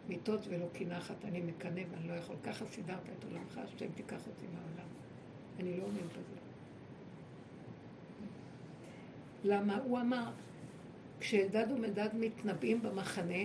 מיטות 0.09 0.39
ולא 0.49 0.65
קינחת, 0.73 1.25
אני 1.25 1.41
מקנא 1.41 1.81
ואני 1.91 2.07
לא 2.07 2.13
יכול. 2.13 2.35
ככה 2.43 2.65
סידרת 2.65 3.09
את 3.19 3.23
עולמך, 3.23 3.57
השם 3.57 3.91
תיקח 3.95 4.27
אותי 4.27 4.45
מהעולם. 4.53 4.89
אני 5.59 5.77
לא 5.77 5.83
עומד 5.83 6.07
בזה. 6.11 6.37
למה? 9.43 9.77
הוא 9.77 9.99
אמר, 9.99 10.31
כשאלדד 11.19 11.65
ומדד 11.71 12.09
מתנבאים 12.13 12.81
במחנה, 12.81 13.43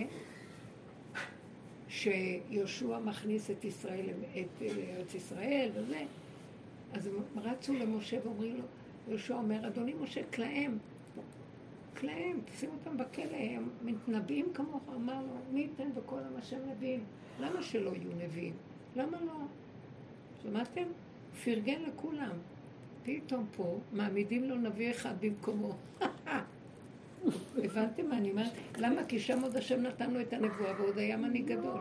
שיהושע 1.87 2.99
מכניס 2.99 3.51
את 3.51 3.65
ישראל, 3.65 4.09
את 4.39 4.61
ארץ 4.61 5.13
ישראל 5.13 5.69
וזה, 5.73 6.03
אז 6.93 7.07
הם 7.07 7.13
רצו 7.35 7.73
למשה 7.73 8.17
ואומרים 8.23 8.57
לו, 8.57 8.63
יהושע 9.07 9.35
אומר, 9.35 9.67
אדוני 9.67 9.93
משה, 9.93 10.21
כלאם, 10.23 10.77
כלאם, 12.03 12.37
תשים 12.45 12.69
אותם 12.69 12.97
בכלא, 12.97 13.37
הם 13.37 13.69
מתנבאים 13.81 14.53
כמוך, 14.53 14.83
אמר 14.95 15.21
לו, 15.21 15.33
מי 15.51 15.59
ייתן 15.61 15.89
בכל 15.95 16.19
עם 16.19 16.37
השם 16.37 16.57
נביאים? 16.71 17.03
למה 17.39 17.63
שלא 17.63 17.89
יהיו 17.89 18.11
נביאים? 18.25 18.53
למה 18.95 19.21
לא? 19.21 19.33
שמעתם? 20.41 20.83
פרגן 21.43 21.81
לכולם. 21.81 22.35
פתאום 23.03 23.45
פה 23.55 23.79
מעמידים 23.93 24.43
לו 24.43 24.55
נביא 24.55 24.91
אחד 24.91 25.13
במקומו. 25.19 25.75
הבנתם 27.63 28.09
מה 28.09 28.17
אני 28.17 28.31
אומרת? 28.31 28.51
למה? 28.77 29.05
כי 29.05 29.19
שם 29.19 29.41
עוד 29.41 29.55
השם 29.55 29.81
נתן 29.81 30.11
לו 30.11 30.21
את 30.21 30.33
הנבואה 30.33 30.81
ועוד 30.81 30.97
היה 30.97 31.17
מנהיג 31.17 31.45
גדול. 31.45 31.79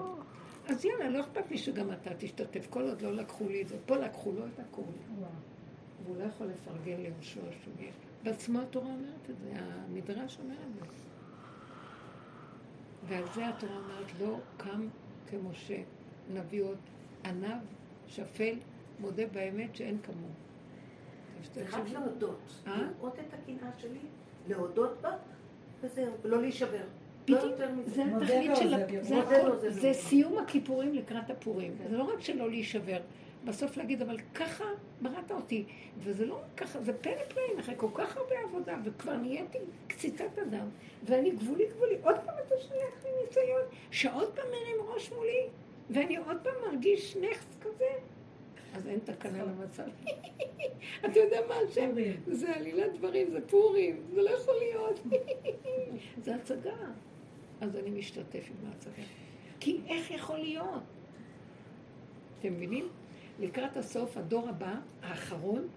אז 0.69 0.85
יאללה, 0.85 1.09
לא 1.09 1.21
אכפת 1.21 1.51
לי 1.51 1.59
שגם 1.59 1.93
אתה 1.93 2.11
תשתתף, 2.19 2.67
כל 2.71 2.83
עוד 2.83 3.03
לא 3.03 3.15
לקחו 3.15 3.49
לי 3.49 3.63
את 3.63 3.69
זה. 3.69 3.77
פה 3.87 3.97
לקחו 3.97 4.33
לו 4.33 4.47
את 4.47 4.61
הכול. 4.61 4.85
והוא 6.05 6.17
לא 6.17 6.25
יכול 6.25 6.47
לפרגן 6.47 7.01
ליהושע 7.01 7.41
שהוא 7.63 7.75
יש. 7.81 8.12
בעצמו 8.23 8.61
התורה 8.61 8.87
אומרת 8.87 9.31
את 9.31 9.39
זה, 9.39 9.51
המדרש 9.55 10.39
אומר 10.39 10.55
את 10.55 10.75
זה. 10.75 10.87
ועל 13.09 13.25
זה 13.35 13.49
התורה 13.49 13.77
אומרת, 13.77 14.21
לא 14.21 14.39
קם 14.57 14.89
כמשה, 15.31 15.79
נביא 16.35 16.63
עוד 16.63 16.79
עניו, 17.25 17.59
שפל, 18.09 18.55
מודה 19.01 19.27
באמת 19.27 19.77
שאין 19.77 19.99
כמוהו. 20.03 20.33
זה 21.55 21.65
רק 21.73 21.89
להודות. 21.89 22.41
אה? 22.67 22.77
לראות 22.77 23.19
את 23.19 23.35
הקנאה 23.35 23.71
שלי, 23.79 23.99
להודות 24.49 25.01
בה, 25.01 25.17
וזהו, 25.81 26.13
ולא 26.23 26.41
להישבר. 26.41 26.85
לא 27.29 27.39
זה 27.87 28.05
התכלית 28.05 28.57
של... 28.57 29.69
זה 29.69 29.93
סיום 29.93 30.39
הכיפורים 30.39 30.95
לקראת 30.95 31.31
הפורים. 31.31 31.75
זה 31.91 31.97
לא 31.97 32.03
רק 32.03 32.21
שלא 32.21 32.51
להישבר. 32.51 33.01
בסוף 33.45 33.77
להגיד, 33.77 34.03
אבל 34.03 34.17
ככה 34.35 34.65
בראת 35.01 35.31
אותי. 35.33 35.65
וזה 35.99 36.27
לא 36.27 36.41
ככה, 36.57 36.83
זה 36.83 36.93
פלא 36.93 37.25
פלאים, 37.29 37.59
אחרי 37.59 37.75
כל 37.77 37.89
כך 37.95 38.17
הרבה 38.17 38.35
עבודה, 38.45 38.77
וכבר 38.85 39.17
נהייתי 39.17 39.59
קציצת 39.87 40.39
אדם, 40.49 40.69
ואני 41.05 41.31
גבולי 41.31 41.67
גבולי, 41.67 41.97
עוד 42.03 42.17
פעם 42.17 42.35
אתה 42.47 42.55
שולח 42.61 43.05
לי 43.05 43.11
ניסיון, 43.25 43.63
שעוד 43.91 44.33
פעם 44.33 44.47
מרים 44.47 44.77
ראש 44.95 45.13
מולי, 45.13 45.47
ואני 45.91 46.17
עוד 46.17 46.37
פעם 46.43 46.55
מרגיש 46.71 47.17
נכס 47.17 47.47
כזה. 47.61 47.91
אז 48.75 48.87
אין 48.87 48.99
תקנה 49.05 49.45
למצב. 49.45 49.83
אתה 51.05 51.19
יודע 51.19 51.41
מה 51.49 51.55
השם? 51.55 51.91
זה 52.27 52.55
עלילת 52.55 52.93
דברים, 52.93 53.31
זה 53.31 53.49
פורים, 53.49 54.03
זה 54.15 54.23
לא 54.23 54.31
יכול 54.31 54.55
להיות. 54.59 55.01
זה 56.25 56.35
הצגה. 56.35 56.77
אז 57.61 57.77
אני 57.77 57.91
משתתף 57.91 58.51
עם 58.51 58.69
ההצגה. 58.69 59.03
כי 59.61 59.81
איך 59.89 60.11
יכול 60.11 60.39
להיות? 60.39 60.83
אתם 62.39 62.53
מבינים? 62.53 62.89
לקראת 63.43 63.77
הסוף, 63.77 64.17
הדור 64.17 64.49
הבא, 64.49 64.75
האחרון, 65.03 65.69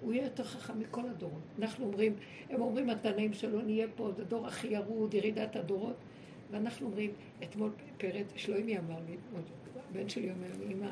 הוא 0.00 0.12
יהיה 0.12 0.24
יותר 0.24 0.44
חכם 0.44 0.78
מכל 0.78 1.08
הדורות. 1.08 1.42
אנחנו 1.58 1.86
אומרים, 1.86 2.14
הם 2.50 2.60
אומרים 2.60 2.90
התנאים 2.90 3.32
שלו, 3.32 3.62
נהיה 3.62 3.86
פה, 3.96 4.10
זה 4.16 4.24
דור 4.24 4.46
הכי 4.46 4.66
ירוד, 4.66 5.14
ירידת 5.14 5.56
הדורות. 5.56 5.96
ואנחנו 6.50 6.86
אומרים, 6.86 7.10
אתמול 7.42 7.70
פרט, 7.98 8.26
שלוימי 8.36 8.78
אמר 8.78 8.98
לי, 9.08 9.16
הבן 9.90 10.08
שלי 10.08 10.30
אומר 10.30 10.48
לי, 10.58 10.74
אמא, 10.74 10.90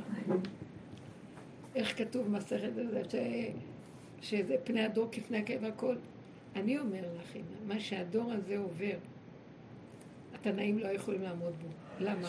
איך 1.74 1.98
כתוב 1.98 2.30
מסכת 2.30 2.70
הזה, 2.76 3.02
ש... 3.10 3.14
שזה 4.20 4.56
פני 4.64 4.84
הדור 4.84 5.08
כפני 5.12 5.38
הכאב 5.38 5.64
הכל. 5.64 5.96
אני 6.56 6.78
אומר 6.78 7.02
לך, 7.20 7.36
אמא, 7.36 7.74
מה 7.74 7.80
שהדור 7.80 8.32
הזה 8.32 8.58
עובר, 8.58 8.96
התנאים 10.34 10.78
לא 10.78 10.88
יכולים 10.88 11.22
לעמוד 11.22 11.52
בו. 11.62 11.68
למה? 12.00 12.28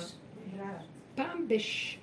פעם 1.16 1.48
בש... 1.48 2.00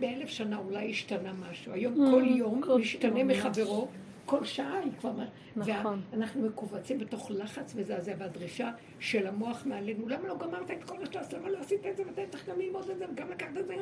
באלף 0.00 0.28
שנה 0.28 0.58
אולי 0.58 0.90
השתנה 0.90 1.32
משהו. 1.32 1.72
היום 1.72 1.94
mm, 1.94 2.10
כל 2.10 2.24
יום 2.26 2.60
משתנה 2.80 3.24
מחברו, 3.24 3.88
כל 4.26 4.44
שעה 4.44 4.78
היא 4.78 4.92
כבר... 5.00 5.12
נכון. 5.56 6.02
ואנחנו 6.10 6.42
מכווצים 6.42 6.98
בתוך 6.98 7.30
לחץ 7.30 7.74
מזעזע 7.74 8.12
והדרישה 8.18 8.70
של 9.00 9.26
המוח 9.26 9.66
מעלינו. 9.66 10.08
למה 10.08 10.28
לא 10.28 10.36
גמרת 10.38 10.70
את 10.70 10.84
כל 10.84 10.96
השלוש? 11.02 11.34
למה 11.34 11.50
לא 11.50 11.58
עשית 11.58 11.86
את 11.86 11.96
זה 11.96 12.02
ואתה 12.06 12.22
צריך 12.30 12.48
גם 12.48 12.60
ללמוד 12.60 12.90
את 12.90 12.98
זה 12.98 13.04
וגם 13.12 13.30
לקחת 13.30 13.56
את 13.58 13.66
זה? 13.66 13.74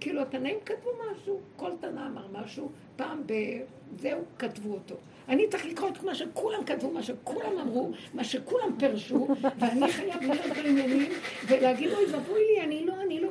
כאילו 0.00 0.22
התנאים 0.22 0.56
כתבו 0.64 0.90
משהו, 1.12 1.40
כל 1.56 1.70
תנא 1.80 2.06
אמר 2.06 2.26
משהו, 2.32 2.70
פעם 2.96 3.22
בזהו 3.26 4.20
כתבו 4.38 4.72
אותו. 4.72 4.94
אני 5.28 5.48
צריך 5.48 5.66
לקרוא 5.66 5.88
את 5.88 6.02
מה 6.02 6.14
שכולם 6.14 6.64
כתבו, 6.64 6.90
מה 6.90 7.02
שכולם 7.02 7.58
אמרו, 7.58 7.90
מה 8.14 8.24
שכולם 8.24 8.78
פירשו, 8.78 9.28
ואני 9.58 9.92
חייב 9.92 10.22
להיות 10.22 10.46
בעניינים 10.56 11.12
ולהגיד, 11.48 11.92
אוי 11.92 12.04
ואבוי 12.12 12.40
לי, 12.40 12.64
אני 12.64 12.86
לא, 12.86 12.94
אני 13.02 13.20
לא. 13.20 13.28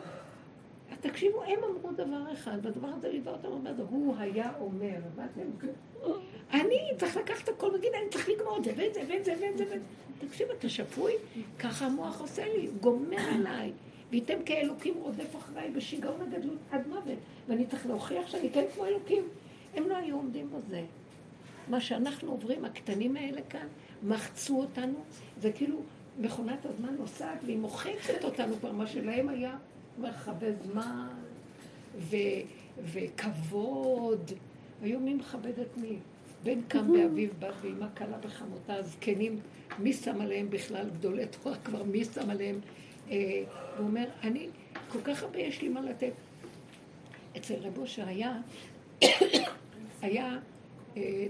תקשיבו, 1.02 1.44
הם 1.44 1.60
אמרו 1.64 1.91
דבר 1.91 2.34
אחד, 2.34 2.57
והדבר 2.61 2.88
הזה 2.88 3.10
ליווה 3.10 3.32
אותם 3.32 3.48
זמן, 3.61 3.72
הוא 3.90 4.15
היה 4.18 4.52
אומר, 4.60 4.95
הבנתם? 5.06 5.68
אני 6.53 6.80
צריך 6.98 7.18
לקחת 7.18 7.49
הכל 7.49 7.65
ולהגיד, 7.68 7.91
אני 8.02 8.10
צריך 8.10 8.30
לגמור 8.30 8.57
את 8.57 8.64
זה, 8.64 8.74
ואת 8.78 8.94
זה, 8.94 9.02
ואת 9.10 9.26
זה, 9.26 9.34
ואת 9.41 9.57
זה, 9.57 9.64
ואת 9.64 9.82
זה. 10.19 10.28
תקשיב, 10.28 10.48
אתה 10.52 10.69
שפוי? 10.69 11.14
ככה 11.60 11.86
המוח 11.86 12.22
עושה 12.22 12.45
לי, 12.45 12.68
הוא 12.68 12.76
גומר 12.82 13.18
עליי. 13.36 13.72
וייתם 14.11 14.44
כאלוקים 14.45 14.94
רודף 14.94 15.36
אחריי 15.36 15.69
בשיגעון 15.69 16.22
הגדלות 16.22 16.57
עד 16.72 16.88
מוות, 16.88 17.18
ואני 17.48 17.65
צריך 17.65 17.86
להוכיח 17.86 18.28
שאני 18.28 18.49
כן 18.49 18.65
כמו 18.76 18.86
אלוקים. 18.86 19.24
הם 19.76 19.90
לא 19.90 19.98
היו 19.98 20.15
עומדים 20.15 20.49
בזה. 20.49 20.84
מה 21.68 21.82
שאנחנו 21.82 22.32
עוברים, 22.32 22.65
הקטנים 22.65 23.18
האלה 23.18 23.41
כאן, 23.49 23.68
מחצו 24.03 24.60
אותנו, 24.60 25.03
זה 25.41 25.52
כאילו 25.52 25.82
מכונת 26.19 26.65
הזמן 26.65 26.95
נוסעת 26.99 27.44
והיא 27.45 27.57
מוחצת 27.57 28.24
אותנו 28.24 28.56
כבר, 28.60 28.72
מה 28.72 28.88
שלהם 28.88 29.30
היה 29.30 29.57
מרחבי 29.98 30.52
זמן 30.64 31.07
ו, 31.98 32.15
וכבוד. 32.84 34.32
היום 34.82 35.06
מי 35.06 35.14
מכבד 35.14 35.60
את 35.60 35.78
מי? 35.78 35.98
בן 36.44 36.61
קם 36.68 36.91
באביו, 36.94 37.30
בת 37.40 37.53
ואימא 37.61 37.86
כלה 37.98 38.18
בחמותה, 38.18 38.74
הזקנים, 38.74 39.40
מי 39.80 39.94
שם 39.94 40.22
עליהם 40.22 40.49
בכלל, 40.49 40.90
גדולי 40.90 41.26
תורה 41.26 41.56
כבר, 41.65 41.84
מי 41.84 42.06
שם 42.06 42.30
עליהם? 42.30 42.60
אה, 43.10 43.44
הוא 43.78 43.88
אומר, 43.88 44.06
אני, 44.24 44.48
כל 44.90 44.99
כך 45.03 45.24
הרבה 45.24 45.40
יש 45.40 45.61
לי 45.61 45.69
מה 45.69 45.82
לתת. 45.82 46.11
אצל 47.38 47.56
רבו 47.56 47.88
שהיה, 47.88 48.38
היה 50.02 50.38
אה, 50.98 51.28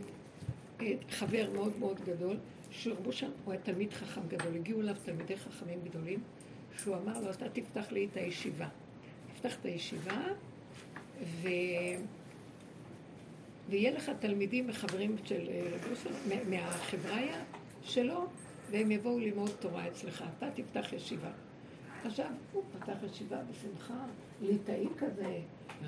אה, 0.81 0.93
חבר 1.09 1.49
מאוד 1.53 1.79
מאוד 1.79 1.99
גדול, 2.05 2.37
שרבו 2.71 3.11
שם, 3.11 3.29
הוא 3.45 3.51
היה 3.51 3.61
תלמיד 3.61 3.93
חכם 3.93 4.21
גדול, 4.27 4.55
הגיעו 4.55 4.81
אליו 4.81 4.95
תלמידי 5.05 5.37
חכמים 5.37 5.79
גדולים, 5.83 6.19
שהוא 6.77 6.95
אמר 6.95 7.19
לו, 7.19 7.31
אתה 7.31 7.49
תפתח 7.49 7.91
לי 7.91 8.07
את 8.11 8.17
הישיבה. 8.17 8.67
תפתח 9.33 9.55
את 9.59 9.65
הישיבה, 9.65 10.21
ו... 11.23 11.47
ויהיה 13.69 13.91
לך 13.91 14.11
תלמידים 14.19 14.69
וחברים 14.69 15.15
של 15.23 15.49
אה, 15.49 16.43
מהחבריה 16.49 17.43
שלו, 17.83 18.25
והם 18.71 18.91
יבואו 18.91 19.19
ללמוד 19.19 19.51
תורה 19.59 19.87
אצלך. 19.87 20.23
אתה 20.37 20.47
תפתח 20.55 20.93
ישיבה. 20.93 21.31
עכשיו, 22.05 22.31
הוא 22.53 22.63
פתח 22.79 22.97
ישיבה 23.05 23.37
בשמחה, 23.51 24.05
ליטאי 24.41 24.85
כזה, 24.97 25.39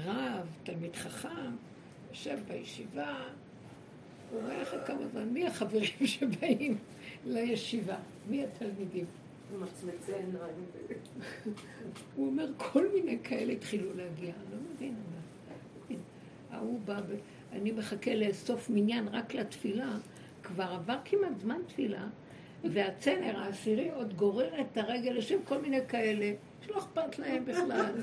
רב, 0.03 0.47
תלמיד 0.63 0.95
חכם, 0.95 1.51
יושב 2.09 2.39
בישיבה, 2.47 3.15
הוא 4.31 4.41
רואה 4.41 4.63
אחרי 4.63 4.79
כמה 4.85 5.07
זמן, 5.07 5.29
מי 5.29 5.47
החברים 5.47 6.05
שבאים 6.05 6.77
לישיבה? 7.25 7.97
מי 8.29 8.43
התלמידים? 8.43 9.05
הוא 9.51 9.59
מצמצן 9.59 10.37
הוא 12.15 12.27
אומר, 12.27 12.47
כל 12.57 12.87
מיני 12.93 13.17
כאלה 13.23 13.53
התחילו 13.53 13.93
להגיע, 13.95 14.33
לא 14.51 14.57
מבין, 14.73 14.95
ההוא 16.51 16.79
בא, 16.85 16.99
אני 17.51 17.71
מחכה 17.71 18.15
לאסוף 18.15 18.69
מניין 18.69 19.07
רק 19.07 19.33
לתפילה, 19.33 19.97
כבר 20.43 20.63
עבר 20.63 20.97
כמעט 21.05 21.39
זמן 21.39 21.61
תפילה, 21.67 22.07
והצנר 22.63 23.39
העשירי 23.39 23.89
עוד 23.91 24.13
גורר 24.13 24.61
את 24.61 24.77
הרגל 24.77 25.11
לשם 25.11 25.37
כל 25.43 25.61
מיני 25.61 25.87
כאלה, 25.87 26.33
שלא 26.61 26.77
אכפת 26.77 27.19
להם 27.19 27.45
בכלל, 27.45 27.93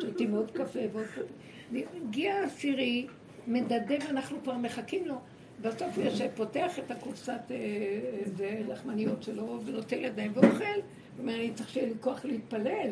שותים 0.00 0.34
עוד 0.34 0.50
קפה 0.50 0.78
ועוד 0.92 1.06
קפה. 1.06 1.80
הגיע 1.96 2.34
העשירי, 2.34 3.06
מדדה 3.46 3.94
ואנחנו 4.06 4.42
כבר 4.42 4.56
מחכים 4.56 5.06
לו. 5.08 5.14
בסוף 5.60 5.96
הוא 5.96 6.04
יושב, 6.04 6.28
פותח 6.34 6.78
את 6.78 6.90
הקופסת 6.90 7.40
אה, 7.50 8.60
לחמניות 8.68 9.22
שלו 9.22 9.60
ונוטל 9.64 10.04
ידיים 10.04 10.32
ואוכל. 10.34 10.64
הוא 10.64 10.82
אומר, 11.18 11.34
אני 11.34 11.50
צריך 11.54 11.68
שיהיה 11.68 11.88
לי 11.88 11.94
כוח 12.00 12.24
להתפלל. 12.24 12.90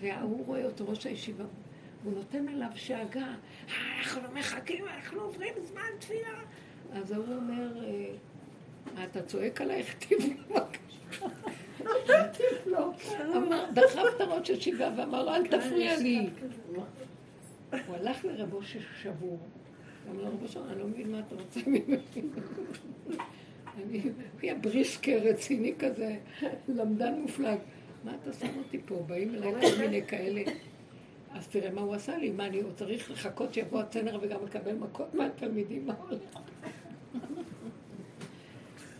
וההוא 0.00 0.46
רואה 0.46 0.64
אותו, 0.64 0.88
ראש 0.88 1.06
הישיבה, 1.06 1.44
הוא 2.04 2.12
נותן 2.12 2.48
עליו 2.48 2.68
שאגה, 2.74 3.34
אנחנו 3.98 4.22
לא 4.22 4.28
מחכים, 4.34 4.84
אנחנו 4.96 5.20
עוברים 5.20 5.54
זמן 5.62 5.82
תפילה. 5.98 6.40
אז 6.92 7.12
ההוא 7.12 7.24
אומר, 7.36 7.84
אה, 7.84 9.04
אתה 9.04 9.22
צועק 9.22 9.60
עליי, 9.60 9.80
הכתיב 9.80 10.18
לי 10.18 10.34
בבקשה. 10.34 11.26
לו, 12.66 12.92
דחף 13.74 14.02
את 14.16 14.20
הראש 14.20 14.50
ישיבה 14.50 14.90
ואמר 14.96 15.22
לו, 15.22 15.34
אל 15.34 15.46
תפריע 15.46 15.96
לי. 15.96 16.30
הוא 17.70 17.96
הלך 17.96 18.24
לרבו 18.24 18.62
ששבור. 18.62 19.38
רבו 20.14 20.48
שאני 20.48 20.78
לא 20.78 20.86
מבין 20.86 21.12
מה 21.12 21.18
אתה 21.18 21.34
רוצה 21.34 21.60
ממני. 21.66 21.96
אני, 23.84 24.02
היה 24.42 24.54
בריסקר 24.54 25.18
רציני 25.22 25.74
כזה, 25.78 26.16
למדן 26.68 27.14
מופלג. 27.14 27.58
מה 28.04 28.12
אתה 28.22 28.32
שם 28.32 28.58
אותי 28.58 28.80
פה? 28.86 29.04
באים 29.06 29.34
אליי 29.34 29.52
כל 29.52 29.78
מיני 29.80 30.06
כאלה. 30.06 30.42
אז 31.30 31.48
תראה 31.48 31.70
מה 31.70 31.80
הוא 31.80 31.94
עשה 31.94 32.16
לי, 32.16 32.30
מה 32.30 32.46
אני 32.46 32.60
הוא 32.60 32.72
צריך 32.72 33.10
לחכות 33.10 33.54
שיבוא 33.54 33.80
הצנר 33.80 34.18
וגם 34.22 34.44
לקבל 34.44 34.74
מכות 34.74 35.14
מהתלמידים, 35.14 35.86
מה 35.86 35.94
הולך? 35.94 36.20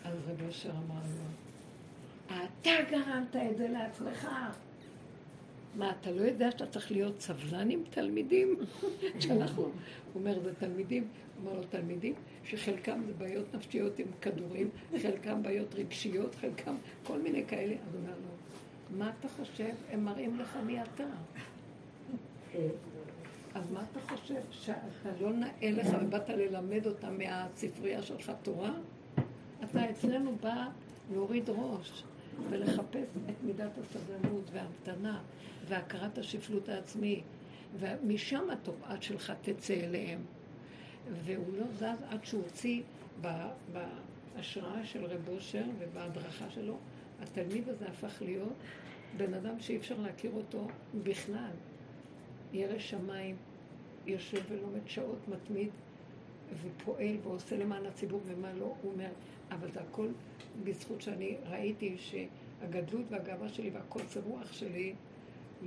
אז 0.04 0.14
רבי 0.28 0.48
אשר 0.48 0.70
אמר 0.70 1.00
לו, 1.16 2.36
אתה 2.62 2.70
גרמת 2.90 3.36
את 3.50 3.56
זה 3.56 3.68
לעצמך. 3.68 4.28
מה, 5.76 5.92
אתה 6.00 6.10
לא 6.10 6.20
יודע 6.20 6.50
שאתה 6.50 6.66
צריך 6.66 6.92
להיות 6.92 7.20
סבלן 7.20 7.70
עם 7.70 7.82
תלמידים? 7.90 8.56
שאנחנו, 9.20 9.62
הוא 9.62 9.72
אומר, 10.14 10.40
זה 10.40 10.54
תלמידים, 10.54 11.02
הוא 11.02 11.46
אומר 11.46 11.60
לו, 11.60 11.66
תלמידים 11.70 12.14
שחלקם 12.44 13.00
זה 13.06 13.12
בעיות 13.18 13.54
נפשיות 13.54 13.98
עם 13.98 14.06
כדורים, 14.20 14.70
חלקם 15.02 15.42
בעיות 15.42 15.74
רגשיות, 15.74 16.34
חלקם 16.34 16.76
כל 17.06 17.18
מיני 17.18 17.44
כאלה. 17.46 17.74
אז 17.74 17.94
הוא 17.94 18.00
אומר 18.00 18.12
לו, 18.12 18.98
מה 18.98 19.12
אתה 19.18 19.28
חושב? 19.28 19.72
הם 19.90 20.04
מראים 20.04 20.38
לך 20.38 20.58
מי 20.66 20.82
אתה. 20.82 21.04
אז 23.54 23.70
מה 23.72 23.84
אתה 23.92 24.00
חושב, 24.00 24.40
שאתה 24.50 25.10
לא 25.20 25.32
נאה 25.32 25.70
לך 25.70 25.86
ובאת 26.02 26.28
ללמד 26.28 26.86
אותם 26.86 27.18
מהספרייה 27.18 28.02
שלך 28.02 28.32
תורה? 28.42 28.72
אתה 29.64 29.90
אצלנו 29.90 30.36
בא 30.42 30.66
להוריד 31.12 31.48
ראש 31.48 32.04
ולחפש 32.50 33.06
את 33.30 33.34
מידת 33.44 33.70
הסבלנות 33.78 34.50
וההמתנה 34.52 35.20
והכרת 35.68 36.18
השפלות 36.18 36.68
העצמי, 36.68 37.22
ומשם 37.78 38.50
התופעה 38.50 39.02
שלך 39.02 39.32
תצא 39.42 39.74
אליהם. 39.74 40.20
והוא 41.24 41.56
לא 41.56 41.64
זז 41.74 42.02
עד 42.08 42.24
שהוא 42.24 42.42
הוציא 42.42 42.82
בהשראה 43.72 44.86
של 44.86 45.04
רב 45.04 45.28
אושר 45.28 45.64
ובהדרכה 45.78 46.50
שלו, 46.50 46.76
התלמיד 47.22 47.68
הזה 47.68 47.88
הפך 47.88 48.22
להיות 48.22 48.52
בן 49.16 49.34
אדם 49.34 49.60
שאי 49.60 49.76
אפשר 49.76 49.94
להכיר 50.00 50.30
אותו 50.34 50.66
בכלל. 51.04 51.52
ירא 52.52 52.78
שמיים, 52.78 53.36
יושב 54.06 54.40
ולומד 54.48 54.80
שעות 54.86 55.28
מתמיד, 55.28 55.70
ופועל 56.62 57.16
ועושה 57.22 57.56
למען 57.56 57.86
הציבור 57.86 58.20
ומה 58.26 58.52
לא, 58.52 58.74
הוא 58.82 58.92
אומר, 58.92 59.10
אבל 59.50 59.70
זה 59.70 59.80
הכל 59.80 60.08
בזכות 60.64 61.00
שאני 61.00 61.36
ראיתי 61.50 61.96
שהגדלות 61.98 63.04
והגאווה 63.10 63.48
שלי 63.48 63.70
והקוצר 63.70 64.20
רוח 64.20 64.52
שלי 64.52 64.94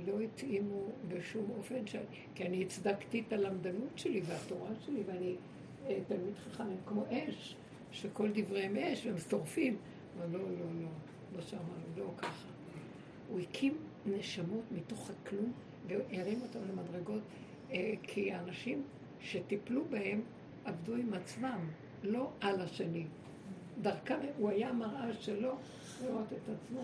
לא 0.06 0.20
התאימו 0.20 0.86
בשום 1.08 1.46
אופן, 1.58 1.86
ש... 1.86 1.96
כי 2.34 2.46
אני 2.46 2.62
הצדקתי 2.62 3.22
את 3.28 3.32
הלמדנות 3.32 3.90
שלי 3.96 4.20
והתורה 4.26 4.70
שלי, 4.86 5.02
ואני 5.06 5.34
אה, 5.86 5.98
תלמיד 6.08 6.34
חכם 6.36 6.64
כמו 6.86 7.04
אש, 7.10 7.56
שכל 7.92 8.28
דבריהם 8.34 8.76
אש, 8.76 9.06
והם 9.06 9.18
שורפים. 9.18 9.76
אבל 10.18 10.38
לא, 10.38 10.38
לא, 10.38 10.48
לא, 10.80 10.88
לא 11.36 11.42
שאמרנו, 11.42 11.84
לא 11.96 12.10
ככה. 12.18 12.48
הוא 13.28 13.40
הקים 13.40 13.76
נשמות 14.06 14.64
מתוך 14.72 15.10
הכלום 15.10 15.52
והרים 15.86 16.42
אותם 16.42 16.58
למדרגות, 16.68 17.22
אה, 17.72 17.94
כי 18.02 18.32
האנשים 18.32 18.82
שטיפלו 19.20 19.84
בהם 19.84 20.20
עבדו 20.64 20.94
עם 20.94 21.14
עצמם, 21.14 21.58
לא 22.02 22.30
על 22.40 22.60
השני. 22.60 23.04
דרכם, 23.82 24.18
הוא 24.36 24.50
היה 24.50 24.72
מראה 24.72 25.12
שלו 25.12 25.56
לראות 26.04 26.32
את 26.32 26.48
עצמו. 26.54 26.80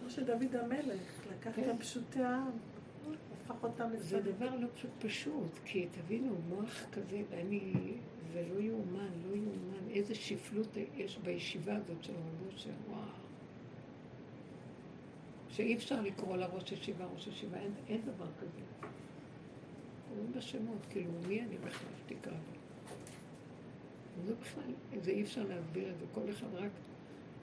כמו 0.00 0.10
שדוד 0.10 0.56
המלך, 0.56 1.26
לקח 1.30 1.50
כן. 1.56 1.70
את 1.70 1.80
פשוטי 1.80 2.22
העם, 2.22 2.50
הפך 3.32 3.62
אותם 3.62 3.90
לצדיק. 3.90 4.08
זה 4.08 4.32
דבר 4.32 4.56
לא 4.56 4.68
פשוט 4.74 4.90
פשוט, 4.98 5.58
כי 5.64 5.86
תבינו, 5.86 6.34
מוח 6.48 6.84
כזה, 6.92 7.22
ואני, 7.30 7.72
זה 8.32 8.44
לא 8.54 8.60
יאומן, 8.60 9.08
לא 9.28 9.36
יאומן, 9.36 9.90
איזה 9.90 10.14
שפלות 10.14 10.76
יש 10.96 11.18
בישיבה 11.18 11.76
הזאת 11.76 12.04
של 12.04 12.12
רבו 12.12 12.52
אושר, 12.52 12.70
וואו. 12.90 13.00
שאי 15.48 15.74
אפשר 15.74 16.00
לקרוא 16.00 16.36
לה 16.36 16.46
ראש 16.46 16.72
ישיבה, 16.72 17.04
ראש 17.14 17.26
ישיבה, 17.26 17.58
אין, 17.58 17.72
אין 17.88 18.00
דבר 18.02 18.28
כזה. 18.40 18.88
קוראים 20.08 20.32
בשמות, 20.36 20.86
כאילו, 20.90 21.10
מי 21.28 21.40
אני 21.40 21.58
בכלל 21.58 21.88
שתקרא 22.06 22.32
לי? 22.32 22.55
זה 24.24 24.34
בכלל, 24.40 24.72
זה 25.02 25.10
אי 25.10 25.22
אפשר 25.22 25.44
להסביר 25.44 25.90
את 25.90 25.98
זה, 25.98 26.04
כל 26.14 26.30
אחד 26.30 26.54
רק... 26.54 26.70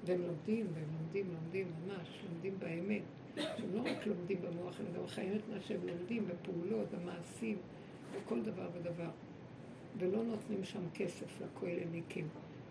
והם 0.06 0.22
לומדים, 0.22 0.68
והם 0.74 0.88
לומדים, 1.00 1.34
לומדים 1.34 1.68
ממש, 1.88 2.08
לומדים 2.30 2.60
באמת. 2.60 3.02
הם 3.38 3.74
לא 3.74 3.82
רק 3.82 4.08
לומדים 4.08 4.42
במוח, 4.42 4.80
אלא 4.82 4.90
גם 5.00 5.08
חיים 5.08 5.36
את 5.36 5.42
מה 5.50 5.62
שהם 5.62 5.88
לומדים 5.88 6.28
בפעולות, 6.28 6.88
במעשים, 6.92 7.58
בכל 8.16 8.42
דבר 8.42 8.70
ודבר. 8.74 9.10
ולא 9.98 10.24
נותנים 10.24 10.64
שם 10.64 10.90
כסף 10.94 11.42
לכהלניקים. 11.42 12.28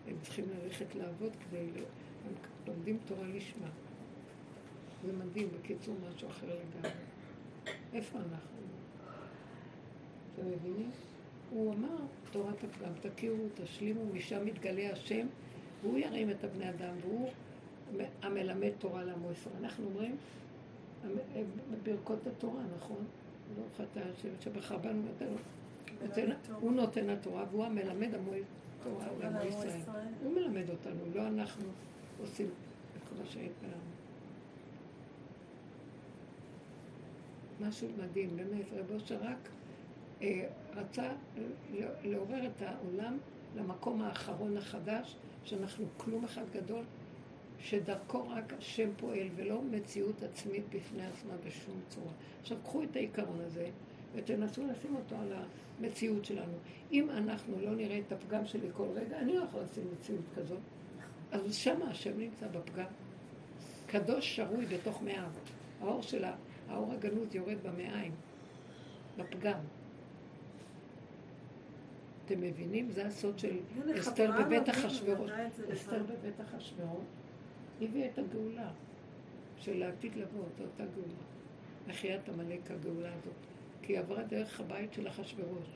הם 0.09 0.16
צריכים 0.23 0.45
ללכת 0.51 0.95
לעבוד 0.95 1.33
כדי... 1.37 1.66
הם 2.27 2.33
לומדים 2.66 2.99
תורה 3.07 3.29
לשמה. 3.29 3.69
זה 5.07 5.12
מדהים, 5.12 5.49
בקיצור, 5.59 5.97
משהו 6.09 6.29
אחר 6.29 6.47
לגמרי. 6.47 6.91
איפה 7.93 8.19
אנחנו? 8.19 8.61
אתם 10.35 10.47
מבינים? 10.47 10.91
הוא 11.55 11.74
אמר, 11.74 11.97
תורת 12.31 12.65
הפגם, 12.65 12.93
תכירו, 13.01 13.45
תשלימו, 13.55 14.01
משם 14.12 14.45
מתגלה 14.45 14.93
השם, 14.93 15.27
והוא 15.83 15.99
ירים 15.99 16.31
את 16.31 16.45
הבני 16.45 16.70
אדם, 16.70 16.95
והוא 17.01 17.31
המלמד 18.23 18.70
תורה 18.79 19.05
לעמו 19.05 19.33
ישראל. 19.33 19.55
אנחנו 19.61 19.85
אומרים, 19.85 20.16
ברכות 21.83 22.27
התורה, 22.27 22.62
נכון? 22.77 23.05
ברוך 23.55 23.81
אתה 23.91 24.01
השם 24.01 24.29
שבחר 24.41 24.79
בנו 24.79 25.03
ונותן, 26.01 26.33
הוא 26.61 26.73
נותן 26.73 27.11
התורה, 27.11 27.45
והוא 27.51 27.65
המלמד 27.65 28.15
עמו 28.15 28.31
תורה 28.83 29.07
לעמו 29.20 29.49
ישראל. 29.49 29.81
הוא 30.23 30.35
מלמד 30.35 30.70
אותנו, 30.70 31.01
לא 31.15 31.27
אנחנו 31.27 31.65
עושים 32.20 32.47
את 32.97 33.20
השעית 33.23 33.53
שלנו. 33.61 33.93
משהו 37.61 37.89
מדהים, 37.99 38.37
באמת, 38.37 38.66
רבו 38.73 39.01
שרק 39.01 39.23
אה, 39.23 39.61
רצה 40.74 41.09
לעורר 42.05 42.47
את 42.47 42.62
העולם 42.62 43.19
למקום 43.57 44.03
האחרון 44.03 44.57
החדש, 44.57 45.16
שאנחנו 45.44 45.86
כלום 45.97 46.24
אחד 46.24 46.44
גדול, 46.53 46.85
שדרכו 47.59 48.28
רק 48.28 48.53
השם 48.59 48.89
פועל 48.97 49.28
ולא 49.36 49.62
מציאות 49.62 50.23
עצמית 50.23 50.65
בפני 50.74 51.07
עצמה 51.07 51.32
בשום 51.47 51.81
צורה. 51.89 52.12
עכשיו 52.40 52.59
קחו 52.62 52.82
את 52.82 52.97
העיקרון 52.97 53.40
הזה 53.40 53.66
ותנסו 54.15 54.66
לשים 54.66 54.97
אותו 54.97 55.16
על 55.16 55.32
המציאות 55.81 56.24
שלנו. 56.24 56.53
אם 56.93 57.11
אנחנו 57.11 57.61
לא 57.61 57.74
נראה 57.74 57.99
את 58.07 58.12
הפגם 58.12 58.47
שלי 58.47 58.69
כל 58.73 58.86
רגע, 58.94 59.19
אני 59.19 59.35
לא 59.35 59.43
יכול 59.43 59.61
לשים 59.61 59.85
מציאות 59.93 60.24
כזאת. 60.36 60.59
אז 61.32 61.55
שמה 61.55 61.90
השם 61.90 62.19
נמצא 62.19 62.47
בפגם. 62.49 62.86
קדוש 63.86 64.36
שרוי 64.36 64.66
בתוך 64.66 65.03
מאיו. 65.03 65.31
האור 65.81 66.03
שלה, 66.03 66.35
האור 66.69 66.93
הגנות 66.93 67.35
יורד 67.35 67.57
במעיים, 67.62 68.12
בפגם. 69.16 69.59
אתם 72.27 72.40
מבינים? 72.40 72.90
זה 72.90 73.07
הסוד 73.07 73.39
של 73.39 73.57
אסתר 74.01 74.31
בבית 74.40 74.69
אחשוורוש. 74.69 75.31
אסתר 75.73 76.03
בבית 76.03 76.40
אחשוורוש 76.40 77.05
הביאה 77.85 78.09
את 78.09 78.19
הגאולה 78.19 78.70
של 79.57 79.82
העתיד 79.82 80.16
לבוא, 80.16 80.44
את 80.55 80.61
אותה 80.61 80.85
גאולה. 80.94 81.23
מחיית 81.89 82.28
עמלק 82.28 82.70
הגאולה 82.70 83.09
הזאת, 83.15 83.35
כי 83.82 83.93
היא 83.93 84.01
עברה 84.01 84.23
דרך 84.23 84.61
הבית 84.61 84.93
של 84.93 85.09
אחשוורוש. 85.09 85.66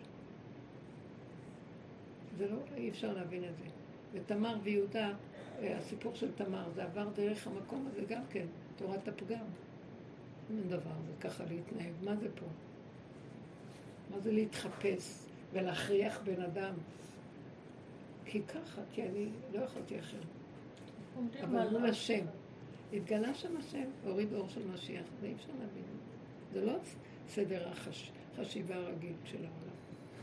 זה 2.38 2.48
לא, 2.50 2.56
אי 2.76 2.90
אפשר 2.90 3.12
להבין 3.12 3.44
את 3.44 3.56
זה. 3.56 3.64
ותמר 4.12 4.56
ויהודה, 4.62 5.12
אה, 5.62 5.78
הסיפור 5.78 6.14
של 6.14 6.32
תמר, 6.32 6.70
זה 6.74 6.84
עבר 6.84 7.08
דרך 7.14 7.46
המקום 7.46 7.88
הזה 7.92 8.02
גם 8.08 8.22
כן, 8.30 8.46
תורת 8.76 9.08
הפגם. 9.08 9.44
אין 10.50 10.68
דבר, 10.68 10.96
זה 11.06 11.12
ככה 11.20 11.44
להתנהג. 11.44 11.92
מה 12.04 12.16
זה 12.16 12.28
פה? 12.34 12.46
מה 14.10 14.20
זה 14.20 14.32
להתחפש 14.32 15.25
ולהכריח 15.52 16.20
בן 16.24 16.42
אדם? 16.42 16.74
כי 18.24 18.42
ככה, 18.42 18.82
כי 18.92 19.02
אני 19.02 19.28
לא 19.54 19.60
יכולתי 19.60 20.00
אחרת. 20.00 20.20
אבל 21.42 21.68
מול 21.68 21.86
השם. 21.86 22.26
התגלה 22.92 23.34
שם 23.34 23.56
השם, 23.56 23.84
הוריד 24.04 24.32
אור 24.32 24.48
של 24.48 24.60
משיח, 24.74 25.04
זה 25.20 25.26
אי 25.26 25.34
אפשר 25.34 25.52
להבין. 25.60 25.84
זה 26.52 26.64
לא 26.64 26.72
סדר 27.28 27.68
החשיבה 27.68 28.74
הרגיל 28.74 29.12
של 29.24 29.36
העולם. 29.36 29.76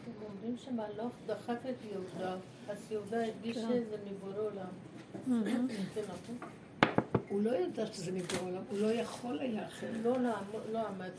אתם 0.04 0.12
אומרים 0.24 0.58
שמהלך 0.58 1.12
דחק 1.26 1.58
את 1.70 1.76
יהודה, 1.92 2.36
אז 2.70 2.92
יהודה 2.92 3.26
הרגיש 3.26 3.58
כן. 3.58 3.68
שזה 3.68 3.98
מבורא 4.12 4.38
עולם. 4.38 4.68
כן, 5.46 5.66
נכון. 6.02 6.38
הוא 7.30 7.42
לא 7.42 7.56
ידע 7.56 7.86
שזה 7.86 8.12
מבורא 8.12 8.42
עולם, 8.42 8.64
הוא 8.70 8.80
לא 8.80 8.94
יכול 8.94 9.40
היה 9.40 9.68
אחרת. 9.68 9.96
לא, 10.04 10.20
לא, 10.22 10.32
לא 10.72 10.88
עמד 10.88 11.12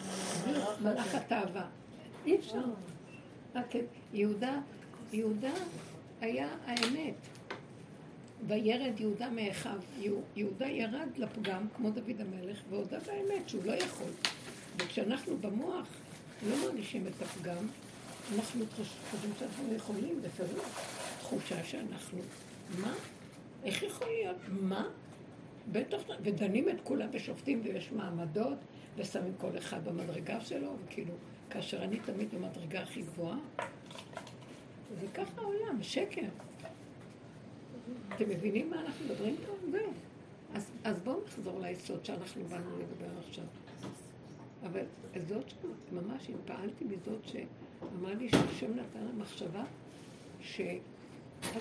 מלאך 0.83 1.15
התאווה. 1.15 1.69
אי 2.27 2.37
אפשר. 2.37 2.63
כן. 3.71 3.85
יהודה, 4.13 4.61
יהודה 5.13 5.53
היה 6.21 6.49
האמת. 6.67 7.15
וירד 8.47 9.01
יהודה 9.01 9.31
מאחיו. 9.31 9.79
יהודה 10.37 10.67
ירד 10.67 11.09
לפגם, 11.17 11.67
כמו 11.77 11.91
דוד 11.91 12.21
המלך, 12.21 12.63
והודה 12.71 12.99
באמת 13.07 13.49
שהוא 13.49 13.65
לא 13.65 13.73
יכול. 13.73 14.11
וכשאנחנו 14.79 15.37
במוח 15.39 15.87
לא 16.49 16.57
מרגישים 16.67 17.07
את 17.07 17.23
הפגם, 17.23 17.67
אנחנו 18.37 18.65
חושבים 19.11 19.33
שאנחנו 19.39 19.75
יכולים, 19.75 20.23
בפירוש. 20.23 20.65
תחושה 21.21 21.65
שאנחנו, 21.65 22.19
מה? 22.81 22.95
איך 23.65 23.83
יכול 23.83 24.07
להיות? 24.07 24.37
מה? 24.49 24.89
בטח, 25.73 25.99
ודנים 26.23 26.69
את 26.69 26.77
כולם 26.83 27.09
ושופטים 27.13 27.61
ויש 27.65 27.93
מעמדות, 27.93 28.59
ושמים 28.97 29.33
כל 29.39 29.59
אחד 29.59 29.85
במדרגה 29.85 30.41
שלו, 30.41 30.77
וכאילו, 30.85 31.15
כאשר 31.51 31.85
אני 31.85 31.99
תמיד 31.99 32.35
במדרגה 32.35 32.83
הכי 32.83 33.03
גבוהה, 33.03 33.39
זה 35.01 35.07
ככה 35.15 35.41
העולם, 35.41 35.83
שקר. 35.83 36.27
אתם 38.15 38.29
מבינים 38.29 38.71
מה 38.71 38.81
אנחנו 38.81 39.05
מדברים 39.05 39.37
פה? 39.47 39.53
זהו. 39.71 39.93
אז, 40.55 40.71
אז 40.85 41.01
בואו 41.01 41.21
נחזור 41.27 41.61
ליסוד 41.61 42.05
שאנחנו 42.05 42.45
באנו 42.45 42.79
לדבר 42.79 43.19
עכשיו. 43.29 43.45
אבל 44.67 44.81
זאת 45.29 45.51
שממש 45.51 46.31
התפעלתי 46.31 46.85
מזאת 46.85 47.21
שאמרה 47.25 48.15
לי 48.15 48.29
שהשם 48.29 48.71
נתן 48.71 49.05
לה 49.05 49.13
מחשבה 49.17 49.65
שאל 50.41 50.79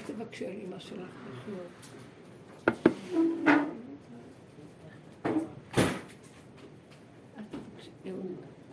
תבקשי 0.07 0.45
על 0.45 0.51
אימא 0.51 0.80
שלך 0.80 1.10
לחיות. 1.30 1.69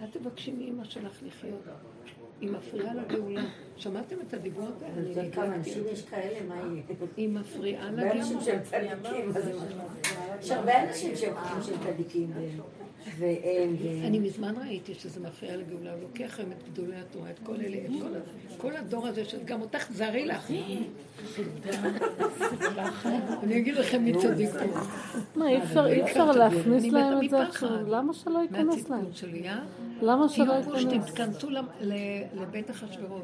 אל 0.00 0.06
תבקשי 0.06 0.52
מאימא 0.52 0.84
שלך 0.84 1.22
לחיות. 1.26 1.60
היא 2.40 2.50
מפריעה 2.50 2.94
לגאולה. 2.94 3.42
שמעתם 3.76 4.16
את 4.28 4.34
הדיברות 4.34 4.82
האלה? 4.82 5.30
כמה 5.32 5.54
אנשים 5.54 5.82
יש 5.92 6.02
כאלה, 6.02 6.46
מה 6.48 6.54
יהיה? 6.54 6.82
היא 7.16 7.28
מפריעה 7.28 7.90
לגאולה. 7.90 8.62
צדיקים, 8.62 9.32
יש 10.40 10.50
הרבה 10.50 10.82
אנשים 10.88 11.16
שהם 11.16 11.34
חושבים 11.36 11.62
שהם 11.62 11.92
צדיקים. 11.92 12.32
אני 14.04 14.18
מזמן 14.18 14.54
ראיתי 14.56 14.94
שזה 14.94 15.20
מפריע 15.20 15.56
לגאולה, 15.56 15.92
הוא 15.92 16.00
לוקח 16.02 16.38
היום 16.38 16.52
את 16.52 16.62
גדולי 16.72 16.96
התורה, 16.96 17.30
את 17.30 17.38
כל 17.42 17.54
אלה, 17.54 17.76
את 17.76 18.60
כל 18.60 18.76
הדור 18.76 19.06
הזה, 19.06 19.24
שגם 19.24 19.60
אותך 19.60 19.92
זרי 19.92 20.26
לך. 20.26 20.50
אני 23.42 23.58
אגיד 23.58 23.74
לכם 23.74 24.04
מי 24.04 24.12
צדיק 24.18 24.50
פה. 24.50 24.80
מה, 25.36 25.48
אי 25.48 26.02
אפשר 26.02 26.30
להכניס 26.32 26.84
להם 26.84 27.24
את 27.24 27.30
זה 27.30 27.42
עכשיו? 27.42 27.86
למה 27.88 28.14
שלא 28.14 28.38
ייכנס 28.38 28.88
להם? 28.88 29.04
למה 30.02 30.28
שלא 30.28 30.52
ייכנס? 30.52 30.80
שתתכנסו 30.80 31.48
לבית 32.34 32.70
אחשוורוש. 32.70 33.22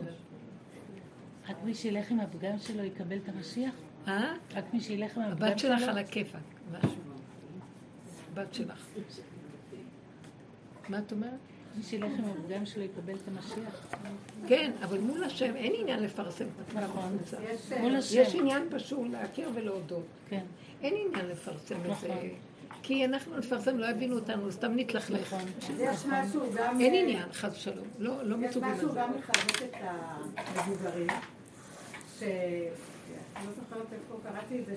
רק 1.49 1.57
מי 1.65 1.75
שילך 1.75 2.11
עם 2.11 2.21
הפגם 2.21 2.59
שלו 2.59 2.85
יקבל 2.85 3.17
את 3.17 3.29
המשיח? 3.29 3.75
אה? 4.09 4.35
רק 4.55 4.65
מי 4.75 4.81
שילך 4.81 5.17
עם 5.17 5.23
הפגם 5.23 5.37
שלו? 5.37 5.47
הבת 5.49 5.59
שלך 5.59 5.89
על 5.89 5.99
הכיפאק, 5.99 6.41
משהו. 6.73 6.97
בת 8.35 8.55
שלך. 8.55 8.87
מה 10.89 10.99
את 10.99 11.13
אומרת? 11.13 11.33
מי 11.77 11.83
שילך 11.83 12.11
עם 12.19 12.25
הפגם 12.25 12.67
שלו 12.67 12.83
יקבל 12.83 13.15
את 13.15 13.29
המשיח. 13.29 13.87
כן, 14.49 14.73
אבל 14.83 14.99
מול 14.99 15.25
השם 15.25 15.57
אין 15.57 15.73
עניין 15.79 16.03
לפרסם 16.03 16.45
את 16.45 16.69
עצמך 16.69 16.83
נכון. 16.83 17.19
מול 17.81 17.97
השם. 17.97 18.21
יש 18.21 18.35
עניין 18.35 18.63
פשוט 18.71 19.01
להכיר 19.11 19.51
ולהודות. 19.55 20.07
כן. 20.29 20.45
אין 20.83 20.95
עניין 21.07 21.27
לפרסם 21.27 21.75
את 21.75 21.81
זה. 21.83 21.89
נכון. 21.89 22.17
כי 22.83 23.05
אנחנו 23.05 23.39
נפרסם, 23.39 23.79
לא 23.79 23.87
יבינו 23.87 24.15
אותנו, 24.15 24.53
סתם 24.53 24.73
נתלכלך. 24.77 25.35
נכון. 25.35 25.49
יש 25.79 26.07
משהו 26.07 26.41
גם... 26.57 26.81
אין 26.81 26.95
עניין, 26.95 27.33
חס 27.33 27.57
ושלום. 27.57 27.87
לא, 27.99 28.23
לא 28.23 28.37
מצווים 28.37 28.71
על 28.71 28.77
זה. 28.77 28.83
יש 28.83 28.85
משהו 28.85 28.95
גם 28.97 29.11
לחזק 29.19 29.63
את 29.63 29.75
המבוגרים, 30.37 31.07
ש... 32.19 32.23
אני 33.37 33.47
לא 33.47 33.53
זוכרת 33.53 33.93
איפה 33.93 34.21
קראתי 34.23 34.61
את 34.61 34.67
זה, 34.67 34.75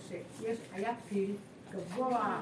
שהיה 0.74 0.94
פיל 1.10 1.32
גבוה, 1.72 2.42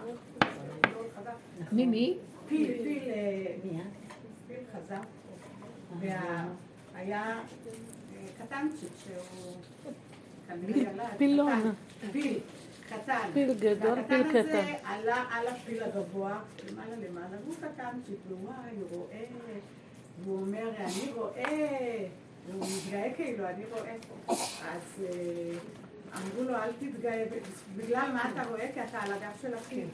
מי 1.72 1.86
מי? 1.86 2.18
פיל, 2.48 2.72
פיל, 2.84 3.04
פיל 4.48 4.58
חזק, 4.72 5.06
והיה 6.94 7.40
קטנצ'יק 8.38 8.90
שהוא 9.04 9.54
פילון. 11.18 11.74
פיל, 12.12 12.40
קטן. 12.90 13.30
פיל 13.34 13.54
גדול, 13.54 13.96
פיל 14.08 14.24
קטן. 14.24 14.40
הקטן 14.40 14.40
הזה 14.40 14.74
עלה 14.84 15.26
על 15.32 15.48
הפיל 15.48 15.84
הגבוה, 15.84 16.40
למעלה 16.72 16.96
למעלה, 16.96 17.38
והוא 17.44 17.56
קטנצ'יק, 17.56 18.18
וואי, 18.42 18.56
הוא 18.76 18.90
רואה, 18.90 19.26
והוא 20.24 20.42
אומר, 20.42 20.70
אני 20.78 21.12
רואה, 21.16 22.06
והוא 22.48 22.66
מתגאה 22.78 23.14
כאילו, 23.16 23.50
אני 23.50 23.64
רואה. 23.72 23.96
אז 24.70 25.04
אמרו 26.16 26.44
לו, 26.44 26.56
אל 26.56 26.72
תתגאה, 26.80 27.26
בגלל 27.78 28.12
מה 28.14 28.32
אתה 28.32 28.50
רואה? 28.50 28.72
כי 28.74 28.84
אתה 28.84 29.00
על 29.00 29.14
הגב 29.14 29.32
של 29.42 29.54
הפיל. 29.54 29.88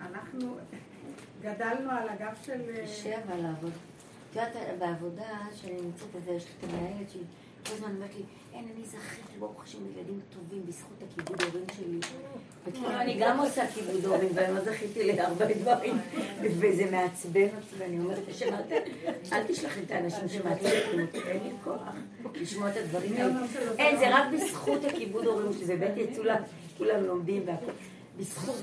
אנחנו... 0.00 0.56
גדלנו 1.44 1.90
על 1.90 2.08
הגב 2.08 2.34
של... 2.46 2.60
קשה 2.84 3.18
אבל 3.26 3.36
לעבוד. 3.36 3.72
את 4.30 4.36
יודעת, 4.36 4.78
בעבודה 4.78 5.38
שאני 5.54 5.80
נמצאת 5.82 6.08
בזה, 6.16 6.30
יש 6.30 6.44
לי 6.44 6.50
את 6.58 6.64
המנהלת 6.64 7.10
שהיא 7.10 7.22
כל 7.66 7.72
הזמן 7.74 7.94
אומרת 7.94 8.10
לי, 8.16 8.22
אין, 8.54 8.64
אני 8.76 8.84
זכיתי, 8.84 9.38
ברוך 9.38 9.64
השם, 9.64 9.78
ילדים 9.86 10.20
טובים 10.30 10.66
בזכות 10.66 10.96
הכיבוד 11.02 11.42
הורים 11.42 11.64
שלי. 11.76 11.98
וכאילו 12.66 13.00
אני 13.00 13.16
גם 13.20 13.40
עושה 13.40 13.66
כיבוד 13.66 14.04
הורים, 14.04 14.28
ואני 14.34 14.54
לא 14.54 14.60
זכיתי 14.64 15.12
להרבה 15.12 15.54
דברים, 15.54 15.98
וזה 16.42 16.90
מעצבן 16.90 17.46
אותי, 17.56 17.76
ואני 17.78 17.98
אומרת, 17.98 18.28
השם, 18.28 18.54
אל 19.32 19.42
תשלח 19.46 19.78
את 19.78 19.90
האנשים 19.90 20.28
שמעצבנים 20.28 21.06
אותי, 21.06 21.18
אין 21.18 21.42
לי 21.42 21.50
כוח 21.64 21.82
לשמוע 22.34 22.70
את 22.70 22.76
הדברים 22.76 23.12
האלה. 23.16 23.34
אין, 23.78 23.98
זה 23.98 24.14
רק 24.14 24.24
בזכות 24.32 24.84
הכיבוד 24.84 25.24
הורים, 25.24 25.52
שזה 25.52 25.76
בית 25.76 25.96
יצולה, 25.96 26.36
כולם 26.78 27.04
לומדים 27.04 27.42
והכל. 27.46 27.72
בזכות, 28.16 28.54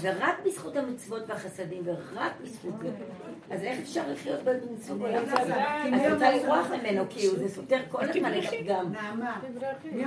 ורק 0.00 0.34
בזכות 0.46 0.76
המצוות 0.76 1.22
והחסדים, 1.28 1.82
ורק 1.84 2.32
בזכות 2.42 2.72
זה. 2.82 2.90
אז 3.50 3.62
איך 3.62 3.78
אפשר 3.78 4.02
לחיות 4.12 4.40
במצוות 4.42 5.00
עולם 5.00 5.22
כזה? 5.26 5.54
את 5.54 6.12
רוצה 6.12 6.30
לברוח 6.36 6.66
ממנו, 6.70 7.04
כי 7.10 7.28
זה 7.28 7.48
סותר 7.48 7.80
כל 7.90 8.04
הזמן 8.04 8.38
את 8.38 8.44
הפגם. 8.44 8.92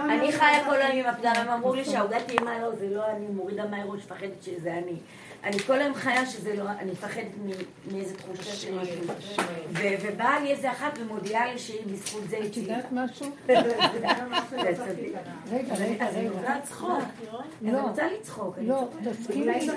אני 0.09 0.31
חיה 0.31 0.65
כל 0.65 0.81
היום 0.81 1.05
עם 1.05 1.13
הפגם, 1.13 1.33
הם 1.35 1.49
אמרו 1.49 1.73
לי 1.73 1.85
שהעוגה 1.85 2.17
טעימה 2.27 2.59
לא, 2.59 2.75
זה 2.75 2.89
לא 2.89 3.11
אני, 3.11 3.27
מורידה 3.27 3.67
מהראש, 3.67 4.03
מפחדת 4.03 4.43
שזה 4.43 4.73
אני. 4.73 4.95
אני 5.43 5.59
כל 5.59 5.81
היום 5.81 5.93
חיה 5.93 6.25
שזה 6.25 6.55
לא, 6.55 6.69
אני 6.69 6.91
מפחדת 6.91 7.27
מאיזה 7.91 8.17
תחושה 8.17 8.43
של 8.43 8.73
משהו. 8.73 9.43
ובאה 10.01 10.39
לי 10.39 10.51
איזה 10.51 10.71
אחת 10.71 10.97
ומודיעה 10.99 11.53
לי 11.53 11.59
שהיא 11.59 11.85
בזכות 11.91 12.23
זה 12.29 12.37
את 12.45 12.57
יודעת 12.57 12.85
משהו? 12.91 13.25
רגע, 13.49 13.65
רגע, 15.51 15.75
רגע. 15.75 16.09
אני 16.11 16.29
רוצה 16.29 16.57
לצחוק. 16.57 17.03
אני 17.61 17.81
רוצה 17.81 18.03
לצחוק. 18.11 18.55
לא, 18.61 18.87
תסכימי 19.03 19.53
איתה. 19.53 19.73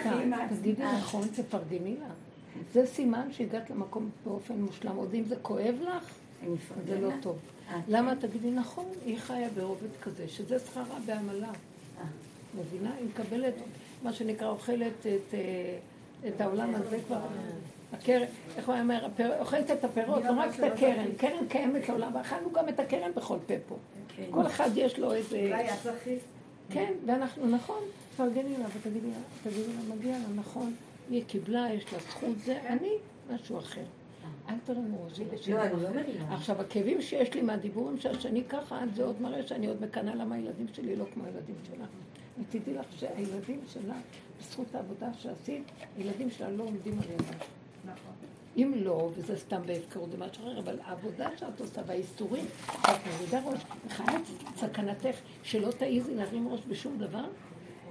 תגידי 0.60 0.82
נכון, 0.82 1.28
תפרגני 1.28 1.96
לה. 2.00 2.06
זה 2.72 2.86
סימן 2.86 3.28
שהגעת 3.32 3.70
למקום 3.70 4.10
באופן 4.24 4.54
מושלם. 4.54 4.96
עוד 4.96 5.14
אם 5.14 5.24
זה 5.28 5.36
כואב 5.42 5.74
לך, 5.82 6.04
זה 6.86 7.00
לא 7.00 7.10
טוב. 7.22 7.38
למה 7.88 8.16
תגידי 8.16 8.50
נכון, 8.50 8.84
היא 9.04 9.18
חיה 9.18 9.48
ברובד 9.54 9.96
כזה, 10.02 10.28
שזה 10.28 10.58
שכרה 10.58 10.98
בעמלה. 11.06 11.50
מבינה? 12.60 12.90
היא 12.98 13.08
מקבלת 13.08 13.54
מה 14.02 14.12
שנקרא, 14.12 14.48
אוכלת 14.48 14.92
את, 15.00 15.34
אה, 15.34 15.78
את 16.28 16.40
העולם 16.40 16.74
הזה 16.74 16.98
כבר. 17.06 17.20
הקרן, 17.92 18.26
איך 18.56 18.68
הוא 18.68 18.76
אומר, 18.78 19.06
אוכלת 19.40 19.70
את 19.70 19.84
הפירות, 19.84 20.24
לא 20.24 20.32
רק 20.32 20.58
את 20.58 20.64
הקרן, 20.72 21.12
קרן 21.16 21.46
קיימת 21.48 21.88
לעולם, 21.88 22.14
ואכלנו 22.14 22.52
גם 22.52 22.68
את 22.68 22.80
הקרן 22.80 23.12
בכל 23.14 23.38
פה 23.46 23.54
פה. 23.68 23.76
כן. 24.16 24.22
כל 24.30 24.46
אחד 24.46 24.70
יש 24.76 24.98
לו 24.98 25.12
איזה... 25.12 25.48
כן, 26.70 26.92
ואנחנו, 27.06 27.48
נכון, 27.50 27.78
תפרגני 28.14 28.56
לה 28.58 28.64
ותגידי 28.76 29.08
לה, 29.10 29.50
תגידי 29.50 29.72
לה, 29.72 29.94
מגיע 29.94 30.18
לה, 30.18 30.24
נכון, 30.34 30.74
היא 31.10 31.24
קיבלה, 31.26 31.68
יש 31.72 31.92
לה 31.92 31.98
זכות, 31.98 32.38
זה 32.44 32.58
אני, 32.66 32.92
משהו 33.34 33.58
אחר. 33.58 33.84
אל 34.48 34.54
תרימו 34.64 35.04
ראשי 35.04 35.24
לא, 35.52 35.62
אני 35.62 35.82
לא. 35.82 36.34
עכשיו, 36.34 36.60
הכאבים 36.60 37.02
שיש 37.02 37.34
לי 37.34 37.42
מהדיבורים 37.42 38.00
שהשני 38.00 38.44
ככה, 38.44 38.80
זה 38.94 39.04
עוד 39.04 39.22
מראה 39.22 39.46
שאני 39.46 39.66
עוד 39.66 39.82
מקנאה 39.82 40.14
למה 40.14 40.34
הילדים 40.34 40.66
שלי 40.72 40.96
לא 40.96 41.04
כמו 41.14 41.24
הילדים 41.24 41.54
שלה. 41.68 41.84
ותדעי 42.40 42.74
לך 42.74 42.86
שהילדים 42.98 43.60
שלה, 43.72 43.94
בזכות 44.40 44.74
העבודה 44.74 45.14
שעשית, 45.14 45.62
הילדים 45.96 46.30
שלה 46.30 46.50
לא 46.50 46.64
עומדים 46.64 46.98
על 46.98 47.10
ידה. 47.10 47.44
נכון. 47.84 48.12
אם 48.56 48.72
לא, 48.76 49.10
וזה 49.16 49.36
סתם 49.38 49.62
בהפקרות, 49.66 50.10
זה 50.10 50.18
משהו 50.18 50.44
אחר, 50.44 50.58
אבל 50.58 50.78
העבודה 50.84 51.28
שאת 51.36 51.60
עושה 51.60 51.80
והאיסורים, 51.86 52.44
שאת 52.66 53.00
מורידה 53.12 53.40
ראש, 53.44 53.60
וחייבת 53.86 54.20
סכנתך 54.56 55.16
שלא 55.42 55.70
תעיזי 55.70 56.14
להרים 56.14 56.48
ראש 56.48 56.60
בשום 56.68 56.98
דבר, 56.98 57.24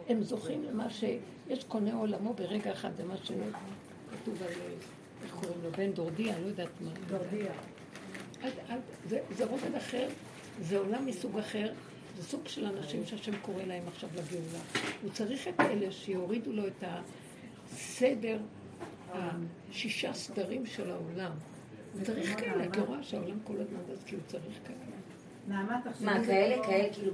הם 0.09 0.23
זוכים 0.23 0.63
למה 0.63 0.89
שיש 0.89 1.63
קונה 1.63 1.93
עולמו 1.93 2.33
ברגע 2.33 2.71
אחד, 2.71 2.89
זה 2.97 3.03
מה 3.03 3.17
שכתוב 3.17 4.43
על, 4.43 4.51
איך 5.23 5.35
קוראים 5.35 5.63
לו, 5.63 5.71
בן 5.71 5.91
דורדיה, 5.91 6.39
לא 6.39 6.47
יודעת 6.47 6.81
מה. 6.81 6.91
דורדיה. 7.07 7.51
זה 9.37 9.45
רובד 9.45 9.75
אחר, 9.75 10.07
זה 10.61 10.77
עולם 10.77 11.05
מסוג 11.05 11.37
אחר, 11.37 11.71
זה 12.17 12.23
סוג 12.23 12.47
של 12.47 12.65
אנשים 12.65 13.05
שהשם 13.05 13.37
קורא 13.41 13.63
להם 13.63 13.83
עכשיו 13.87 14.09
לגאולה. 14.13 14.63
הוא 15.01 15.11
צריך 15.11 15.47
את 15.47 15.59
אלה 15.59 15.91
שיורידו 15.91 16.51
לו 16.51 16.67
את 16.67 16.83
הסדר, 16.83 18.39
השישה 19.11 20.13
סדרים 20.13 20.65
של 20.65 20.91
העולם. 20.91 21.31
הוא 21.93 22.03
צריך 22.03 22.39
כאלה, 22.39 22.71
כי 22.71 22.79
הוא 22.79 22.87
רואה 22.87 23.03
שהעולם 23.03 23.39
כל 23.43 23.53
הזמן 23.53 23.79
אז 23.91 24.03
כי 24.05 24.15
הוא 24.15 24.23
צריך 24.27 24.59
כאלה. 24.67 24.90
מה, 25.47 25.79
כאלה, 26.25 26.63
כאלה 26.63 26.93
כאילו 26.93 27.11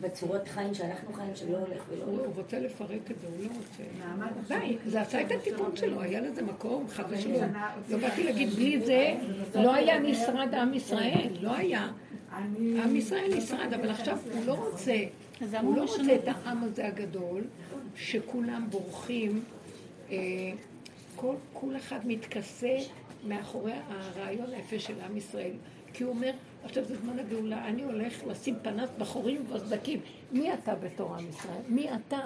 בצורות 0.00 0.48
חיים 0.48 0.74
שאנחנו 0.74 1.12
חיים 1.12 1.36
שלא 1.36 1.56
הולך 1.56 1.82
ולא 1.88 2.04
הולך? 2.04 2.20
הוא 2.20 2.34
רוצה 2.36 2.58
לפרק 2.58 3.10
את 3.10 3.20
זה, 3.20 3.26
הוא 3.26 3.44
לא 3.44 3.48
רוצה. 3.56 4.58
די, 4.58 4.76
זה 4.86 5.00
עשה 5.00 5.20
את 5.20 5.30
התיקון 5.30 5.76
שלו, 5.76 6.00
היה 6.00 6.20
לזה 6.20 6.42
מקום, 6.42 6.88
חד 6.88 7.04
ושלום. 7.10 7.52
לא 7.88 7.98
באתי 7.98 8.22
להגיד, 8.22 8.50
בלי 8.50 8.80
זה 8.80 9.14
לא 9.54 9.74
היה 9.74 10.00
משרד 10.00 10.54
עם 10.54 10.74
ישראל, 10.74 11.28
לא 11.40 11.54
היה. 11.54 11.88
עם 12.84 12.96
ישראל 12.96 13.36
נשרד, 13.36 13.72
אבל 13.74 13.90
עכשיו 13.90 14.18
הוא 14.32 14.44
לא 14.46 14.52
רוצה, 14.52 14.96
הוא 15.62 15.76
לא 15.76 15.82
רוצה 15.82 16.14
את 16.14 16.28
העם 16.28 16.64
הזה 16.64 16.86
הגדול, 16.86 17.44
שכולם 17.96 18.66
בורחים, 18.70 19.44
אה, 20.10 20.16
כל 21.52 21.76
אחד 21.76 21.98
מתכסה 22.04 22.76
מאחורי 23.28 23.72
הרעיון 23.88 24.50
היפה 24.52 24.78
של 24.78 24.94
עם 25.00 25.16
ישראל. 25.16 25.52
כי 25.92 26.04
הוא 26.04 26.12
אומר, 26.12 26.32
עכשיו 26.64 26.84
זה 26.84 26.96
זמן 26.96 27.18
הגאולה, 27.18 27.68
אני 27.68 27.82
הולך 27.82 28.26
לשים 28.26 28.54
פנס 28.62 28.90
בחורים 28.98 29.44
ובסדקים. 29.48 30.00
מי 30.32 30.54
אתה 30.54 30.74
בתור 30.74 31.14
עם 31.16 31.28
ישראל? 31.28 31.62
מי 31.68 31.88
אתה? 31.94 32.20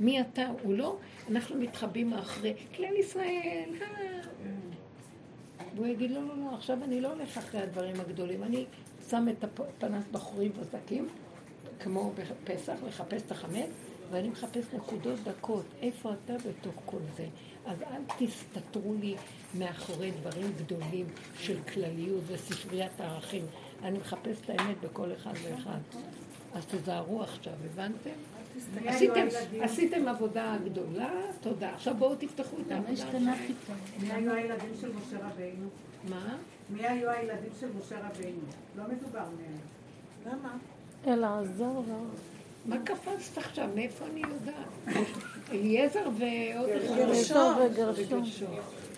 מי 0.00 0.20
אתה? 0.20 0.46
הוא 0.62 0.74
לא, 0.74 0.96
אנחנו 1.30 1.56
מתחבאים 1.56 2.10
מאחרי 2.10 2.54
כלל 2.76 2.96
ישראל. 2.96 3.68
אה. 3.80 4.20
והוא 5.74 5.86
יגיד, 5.86 6.10
לא, 6.10 6.22
לא, 6.22 6.36
לא, 6.36 6.54
עכשיו 6.54 6.78
אני 6.84 7.00
לא 7.00 7.12
הולך 7.12 7.38
אחרי 7.38 7.60
הדברים 7.60 8.00
הגדולים, 8.00 8.42
אני 8.42 8.64
שם 9.10 9.26
את 9.28 9.44
הפנס 9.44 10.04
בחורים 10.12 10.52
ובסדקים, 10.56 11.08
כמו 11.80 12.12
בפסח, 12.16 12.76
לחפש 12.86 13.22
את 13.22 13.32
החמץ, 13.32 13.70
ואני 14.10 14.28
מחפש 14.28 14.64
נקודות 14.74 15.20
דקות, 15.24 15.64
איפה 15.82 16.12
אתה 16.12 16.32
בתוך 16.32 16.74
כל 16.86 16.98
זה? 17.16 17.26
אז 17.66 17.82
אל 17.82 18.02
תסתתרו 18.18 18.94
לי 19.00 19.14
מאחורי 19.58 20.10
דברים 20.10 20.52
גדולים 20.58 21.06
של 21.38 21.62
כלליות 21.62 22.22
וספריית 22.26 23.00
הערכים. 23.00 23.46
אני 23.84 23.98
מחפש 23.98 24.36
את 24.44 24.50
האמת 24.50 24.76
בכל 24.80 25.12
אחד 25.12 25.32
ואחד. 25.42 25.78
אז 26.54 26.66
תזהרו 26.66 27.22
עכשיו, 27.22 27.52
הבנתם? 27.64 28.10
עשיתם, 28.86 29.26
עשיתם 29.60 30.08
עבודה 30.08 30.56
גדולה, 30.64 31.10
תודה. 31.40 31.74
עכשיו 31.74 31.94
בואו 31.94 32.14
תפתחו 32.14 32.56
את 32.66 32.72
העבודה. 32.72 33.20
מי 34.00 34.12
היו 34.12 34.32
הילדים 34.32 34.70
של 34.80 34.88
משה 34.92 35.26
רבינו? 35.26 35.68
מה? 36.08 36.36
מי 36.70 36.86
היו 36.86 37.10
הילדים 37.10 37.50
של 37.60 37.68
משה 37.78 37.96
רבינו? 38.08 38.40
לא 38.76 38.84
מדובר 38.88 39.18
מהם. 39.20 39.58
למה? 40.26 40.56
אלעזר 41.06 41.80
מה 42.66 42.76
קפצת 42.84 43.38
עכשיו? 43.38 43.68
מאיפה 43.74 44.04
אני 44.12 44.20
יודעת? 44.20 45.06
אליעזר 45.52 46.08
ועוד 46.18 46.68
אחד. 46.68 46.96
גרשון 46.96 47.54
וגרשון. 47.62 48.24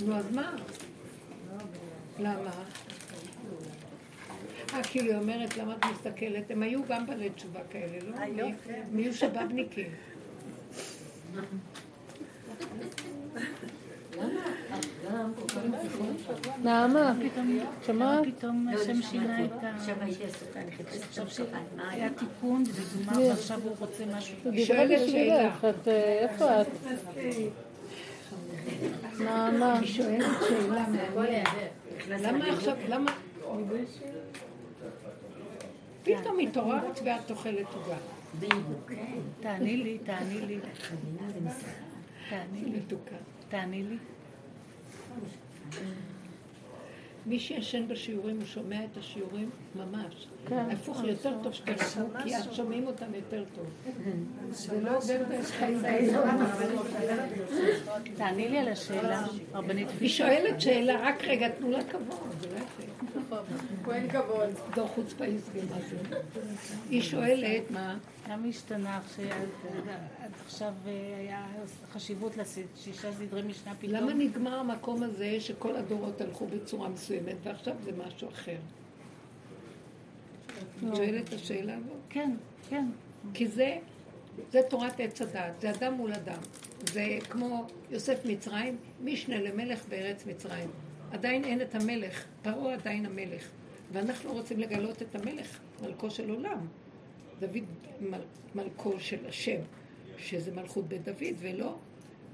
נו, 0.07 0.15
אז 0.15 0.33
מה? 0.33 0.53
למה? 2.19 2.51
אה, 4.75 4.83
כאילו 4.83 5.11
היא 5.11 5.19
אומרת, 5.19 5.57
למה 5.57 5.75
את 5.75 5.85
מסתכלת? 5.93 6.51
הם 6.51 6.63
היו 6.63 6.81
גם 6.89 7.07
בעלי 7.07 7.31
תשובה 7.31 7.61
כאלה, 7.71 7.99
לא? 8.37 8.47
כן. 8.67 8.83
מי 8.93 9.03
היו 9.03 9.15
שבבניקים. 9.15 9.87
נעמה, 16.63 17.13
שמעת? 17.87 18.25
פתאום 18.27 18.69
השם 18.75 19.03
שינה 19.03 19.45
את 19.45 19.65
ה... 19.65 19.77
עכשיו 19.77 19.97
הייתי 20.01 20.25
עסוקה, 20.25 20.61
אני 20.61 20.71
חיפשתי 20.73 21.43
היה 21.91 22.11
תיקון, 22.11 22.63
ודוגמה, 22.63 23.21
ועכשיו 23.29 23.61
הוא 23.63 23.77
רוצה 23.79 24.05
משהו. 24.17 24.37
היא 24.45 24.67
שואלת 24.67 25.09
שאלה. 25.11 25.51
איפה 25.89 26.61
את? 26.61 26.67
נעמה. 29.21 29.79
היא 29.79 29.89
שואלת 29.89 30.27
שאלה. 30.49 30.85
למה 32.09 32.47
עכשיו, 32.47 32.77
למה... 32.89 33.13
פתאום 36.07 36.39
התעוררת 36.39 37.01
ואת 37.05 37.31
אוכלת 37.31 37.67
עוגה. 37.75 37.97
תעני 39.41 39.77
לי, 39.77 39.99
תעני 39.99 40.41
לי. 40.41 40.59
תעני 42.31 42.65
לי. 42.65 42.81
תעני 43.49 43.83
לי. 43.83 43.97
מי 47.27 47.39
שישן 47.39 47.89
בשיעורים, 47.89 48.37
הוא 48.37 48.47
שומע 48.47 48.85
את 48.85 48.97
השיעורים 48.97 49.51
ממש. 49.75 50.27
כן. 50.49 50.71
הפוך, 50.71 51.05
יותר 51.05 51.35
טוב 51.43 51.53
שתרחמו, 51.53 52.07
כי 52.23 52.37
אז 52.37 52.49
שומעים 52.53 52.87
אותם 52.87 53.15
יותר 53.15 53.45
טוב. 53.55 53.67
זה 54.51 54.81
לא 54.81 54.97
עובר 54.97 55.23
דרך 55.29 55.47
חיים. 55.47 55.83
תעני 58.17 58.49
לי 58.49 58.59
על 58.59 58.69
השאלה, 58.69 59.27
רבנית 59.55 59.89
היא 60.01 60.09
שואלת 60.09 60.61
שאלה, 60.61 61.09
רק 61.09 61.25
רגע, 61.25 61.49
תנו 61.49 61.71
לה 61.71 61.85
כבוד, 61.85 62.31
זה 62.41 62.49
לא 62.49 62.57
יפה. 62.57 63.93
אין 63.95 64.11
כבוד. 64.11 64.51
דור 64.75 64.89
חוצפה 64.89 65.27
יסגי, 65.27 65.61
מה 65.71 65.77
זה? 65.91 66.19
היא 66.91 67.03
שואלת, 67.03 67.71
מה? 67.71 67.97
למה 68.29 68.49
השתנה 68.49 68.97
עד 68.97 69.03
עכשיו 70.45 70.73
אה, 70.87 71.17
היה 71.19 71.47
חשיבות 71.93 72.33
לשישה 72.37 73.13
סדרי 73.13 73.43
משנה 73.43 73.75
פתאום? 73.75 73.95
למה 73.95 74.15
נגמר 74.15 74.55
המקום 74.59 75.03
הזה 75.03 75.41
שכל 75.41 75.77
הדורות 75.77 76.21
הלכו 76.21 76.47
בצורה 76.47 76.89
מסוימת 76.89 77.37
ועכשיו 77.43 77.75
זה 77.85 77.91
משהו 78.07 78.29
אחר? 78.29 78.57
את 80.47 80.97
שואלת 80.97 81.29
את 81.29 81.33
השאלה 81.33 81.77
הזאת? 81.77 81.97
כן, 82.11 82.37
כן. 82.69 82.87
כי 83.35 83.49
זה, 83.49 83.79
זה 84.53 84.61
תורת 84.71 85.01
עץ 85.01 85.23
הדת, 85.23 85.61
זה 85.61 85.71
אדם 85.71 85.95
מול 85.95 86.13
אדם. 86.13 86.39
זה 86.93 87.19
כמו 87.31 87.67
יוסף 87.91 88.19
מצרים, 88.25 88.77
משנה 89.05 89.41
למלך 89.41 89.89
בארץ 89.89 90.27
מצרים. 90.27 90.71
עדיין 91.11 91.45
אין 91.45 91.63
את 91.63 91.75
המלך, 91.75 92.25
פרעה 92.43 92.75
עדיין 92.75 93.07
המלך. 93.07 93.49
ואנחנו 93.93 94.33
רוצים 94.33 94.61
לגלות 94.61 95.03
את 95.03 95.15
המלך, 95.15 95.59
מלכו 95.83 96.11
של 96.11 96.31
עולם. 96.31 96.67
דוד 97.41 97.65
מל, 98.01 98.21
מלכו 98.55 99.01
של 99.01 99.27
השם, 99.29 99.61
שזה 100.19 100.55
מלכות 100.55 100.89
בית 100.89 101.05
דוד, 101.05 101.35
ולא 101.39 101.77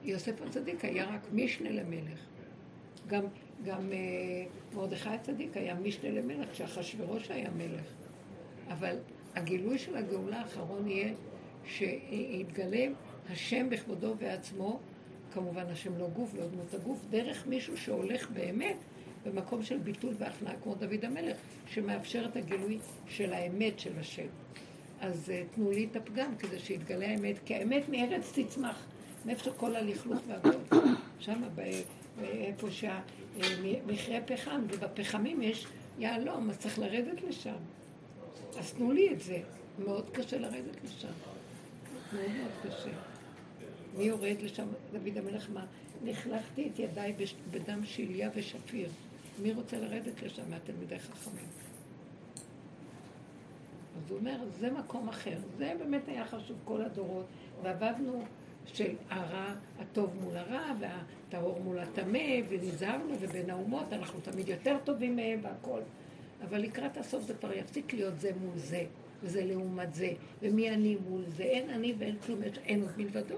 יוסף 0.05 0.43
הצדיק 0.43 0.85
היה 0.85 1.05
רק 1.15 1.21
משנה 1.33 1.71
למלך. 1.71 2.21
גם, 3.07 3.25
גם 3.65 3.93
אה, 3.93 3.99
מרדכי 4.75 5.09
הצדיק 5.09 5.57
היה 5.57 5.75
משנה 5.75 6.11
למלך, 6.11 6.51
כשאחשוורוש 6.53 7.31
היה 7.31 7.51
מלך. 7.51 7.87
אבל 8.69 8.97
הגילוי 9.35 9.79
של 9.79 9.97
הגאולה 9.97 10.41
האחרון 10.41 10.89
יהיה 10.89 11.13
שיתגלה 11.65 12.87
השם 13.31 13.71
בכבודו 13.71 14.07
ובעצמו, 14.07 14.81
כמובן 15.33 15.67
השם 15.67 15.99
לא 15.99 16.09
גוף, 16.09 16.35
לא 16.35 16.47
דמות 16.47 16.75
הגוף, 16.75 16.99
דרך 17.11 17.47
מישהו 17.47 17.77
שהולך 17.77 18.31
באמת 18.31 18.77
במקום 19.27 19.63
של 19.63 19.79
ביטול 19.79 20.15
והכנעה, 20.19 20.55
כמו 20.63 20.75
דוד 20.75 21.05
המלך, 21.05 21.37
שמאפשר 21.67 22.27
את 22.27 22.37
הגילוי 22.37 22.79
של 23.09 23.33
האמת 23.33 23.79
של 23.79 23.99
השם. 23.99 24.27
אז 25.03 25.29
uh, 25.29 25.55
תנו 25.55 25.71
לי 25.71 25.89
את 25.91 25.97
הפגם 25.97 26.37
כדי 26.39 26.59
שיתגלה 26.59 27.09
האמת, 27.09 27.37
כי 27.45 27.55
האמת 27.55 27.89
מארץ 27.89 28.33
תצמח, 28.35 28.87
מאיפה 29.27 29.45
שכל 29.45 29.77
הלכלוך 29.77 30.19
והכל. 30.29 30.79
שם, 31.19 31.43
איפה 32.19 32.69
שהמכרה 32.71 34.21
פחם, 34.27 34.61
ובפחמים 34.69 35.43
יש 35.43 35.67
יהלום, 35.99 36.51
אז 36.51 36.59
צריך 36.59 36.79
לרדת 36.79 37.23
לשם. 37.29 37.55
אז 38.59 38.73
תנו 38.73 38.93
לי 38.93 39.13
את 39.13 39.21
זה. 39.21 39.41
מאוד 39.79 40.11
קשה 40.13 40.39
לרדת 40.39 40.85
לשם. 40.85 41.09
מאוד 42.13 42.31
מאוד 42.31 42.53
קשה. 42.63 42.91
מי 43.97 44.05
יורד 44.05 44.37
לשם? 44.43 44.67
דוד 44.93 45.19
המלך 45.19 45.51
מה? 45.53 45.65
לכלכתי 46.05 46.69
את 46.75 46.79
ידיי 46.79 47.15
בדם 47.51 47.81
שליה 47.85 48.31
ושפיר. 48.35 48.89
מי 49.43 49.53
רוצה 49.53 49.79
לרדת 49.79 50.23
לשם 50.23 50.51
מהתלמידי 50.51 50.99
חכמים? 50.99 51.62
אז 53.97 54.11
הוא 54.11 54.19
אומר, 54.19 54.37
זה 54.61 54.71
מקום 54.71 55.09
אחר. 55.09 55.37
זה 55.59 55.73
באמת 55.79 56.09
היה 56.09 56.27
חשוב 56.27 56.57
כל 56.65 56.83
הדורות. 56.83 57.27
ועבדנו 57.63 58.25
של 58.67 58.95
הרע, 59.11 59.55
הטוב 59.81 60.17
מול 60.21 60.37
הרע, 60.37 60.73
והטהור 60.81 61.61
מול 61.61 61.79
הטמא, 61.79 62.19
ונזהרנו, 62.49 63.15
ובין 63.21 63.51
האומות 63.51 63.93
אנחנו 63.93 64.21
תמיד 64.21 64.49
יותר 64.49 64.77
טובים 64.85 65.17
מהם 65.17 65.39
והכל. 65.43 65.81
אבל 66.45 66.59
לקראת 66.59 66.97
הסוף 66.97 67.23
זה 67.23 67.35
כבר 67.35 67.53
יפסיק 67.53 67.95
להיות 67.95 68.21
זה 68.21 68.31
מול 68.41 68.59
זה, 68.59 68.85
וזה 69.23 69.45
לעומת 69.45 69.95
זה, 69.95 70.13
ומי 70.43 70.71
אני 70.71 70.97
מול 71.09 71.23
זה. 71.29 71.43
אין 71.43 71.71
אני 71.71 71.95
ואין 71.99 72.19
כלום, 72.19 72.41
אין 72.43 72.83
עוד 72.83 72.91
מלבדו. 72.97 73.37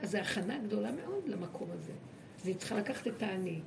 אז 0.00 0.10
זו 0.10 0.18
הכנה 0.18 0.58
גדולה 0.58 0.92
מאוד 0.92 1.28
למקום 1.28 1.68
הזה. 1.70 1.92
אז 2.40 2.46
היא 2.46 2.56
צריכה 2.56 2.78
לקחת 2.78 3.06
את 3.06 3.22
האני 3.22 3.60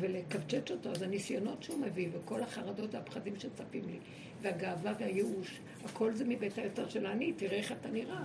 ולקבצ'ץ' 0.00 0.70
אותו, 0.70 0.90
אז 0.90 1.02
הניסיונות 1.02 1.62
שהוא 1.62 1.80
מביא, 1.80 2.08
וכל 2.12 2.42
החרדות 2.42 2.94
והפחדים 2.94 3.36
שצפים 3.38 3.82
לי, 3.86 3.98
והגאווה 4.42 4.92
והייאוש, 4.98 5.60
הכל 5.84 6.14
זה 6.14 6.24
מבית 6.24 6.58
היותר 6.58 6.88
של 6.88 7.06
האני, 7.06 7.32
תראה 7.32 7.56
איך 7.56 7.72
אתה 7.72 7.88
נראה. 7.88 8.24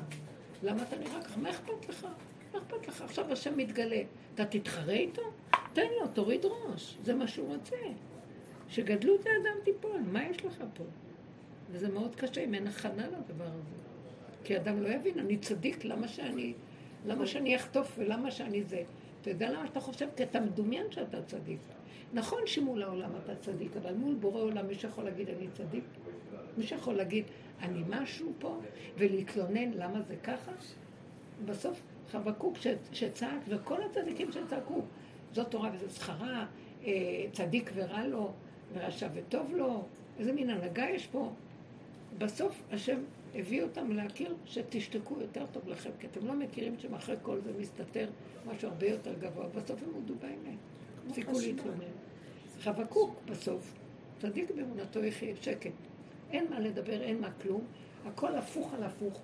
למה 0.63 0.83
אתה 0.83 0.95
נראה 0.97 1.21
ככה? 1.21 1.39
מה 1.39 1.49
אכפת 1.49 1.89
לך? 1.89 2.07
מה 2.53 2.59
אכפת 2.59 2.87
לך? 2.87 3.01
עכשיו 3.01 3.31
השם 3.31 3.57
מתגלה. 3.57 4.01
אתה 4.35 4.45
תתחרה 4.45 4.93
איתו? 4.93 5.21
תן 5.73 5.87
לו, 5.99 6.07
תוריד 6.07 6.45
ראש. 6.45 6.97
זה 7.03 7.15
מה 7.15 7.27
שהוא 7.27 7.55
רוצה. 7.55 7.75
שגדלות 8.69 9.25
האדם 9.25 9.63
תיפול, 9.63 10.01
מה 10.11 10.23
יש 10.29 10.45
לך 10.45 10.63
פה? 10.73 10.83
וזה 11.71 11.89
מאוד 11.89 12.15
קשה 12.15 12.43
אם 12.43 12.53
אין 12.53 12.67
הכנה 12.67 13.07
לדבר 13.07 13.47
הזה. 13.47 13.75
כי 14.43 14.57
אדם 14.57 14.81
לא 14.81 14.87
יבין, 14.87 15.19
אני 15.19 15.37
צדיק, 15.37 15.85
למה 15.85 16.07
שאני, 16.07 16.53
למה 17.05 17.27
שאני 17.27 17.55
אחטוף 17.55 17.95
ולמה 17.97 18.31
שאני 18.31 18.63
זה? 18.63 18.83
אתה 19.21 19.29
יודע 19.29 19.51
למה 19.51 19.65
אתה 19.65 19.79
חושב? 19.79 20.07
כי 20.15 20.23
אתה 20.23 20.39
מדומיין 20.39 20.91
שאתה 20.91 21.21
צדיק. 21.21 21.59
נכון 22.13 22.41
שמול 22.45 22.83
העולם 22.83 23.09
אתה 23.23 23.35
צדיק, 23.35 23.77
אבל 23.77 23.93
מול 23.93 24.15
בורא 24.15 24.41
עולם 24.41 24.67
מי 24.67 24.75
שיכול 24.75 25.03
להגיד 25.03 25.29
אני 25.29 25.47
צדיק? 25.53 25.83
מי 26.57 26.63
שיכול 26.63 26.95
להגיד 26.95 27.25
אני 27.61 27.83
משהו 27.89 28.33
פה 28.39 28.59
ולהתלונן 28.97 29.71
למה 29.71 30.01
זה 30.01 30.15
ככה? 30.23 30.51
בסוף 31.45 31.81
חבקוק 32.11 32.57
שצעק 32.91 33.39
וכל 33.47 33.83
הצדיקים 33.83 34.31
שצעקו 34.31 34.81
זאת 35.33 35.51
תורה 35.51 35.69
וזו 35.73 35.89
שכרה, 35.89 36.45
אה, 36.85 37.25
צדיק 37.31 37.71
ורע 37.73 38.07
לו, 38.07 38.31
ורשע 38.73 39.07
וטוב 39.13 39.55
לו, 39.55 39.83
איזה 40.19 40.33
מין 40.33 40.49
הנהגה 40.49 40.85
יש 40.89 41.07
פה? 41.07 41.31
בסוף 42.17 42.61
השם 42.71 42.99
הביא 43.35 43.63
אותם 43.63 43.91
להכיר 43.91 44.35
שתשתקו 44.45 45.15
יותר 45.21 45.45
טוב 45.51 45.67
לכם, 45.67 45.89
כי 45.99 46.07
אתם 46.07 46.27
לא 46.27 46.33
מכירים 46.33 46.79
שמאחורי 46.79 47.17
כל 47.21 47.39
זה 47.41 47.51
מסתתר 47.59 48.09
משהו 48.45 48.69
הרבה 48.69 48.87
יותר 48.87 49.13
גבוה. 49.13 49.47
בסוף 49.47 49.83
הם 49.83 49.89
הודו 49.93 50.13
באמת, 50.15 50.57
הפסיקו 51.07 51.39
להתלונן. 51.39 51.93
חבקוק 52.59 53.15
בסוף, 53.25 53.73
צדיק 54.19 54.51
באמונתו 54.51 55.03
יחיה 55.03 55.35
שקט. 55.41 55.71
אין 56.33 56.45
מה 56.49 56.59
לדבר, 56.59 57.01
אין 57.01 57.21
מה 57.21 57.29
כלום, 57.41 57.61
הכל 58.05 58.35
הפוך 58.35 58.73
על 58.73 58.83
הפוך. 58.83 59.21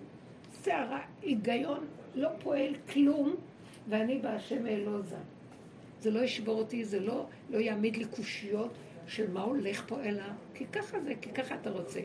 שערה, 0.64 1.02
היגיון, 1.22 1.86
לא 2.16 2.30
פועל 2.44 2.76
כלום, 2.94 3.36
ואני 3.90 4.20
בהשם 4.20 4.68
אלוזה. 4.68 5.16
זה 6.02 6.12
לא 6.12 6.20
ישבור 6.20 6.60
אותי, 6.60 6.84
זה 6.84 7.00
לא, 7.00 7.26
לא 7.50 7.58
יעמיד 7.58 7.98
לי 7.98 8.06
קושיות 8.06 8.72
של 9.08 9.32
מה 9.32 9.42
הולך 9.42 9.84
פה, 9.88 10.04
אלא 10.04 10.24
כי 10.54 10.66
ככה 10.66 11.00
זה, 11.00 11.14
כי 11.22 11.30
ככה 11.30 11.56
אתה 11.56 11.70
רוצה. 11.70 12.00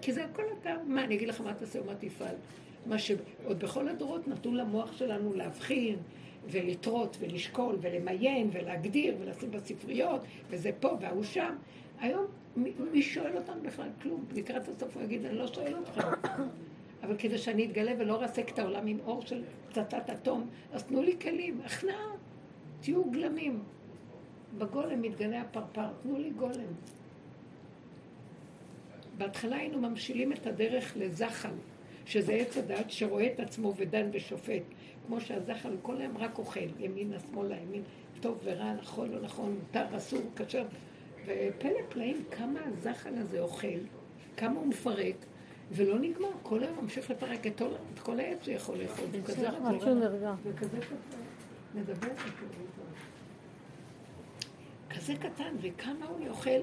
כי 0.00 0.12
זה 0.12 0.24
הכל 0.24 0.42
אתה, 0.60 0.74
מה, 0.86 1.04
אני 1.04 1.14
אגיד 1.14 1.28
לך 1.28 1.40
מה 1.40 1.54
תעשה 1.54 1.82
ומה 1.82 1.94
תפעל. 1.94 2.34
מה 2.86 2.98
שעוד 2.98 3.58
בכל 3.58 3.88
הדורות 3.88 4.28
נתנו 4.28 4.54
למוח 4.54 4.96
שלנו 4.96 5.34
להבחין 5.34 5.96
ולטרות 6.46 7.16
ולשקול 7.20 7.76
ולמיין 7.80 8.50
ולהגדיר 8.52 9.16
ולשים 9.20 9.50
בספריות 9.50 10.20
וזה 10.50 10.70
פה 10.80 10.96
וההוא 11.00 11.24
שם. 11.24 11.54
היום 12.00 12.26
מי 12.92 13.02
שואל 13.02 13.36
אותנו 13.36 13.62
בכלל? 13.62 13.88
כלום. 14.02 14.24
לקראת 14.34 14.68
הסוף 14.68 14.96
הוא 14.96 15.02
יגיד, 15.02 15.24
אני 15.24 15.38
לא 15.38 15.46
שואל 15.46 15.74
אותך. 15.74 16.00
אבל 17.02 17.16
כדי 17.18 17.38
שאני 17.38 17.66
אתגלה 17.66 17.92
ולא 17.98 18.22
ארסק 18.22 18.50
את 18.50 18.58
העולם 18.58 18.86
עם 18.86 18.98
אור 19.06 19.22
של 19.26 19.42
פצצת 19.68 20.10
אטום, 20.10 20.48
אז 20.72 20.84
תנו 20.84 21.02
לי 21.02 21.16
כלים, 21.20 21.60
הכנעה, 21.64 22.10
תהיו 22.80 23.04
גלמים. 23.04 23.62
בגולם 24.58 25.02
מתגלה 25.02 25.40
הפרפר, 25.40 25.88
תנו 26.02 26.18
לי 26.18 26.30
גולם. 26.30 26.72
בהתחלה 29.18 29.56
היינו 29.56 29.80
ממשילים 29.80 30.32
את 30.32 30.46
הדרך 30.46 30.92
לזחל, 30.96 31.54
שזה 32.06 32.32
עץ 32.32 32.56
הדת 32.56 32.90
שרואה 32.90 33.26
את 33.26 33.40
עצמו 33.40 33.74
ודן 33.76 34.08
ושופט. 34.12 34.62
כמו 35.06 35.20
שהזחל 35.20 35.76
כל 35.82 36.00
היום 36.00 36.16
רק 36.16 36.38
אוכל, 36.38 36.60
ימינה, 36.78 37.16
שמאלה, 37.20 37.56
ימין, 37.56 37.82
טוב 38.20 38.38
ורע, 38.44 38.72
נכון, 38.72 39.08
לא 39.10 39.20
נכון, 39.20 39.58
מותר, 39.60 39.96
אסור, 39.96 40.20
כשר. 40.36 40.64
ופלא 41.30 41.78
פלאים, 41.88 42.24
כמה 42.30 42.60
הזחל 42.66 43.14
הזה 43.16 43.40
אוכל, 43.40 43.78
כמה 44.36 44.60
הוא 44.60 44.66
מפרק, 44.66 45.14
ולא 45.72 45.98
נגמר, 45.98 46.28
כל 46.42 46.62
היום 46.62 46.78
ממשיך 46.82 47.10
לפרק 47.10 47.46
את 47.46 47.62
כל, 48.02 48.20
העץ 48.20 48.42
שהוא 48.42 48.54
יכול 48.54 48.78
לאכול, 48.78 49.04
הוא 49.12 49.24
כזה 49.24 49.48
רק 49.48 49.62
וכזה 50.44 50.78
מדבר 51.74 52.08
כזה 54.90 55.14
קטן, 55.14 55.54
וכמה 55.60 56.06
הוא 56.06 56.28
אוכל, 56.28 56.60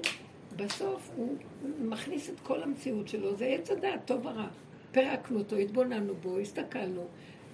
בסוף 0.56 1.10
הוא 1.16 1.36
מכניס 1.80 2.30
את 2.30 2.40
כל 2.40 2.62
המציאות 2.62 3.08
שלו, 3.08 3.36
זה 3.36 3.44
עץ 3.44 3.70
הדעת, 3.70 4.00
טוב 4.04 4.26
ורע. 4.26 4.48
פירקנו 4.92 5.38
אותו, 5.38 5.56
התבוננו 5.56 6.14
בו, 6.14 6.38
הסתכלנו. 6.38 7.06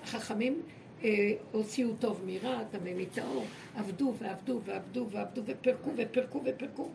החכמים 0.03 0.63
הוציאו 1.53 1.89
טוב 2.01 2.23
מרע, 2.27 2.65
טמא 2.65 2.91
מטהור, 2.97 3.45
עבדו 3.77 4.15
ועבדו 4.19 4.61
ועבדו 4.65 5.07
ועבדו 5.11 5.43
ופירקו 5.47 5.91
ופרקו 5.97 6.41
ופרקו, 6.45 6.89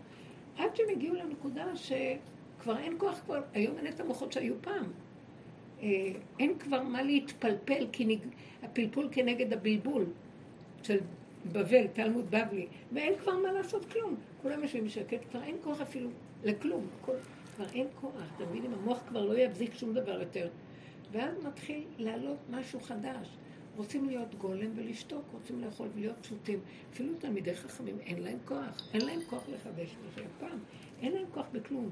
עד 0.58 0.76
שהם 0.76 0.86
הגיעו 0.92 1.16
לנקודה 1.16 1.66
שכבר 1.76 2.78
אין 2.78 2.94
כוח, 2.98 3.20
כבר, 3.26 3.42
היום 3.54 3.78
אין 3.78 3.88
את 3.88 4.00
המוחות 4.00 4.32
שהיו 4.34 4.54
פעם. 4.62 4.86
אה, 5.82 6.12
אין 6.40 6.58
כבר 6.60 6.84
מה 6.84 7.04
להתפלפל, 7.04 7.88
כי 7.92 8.06
נג... 8.06 8.20
הפלפול 8.64 9.08
כנגד 9.12 9.54
הבלבול 9.54 10.06
של 10.84 10.98
בבל, 11.52 11.88
תלמוד 11.88 12.26
בבלי, 12.32 12.68
ואין 12.92 13.14
כבר 13.20 13.38
מה 13.38 13.52
לעשות 13.52 13.86
כלום. 13.86 14.16
כולם 14.42 14.64
יושבים 14.64 14.86
בשקט, 14.86 15.30
כבר 15.30 15.44
אין 15.44 15.56
כוח 15.64 15.82
אפילו 15.82 16.10
לכלום. 16.44 16.88
כל... 17.02 17.16
כבר 17.56 17.66
אין 17.74 17.88
כוח, 18.02 18.12
אתה 18.36 18.46
מבין? 18.46 18.66
אם 18.66 18.74
המוח 18.74 19.00
כבר 19.08 19.26
לא 19.26 19.38
יבזיק 19.38 19.74
שום 19.74 19.94
דבר 19.94 20.20
יותר. 20.20 20.48
ואז 21.12 21.44
מתחיל 21.44 21.84
לעלות 21.98 22.38
משהו 22.50 22.80
חדש. 22.80 23.28
רוצים 23.80 24.10
להיות 24.10 24.36
גולם 24.36 24.72
ולשתוק, 24.76 25.24
רוצים 25.34 25.62
לאכול 25.62 25.88
ולהיות 25.96 26.16
פשוטים. 26.22 26.60
אפילו 26.94 27.14
תלמידי 27.20 27.56
חכמים, 27.56 28.00
אין 28.00 28.24
להם 28.24 28.38
כוח. 28.46 28.90
אין 28.94 29.06
להם 29.06 29.20
כוח 29.30 29.44
לחדש 29.50 29.96
מה 30.06 30.12
שהיה 30.16 30.28
פעם. 30.40 30.60
אין 31.02 31.12
להם 31.12 31.26
כוח 31.34 31.46
בכלום. 31.52 31.90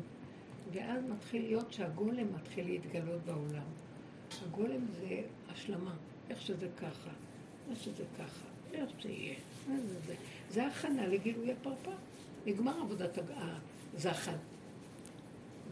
ואז 0.74 1.04
מתחיל 1.10 1.42
להיות 1.42 1.74
שהגולם 1.74 2.34
מתחיל 2.36 2.66
להתגלות 2.66 3.22
בעולם. 3.26 3.64
הגולם 4.46 4.86
זה 5.00 5.22
השלמה, 5.50 5.96
איך 6.30 6.42
שזה 6.42 6.68
ככה, 6.78 7.10
איך 7.72 7.84
שזה 7.84 8.04
ככה, 8.20 8.46
איך 8.74 8.90
שיהיה. 9.00 9.36
זה, 9.68 10.00
זה. 10.08 10.16
זה 10.50 10.68
הכנה 10.68 11.08
לגילוי 11.08 11.52
הפרפר. 11.52 11.96
נגמר 12.46 12.82
עבודת 12.82 13.18
הזחל. 13.94 14.36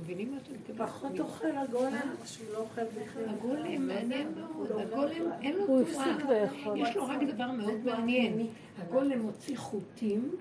מבינים 0.01 0.31
מה 0.31 0.37
שאני 0.45 0.57
מתכוונת? 0.57 0.89
פחות 0.89 1.19
אוכל 1.19 1.57
הגולם, 1.57 2.07
שהוא 2.25 2.47
לא 2.53 2.57
אוכל 2.57 2.81
בכלל. 2.83 3.29
הגולם 3.29 3.87
מעניין 3.87 4.27
מאוד, 4.35 4.71
הגולם 4.71 5.31
אין 5.41 5.55
לו 5.55 5.65
תנועה. 5.65 6.77
יש 6.77 6.95
לו 6.95 7.05
רק 7.05 7.23
דבר 7.23 7.51
מאוד 7.51 7.83
מעניין. 7.85 8.47
הגולם 8.77 9.19
מוציא 9.19 9.57
חוטים 9.57 10.35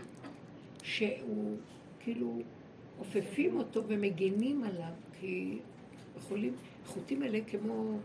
שהוא 0.83 1.57
כאילו 2.01 2.43
עופפים 2.99 3.59
אותו 3.59 3.83
ומגינים 3.87 4.65
עליו, 4.65 4.93
כי 5.21 5.59
יכולים, 6.17 6.55
חוטים 6.87 7.23
האלה 7.23 7.39
כמו, 7.47 7.99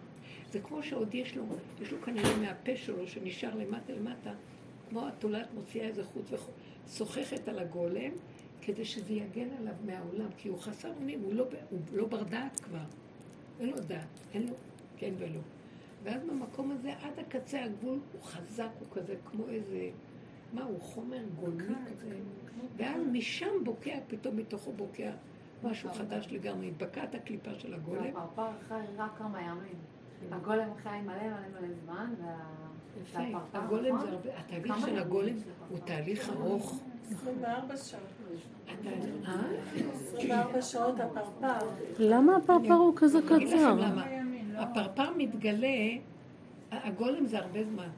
זה 0.52 0.60
כמו 0.60 0.84
שעוד 0.84 1.16
יש 1.16 1.36
לו, 1.36 1.44
יש 1.82 1.92
לו 1.92 2.02
כנראה 2.02 2.38
מהפה 2.38 2.76
שלו 2.76 3.08
שנשאר 3.08 3.56
למטה 3.56 3.94
למטה, 3.94 4.32
כמו 4.90 5.08
התולעת 5.08 5.48
מוציאה 5.54 5.88
איזה 5.88 6.04
חוט 6.04 6.26
ושוחחת 6.88 7.48
על 7.48 7.60
הגולם. 7.60 8.12
כדי 8.62 8.86
שזה 8.86 9.14
יגן 9.14 9.50
עליו 9.60 9.74
מהעולם, 9.86 10.30
כי 10.38 10.50
הוא 10.50 10.60
חסר 10.60 10.90
אונים, 11.00 11.22
הוא 11.22 11.34
לא, 11.34 11.46
הוא 11.70 11.80
לא 11.94 12.08
בר 12.08 12.24
דעת 12.24 12.60
כבר. 12.60 12.84
אין 13.60 13.70
לו 13.70 13.80
דעת, 13.88 14.20
אין 14.34 14.48
לו 14.48 14.56
כן 14.98 15.14
ולא. 15.18 15.40
ואז 16.04 16.24
במקום 16.24 16.72
הזה, 16.72 16.94
עד 17.02 17.20
הקצה 17.20 17.64
הגבול, 17.64 18.00
הוא 18.14 18.22
חזק, 18.22 18.70
הוא 18.80 18.88
כזה 18.92 19.16
כמו 19.26 19.50
איזה, 19.50 19.90
מה, 20.54 20.64
הוא 20.64 20.82
חומר 20.82 21.24
גולמי 21.40 21.76
כזה. 21.92 22.20
ואז 22.78 23.02
משם 23.12 23.64
בוקע, 23.64 24.00
פתאום 24.08 24.38
מתוכו 24.38 24.72
בוקע 24.74 25.12
משהו 25.64 25.94
חדש 25.94 26.28
לגמרי. 26.32 26.68
התבקעת 26.68 27.16
הקליפה 27.16 27.56
של 27.56 27.74
הגולם. 27.74 28.04
הפרפר 28.18 28.52
חי 28.68 28.82
רק 28.98 29.18
כמה 29.18 29.42
ימים. 29.42 29.76
הגולם 30.32 30.70
חי 30.84 31.02
מלא 31.06 31.16
מלא 31.16 31.62
מלא 31.62 31.74
זמן, 31.86 32.14
וה... 32.22 32.69
הגולם 33.54 34.00
זה 34.00 34.10
הרבה, 34.10 34.30
התהליך 34.38 34.76
של 34.86 35.00
הגולם 35.00 35.36
הוא 35.70 35.80
תהליך 35.86 36.30
ארוך. 36.30 36.80
24 37.12 37.78
שעות. 37.78 38.02
24 40.18 40.62
שעות 40.62 41.00
הפרפר. 41.00 41.68
למה 42.00 42.36
הפרפר 42.36 42.74
הוא 42.74 42.94
כזה 42.96 43.20
קצר? 43.22 43.78
הפרפר 44.58 45.14
מתגלה, 45.18 45.88
הגולם 46.72 47.26
זה 47.26 47.40
הרבה 47.40 47.64
זמן. 47.64 47.90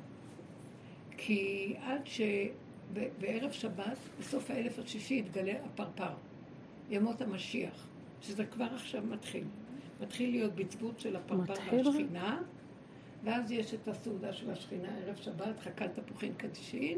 כי 1.17 1.75
עד 1.81 2.01
שבערב 2.05 3.51
שבת, 3.51 3.97
בסוף 4.19 4.51
האלף 4.51 4.79
השישי, 4.79 5.13
יתגלה 5.13 5.53
הפרפר. 5.65 6.13
ימות 6.89 7.21
המשיח, 7.21 7.87
שזה 8.21 8.45
כבר 8.45 8.67
עכשיו 8.75 9.01
מתחיל. 9.09 9.43
מתחיל 10.01 10.31
להיות 10.31 10.55
בצבות 10.55 10.99
של 10.99 11.15
הפרפר 11.15 11.53
והשכינה, 11.71 12.41
ואז 13.23 13.51
יש 13.51 13.73
את 13.73 13.87
הסעודה 13.87 14.33
של 14.33 14.51
השכינה, 14.51 14.97
ערב 14.97 15.15
שבת, 15.15 15.59
חכת 15.59 15.99
תפוחין 15.99 16.33
קדישין, 16.33 16.97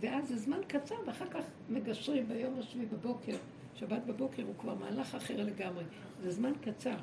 ואז 0.00 0.28
זה 0.28 0.36
זמן 0.36 0.58
קצר, 0.66 0.94
ואחר 1.06 1.26
כך 1.26 1.44
מגשרים 1.70 2.28
ביום 2.28 2.58
השביעי 2.58 2.86
בבוקר, 2.86 3.36
שבת 3.74 4.02
בבוקר 4.06 4.42
הוא 4.42 4.54
כבר 4.58 4.74
מהלך 4.74 5.14
אחר 5.14 5.44
לגמרי. 5.44 5.84
זה 6.22 6.30
זמן 6.30 6.52
קצר. 6.60 6.96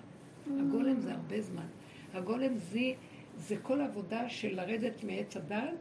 הגולם 0.46 1.00
זה 1.00 1.14
הרבה 1.14 1.42
זמן. 1.42 1.66
הגולם 2.14 2.58
זה, 2.58 2.94
זה 3.38 3.56
כל 3.62 3.82
עבודה 3.82 4.30
של 4.30 4.56
לרדת 4.56 5.04
מעץ 5.04 5.38
הדת, 5.38 5.74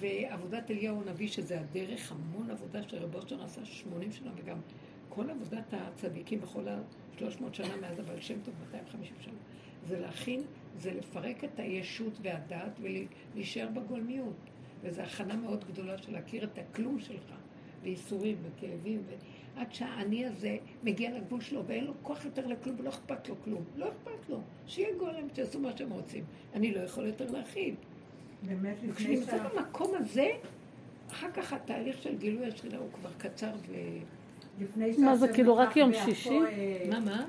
ועבודת 0.00 0.70
אליהו 0.70 1.02
הנביא, 1.02 1.28
שזה 1.28 1.60
הדרך, 1.60 2.12
המון 2.12 2.50
עבודה 2.50 2.82
שרב 2.82 3.14
אושר 3.14 3.44
עשה 3.44 3.64
80 3.64 4.12
שנה, 4.12 4.30
וגם 4.36 4.58
כל 5.08 5.30
עבודת 5.30 5.72
הצדיקים 5.72 6.40
בכל 6.40 6.68
ה-300 6.68 7.42
שנה 7.52 7.76
מאז 7.76 7.98
הבעל 7.98 8.20
שם 8.20 8.40
טוב, 8.44 8.54
250 8.66 9.16
שנה, 9.20 9.32
זה 9.86 10.00
להכין, 10.00 10.42
זה 10.76 10.92
לפרק 10.92 11.44
את 11.44 11.58
הישות 11.58 12.12
והדת 12.22 12.80
ולהישאר 12.80 13.68
בגולמיות. 13.74 14.34
וזו 14.82 15.02
הכנה 15.02 15.36
מאוד 15.36 15.64
גדולה 15.64 15.98
של 15.98 16.12
להכיר 16.12 16.44
את 16.44 16.58
הכלום 16.58 17.00
שלך, 17.00 17.32
וייסורים 17.82 18.36
וכאבים, 18.42 19.02
עד 19.56 19.74
שהאני 19.74 20.26
הזה 20.26 20.56
מגיע 20.82 21.10
לגבול 21.10 21.40
שלו 21.40 21.64
ואין 21.66 21.84
לו 21.84 21.92
כוח 22.02 22.24
יותר 22.24 22.46
לכלום 22.46 22.76
ולא 22.78 22.88
אכפת 22.88 23.28
לו 23.28 23.34
כלום. 23.44 23.64
לא 23.76 23.88
אכפת 23.88 24.28
לו. 24.28 24.40
שיהיה 24.66 24.96
גולם, 24.98 25.28
שיעשו 25.34 25.60
מה 25.60 25.76
שהם 25.76 25.90
רוצים. 25.90 26.24
אני 26.54 26.74
לא 26.74 26.80
יכול 26.80 27.06
יותר 27.06 27.30
להכיל. 27.30 27.74
באמת, 28.42 28.76
לפני 28.82 29.16
ש... 29.16 29.20
כשנמצא 29.20 29.48
במקום 29.48 29.94
הזה, 29.94 30.30
אחר 31.10 31.30
כך 31.30 31.52
התהליך 31.52 32.02
של 32.02 32.16
גילוי 32.16 32.46
השכינה 32.46 32.78
הוא 32.78 32.88
כבר 32.92 33.10
קצר 33.18 33.50
ו... 33.68 33.74
מה 34.98 35.16
זה, 35.16 35.28
כאילו 35.28 35.56
רק 35.56 35.76
יום 35.76 35.90
שישי? 36.04 36.38
מה, 36.90 37.00
מה? 37.00 37.26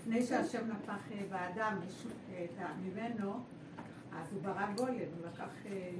לפני 0.00 0.26
שהשם 0.26 0.70
נפח 0.70 1.12
אה, 1.12 1.22
באדם 1.30 1.78
ממנו, 2.84 3.32
אז 4.12 4.32
הוא 4.32 4.42
ברא 4.42 4.66
גולם, 4.76 4.94
הוא 4.94 5.26
לקח 5.32 5.48
אה, 5.66 5.90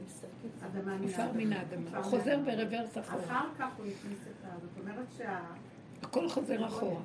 אדמה 0.66 0.96
מן 0.96 1.08
האדמה. 1.08 1.44
מן 1.44 1.52
האדמה. 1.52 1.96
הוא 1.96 2.04
חוזר 2.04 2.38
ברוורס 2.38 2.98
אחורה. 2.98 3.24
אחר 3.24 3.46
כך 3.58 3.68
הוא 3.76 3.86
הכניס 3.86 4.18
את 4.22 4.44
ה... 4.44 4.48
זאת 4.60 4.70
אומרת 4.80 5.06
שה... 5.18 5.40
הכל 6.02 6.28
חוזר 6.28 6.66
אחורה. 6.66 7.00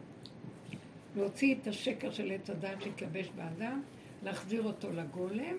להוציא 1.16 1.56
את 1.56 1.68
השקר 1.68 2.12
של 2.12 2.32
עץ 2.32 2.50
הדת 2.50 2.82
שהתלבש 2.82 3.30
באדם, 3.36 3.82
להחזיר 4.24 4.64
אותו 4.64 4.92
לגולם, 4.92 5.56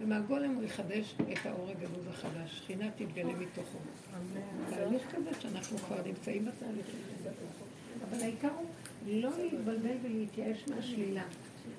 ומהגולם 0.00 0.54
הוא 0.54 0.64
יחדש 0.64 1.14
את 1.32 1.46
האור 1.46 1.70
הגנוז 1.70 2.06
החדש. 2.10 2.58
שכינה 2.58 2.90
תתגלה 2.90 3.32
מתוכו. 3.32 3.78
תהליך 4.70 5.02
כזה 5.14 5.30
שאנחנו 5.40 5.78
כבר 5.78 6.02
נמצאים 6.06 6.44
בתהליך 6.44 6.86
הזה. 7.20 7.30
אבל 8.10 8.22
העיקר 8.22 8.50
הוא 8.56 8.66
לא 9.06 9.30
להתבלבל 9.38 9.96
ולהתייאש 10.02 10.64
מהשלילה. 10.68 11.22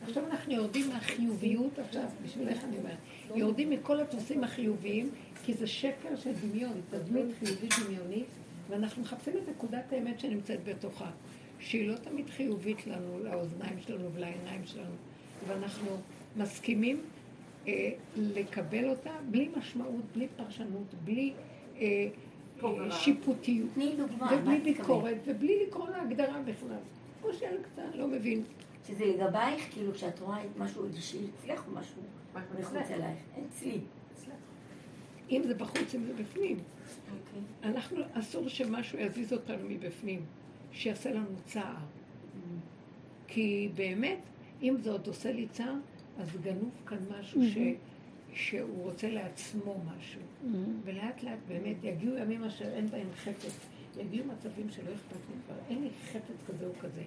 עכשיו 0.04 0.26
אנחנו 0.26 0.54
יורדים 0.54 0.90
מהחיוביות, 0.90 1.80
עכשיו, 1.80 2.04
בשבילך 2.26 2.64
אני 2.64 2.78
אומרת, 2.78 2.98
יורדים 3.36 3.70
מכל 3.70 4.00
הטוסים 4.00 4.44
החיוביים, 4.44 5.10
כי 5.44 5.54
זה 5.54 5.68
שקר 5.68 6.16
של 6.16 6.32
דמיון, 6.34 6.82
תדמית 6.90 7.26
חיובית 7.40 7.74
דמיונית, 7.86 8.26
ואנחנו 8.70 9.02
מחפשים 9.02 9.34
את 9.38 9.50
נקודת 9.50 9.94
האמת 9.94 10.20
שנמצאת 10.20 10.64
בתוכה, 10.64 11.12
שהיא 11.60 11.88
לא 11.88 11.96
תמיד 11.96 12.30
חיובית 12.30 12.88
לנו, 12.88 13.20
לאוזניים 13.24 13.80
שלנו 13.88 14.14
ולעיניים 14.14 14.62
שלנו, 14.66 14.96
ואנחנו 15.48 15.90
מסכימים 16.36 17.02
אה, 17.68 17.90
לקבל 18.16 18.90
אותה 18.90 19.12
בלי 19.32 19.50
משמעות, 19.58 20.04
בלי 20.16 20.28
פרשנות, 20.38 20.94
בלי 21.04 21.34
אה, 21.80 22.08
אה, 22.64 22.92
שיפוטיות, 22.92 23.70
ובלי 24.32 24.60
ביקורת, 24.64 25.18
ובלי 25.26 25.66
לקרוא 25.68 25.90
להגדרה 25.90 26.42
בכלל. 26.42 26.78
שאין 27.34 27.64
קצת, 27.64 27.96
לא 27.96 28.08
מבין. 28.08 28.44
שזה 28.88 29.06
לגבייך, 29.06 29.74
כאילו 29.74 29.94
כשאת 29.94 30.20
רואה 30.20 30.44
משהו 30.58 30.86
אישי 30.86 31.20
אצלך 31.40 31.68
או 31.68 31.72
משהו 31.72 32.02
מחוץ 32.60 32.92
אלייך. 32.92 33.20
אצלי. 33.48 33.80
אם 35.32 35.42
זה 35.48 35.54
בחוץ, 35.54 35.96
אם 35.96 36.04
זה 36.04 36.14
בפנים. 36.14 36.58
אוקיי. 37.06 37.42
אנחנו, 37.64 37.98
אסור 38.14 38.48
שמשהו 38.50 39.00
יזיז 39.00 39.34
אותנו 39.34 39.70
מבפנים, 39.70 40.26
שיעשה 40.72 41.12
לנו 41.12 41.28
צער. 41.46 41.76
כי 43.28 43.70
באמת, 43.76 44.20
אם 44.62 44.78
זה 44.82 44.92
עוד 44.92 45.08
עושה 45.08 45.32
לי 45.32 45.48
צער, 45.48 45.76
אז 46.20 46.38
גנוב 46.44 46.72
כאן 46.86 46.98
משהו 47.20 47.42
ש... 47.44 47.58
שהוא 48.34 48.84
רוצה 48.84 49.10
לעצמו 49.10 49.76
משהו. 49.86 50.22
ולאט 50.84 51.24
לאט 51.24 51.40
באמת 51.48 51.76
יגיעו 51.84 52.18
ימים 52.18 52.44
אשר 52.44 52.74
אין 52.74 52.88
בהם 52.88 53.08
חפץ. 53.16 53.60
יגיעו 54.00 54.26
מצבים 54.28 54.70
שלא 54.70 54.94
אכפת 54.94 55.16
לי 55.30 55.36
כבר, 55.46 55.56
אין 55.70 55.84
לי 55.84 55.90
חפץ 56.12 56.44
כזה 56.48 56.68
או 56.68 56.72
כזה. 56.80 57.04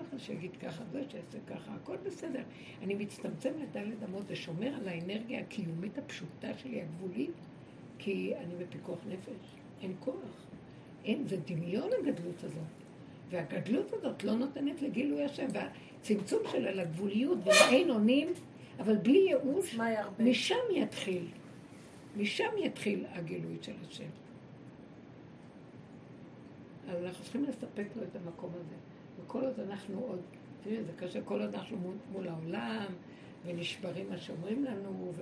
ככה 0.00 0.18
שיגיד 0.18 0.50
ככה, 0.56 0.84
זה 0.92 1.02
שיעשה 1.10 1.38
ככה, 1.46 1.74
הכל 1.74 1.96
בסדר. 1.96 2.42
אני 2.82 2.94
מצטמצם 2.94 3.52
לדלת 3.62 4.02
אמות 4.08 4.22
ושומר 4.26 4.74
על 4.74 4.88
האנרגיה 4.88 5.40
הקיומית 5.40 5.98
הפשוטה 5.98 6.58
שלי, 6.58 6.82
הגבולית, 6.82 7.30
כי 7.98 8.32
אני 8.36 8.54
בפיקוח 8.54 8.98
נפש. 9.08 9.54
אין 9.82 9.92
כוח. 10.00 10.46
אין, 11.04 11.28
זה 11.28 11.36
דמיון 11.36 11.90
הגדלות 11.98 12.44
הזאת. 12.44 12.62
והגדלות 13.30 13.92
הזאת 13.92 14.24
לא 14.24 14.34
נותנת 14.34 14.82
לגילוי 14.82 15.24
השם. 15.24 15.46
והצמצום 15.52 16.42
שלה 16.52 16.70
לגבוליות 16.70 17.38
ולאין 17.44 17.90
אונים, 17.90 18.28
אבל 18.78 18.96
בלי 18.96 19.18
ייאוש, 19.18 19.78
משם 20.18 20.54
יתחיל. 20.74 21.26
משם 22.16 22.50
יתחיל 22.58 23.04
הגילוי 23.12 23.56
של 23.62 23.72
השם. 23.88 24.08
אז 26.90 27.04
אנחנו 27.04 27.24
צריכים 27.24 27.44
לספק 27.44 27.86
לו 27.96 28.02
את 28.02 28.16
המקום 28.16 28.50
הזה. 28.54 28.74
וכל 29.24 29.44
עוד 29.44 29.60
אנחנו 29.60 30.00
עוד, 30.00 30.20
תראי, 30.64 30.84
זה 30.84 30.92
קשה, 30.96 31.22
כל 31.22 31.40
עוד 31.40 31.54
אנחנו 31.54 31.76
מול, 31.76 31.94
מול 32.12 32.28
העולם, 32.28 32.86
ונשברים 33.46 34.10
מה 34.10 34.18
שאומרים 34.18 34.64
לנו, 34.64 35.12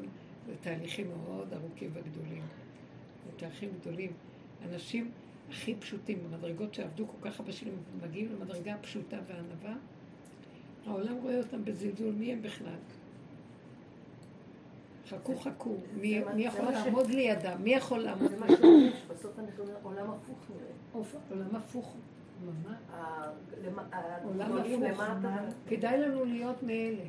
ותהליכים 0.47 1.09
מאוד 1.09 1.53
ארוכים 1.53 1.91
וגדולים. 1.95 2.43
ותהליכים 3.29 3.71
גדולים. 3.81 4.13
אנשים 4.69 5.11
הכי 5.51 5.75
פשוטים, 5.75 6.19
במדרגות 6.25 6.75
שעבדו 6.75 7.07
כל 7.07 7.31
כך 7.31 7.41
הרבה 7.41 7.53
שנים, 7.53 7.77
מגיעים 8.03 8.33
למדרגה 8.33 8.75
הפשוטה 8.75 9.17
והענווה, 9.27 9.75
העולם 10.87 11.17
רואה 11.23 11.39
אותם 11.39 11.65
בזלזול, 11.65 12.15
מי 12.15 12.33
הם 12.33 12.43
בכלל? 12.43 12.79
חכו 15.09 15.37
חכו, 15.37 15.77
מי, 16.01 16.21
מי 16.35 16.43
יכול 16.43 16.71
לעמוד 16.71 17.11
לידם? 17.11 17.57
מי 17.63 17.75
יכול 17.75 17.99
לעמוד? 17.99 18.31
זה 18.31 18.37
מה 18.37 18.47
שיש, 18.49 19.03
בסוף 19.11 19.39
אנחנו 19.39 19.65
עולם 19.83 20.11
הפוך 20.11 20.39
נראה. 20.51 21.05
עולם 21.31 21.57
הפוך. 21.57 21.95
עולם 24.25 24.57
הפוך. 24.57 25.17
כדאי 25.69 25.99
לנו 25.99 26.25
להיות 26.25 26.63
מאלה. 26.63 27.05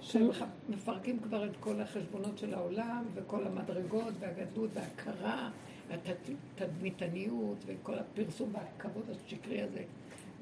שמפרקים 0.00 1.18
כבר 1.18 1.44
את 1.44 1.56
כל 1.60 1.80
החשבונות 1.80 2.38
של 2.38 2.54
העולם, 2.54 3.04
וכל 3.14 3.46
המדרגות, 3.46 4.14
והגדלות, 4.18 4.70
וההכרה, 4.74 5.50
והתדמיתניות, 5.88 7.56
וכל 7.66 7.94
הפרסום 7.98 8.52
והכבוד 8.52 9.04
השקרי 9.10 9.62
הזה, 9.62 9.82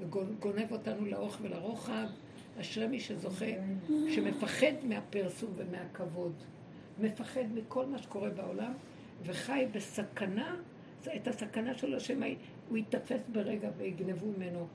וגונב 0.00 0.72
אותנו 0.72 1.06
לאורך 1.06 1.38
ולרוחב. 1.42 2.06
אשרי 2.60 2.86
מי 2.86 3.00
שזוכה, 3.00 3.44
שמפחד 4.08 4.72
מהפרסום 4.82 5.50
ומהכבוד, 5.56 6.32
מפחד 7.00 7.44
מכל 7.54 7.86
מה 7.86 7.98
שקורה 7.98 8.30
בעולם, 8.30 8.72
וחי 9.24 9.66
בסכנה, 9.72 10.56
את 11.16 11.28
הסכנה 11.28 11.74
שלו, 11.74 12.00
שמא 12.00 12.26
הוא 12.68 12.76
ייתפס 12.76 13.20
ברגע 13.32 13.68
ויגנבו 13.76 14.26
ממנו, 14.36 14.66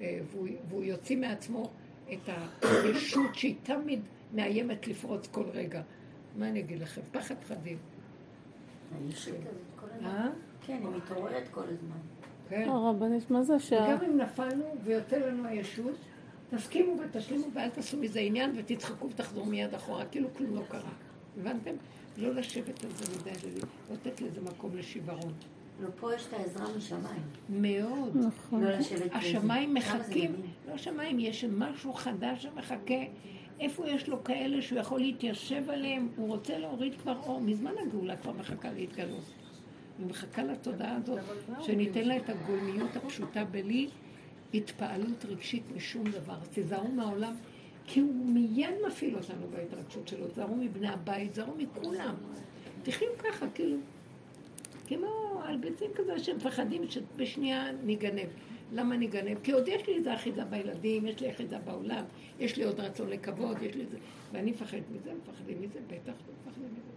אה, 0.00 0.18
והוא, 0.30 0.48
והוא 0.68 0.84
יוציא 0.84 1.16
מעצמו 1.16 1.70
את 2.12 2.28
הישות 2.62 3.34
שהיא 3.34 3.54
תמיד 3.62 4.00
מאיימת 4.34 4.88
לפרוץ 4.88 5.26
כל 5.26 5.44
רגע. 5.52 5.82
מה 6.36 6.48
אני 6.48 6.60
אגיד 6.60 6.78
לכם? 6.78 7.00
פחד 7.12 7.34
חדים. 7.44 7.78
אה? 10.04 10.28
כן, 10.66 10.78
היא 10.82 10.96
מתעוררת 10.96 11.48
כל 11.48 11.62
הזמן. 11.62 11.96
כן. 12.48 12.68
הרבנית, 12.68 13.30
מה 13.30 13.42
זה 13.42 13.54
השעה? 13.54 13.96
וגם 13.96 14.04
אם 14.04 14.16
נפלנו 14.16 14.64
ויוצא 14.84 15.16
לנו 15.16 15.48
הישות, 15.48 15.96
תסכימו 16.56 16.96
ותשלימו 17.00 17.46
ואל 17.54 17.68
תעשו 17.68 17.96
מזה 17.96 18.20
עניין 18.20 18.52
ותצחקו 18.56 19.10
ותחזרו 19.10 19.44
מיד 19.44 19.74
אחורה, 19.74 20.04
כאילו 20.04 20.28
כלום 20.34 20.54
לא 20.54 20.62
קרה. 20.68 20.90
הבנתם? 21.40 21.74
לא 22.16 22.34
לשבת 22.34 22.84
על 22.84 22.90
זה 22.90 23.04
מדי 23.18 23.30
ולתת 23.90 24.20
לזה 24.20 24.40
מקום 24.40 24.76
לשיוורון. 24.76 25.32
לא, 25.80 25.88
פה 26.00 26.14
יש 26.14 26.26
את 26.26 26.32
העזרה 26.32 26.66
משמיים. 26.76 27.22
מאוד. 27.48 28.16
נכון. 28.16 28.64
לא 28.64 28.70
לשבת 28.70 29.10
השמיים 29.12 29.74
מחכים, 29.74 30.32
לא 30.68 30.72
השמיים, 30.72 31.18
יש 31.20 31.44
משהו 31.44 31.92
חדש 31.92 32.42
שמחכה. 32.42 33.04
איפה 33.60 33.88
יש 33.88 34.08
לו 34.08 34.24
כאלה 34.24 34.62
שהוא 34.62 34.78
יכול 34.78 35.00
להתיישב 35.00 35.70
עליהם? 35.70 36.08
הוא 36.16 36.28
רוצה 36.28 36.58
להוריד 36.58 36.94
כבר 36.94 37.16
אור. 37.26 37.40
מזמן 37.40 37.72
הגאולה 37.86 38.16
כבר 38.16 38.32
מחכה 38.32 38.72
להתגלות. 38.72 39.24
היא 39.98 40.06
מחכה 40.06 40.42
לתודעה 40.42 40.96
הזאת, 40.96 41.18
שניתן 41.62 42.04
לה 42.04 42.16
את 42.16 42.28
הגולמיות 42.28 42.96
הפשוטה 42.96 43.44
בלי 43.44 43.88
התפעלות 44.56 45.24
רגשית 45.24 45.62
משום 45.76 46.04
דבר. 46.04 46.38
תיזהרו 46.52 46.88
מהעולם, 46.88 47.34
כי 47.86 48.00
הוא 48.00 48.14
מיד 48.14 48.74
מפעיל 48.86 49.16
אותנו 49.16 49.46
בהתרגשות 49.50 50.08
שלו. 50.08 50.28
תיזהרו 50.28 50.56
מבני 50.56 50.88
הבית, 50.88 51.28
תיזהרו 51.28 51.54
מכולם. 51.58 52.14
תחיו 52.82 53.08
ככה, 53.18 53.46
כאילו. 53.54 53.76
כמו 54.86 55.40
על 55.44 55.56
ביצים 55.56 55.90
כזה 55.94 56.18
שמפחדים 56.18 56.82
שבשנייה 56.90 57.72
ניגנב. 57.72 58.28
למה 58.72 58.94
אני 58.94 59.06
גנב? 59.06 59.38
כי 59.42 59.52
עוד 59.52 59.68
יש 59.68 59.86
לי 59.86 59.94
איזה 59.94 60.14
אחיזה 60.14 60.44
בילדים, 60.44 61.06
יש 61.06 61.20
לי 61.20 61.30
אחיזה 61.30 61.58
בעולם, 61.58 62.04
יש 62.40 62.56
לי 62.56 62.64
עוד 62.64 62.80
רצון 62.80 63.08
לכבוד, 63.08 63.62
יש 63.62 63.74
לי 63.74 63.80
איזה... 63.80 63.96
ואני 64.32 64.50
מפחד 64.50 64.78
מזה, 64.94 65.12
מפחדים 65.14 65.62
מזה, 65.62 65.78
בטח 65.86 66.12
לא 66.26 66.34
מפחדים 66.42 66.68
מזה. 66.72 66.96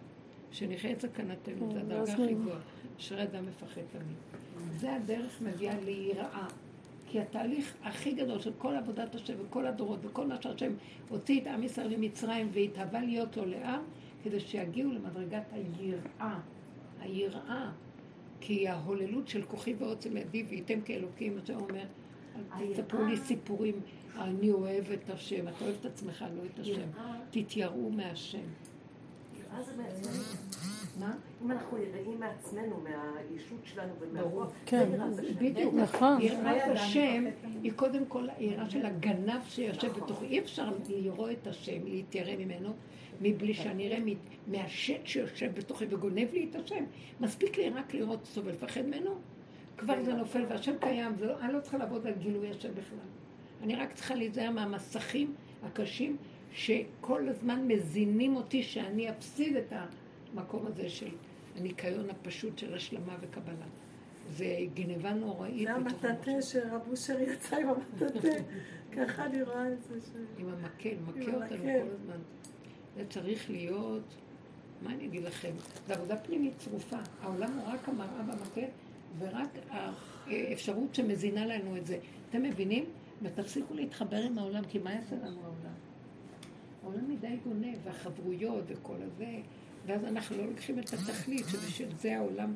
שנחיה 0.52 0.92
את 0.92 1.02
סכנתנו, 1.02 1.72
זה 1.72 1.80
הדרגה 1.80 2.14
הכי 2.14 2.34
גבוהה. 2.34 2.60
אשרי 3.00 3.24
אדם 3.24 3.46
מפחד 3.46 3.82
תמיד. 3.92 4.18
זה 4.80 4.96
הדרך 4.96 5.42
מביאה 5.42 5.80
ליראה. 5.86 6.48
כי 7.10 7.20
התהליך 7.20 7.76
הכי 7.84 8.12
גדול 8.12 8.40
של 8.40 8.52
כל 8.58 8.76
עבודת 8.76 9.16
השם 9.16 9.34
וכל 9.46 9.68
הדורות 9.68 10.00
וכל 10.02 10.28
מה 10.28 10.42
שהשם 10.42 10.72
הוציא 11.10 11.42
את 11.42 11.48
עם 11.48 11.64
ישראל 11.64 11.98
ממצרים 11.98 12.50
והתהווה 12.54 13.02
להיות 13.02 13.38
לו 13.38 13.46
לעם, 13.46 13.82
כדי 14.24 14.40
שיגיעו 14.40 14.92
למדרגת 14.92 15.44
היראה. 15.52 16.40
היראה. 17.02 17.72
כי 18.42 18.68
ההוללות 18.68 19.28
של 19.28 19.42
כוחי 19.42 19.74
ועוצם 19.78 20.18
ידי 20.18 20.44
וייתם 20.50 20.82
כאלוקים, 20.82 21.38
אתה 21.38 21.56
אומר, 21.56 21.84
תספרו 22.72 23.04
לי 23.04 23.18
סיפורים, 23.18 23.80
אני 24.18 24.52
אוהב 24.52 24.92
את 24.92 25.10
השם, 25.10 25.48
אתה 25.48 25.66
אוהב 25.66 25.76
את 25.80 25.86
עצמך, 25.86 26.26
לא 26.36 26.42
את 26.54 26.60
השם. 26.60 26.90
תתייראו 27.32 27.90
מהשם. 27.90 28.48
מה? 31.00 31.14
אם 31.44 31.52
אנחנו 31.52 31.78
יראים 31.78 32.20
מעצמנו, 32.20 32.84
מהישות 32.84 33.60
שלנו 33.64 33.94
ומהרוח, 34.00 34.52
כן, 34.66 34.90
בדיוק. 35.40 35.74
נכון. 35.74 36.22
יראת 36.22 36.62
השם 36.68 37.26
היא 37.64 37.72
קודם 37.76 38.06
כל 38.06 38.28
היראה 38.38 38.70
של 38.70 38.86
הגנב 38.86 39.42
שיושב 39.48 39.92
בתוכו. 39.92 40.26
אי 40.26 40.40
אפשר 40.40 40.70
לראות 40.90 41.30
את 41.42 41.48
השם, 41.48 41.86
להתיירא 41.86 42.36
ממנו, 42.36 42.74
מבלי 43.22 43.54
שאני 43.54 43.88
אראה 43.88 44.00
מהשט 44.48 45.06
שיושב 45.06 45.52
בתוכי 45.56 45.86
וגונב 45.90 46.34
לי 46.34 46.48
את 46.50 46.56
השם. 46.56 46.84
מספיק 47.20 47.58
לי 47.58 47.70
רק 47.70 47.94
לראות 47.94 48.20
אותו 48.30 48.48
ולפחד 48.48 48.82
ממנו, 48.82 49.16
כבר 49.78 50.04
זה 50.04 50.14
נופל 50.14 50.46
והשם 50.50 50.74
קיים, 50.80 51.16
אני 51.42 51.54
לא 51.54 51.60
צריכה 51.60 51.78
לעבוד 51.78 52.08
על 52.08 52.14
גילוי 52.14 52.50
השם 52.50 52.72
בכלל. 52.72 53.00
אני 53.64 53.76
רק 53.76 53.94
צריכה 53.94 54.16
להיזהר 54.16 54.52
מהמסכים 54.52 55.34
הקשים 55.64 56.18
שכל 56.54 57.30
הזמן 57.30 57.68
מזינים 57.68 58.36
אותי 58.36 58.64
שאני 58.64 59.10
אפסיד 59.10 59.56
את 59.56 59.74
המקום 60.34 60.66
הזה 60.68 60.90
של 60.90 61.10
הניקיון 61.56 62.10
הפשוט 62.10 62.58
של 62.58 62.74
השלמה 62.74 63.18
וקבלה. 63.22 63.66
זה 64.30 64.58
גנבה 64.74 65.14
נוראית. 65.14 65.68
זה 65.68 65.74
המטאטה 65.74 66.42
שרב 66.42 66.82
אושר 66.92 67.20
יצא 67.20 67.56
עם 67.56 67.70
המטאטה. 67.70 68.28
ככה 68.98 69.26
אני 69.26 69.42
רואה 69.42 69.74
את 69.74 69.84
זה. 69.84 69.96
עם 70.38 70.50
המקל, 70.50 70.96
מכה 71.08 71.36
אותנו 71.36 71.64
כל 71.64 71.90
הזמן. 71.94 72.20
זה 72.98 73.06
צריך 73.10 73.50
להיות, 73.50 74.04
מה 74.82 74.94
אני 74.94 75.06
אגיד 75.06 75.24
לכם? 75.24 75.52
זו 75.88 75.94
עבודה 75.94 76.18
פנימית 76.18 76.54
צרופה. 76.58 76.98
העולם 77.22 77.60
הוא 77.60 77.68
רק 77.68 77.90
המראה 77.90 78.24
במקל, 78.24 78.68
ורק 79.20 79.50
האפשרות 80.28 80.96
שמזינה 80.96 81.46
לנו 81.46 81.78
את 81.78 81.86
זה. 81.86 82.00
אתם 82.30 82.44
מבינים? 82.44 82.86
ותפסיקו 83.22 83.74
להתחבר 83.74 84.18
עם 84.18 84.38
העולם, 84.38 84.64
כי 84.64 84.80
מה 84.80 84.94
יעשה 84.94 85.16
לנו 85.16 85.40
העולם? 85.44 85.74
העולם 86.90 87.12
מדי 87.12 87.38
גונב, 87.44 87.78
והחברויות 87.84 88.64
וכל 88.68 88.96
הזה, 89.02 89.36
ואז 89.86 90.04
אנחנו 90.04 90.38
לא 90.38 90.46
לוקחים 90.46 90.80
את 90.80 90.94
התכלית, 90.94 91.46
שבשביל 91.48 91.90
זה 92.00 92.18
העולם 92.18 92.54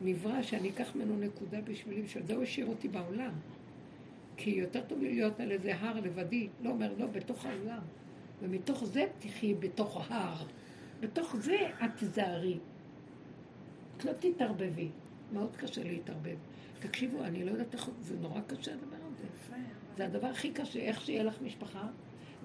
נברא, 0.00 0.42
שאני 0.42 0.70
אקח 0.70 0.96
ממנו 0.96 1.16
נקודה 1.16 1.60
בשבילי, 1.60 2.02
בשביל 2.02 2.26
זה 2.26 2.34
הוא 2.34 2.42
השאיר 2.42 2.66
אותי 2.66 2.88
בעולם. 2.88 3.32
כי 4.36 4.50
יותר 4.50 4.80
טוב 4.86 4.98
לי 4.98 5.14
להיות 5.14 5.40
על 5.40 5.50
איזה 5.50 5.76
הר 5.76 6.00
לבדי, 6.00 6.48
לא 6.62 6.70
אומר, 6.70 6.94
לא, 6.98 7.06
בתוך 7.06 7.46
העולם. 7.46 7.80
ומתוך 8.42 8.84
זה 8.84 9.06
תחי 9.18 9.54
בתוך 9.54 10.10
ההר. 10.10 10.46
בתוך 11.00 11.36
זה 11.36 11.56
את 11.84 11.90
תיזהרי. 11.96 12.58
את 13.96 14.04
לא 14.04 14.12
תתערבבי. 14.12 14.88
מאוד 15.32 15.56
קשה 15.56 15.84
להתערבב. 15.84 16.36
תקשיבו, 16.78 17.24
אני 17.24 17.44
לא 17.44 17.50
יודעת 17.50 17.74
איך, 17.74 17.90
זה 18.00 18.14
נורא 18.20 18.40
קשה 18.46 18.72
הדבר 18.72 18.96
הזה. 19.12 19.24
זה 19.96 20.06
הדבר 20.06 20.26
הכי 20.26 20.50
קשה, 20.50 20.80
איך 20.80 21.00
שיהיה 21.00 21.22
לך 21.22 21.42
משפחה 21.42 21.88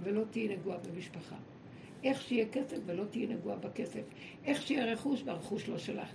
ולא 0.04 0.24
תהיי 0.32 0.48
נגועה 0.48 0.78
במשפחה. 0.78 1.36
איך 2.04 2.22
שיהיה 2.22 2.46
כסף 2.52 2.78
ולא 2.86 3.04
תהיי 3.04 3.28
נגועה 3.28 3.56
בכסף. 3.56 4.02
איך 4.46 4.62
שיהיה 4.62 4.94
רכוש 4.94 5.22
והרכוש 5.26 5.70
לא 5.70 5.78
שלך. 5.78 6.08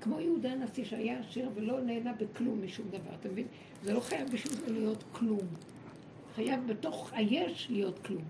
כמו 0.00 0.20
יהודה 0.20 0.52
הנשיא 0.52 0.84
שהיה 0.84 1.20
עשיר 1.20 1.50
ולא 1.54 1.80
נהנה 1.80 2.12
בכלום 2.12 2.64
משום 2.64 2.88
דבר, 2.88 3.14
אתה 3.20 3.28
מבין? 3.28 3.46
זה 3.82 3.92
לא 3.92 4.00
חייב 4.00 4.30
בשביל 4.32 4.52
זה 4.52 4.72
להיות 4.72 5.04
כלום. 5.12 5.46
חייב 6.34 6.60
בתוך 6.66 7.12
היש 7.12 7.66
להיות 7.70 7.98
כלום. 7.98 8.24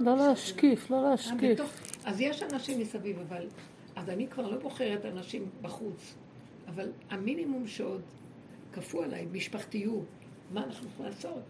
לא 0.00 0.16
להשקיף, 0.16 0.90
לא 0.90 1.10
להשקיף. 1.10 1.60
אז 2.04 2.20
יש 2.20 2.42
אנשים 2.42 2.80
מסביב, 2.80 3.18
אבל... 3.18 3.46
אז 3.96 4.10
אני 4.10 4.28
כבר 4.28 4.50
לא 4.50 4.58
בוחרת 4.58 5.04
אנשים 5.04 5.46
בחוץ, 5.62 6.14
אבל 6.68 6.88
המינימום 7.10 7.66
שעוד 7.66 8.00
כפו 8.72 9.02
עליי, 9.02 9.26
משפחתיות, 9.32 10.04
מה 10.52 10.64
אנחנו 10.64 10.88
יכולים 10.88 11.12
לעשות? 11.12 11.42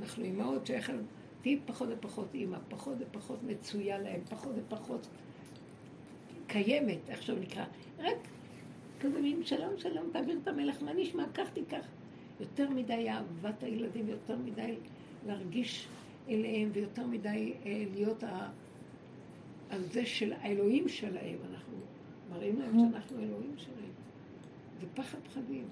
אנחנו 0.00 0.24
אימהות 0.24 0.66
שאיך... 0.66 0.92
תהיי 1.42 1.60
פחות 1.66 1.88
ופחות 1.92 2.34
אימא, 2.34 2.58
פחות 2.68 2.94
ופחות 2.98 3.38
מצויה 3.42 3.98
להם, 3.98 4.20
פחות 4.28 4.52
ופחות 4.56 5.08
קיימת, 6.46 6.98
איך 7.08 7.22
שהוא 7.22 7.38
נקרא. 7.38 7.64
רק 7.98 8.16
כזה 9.00 9.20
מין 9.20 9.44
שלום 9.44 9.72
שלום, 9.78 10.10
תעביר 10.12 10.38
את 10.42 10.48
המלך, 10.48 10.82
מה 10.82 10.92
נשמע? 10.92 11.24
קח 11.32 11.48
תיקח. 11.48 11.86
יותר 12.40 12.70
מדי 12.70 13.10
אהבת 13.10 13.62
הילדים, 13.62 14.08
יותר 14.08 14.36
מדי 14.36 14.74
להרגיש 15.26 15.88
אליהם, 16.28 16.70
ויותר 16.72 17.06
מדי 17.06 17.52
אה, 17.66 17.84
להיות 17.94 18.24
ה... 18.24 18.50
על 19.70 19.82
זה 19.82 20.06
של 20.06 20.32
האלוהים 20.32 20.88
שלהם. 20.88 21.38
אנחנו 21.50 21.74
מראים 22.30 22.60
להם 22.60 22.72
שאנחנו 22.78 23.18
אלוהים 23.18 23.54
שלהם. 23.56 23.92
זה 24.80 24.86
פחד 24.94 25.18
פחדים. 25.18 25.64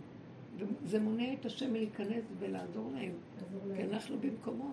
וזה 0.58 1.00
מונע 1.00 1.32
את 1.40 1.46
השם 1.46 1.72
מלהיכנס 1.72 2.24
ולעזור 2.38 2.90
להם, 2.94 3.12
כי 3.76 3.82
אנחנו 3.82 4.16
במקומו. 4.20 4.70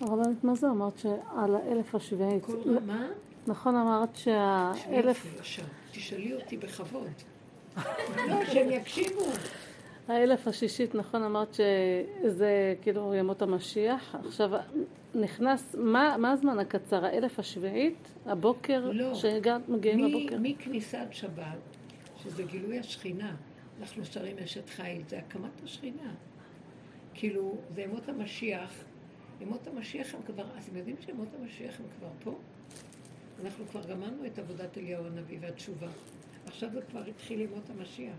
הרבנית, 0.00 0.44
מה 0.44 0.54
זה 0.54 0.70
אמרת 0.70 0.98
שעל 0.98 1.56
האלף 1.56 1.94
השביעית? 1.94 2.44
כל 2.44 2.76
רמה? 2.76 3.06
נכון 3.46 3.76
אמרת 3.76 4.16
שהאלף... 4.16 5.40
תשאלי 5.92 6.34
אותי 6.34 6.56
בכבוד. 6.56 7.08
לא, 7.76 8.44
שהם 8.44 8.70
יקשיבו. 8.70 9.24
האלף 10.08 10.48
השישית, 10.48 10.94
נכון 10.94 11.22
אמרת 11.22 11.54
שזה 11.54 12.74
כאילו 12.82 13.14
ימות 13.14 13.42
המשיח. 13.42 14.14
עכשיו, 14.26 14.50
נכנס, 15.14 15.76
מה, 15.78 16.16
מה 16.18 16.32
הזמן 16.32 16.58
הקצר? 16.58 17.04
האלף 17.04 17.38
השביעית? 17.38 18.08
הבוקר? 18.26 18.90
לא. 18.92 19.14
שמגיעים 19.14 19.98
לבוקר? 19.98 20.36
מכניסת 20.40 21.06
שבת, 21.10 21.67
שזה 22.22 22.42
גילוי 22.42 22.78
השכינה, 22.78 23.36
אנחנו 23.80 24.04
שרים 24.04 24.38
אשת 24.38 24.68
חיל, 24.68 25.02
זה 25.08 25.18
הקמת 25.18 25.62
השכינה. 25.64 26.14
כאילו, 27.14 27.56
זה 27.74 27.82
ימות 27.82 28.08
המשיח. 28.08 28.84
ימות 29.40 29.66
המשיח 29.66 30.14
הם 30.14 30.22
כבר, 30.22 30.44
אתם 30.58 30.76
יודעים 30.76 30.96
שימות 31.00 31.28
המשיח 31.40 31.80
הם 31.80 31.86
כבר 31.98 32.08
פה? 32.24 32.38
אנחנו 33.44 33.66
כבר 33.66 33.82
גמרנו 33.84 34.26
את 34.26 34.38
עבודת 34.38 34.78
אליהו 34.78 35.06
הנביא 35.06 35.38
והתשובה. 35.40 35.88
עכשיו 36.46 36.70
זה 36.72 36.82
כבר 36.82 37.04
התחיל 37.04 37.40
ימות 37.40 37.70
המשיח. 37.70 38.16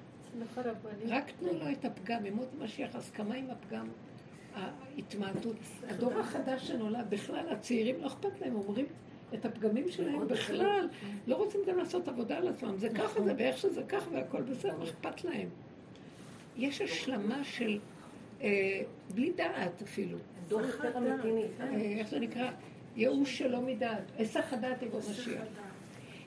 רק 1.08 1.32
תנו 1.40 1.54
לו 1.54 1.72
את 1.72 1.86
הפגם, 1.86 2.26
ימות 2.26 2.48
המשיח, 2.60 2.96
הסכמה 2.96 3.36
עם 3.36 3.50
הפגם, 3.50 3.88
ההתמעטות. 4.54 5.56
הדור 5.88 6.20
החדש 6.20 6.68
שנולד, 6.68 7.10
בכלל, 7.10 7.50
הצעירים 7.50 8.02
לא 8.02 8.08
אכפת 8.08 8.42
להם, 8.42 8.56
אומרים 8.56 8.86
את 9.34 9.46
הפגמים 9.46 9.92
שלהם 9.92 10.28
בכלל, 10.28 10.88
לא 11.28 11.36
רוצים 11.36 11.62
גם 11.68 11.78
לעשות 11.78 12.08
עבודה 12.08 12.38
על 12.38 12.48
עצמם, 12.48 12.78
זה 12.78 12.90
ככה, 12.90 13.22
זה 13.22 13.34
ואיך 13.38 13.58
שזה 13.58 13.84
ככה 13.84 14.12
והכל 14.12 14.42
בסדר, 14.42 14.78
לא 14.78 14.84
אכפת 14.84 15.24
להם. 15.24 15.50
יש 16.58 16.82
השלמה 16.82 17.44
של, 17.44 17.80
אה, 18.42 18.82
בלי 19.16 19.32
דעת 19.32 19.82
אפילו. 19.82 20.18
דור 20.48 20.62
יותר 20.62 20.98
אמיתי 20.98 21.28
אה, 21.60 22.00
איך 22.00 22.10
זה 22.10 22.20
נקרא? 22.20 22.52
ייאוש 22.96 23.38
שלא 23.38 23.62
מדעת. 23.62 24.04
היסח 24.18 24.54
הדעת 24.54 24.82
יבוא 24.82 25.00
משיח. 25.12 25.44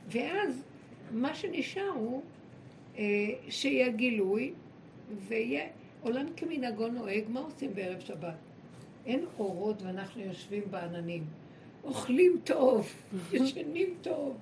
ואז 0.09 0.63
מה 1.11 1.35
שנשאר 1.35 1.89
הוא 1.89 2.23
אה, 2.99 3.05
שיהיה 3.49 3.89
גילוי 3.89 4.53
ויהיה 5.29 5.67
עולם 6.03 6.27
כמנהגו 6.37 6.89
נוהג, 6.89 7.25
מה 7.29 7.41
עושים 7.41 7.75
בערב 7.75 8.01
שבת? 8.01 8.35
אין 9.07 9.25
אורות 9.39 9.83
ואנחנו 9.83 10.23
יושבים 10.23 10.63
בעננים. 10.71 11.25
אוכלים 11.85 12.41
טוב, 12.45 12.89
ישנים 13.33 13.95
טוב. 14.03 14.37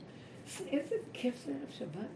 איזה 0.67 0.95
כיף 1.13 1.35
זה 1.47 1.53
ערב 1.53 1.71
שבת. 1.71 2.07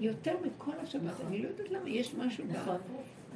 יותר 0.00 0.34
מכל 0.46 0.72
השבת, 0.82 1.20
אני 1.26 1.42
לא 1.42 1.48
יודעת 1.48 1.70
למה, 1.70 1.90
יש 1.90 2.14
משהו 2.14 2.44
נכון. 2.48 2.76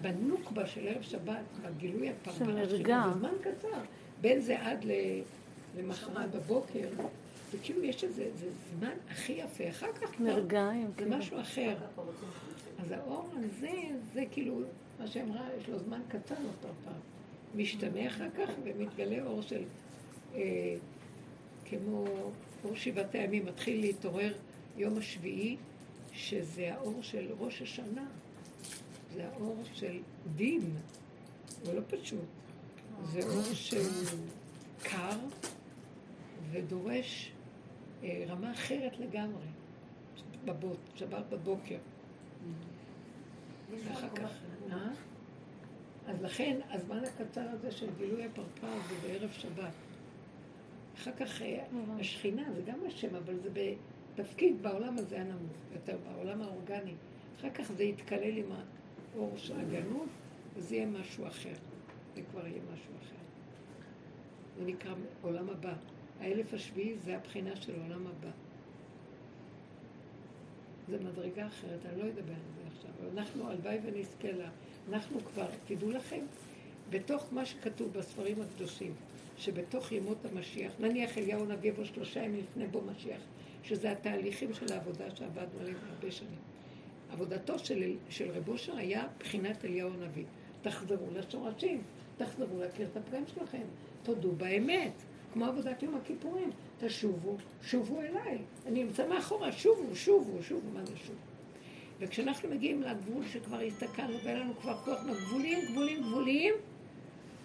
בנוקבה 0.01 0.66
של 0.66 0.89
ערב 0.89 1.02
שבת, 1.02 1.44
בגילוי 1.62 2.11
הפרווה 2.11 2.69
שלו, 2.69 2.69
זה 2.69 3.19
זמן 3.19 3.32
קצר. 3.40 3.81
בין 4.20 4.40
זה 4.40 4.62
עד 4.62 4.85
למחרת 5.78 6.31
בבוקר, 6.31 6.89
וכאילו 7.51 7.85
יש 7.85 8.05
איזה 8.05 8.28
זמן 8.78 8.93
הכי 9.11 9.32
יפה, 9.32 9.69
אחר 9.69 9.93
כך 9.93 10.20
נרגעים, 10.20 10.90
זה 10.98 11.07
משהו 11.07 11.40
אחר. 11.40 11.74
אז 12.82 12.90
האור 12.90 13.28
הזה, 13.36 13.70
זה 14.12 14.24
כאילו, 14.31 14.61
מה 15.01 15.07
שאמרה, 15.07 15.48
יש 15.61 15.69
לו 15.69 15.78
זמן 15.78 16.01
קטן 16.09 16.35
אותו 16.47 16.74
פעם. 16.85 16.94
משתנה 17.55 18.07
אחר 18.07 18.31
כך 18.39 18.51
ומתגלה 18.65 19.23
אור 19.27 19.43
של, 19.43 19.62
אה, 20.35 20.77
כמו 21.65 22.05
אור 22.65 22.74
שבעת 22.74 23.15
הימים, 23.15 23.47
מתחיל 23.47 23.81
להתעורר 23.81 24.32
יום 24.77 24.98
השביעי, 24.98 25.57
שזה 26.12 26.74
האור 26.74 27.02
של 27.02 27.27
ראש 27.39 27.62
השנה, 27.62 28.07
זה 29.15 29.28
האור 29.28 29.57
של 29.73 29.98
דין, 30.36 30.61
זה 31.65 31.74
לא 31.74 31.81
פשוט. 31.89 32.20
זה 33.12 33.20
אור 33.23 33.55
שהוא 33.55 34.19
קר 34.82 35.19
ודורש 36.51 37.32
אה, 38.02 38.24
רמה 38.28 38.52
אחרת 38.52 38.98
לגמרי, 38.98 39.47
בבot, 40.47 40.97
שבת 40.97 41.24
בבוקר. 41.31 41.78
ואחר 43.70 44.09
כך, 44.09 44.31
אה? 44.73 44.90
אז 46.07 46.23
לכן, 46.23 46.61
הזמן 46.70 47.05
הקצר 47.05 47.48
הזה 47.51 47.73
של 47.73 47.86
גילוי 47.98 48.24
הפרפר 48.24 48.78
זה 48.89 48.94
בערב 49.09 49.31
שבת. 49.32 49.73
אחר 50.95 51.12
כך 51.12 51.43
אה, 51.43 51.65
השכינה 52.01 52.43
זה 52.55 52.62
גם 52.67 52.79
השם, 52.87 53.15
אבל 53.15 53.35
זה 53.37 53.49
בתפקיד 53.53 54.62
בעולם 54.62 54.99
הזה 54.99 55.21
הנמוך 55.21 55.57
יותר, 55.73 55.97
בעולם 56.05 56.43
האורגני. 56.43 56.95
אחר 57.39 57.51
כך 57.51 57.73
זה 57.73 57.85
יתקלל 57.85 58.37
עם 58.37 58.53
האור 59.15 59.33
של 59.37 59.61
הגנות, 59.61 60.09
וזה 60.57 60.77
יהיה 60.77 60.87
משהו 60.87 61.27
אחר. 61.27 61.55
זה 62.15 62.23
כבר 62.31 62.47
יהיה 62.47 62.61
משהו 62.73 62.93
אחר. 62.99 63.21
זה 64.59 64.65
נקרא 64.65 64.95
עולם 65.23 65.51
הבא. 65.51 65.75
האלף 66.21 66.55
השביעי 66.55 66.95
זה 67.05 67.17
הבחינה 67.17 67.57
של 67.57 67.73
עולם 67.83 68.07
הבא. 68.07 68.31
זה 70.89 70.99
מדרגה 71.05 71.47
אחרת, 71.47 71.87
אני 71.87 72.03
לא 72.03 72.09
אדבר 72.09 72.33
על 72.33 72.51
זה 72.57 72.62
עכשיו, 72.77 72.91
אבל 73.01 73.19
אנחנו, 73.19 73.51
הלוואי 73.51 73.79
ונזכה 73.85 74.33
לה. 74.33 74.51
אנחנו 74.89 75.21
כבר, 75.21 75.47
תדעו 75.67 75.91
לכם, 75.91 76.21
בתוך 76.91 77.33
מה 77.33 77.47
שכתוב 77.47 77.93
בספרים 77.93 78.37
הקדושים, 78.43 78.95
שבתוך 79.41 79.93
ימות 79.93 80.25
המשיח, 80.25 80.73
נניח 80.81 81.19
אליהו 81.19 81.45
נביא 81.45 81.71
יבוא 81.71 81.85
שלושה 81.85 82.25
ימים 82.25 82.41
לפני 82.41 82.67
בו 82.67 82.81
משיח, 82.81 83.21
שזה 83.62 83.91
התהליכים 83.91 84.55
של 84.55 84.73
העבודה 84.73 85.05
שעבדנו 85.17 85.61
עליהם 85.61 85.77
הרבה 85.91 86.11
שנים. 86.11 86.39
עבודתו 87.12 87.59
של, 87.59 87.97
של 88.09 88.31
רב 88.31 88.49
אושר 88.49 88.77
היה 88.77 89.07
בחינת 89.19 89.65
אליהו 89.65 89.91
הנביא. 89.95 90.25
תחזרו 90.62 91.07
לשורשים, 91.15 91.83
תחזרו 92.17 92.59
להכיר 92.59 92.87
את 92.93 92.97
הפגם 92.97 93.23
שלכם, 93.35 93.62
תודו 94.03 94.33
באמת, 94.33 94.93
כמו 95.33 95.45
עבודת 95.45 95.83
יום 95.83 95.97
הכיפורים, 95.97 96.51
תשובו, 96.79 97.37
שובו 97.62 98.01
אליי, 98.01 98.39
אני 98.67 98.83
אמצא 98.83 99.09
מאחורה, 99.09 99.53
שובו, 99.53 99.97
שובו, 99.97 100.43
שובו, 100.43 100.71
מה 100.75 100.87
זה 100.87 100.97
שובו? 100.97 101.19
וכשאנחנו 102.01 102.49
מגיעים 102.49 102.83
לגבול 102.83 103.25
שכבר 103.33 103.61
הסתכלנו 103.61 104.19
ואין 104.25 104.39
לנו 104.39 104.55
כבר 104.55 104.77
כוח, 104.85 104.99
גבולים, 105.05 105.59
גבולים, 105.71 106.03
גבולים, 106.03 106.55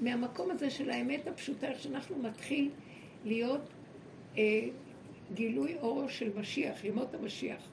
מהמקום 0.01 0.51
הזה 0.51 0.69
של 0.69 0.89
האמת 0.89 1.27
הפשוטה, 1.27 1.67
שאנחנו 1.77 2.17
מתחיל 2.17 2.69
להיות 3.25 3.61
אה, 4.37 4.67
גילוי 5.33 5.75
אורו 5.81 6.09
של 6.09 6.29
משיח, 6.39 6.83
ימות 6.83 7.13
המשיח. 7.13 7.69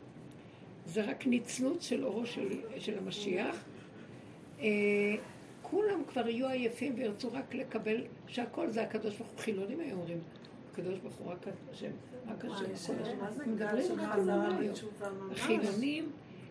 זה 0.86 1.04
רק 1.04 1.26
ניצלות 1.26 1.82
של 1.82 2.04
אורו 2.04 2.26
של, 2.26 2.48
של 2.78 2.98
המשיח. 2.98 3.64
אה, 4.60 4.66
כולם 5.62 6.04
כבר 6.08 6.28
יהיו 6.28 6.48
עייפים 6.48 6.92
וירצו 6.96 7.32
רק 7.32 7.54
לקבל 7.54 8.04
שהכל 8.26 8.70
זה 8.70 8.82
הקדוש 8.82 9.16
ברוך 9.16 9.30
הוא. 9.30 9.38
חילונים 9.38 9.80
היו 9.80 9.96
אומרים, 9.96 10.18
הקדוש 10.72 10.98
ברוך 10.98 11.14
הוא 11.14 11.32
רק 11.32 11.46
השם, 11.72 11.90
רק 12.28 12.44
השם. 12.44 12.94
מדברים 13.46 14.00
רק 14.00 14.18
על 14.18 14.30
החילונים, 15.30 16.10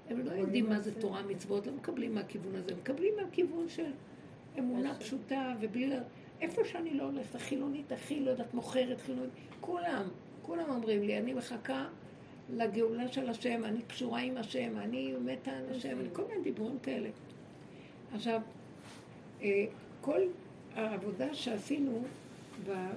הם 0.10 0.19
לא 0.26 0.31
יודעים 0.31 0.69
מה 0.69 0.80
זה 0.80 0.99
תורה 0.99 1.22
מצוות, 1.23 1.68
לא 1.68 1.73
מקבלים 1.73 2.15
מהכיוון 2.15 2.56
הזה, 2.56 2.76
מקבלים 2.76 3.14
מהכיוון 3.22 3.69
של 3.69 3.91
אמונה 4.60 4.95
פשוטה 4.95 5.53
ובלי. 5.60 5.95
איפה 6.41 6.61
שאני 6.65 6.94
לא 6.94 7.03
הולכת, 7.03 7.36
החילונית 7.36 7.91
הכי, 7.91 8.19
לא 8.19 8.30
יודעת, 8.32 8.53
מוכרת, 8.53 9.02
חילונית, 9.02 9.32
כולם, 9.61 10.03
כולם 10.41 10.69
אומרים 10.69 11.03
לי, 11.03 11.18
אני 11.18 11.34
מחכה 11.34 11.86
לגאולה 12.49 13.07
של 13.07 13.30
השם, 13.30 13.65
אני 13.65 13.82
קשורה 13.88 14.19
עם 14.19 14.38
השם, 14.38 14.78
אני 14.78 15.14
מתה 15.26 15.52
על 15.52 15.65
השם, 15.69 15.98
כל 16.14 16.23
מיני 16.28 16.41
דיבורים 16.44 16.80
כאלה. 16.80 17.10
עכשיו, 18.14 18.41
אה, 19.41 19.65
כל 20.02 20.22
העבודה 20.76 21.34
שעשינו 21.34 22.03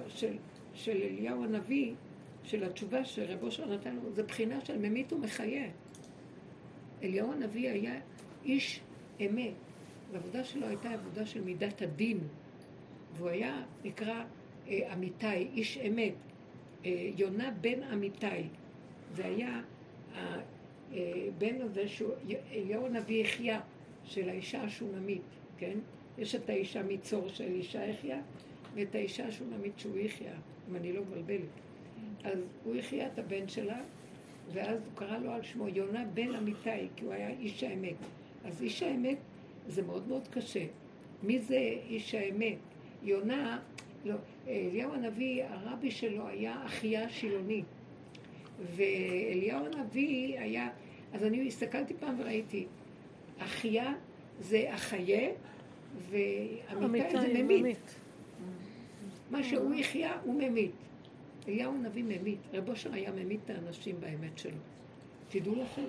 של, 0.07 0.33
של 0.73 0.91
אליהו 0.91 1.43
הנביא, 1.43 1.93
של 2.43 2.63
התשובה 2.63 3.05
שרב 3.05 3.43
אושר 3.43 3.73
נתן 3.73 3.95
לנו, 3.95 4.11
זה 4.13 4.23
בחינה 4.23 4.65
של 4.65 4.77
ממית 4.77 5.13
ומחיה. 5.13 5.67
אליהו 7.03 7.31
הנביא 7.31 7.69
היה 7.69 7.99
איש 8.45 8.79
אמת, 9.21 9.53
והעבודה 10.11 10.43
שלו 10.43 10.67
הייתה 10.67 10.89
עבודה 10.89 11.25
של 11.25 11.41
מידת 11.41 11.81
הדין, 11.81 12.19
והוא 13.17 13.29
היה 13.29 13.63
נקרא 13.83 14.23
אה, 14.67 14.93
אמיתי, 14.93 15.27
איש 15.35 15.77
אמת. 15.77 16.13
אה, 16.85 17.09
יונה 17.17 17.51
בן 17.61 17.83
אמיתי, 17.83 18.25
זה 19.13 19.25
היה 19.25 19.61
הבן 20.91 21.61
אה, 21.61 21.65
הזה 21.65 21.87
שהוא, 21.87 22.11
אליהו 22.51 22.85
הנביא 22.85 23.21
יחיה 23.21 23.59
של 24.03 24.29
האישה 24.29 24.61
השונמית, 24.61 25.21
כן? 25.57 25.77
יש 26.17 26.35
את 26.35 26.49
האישה 26.49 26.83
מצור 26.83 27.29
של 27.29 27.43
אישה 27.43 27.85
יחיה, 27.85 28.21
ואת 28.75 28.95
האישה 28.95 29.27
השונמית 29.27 29.79
שהוא 29.79 29.97
יחיה, 29.97 30.33
אם 30.69 30.75
אני 30.75 30.93
לא 30.93 31.01
מבלבלת. 31.01 31.49
אז 32.23 32.39
הוא 32.63 32.75
יחיה 32.75 33.07
את 33.07 33.19
הבן 33.19 33.47
שלה, 33.47 33.81
ואז 34.53 34.79
הוא 34.79 34.91
קרא 34.95 35.17
לו 35.17 35.31
על 35.31 35.43
שמו 35.43 35.67
יונה 35.67 36.05
בן 36.13 36.35
אמיתי, 36.35 36.87
כי 36.95 37.05
הוא 37.05 37.13
היה 37.13 37.29
איש 37.29 37.63
האמת. 37.63 37.95
אז 38.45 38.61
איש 38.61 38.83
האמת 38.83 39.17
זה 39.67 39.81
מאוד 39.81 40.07
מאוד 40.07 40.27
קשה. 40.27 40.65
מי 41.23 41.39
זה 41.39 41.73
איש 41.89 42.15
האמת? 42.15 42.57
יונה, 43.03 43.59
לא, 44.05 44.15
אליהו 44.47 44.93
הנביא, 44.93 45.43
הרבי 45.43 45.91
שלו 45.91 46.27
היה 46.27 46.65
אחיה 46.65 47.09
שילוני. 47.09 47.63
ואליהו 48.75 49.65
הנביא 49.65 50.39
היה, 50.39 50.69
אז 51.13 51.23
אני 51.23 51.47
הסתכלתי 51.47 51.93
פעם 51.99 52.19
וראיתי, 52.19 52.65
אחיה 53.37 53.93
זה 54.39 54.65
אחיה, 54.69 55.29
ואמיתי 56.09 57.21
זה 57.21 57.43
ממית. 57.43 57.95
מה 59.31 59.43
שהוא 59.43 59.73
יחיה 59.73 60.19
הוא 60.23 60.35
ממית. 60.41 60.71
אליהו 61.47 61.73
הנביא 61.73 62.03
ממית. 62.03 62.39
רב 62.53 62.69
אושר 62.69 62.93
היה 62.93 63.11
ממית 63.11 63.39
את 63.45 63.49
האנשים 63.49 63.95
באמת 63.99 64.37
שלו. 64.37 64.57
תדעו 65.29 65.55
לכם, 65.55 65.85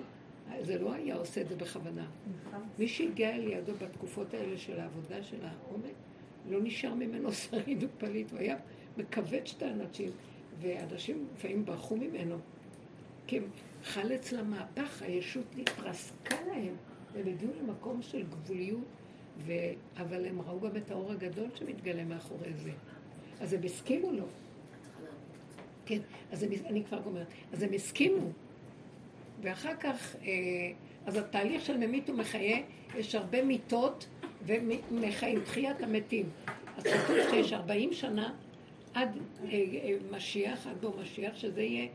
זה 0.61 0.79
לא 0.79 0.93
היה 0.93 1.15
עושה 1.15 1.41
את 1.41 1.47
זה 1.47 1.55
בכוונה. 1.55 2.05
מי 2.79 2.87
שהגיע 2.87 3.37
לידו 3.37 3.73
בתקופות 3.73 4.33
האלה 4.33 4.57
של 4.57 4.79
העבודה 4.79 5.23
של 5.23 5.37
העומק, 5.41 5.93
לא 6.49 6.59
נשאר 6.61 6.93
ממנו 6.93 7.33
שריד 7.49 7.83
ופליט, 7.83 8.31
הוא 8.31 8.39
היה 8.39 8.57
מכווץ 8.97 9.53
את 9.57 9.61
האנשים, 9.61 10.11
ואנשים 10.61 11.27
לפעמים 11.35 11.65
ברחו 11.65 11.97
ממנו. 11.97 12.37
כי 13.27 13.39
חל 13.83 14.15
אצלם 14.15 14.49
מהפך, 14.49 15.01
הישות 15.01 15.45
התרסקה 15.57 16.35
להם, 16.47 16.75
הם 17.15 17.27
הגיעו 17.27 17.51
למקום 17.61 18.01
של 18.01 18.23
גבוליות, 18.23 18.85
ו... 19.37 19.51
אבל 19.97 20.25
הם 20.25 20.41
ראו 20.41 20.59
גם 20.59 20.77
את 20.77 20.91
האור 20.91 21.11
הגדול 21.11 21.47
שמתגלה 21.55 22.03
מאחורי 22.03 22.53
זה. 22.53 22.71
אז 23.39 23.53
הם 23.53 23.63
הסכימו 23.63 24.11
לו. 24.11 24.23
כן, 25.85 25.99
אז 26.31 26.43
הם, 26.43 26.49
אני 26.65 26.83
כבר 26.83 27.01
גומרת. 27.01 27.27
אז 27.53 27.63
הם 27.63 27.73
הסכימו. 27.73 28.29
ואחר 29.41 29.75
כך, 29.79 30.15
אה, 30.15 30.31
אז 31.05 31.15
התהליך 31.15 31.65
של 31.65 31.77
ממית 31.77 32.09
ומחיה, 32.09 32.57
יש 32.95 33.15
הרבה 33.15 33.43
מיתות 33.43 34.07
ומחיים, 34.45 35.39
תחיית 35.43 35.81
המתים. 35.83 36.29
אז 36.77 36.83
כתוב 36.83 37.17
שיש 37.29 37.53
40 37.53 37.93
שנה 37.93 38.33
עד 38.93 39.17
אה, 39.17 39.49
אה, 39.51 39.95
משיח, 40.11 40.67
עד 40.67 40.81
בו 40.81 40.93
משיח, 41.01 41.35
שזה 41.35 41.61
יהיה 41.61 41.87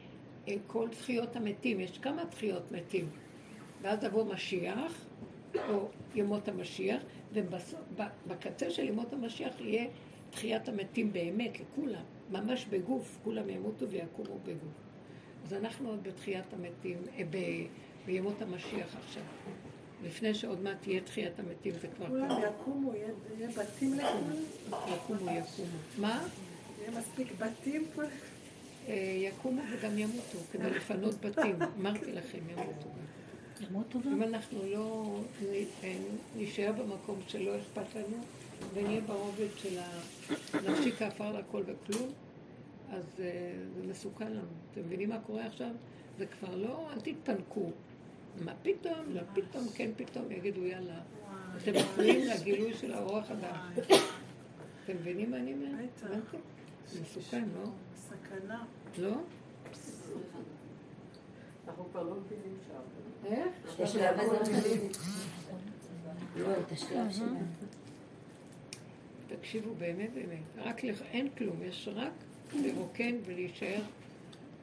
כל 0.66 0.89
תחיות 0.89 1.36
המתים. 1.36 1.81
יש 1.81 1.98
כמה 1.98 2.27
תחיות 2.27 2.73
מתים. 2.73 3.09
ואז 3.82 4.05
יבוא 4.05 4.24
משיח, 4.24 5.05
או 5.69 5.89
ימות 6.14 6.48
המשיח, 6.48 7.02
ובקצה 7.32 8.70
של 8.70 8.89
ימות 8.89 9.12
המשיח 9.12 9.60
יהיה 9.60 9.86
תחיית 10.31 10.69
המתים 10.69 11.12
באמת, 11.12 11.60
לכולם, 11.60 12.02
ממש 12.31 12.66
בגוף, 12.66 13.19
כולם 13.24 13.51
ימותו 13.51 13.89
ויקומו 13.89 14.39
בגוף. 14.44 14.81
אז 15.47 15.52
אנחנו 15.52 15.89
עוד 15.89 16.02
בתחיית 16.02 16.44
המתים, 16.52 16.98
אה, 17.19 17.24
ב, 17.31 17.36
בימות 18.06 18.43
המשיח 18.43 18.97
עכשיו. 19.05 19.23
לפני 20.05 20.35
שעוד 20.35 20.62
מעט 20.62 20.77
תהיה 20.81 21.01
תחיית 21.01 21.39
המתים, 21.39 21.73
זה 21.82 21.89
כבר... 21.97 22.06
כולם 22.06 22.31
יקומו, 22.48 22.94
יהיה 22.94 23.48
בתים 23.48 23.94
לכולם? 23.94 24.43
יקומו, 24.94 25.31
יקומו. 25.31 25.78
מה? 25.98 26.28
יהיה 26.81 26.90
מספיק 26.98 27.28
בתים 27.39 27.86
פה? 27.94 28.02
אה, 28.89 28.94
יקומו 29.19 29.62
וגם 29.70 29.98
ימותו, 29.98 30.39
כדי 30.52 30.70
לפנות 30.70 31.20
בתים. 31.20 31.56
אמרתי 31.81 32.12
לכם, 32.12 32.39
ימותו 32.51 32.89
גם. 34.01 34.12
אם 34.12 34.23
אנחנו 34.23 34.59
לא 34.66 35.20
נשאר 36.36 36.73
במקום 36.73 37.20
שלא 37.28 37.59
אכפת 37.59 37.94
לנו, 37.97 38.16
ונהיה 38.74 39.01
ברובד 39.01 39.48
של 39.56 39.78
הנפשי 40.55 40.93
כעפר 40.93 41.32
לכל 41.32 41.62
וכלום, 41.66 42.12
אז 42.93 43.05
uh, 43.16 43.20
זה 43.77 43.86
מסוכן 43.89 44.32
לנו. 44.32 44.48
אתם 44.73 44.81
מבינים 44.81 45.09
מה 45.09 45.19
קורה 45.27 45.47
עכשיו? 45.47 45.70
זה 46.19 46.27
כבר 46.27 46.56
לא, 46.56 46.90
אל 46.93 47.01
תתפנקו. 47.01 47.70
מה 48.44 48.52
פתאום? 48.62 49.06
לא 49.09 49.20
פתאום, 49.35 49.69
כן 49.74 49.90
פתאום, 49.97 50.32
יגידו 50.32 50.64
יאללה. 50.64 51.01
אתם 51.56 51.73
מפריעים 51.73 52.27
לגילוי 52.27 52.74
של 52.74 52.93
האור 52.93 53.19
החדש. 53.19 53.56
אתם 54.85 54.97
מבינים 54.97 55.31
מה 55.31 55.36
אני 55.36 55.55
אומרת? 55.55 56.02
זה 56.86 57.01
מסוכן, 57.02 57.44
לא? 57.55 57.70
סכנה. 57.94 58.64
לא? 58.98 59.16
אנחנו 61.69 61.85
כבר 61.90 62.02
לא 62.02 62.14
מבינים 62.14 62.56
שם. 62.66 62.81
איך? 63.27 63.81
לא. 66.36 66.47
תקשיבו, 69.28 69.74
באמת 69.74 70.10
באמת, 70.14 70.43
רק 70.56 70.85
לך, 70.85 71.02
אין 71.02 71.28
כלום, 71.39 71.62
יש 71.62 71.89
רק 71.94 72.12
לרוקן 72.54 73.16
ולהישאר 73.24 73.82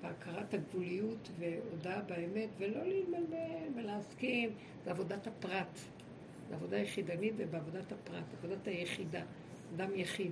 בהכרת 0.02 0.54
הגבוליות 0.54 1.30
והודעה 1.40 2.02
באמת, 2.02 2.50
ולא 2.58 2.84
להתבלבל 2.86 3.76
ולהסכים, 3.76 4.50
זה 4.86 4.92
עבודת 4.92 5.28
הפרט. 5.28 5.80
זה 6.50 6.56
עבודה 6.56 6.78
יחידנית 6.78 7.34
ובעבודת 7.38 7.92
הפרט, 7.92 8.24
עבודת 8.38 8.68
היחידה, 8.68 9.22
אדם 9.76 9.96
יחיד. 9.96 10.32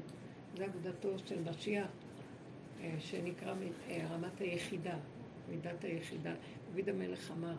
זה 0.58 0.66
עבודתו 0.66 1.20
של 1.26 1.42
משיח, 1.50 1.88
אה, 2.82 2.96
שנקרא 3.00 3.54
אה, 3.90 4.08
רמת 4.12 4.40
היחידה, 4.42 4.98
מידת 5.50 5.84
היחידה. 5.84 6.34
דוד 6.74 6.90
המלך 6.90 7.32
אמר, 7.32 7.56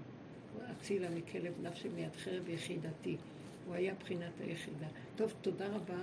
אצילה 0.72 1.10
מכלב 1.10 1.52
נפשי 1.62 1.88
מיד 1.88 2.16
חרב 2.16 2.48
יחידתי. 2.48 3.16
הוא 3.66 3.74
היה 3.74 3.94
בחינת 3.94 4.32
היחידה. 4.40 4.86
טוב, 5.18 5.32
תודה 5.42 5.66
רבה. 5.66 5.94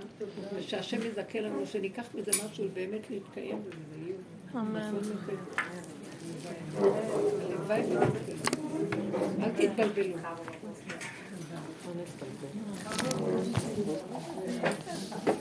ושהשם 0.55 0.97
יזכה 1.01 1.39
לנו, 1.39 1.65
שניקח 1.65 2.05
מזה 2.15 2.31
משהו 2.45 2.65
באמת 2.73 3.09
להתקיים 3.09 3.61
וזה 3.65 4.13
אמן. 4.55 4.93
נכון 4.95 5.09
אל 9.43 9.49
תתבלבלו. 9.55 10.17
Thank 14.65 15.27
you. 15.27 15.34